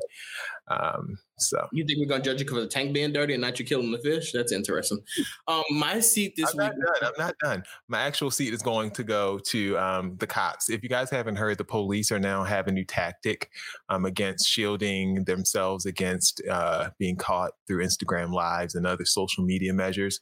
Um, 0.67 1.17
so 1.37 1.67
You 1.71 1.85
think 1.85 1.99
we're 1.99 2.07
gonna 2.07 2.23
judge 2.23 2.39
you 2.39 2.45
because 2.45 2.63
the 2.63 2.67
tank 2.67 2.91
being 2.93 3.13
dirty 3.13 3.33
and 3.33 3.41
not 3.41 3.59
you 3.59 3.65
killing 3.65 3.91
the 3.91 3.99
fish? 3.99 4.31
That's 4.31 4.51
interesting. 4.51 4.99
Um, 5.47 5.63
my 5.71 5.99
seat 5.99 6.33
this 6.35 6.51
I'm 6.51 6.57
week. 6.57 6.77
not 6.79 7.01
done. 7.01 7.11
I'm 7.11 7.25
not 7.25 7.35
done. 7.43 7.63
My 7.87 7.99
actual 7.99 8.31
seat 8.31 8.53
is 8.53 8.61
going 8.61 8.91
to 8.91 9.03
go 9.03 9.37
to 9.39 9.77
um, 9.77 10.15
the 10.17 10.25
cops. 10.27 10.69
If 10.69 10.81
you 10.81 10.89
guys 10.89 11.09
haven't 11.11 11.35
heard, 11.35 11.57
the 11.57 11.65
police 11.65 12.11
are 12.11 12.19
now 12.19 12.43
have 12.43 12.67
a 12.67 12.71
new 12.71 12.83
tactic 12.85 13.51
um, 13.89 14.05
against 14.05 14.47
shielding 14.47 15.23
themselves 15.25 15.85
against 15.85 16.41
uh, 16.49 16.89
being 16.97 17.15
caught 17.15 17.51
through 17.67 17.83
Instagram 17.85 18.33
lives 18.33 18.73
and 18.75 18.87
other 18.87 19.05
social 19.05 19.43
media 19.43 19.73
measures. 19.73 20.19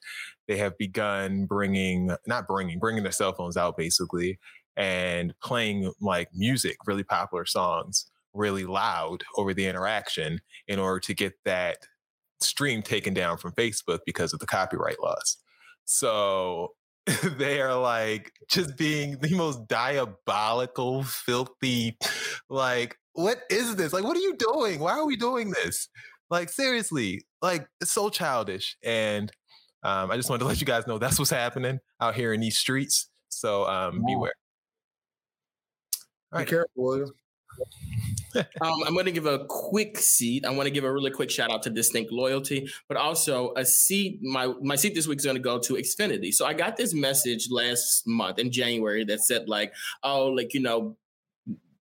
They 0.47 0.57
have 0.57 0.77
begun 0.77 1.45
bringing, 1.45 2.11
not 2.27 2.47
bringing, 2.47 2.79
bringing 2.79 3.03
their 3.03 3.13
cell 3.13 3.31
phones 3.33 3.55
out 3.55 3.77
basically 3.77 4.39
and 4.75 5.33
playing 5.41 5.93
like 6.01 6.29
music, 6.33 6.77
really 6.85 7.03
popular 7.03 7.45
songs, 7.45 8.07
really 8.33 8.65
loud 8.65 9.23
over 9.37 9.53
the 9.53 9.65
interaction 9.65 10.39
in 10.67 10.79
order 10.79 10.99
to 10.99 11.13
get 11.13 11.33
that 11.45 11.77
stream 12.39 12.81
taken 12.81 13.13
down 13.13 13.37
from 13.37 13.51
Facebook 13.53 13.99
because 14.05 14.33
of 14.33 14.39
the 14.39 14.45
copyright 14.45 15.01
laws. 15.01 15.37
So 15.85 16.73
they 17.37 17.61
are 17.61 17.75
like 17.75 18.31
just 18.49 18.77
being 18.77 19.17
the 19.19 19.35
most 19.35 19.67
diabolical, 19.67 21.03
filthy, 21.03 21.97
like, 22.49 22.97
what 23.13 23.41
is 23.49 23.75
this? 23.75 23.93
Like, 23.93 24.03
what 24.03 24.17
are 24.17 24.21
you 24.21 24.35
doing? 24.37 24.79
Why 24.79 24.93
are 24.93 25.05
we 25.05 25.15
doing 25.15 25.51
this? 25.51 25.89
Like, 26.29 26.49
seriously, 26.49 27.25
like, 27.41 27.67
it's 27.79 27.91
so 27.91 28.09
childish. 28.09 28.75
And 28.83 29.31
um, 29.83 30.09
I 30.09 30.15
just 30.15 30.29
wanted 30.29 30.39
to 30.39 30.45
let 30.45 30.59
you 30.59 30.65
guys 30.65 30.87
know 30.87 30.97
that's 30.97 31.19
what's 31.19 31.29
happening 31.29 31.79
out 31.99 32.15
here 32.15 32.33
in 32.33 32.39
these 32.39 32.57
streets. 32.57 33.09
So 33.29 33.67
um, 33.67 34.01
beware. 34.05 34.33
Be 36.35 36.45
careful, 36.45 36.71
William. 36.75 37.11
um, 38.35 38.83
I'm 38.85 38.93
going 38.93 39.05
to 39.05 39.11
give 39.11 39.25
a 39.25 39.45
quick 39.47 39.97
seat. 39.97 40.45
I 40.45 40.49
want 40.51 40.65
to 40.67 40.71
give 40.71 40.83
a 40.83 40.91
really 40.91 41.11
quick 41.11 41.29
shout 41.29 41.51
out 41.51 41.63
to 41.63 41.69
Distinct 41.69 42.11
Loyalty, 42.11 42.67
but 42.87 42.97
also 42.97 43.53
a 43.55 43.65
seat. 43.65 44.19
My 44.21 44.53
my 44.61 44.75
seat 44.75 44.95
this 44.95 45.07
week 45.07 45.19
is 45.19 45.25
going 45.25 45.37
to 45.37 45.41
go 45.41 45.59
to 45.59 45.73
Xfinity. 45.73 46.33
So 46.33 46.45
I 46.45 46.53
got 46.53 46.77
this 46.77 46.93
message 46.93 47.47
last 47.51 48.03
month 48.07 48.39
in 48.39 48.51
January 48.51 49.05
that 49.05 49.21
said 49.21 49.47
like, 49.47 49.73
oh, 50.03 50.27
like 50.27 50.53
you 50.53 50.61
know, 50.61 50.97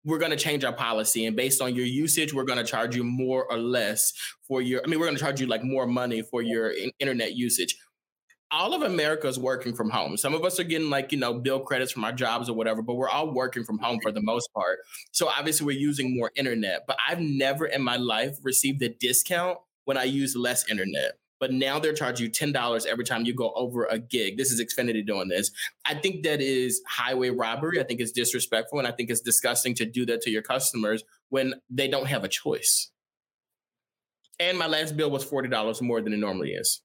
we're 0.04 0.18
going 0.18 0.32
to 0.32 0.38
change 0.38 0.64
our 0.64 0.74
policy, 0.74 1.26
and 1.26 1.36
based 1.36 1.62
on 1.62 1.76
your 1.76 1.86
usage, 1.86 2.34
we're 2.34 2.46
going 2.46 2.60
to 2.60 2.70
charge 2.70 2.96
you 2.96 3.04
more 3.04 3.46
or 3.52 3.58
less 3.58 4.14
for 4.48 4.62
your. 4.62 4.82
I 4.84 4.88
mean, 4.88 5.00
we're 5.00 5.06
going 5.06 5.18
to 5.18 5.24
charge 5.24 5.40
you 5.40 5.48
like 5.48 5.64
more 5.64 5.86
money 5.86 6.22
for 6.22 6.41
your 6.41 6.72
in- 6.72 6.91
internet 7.00 7.34
usage 7.34 7.78
all 8.52 8.74
of 8.74 8.82
America 8.82 9.28
is 9.28 9.38
working 9.38 9.76
from 9.76 9.90
home. 9.90 10.18
Some 10.18 10.34
of 10.34 10.44
us 10.44 10.60
are 10.60 10.64
getting 10.64 10.90
like, 10.90 11.12
you 11.12 11.18
know, 11.18 11.34
bill 11.34 11.60
credits 11.60 11.92
from 11.92 12.04
our 12.04 12.12
jobs 12.12 12.50
or 12.50 12.54
whatever, 12.54 12.82
but 12.82 12.96
we're 12.96 13.10
all 13.10 13.32
working 13.32 13.64
from 13.64 13.78
home 13.78 14.00
for 14.02 14.12
the 14.12 14.22
most 14.22 14.52
part. 14.54 14.80
So 15.12 15.28
obviously 15.28 15.66
we're 15.66 15.80
using 15.80 16.16
more 16.16 16.32
internet, 16.36 16.86
but 16.88 16.98
I've 17.08 17.20
never 17.20 17.68
in 17.68 17.84
my 17.84 17.98
life 17.98 18.38
received 18.42 18.82
a 18.82 18.90
discount 18.90 19.60
when 19.86 19.98
I 19.98 20.04
use 20.04 20.36
less 20.36 20.70
internet. 20.70 21.14
But 21.40 21.54
now 21.54 21.80
they're 21.80 21.94
charging 21.94 22.26
you 22.26 22.32
$10 22.32 22.86
every 22.86 23.06
time 23.06 23.26
you 23.26 23.34
go 23.34 23.54
over 23.56 23.86
a 23.86 23.98
gig. 23.98 24.38
This 24.38 24.52
is 24.52 24.62
Xfinity 24.62 25.06
doing 25.06 25.30
this. 25.30 25.52
I 25.86 25.96
think 25.96 26.24
that 26.24 26.42
is 26.42 26.82
highway 26.86 27.30
robbery. 27.30 27.80
I 27.80 27.84
think 27.84 28.02
it's 28.02 28.12
disrespectful. 28.12 28.80
And 28.80 28.88
I 28.88 28.92
think 28.92 29.10
it's 29.10 29.22
disgusting 29.22 29.74
to 29.76 29.86
do 29.86 30.06
that 30.08 30.22
to 30.24 30.32
your 30.32 30.42
customers 30.42 31.04
when 31.30 31.54
they 31.70 31.88
don't 31.88 32.08
have 32.08 32.26
a 32.26 32.28
choice. 32.28 32.92
And 34.38 34.58
my 34.58 34.68
last 34.68 34.98
bill 34.98 35.12
was 35.12 35.26
$40 35.26 35.82
more 35.82 36.02
than 36.02 36.14
it 36.14 36.18
normally 36.18 36.52
is. 36.52 36.82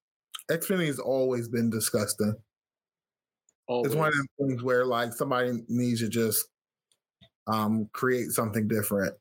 Xfinity 0.51 0.87
has 0.87 0.99
always 0.99 1.49
been 1.49 1.71
disgusting. 1.71 2.35
It's 3.69 3.95
one 3.95 4.09
of 4.09 4.15
them 4.15 4.27
things 4.39 4.63
where 4.63 4.85
like 4.85 5.13
somebody 5.15 5.53
needs 5.69 6.01
to 6.01 6.09
just 6.09 6.45
um 7.47 7.89
create 7.93 8.31
something 8.31 8.69
different. 8.69 9.15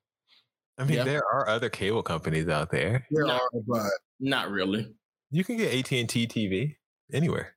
I 0.77 0.83
mean, 0.85 0.97
Yeah. 0.97 1.03
there 1.03 1.23
are 1.33 1.47
other 1.47 1.69
cable 1.69 2.03
companies 2.03 2.47
out 2.49 2.71
there. 2.71 3.05
There 3.11 3.25
No. 3.25 3.33
are, 3.35 3.49
but 3.67 3.91
Not 4.19 4.49
really. 4.49 4.93
You 5.31 5.43
can 5.43 5.57
get 5.57 5.73
AT 5.73 5.91
and 5.99 6.09
T 6.09 6.27
TV 6.27 6.75
anywhere. 7.13 7.55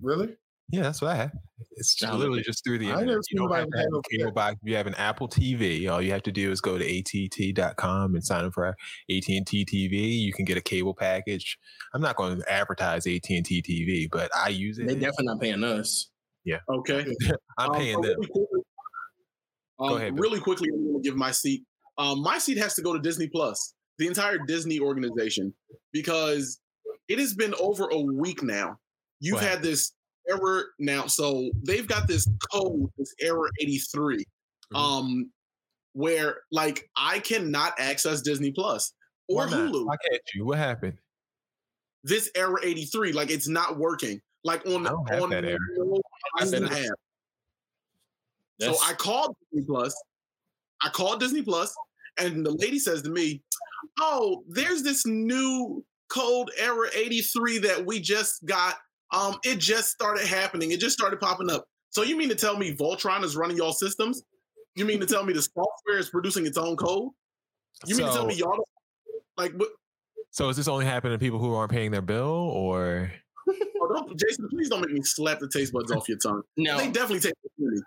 really, 0.00 0.36
Yeah, 0.72 0.82
that's 0.82 1.02
what 1.02 1.10
I 1.10 1.16
have. 1.16 1.32
It's 1.76 1.94
just 1.94 2.10
Now, 2.10 2.16
literally 2.18 2.42
just 2.42 2.64
through 2.64 2.78
the 2.78 2.88
internet. 2.88 3.18
You 3.30 3.38
don't 3.38 3.52
have 3.54 3.68
to 3.68 3.76
have 3.76 3.84
have 3.84 3.92
a 3.92 4.16
cable 4.18 4.32
box. 4.32 4.56
If 4.62 4.68
you 4.70 4.74
have 4.76 4.86
an 4.86 4.94
Apple 4.94 5.28
TV, 5.28 5.88
all 5.90 6.00
you 6.00 6.10
have 6.12 6.22
to 6.24 6.32
do 6.32 6.50
is 6.50 6.62
go 6.62 6.78
to 6.78 6.84
att.com 6.98 8.14
and 8.14 8.24
sign 8.24 8.46
up 8.46 8.54
for 8.54 8.68
AT&T 8.68 9.44
TV. 9.66 10.18
You 10.18 10.32
can 10.32 10.44
get 10.46 10.56
a 10.56 10.62
cable 10.62 10.94
package. 10.94 11.58
I'm 11.94 12.00
not 12.00 12.16
going 12.16 12.38
to 12.40 12.50
advertise 12.52 13.06
AT&T 13.06 13.42
TV, 13.62 14.08
but 14.10 14.30
I 14.34 14.48
use 14.48 14.78
it. 14.78 14.86
They're 14.86 14.94
definitely 14.96 15.26
not 15.26 15.40
paying 15.40 15.62
us. 15.62 16.10
yeah, 16.44 16.58
Okay. 16.68 17.04
I'm 17.58 17.70
Um, 17.70 17.76
paying 17.76 17.94
so 18.02 18.08
them. 18.08 18.16
Really 18.18 18.26
quickly, 18.28 18.60
um, 19.78 19.88
Go 19.90 19.96
ahead, 19.96 20.14
Bill. 20.14 20.22
really 20.22 20.40
quickly, 20.40 20.68
I'm 20.72 20.84
going 20.88 21.02
to 21.02 21.06
give 21.08 21.16
my 21.16 21.30
seat. 21.32 21.64
Um, 21.98 22.22
my 22.22 22.38
seat 22.38 22.56
has 22.56 22.74
to 22.76 22.82
go 22.82 22.94
to 22.94 22.98
Disney 22.98 23.28
Plus, 23.28 23.74
the 23.98 24.06
entire 24.06 24.38
Disney 24.38 24.80
organization, 24.80 25.52
because 25.92 26.60
it 27.08 27.18
has 27.18 27.34
been 27.34 27.54
over 27.60 27.88
a 27.92 27.98
week 28.00 28.42
now. 28.42 28.78
You've 29.20 29.40
had 29.40 29.62
this 29.62 29.92
error 30.28 30.66
now, 30.78 31.06
so 31.06 31.50
they've 31.64 31.86
got 31.86 32.06
this 32.08 32.26
code, 32.52 32.88
this 32.98 33.14
error 33.20 33.48
83, 33.60 34.16
Mm-hmm. 34.72 34.76
um, 34.76 35.30
where 35.92 36.40
like 36.50 36.88
I 36.96 37.18
cannot 37.18 37.74
access 37.78 38.22
Disney 38.22 38.52
Plus 38.52 38.94
or 39.28 39.46
Hulu. 39.46 39.86
I 39.90 39.96
catch 40.10 40.20
you. 40.34 40.46
What 40.46 40.56
happened? 40.56 40.96
This 42.04 42.30
error 42.34 42.58
83, 42.62 43.12
like 43.12 43.30
it's 43.30 43.48
not 43.48 43.76
working. 43.76 44.18
Like 44.44 44.66
on 44.66 44.86
I 44.86 44.90
don't 44.90 45.10
have 45.10 45.22
on 45.24 45.30
that 45.30 45.44
error. 45.44 45.58
I 46.38 46.44
I 46.44 46.74
have. 46.74 46.90
So 48.60 48.76
I 48.82 48.94
called 48.94 49.36
Disney 49.52 49.66
Plus. 49.66 49.94
I 50.82 50.88
called 50.88 51.20
Disney 51.20 51.42
Plus, 51.42 51.74
and 52.18 52.44
the 52.44 52.50
lady 52.52 52.78
says 52.78 53.02
to 53.02 53.10
me, 53.10 53.42
"Oh, 54.00 54.42
there's 54.48 54.82
this 54.82 55.04
new 55.06 55.84
code 56.08 56.50
error 56.58 56.88
83 56.94 57.58
that 57.58 57.84
we 57.84 58.00
just 58.00 58.44
got. 58.46 58.76
Um, 59.12 59.36
it 59.44 59.58
just 59.58 59.88
started 59.88 60.26
happening. 60.26 60.72
It 60.72 60.80
just 60.80 60.96
started 60.98 61.20
popping 61.20 61.50
up. 61.50 61.64
So 61.90 62.02
you 62.02 62.16
mean 62.16 62.30
to 62.30 62.34
tell 62.34 62.56
me 62.56 62.74
Voltron 62.74 63.22
is 63.22 63.36
running 63.36 63.56
y'all 63.56 63.72
systems? 63.72 64.22
You 64.74 64.86
mean 64.86 65.00
to 65.00 65.06
tell 65.06 65.24
me 65.24 65.32
the 65.34 65.42
software 65.42 65.98
is 65.98 66.08
producing 66.08 66.46
its 66.46 66.56
own 66.56 66.76
code? 66.76 67.10
You 67.86 67.96
mean 67.96 68.06
to 68.06 68.12
tell 68.12 68.26
me 68.26 68.34
y'all 68.34 68.52
don't- 68.56 68.68
like 69.36 69.52
what? 69.54 69.68
So 70.30 70.48
is 70.48 70.56
this 70.56 70.68
only 70.68 70.86
happening 70.86 71.18
to 71.18 71.18
people 71.22 71.38
who 71.38 71.52
aren't 71.54 71.70
paying 71.70 71.90
their 71.90 72.00
bill, 72.02 72.26
or 72.26 73.12
Oh, 73.48 73.88
don't, 73.94 74.18
Jason, 74.18 74.48
please 74.48 74.68
don't 74.70 74.80
make 74.80 74.92
me 74.92 75.02
slap 75.02 75.40
the 75.40 75.48
taste 75.48 75.72
buds 75.72 75.90
off 75.92 76.08
your 76.08 76.16
tongue. 76.18 76.42
No. 76.56 76.78
They 76.78 76.86
definitely 76.86 77.20
take 77.20 77.34
it. 77.58 77.84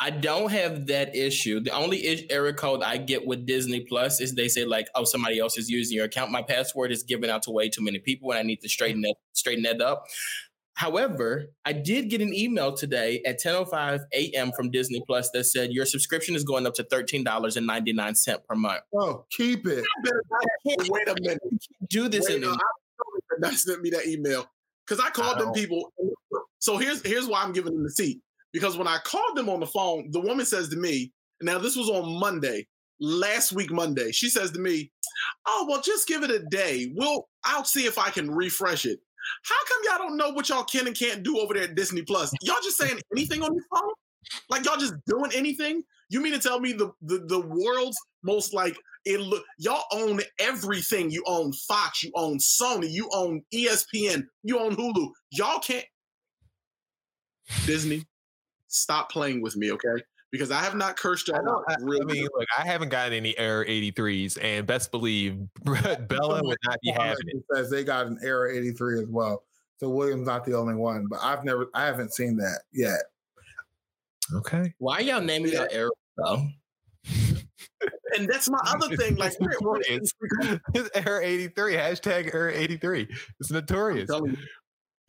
I 0.00 0.10
don't 0.10 0.50
have 0.50 0.86
that 0.88 1.14
issue. 1.16 1.60
The 1.60 1.70
only 1.72 1.98
is- 2.04 2.24
error 2.30 2.52
code 2.52 2.82
I 2.82 2.98
get 2.98 3.26
with 3.26 3.46
Disney 3.46 3.80
Plus 3.80 4.20
is 4.20 4.34
they 4.34 4.48
say 4.48 4.64
like, 4.64 4.88
"Oh, 4.94 5.04
somebody 5.04 5.38
else 5.40 5.56
is 5.58 5.68
using 5.70 5.96
your 5.96 6.04
account. 6.06 6.30
My 6.30 6.42
password 6.42 6.92
is 6.92 7.02
given 7.02 7.30
out 7.30 7.42
to 7.44 7.50
way 7.50 7.68
too 7.68 7.82
many 7.82 7.98
people, 7.98 8.30
and 8.30 8.38
I 8.38 8.42
need 8.42 8.60
to 8.60 8.68
straighten 8.68 9.00
that 9.02 9.14
straighten 9.32 9.64
that 9.64 9.80
up." 9.80 10.04
However, 10.78 11.46
I 11.64 11.72
did 11.72 12.08
get 12.08 12.20
an 12.20 12.32
email 12.32 12.72
today 12.72 13.20
at 13.26 13.42
10:05 13.42 13.98
a.m. 14.14 14.52
from 14.52 14.70
Disney 14.70 15.02
Plus 15.04 15.28
that 15.32 15.42
said 15.42 15.72
your 15.72 15.84
subscription 15.84 16.36
is 16.36 16.44
going 16.44 16.68
up 16.68 16.74
to 16.74 16.84
thirteen 16.84 17.24
dollars 17.24 17.56
and 17.56 17.66
ninety 17.66 17.92
nine 17.92 18.14
cent 18.14 18.46
per 18.48 18.54
month. 18.54 18.82
oh, 18.94 19.24
keep 19.32 19.66
it. 19.66 19.84
Wait 20.64 21.08
a 21.08 21.16
minute. 21.20 21.40
Do 21.90 22.08
this 22.08 22.28
Wait, 22.28 22.36
in 22.36 22.42
no, 22.42 22.52
I 22.52 22.58
that 23.40 23.54
sent 23.54 23.82
me 23.82 23.90
that 23.90 24.06
email 24.06 24.46
because 24.86 25.04
I 25.04 25.10
called 25.10 25.38
I 25.38 25.40
them 25.40 25.52
people. 25.52 25.92
So 26.60 26.78
here's 26.78 27.04
here's 27.04 27.26
why 27.26 27.42
I'm 27.42 27.52
giving 27.52 27.74
them 27.74 27.82
the 27.82 27.90
seat 27.90 28.20
because 28.52 28.78
when 28.78 28.86
I 28.86 28.98
called 29.02 29.36
them 29.36 29.48
on 29.48 29.58
the 29.58 29.66
phone, 29.66 30.12
the 30.12 30.20
woman 30.20 30.46
says 30.46 30.68
to 30.68 30.76
me, 30.76 31.12
"Now 31.42 31.58
this 31.58 31.74
was 31.74 31.90
on 31.90 32.20
Monday, 32.20 32.68
last 33.00 33.50
week 33.50 33.72
Monday." 33.72 34.12
She 34.12 34.30
says 34.30 34.52
to 34.52 34.60
me, 34.60 34.92
"Oh 35.44 35.66
well, 35.68 35.82
just 35.82 36.06
give 36.06 36.22
it 36.22 36.30
a 36.30 36.38
day. 36.38 36.92
We'll 36.94 37.26
I'll 37.44 37.64
see 37.64 37.84
if 37.84 37.98
I 37.98 38.10
can 38.10 38.30
refresh 38.30 38.86
it." 38.86 39.00
How 39.44 39.56
come 39.66 39.78
y'all 39.84 40.08
don't 40.08 40.16
know 40.16 40.30
what 40.30 40.48
y'all 40.48 40.64
can 40.64 40.86
and 40.86 40.96
can't 40.96 41.22
do 41.22 41.38
over 41.38 41.54
there 41.54 41.64
at 41.64 41.74
Disney 41.74 42.02
Plus? 42.02 42.32
Y'all 42.42 42.56
just 42.62 42.76
saying 42.76 42.98
anything 43.12 43.42
on 43.42 43.54
your 43.54 43.64
phone? 43.74 43.92
Like 44.48 44.64
y'all 44.64 44.76
just 44.76 44.94
doing 45.06 45.30
anything? 45.34 45.82
You 46.10 46.20
mean 46.20 46.32
to 46.32 46.38
tell 46.38 46.60
me 46.60 46.72
the 46.72 46.90
the, 47.02 47.18
the 47.26 47.40
world's 47.40 47.96
most 48.22 48.52
like 48.52 48.76
it 49.04 49.20
look 49.20 49.44
y'all 49.58 49.84
own 49.92 50.20
everything. 50.38 51.10
You 51.10 51.22
own 51.26 51.52
Fox, 51.52 52.02
you 52.02 52.10
own 52.14 52.38
Sony, 52.38 52.90
you 52.90 53.08
own 53.12 53.42
ESPN, 53.54 54.24
you 54.42 54.58
own 54.58 54.74
Hulu. 54.74 55.10
Y'all 55.30 55.60
can't 55.60 55.86
Disney, 57.66 58.04
stop 58.68 59.10
playing 59.10 59.40
with 59.40 59.56
me, 59.56 59.72
okay? 59.72 60.02
Because 60.30 60.50
I 60.50 60.60
have 60.60 60.74
not 60.74 60.96
cursed 60.96 61.28
y'all 61.28 61.48
out. 61.48 61.64
I, 61.68 61.74
I 61.74 61.76
really. 61.80 62.04
mean, 62.04 62.28
look, 62.34 62.46
I 62.58 62.66
haven't 62.66 62.90
gotten 62.90 63.14
any 63.14 63.36
error 63.38 63.64
83s, 63.64 64.38
and 64.42 64.66
best 64.66 64.90
believe 64.90 65.38
Bella 65.64 66.42
would 66.42 66.58
not 66.66 66.78
be 66.82 66.90
having 66.90 67.28
it. 67.28 67.36
It 67.36 67.44
says 67.54 67.70
they 67.70 67.82
got 67.82 68.06
an 68.06 68.18
error 68.22 68.50
83 68.50 69.00
as 69.00 69.06
well. 69.08 69.44
So 69.78 69.88
William's 69.88 70.26
not 70.26 70.44
the 70.44 70.54
only 70.54 70.74
one, 70.74 71.06
but 71.08 71.20
I've 71.22 71.44
never, 71.44 71.68
I 71.72 71.86
haven't 71.86 72.12
seen 72.12 72.36
that 72.38 72.62
yet. 72.72 73.00
Okay. 74.34 74.74
Why 74.78 74.98
y'all 74.98 75.22
naming 75.22 75.52
your 75.52 75.68
error 75.70 75.92
though? 76.16 76.46
and 78.16 78.28
that's 78.28 78.50
my 78.50 78.58
other 78.66 78.94
thing. 78.96 79.16
Like, 79.16 79.32
It's. 79.40 80.12
It's 80.74 80.90
error 80.94 81.22
83, 81.22 81.74
hashtag 81.74 82.34
error 82.34 82.50
83. 82.50 83.08
It's 83.40 83.50
notorious. 83.50 84.10
you. 84.12 84.36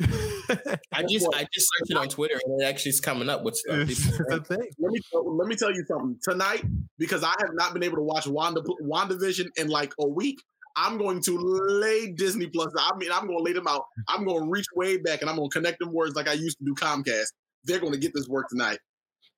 I 0.02 1.04
just 1.04 1.28
I 1.34 1.46
just 1.52 1.68
searched 1.78 1.92
it 1.92 1.98
on 1.98 2.08
Twitter 2.08 2.40
and 2.44 2.62
it 2.62 2.66
actually 2.66 2.90
is 2.90 3.02
coming 3.02 3.30
up 3.30 3.44
with 3.44 3.56
stuff. 3.58 3.88
the 3.88 4.44
thing. 4.48 4.70
Let 4.80 4.92
me 4.92 5.00
let 5.14 5.48
me 5.48 5.56
tell 5.56 5.72
you 5.72 5.84
something 5.88 6.18
tonight 6.24 6.64
because 6.98 7.24
I 7.24 7.34
have 7.40 7.54
not 7.54 7.74
been 7.74 7.84
able 7.84 7.98
to 7.98 8.04
watch 8.04 8.28
Wanda 8.28 8.62
WandaVision 8.62 9.48
in 9.58 9.68
like 9.68 9.94
a 10.00 10.08
week. 10.08 10.40
I'm 10.76 10.98
going 10.98 11.22
to 11.24 11.38
lay 11.38 12.12
Disney 12.12 12.48
Plus. 12.48 12.72
I 12.80 12.96
mean, 12.98 13.12
I'm 13.12 13.26
going 13.26 13.38
to 13.38 13.44
lay 13.44 13.54
them 13.54 13.68
out. 13.68 13.86
I'm 14.08 14.24
going 14.24 14.44
to 14.44 14.50
reach 14.50 14.68
way 14.76 14.98
back 14.98 15.22
and 15.22 15.30
I'm 15.30 15.36
going 15.36 15.50
to 15.50 15.54
connect 15.54 15.80
them 15.80 15.92
words 15.92 16.16
like 16.16 16.30
I 16.30 16.34
used 16.34 16.58
to 16.60 16.66
do 16.66 16.74
Comcast. 16.74 17.28
They're 17.66 17.80
going 17.80 17.92
to 17.92 18.00
get 18.00 18.14
this 18.14 18.28
work 18.30 18.48
tonight. 18.50 18.80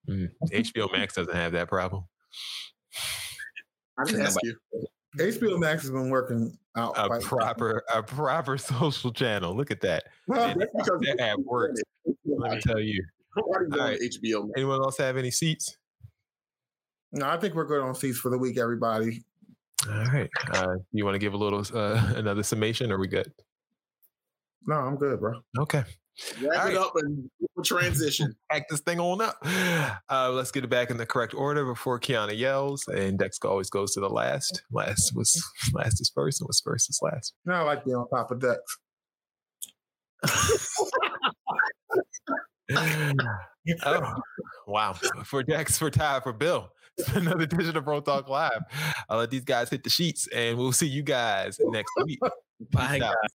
Mm, 0.07 0.29
HBO 0.51 0.91
Max 0.91 1.15
doesn't 1.15 1.33
have 1.33 1.53
that 1.53 1.67
problem. 1.67 2.03
I 3.97 4.03
didn't 4.05 4.21
ask 4.21 4.37
you. 4.43 4.55
HBO 5.17 5.59
Max 5.59 5.81
has 5.83 5.91
been 5.91 6.09
working 6.09 6.57
out 6.75 6.95
A 6.97 7.19
proper, 7.19 7.83
a 7.93 8.01
proper 8.01 8.57
social 8.57 9.11
channel. 9.11 9.55
Look 9.55 9.71
at 9.71 9.81
that. 9.81 10.05
Well, 10.27 10.47
that's 10.57 10.71
because 10.75 10.99
that 11.01 11.19
app 11.19 11.39
works. 11.39 11.81
Let 12.25 12.51
me 12.51 12.61
tell 12.61 12.79
you. 12.79 13.03
Right. 13.35 13.99
HBO. 13.99 14.45
Max. 14.45 14.53
Anyone 14.57 14.81
else 14.81 14.97
have 14.97 15.17
any 15.17 15.31
seats? 15.31 15.77
No, 17.11 17.27
I 17.27 17.37
think 17.37 17.55
we're 17.55 17.65
good 17.65 17.81
on 17.81 17.93
seats 17.93 18.17
for 18.17 18.29
the 18.29 18.37
week, 18.37 18.57
everybody. 18.57 19.23
All 19.89 20.05
right. 20.05 20.29
Uh, 20.53 20.75
you 20.93 21.03
want 21.03 21.15
to 21.15 21.19
give 21.19 21.33
a 21.33 21.37
little 21.37 21.63
uh, 21.73 22.13
another 22.15 22.43
summation? 22.43 22.91
Or 22.91 22.95
are 22.95 22.99
we 22.99 23.07
good? 23.07 23.31
No, 24.65 24.75
I'm 24.75 24.95
good, 24.95 25.19
bro. 25.19 25.41
Okay. 25.59 25.83
Wrap 26.41 26.61
All 26.61 26.67
it 26.67 26.75
right. 26.75 26.77
up 26.77 26.93
and 26.95 27.29
transition. 27.63 28.35
Pack 28.51 28.67
this 28.69 28.81
thing 28.81 28.99
on 28.99 29.21
up. 29.21 29.37
Uh, 30.09 30.31
let's 30.31 30.51
get 30.51 30.63
it 30.63 30.69
back 30.69 30.89
in 30.89 30.97
the 30.97 31.05
correct 31.05 31.33
order 31.33 31.65
before 31.65 31.99
Kiana 31.99 32.37
yells. 32.37 32.87
And 32.87 33.17
Dex 33.17 33.39
always 33.43 33.69
goes 33.69 33.93
to 33.93 33.99
the 33.99 34.09
last. 34.09 34.63
Last 34.71 35.13
was 35.15 35.43
last 35.73 36.01
is 36.01 36.11
first, 36.13 36.41
and 36.41 36.47
was 36.47 36.59
first 36.59 36.89
is 36.89 36.99
last. 37.01 37.33
No, 37.45 37.53
I 37.53 37.61
like 37.61 37.85
being 37.85 37.97
on 37.97 38.09
top 38.09 38.31
of 38.31 38.39
Dex. 38.39 38.59
oh, 43.85 44.13
wow. 44.67 44.93
For 45.23 45.43
Dex, 45.43 45.77
for 45.77 45.89
Ty, 45.89 46.19
for 46.21 46.33
Bill. 46.33 46.69
It's 46.97 47.09
another 47.15 47.43
edition 47.43 47.77
of 47.77 47.85
Bro 47.85 48.01
Talk 48.01 48.27
Live. 48.29 48.61
I'll 49.09 49.17
let 49.17 49.31
these 49.31 49.45
guys 49.45 49.69
hit 49.69 49.83
the 49.83 49.89
sheets, 49.89 50.27
and 50.27 50.57
we'll 50.57 50.71
see 50.73 50.87
you 50.87 51.03
guys 51.03 51.57
next 51.59 51.91
week. 52.03 52.19
Bye, 52.71 52.97
Peace 52.97 53.01
out. 53.01 53.15
guys. 53.21 53.31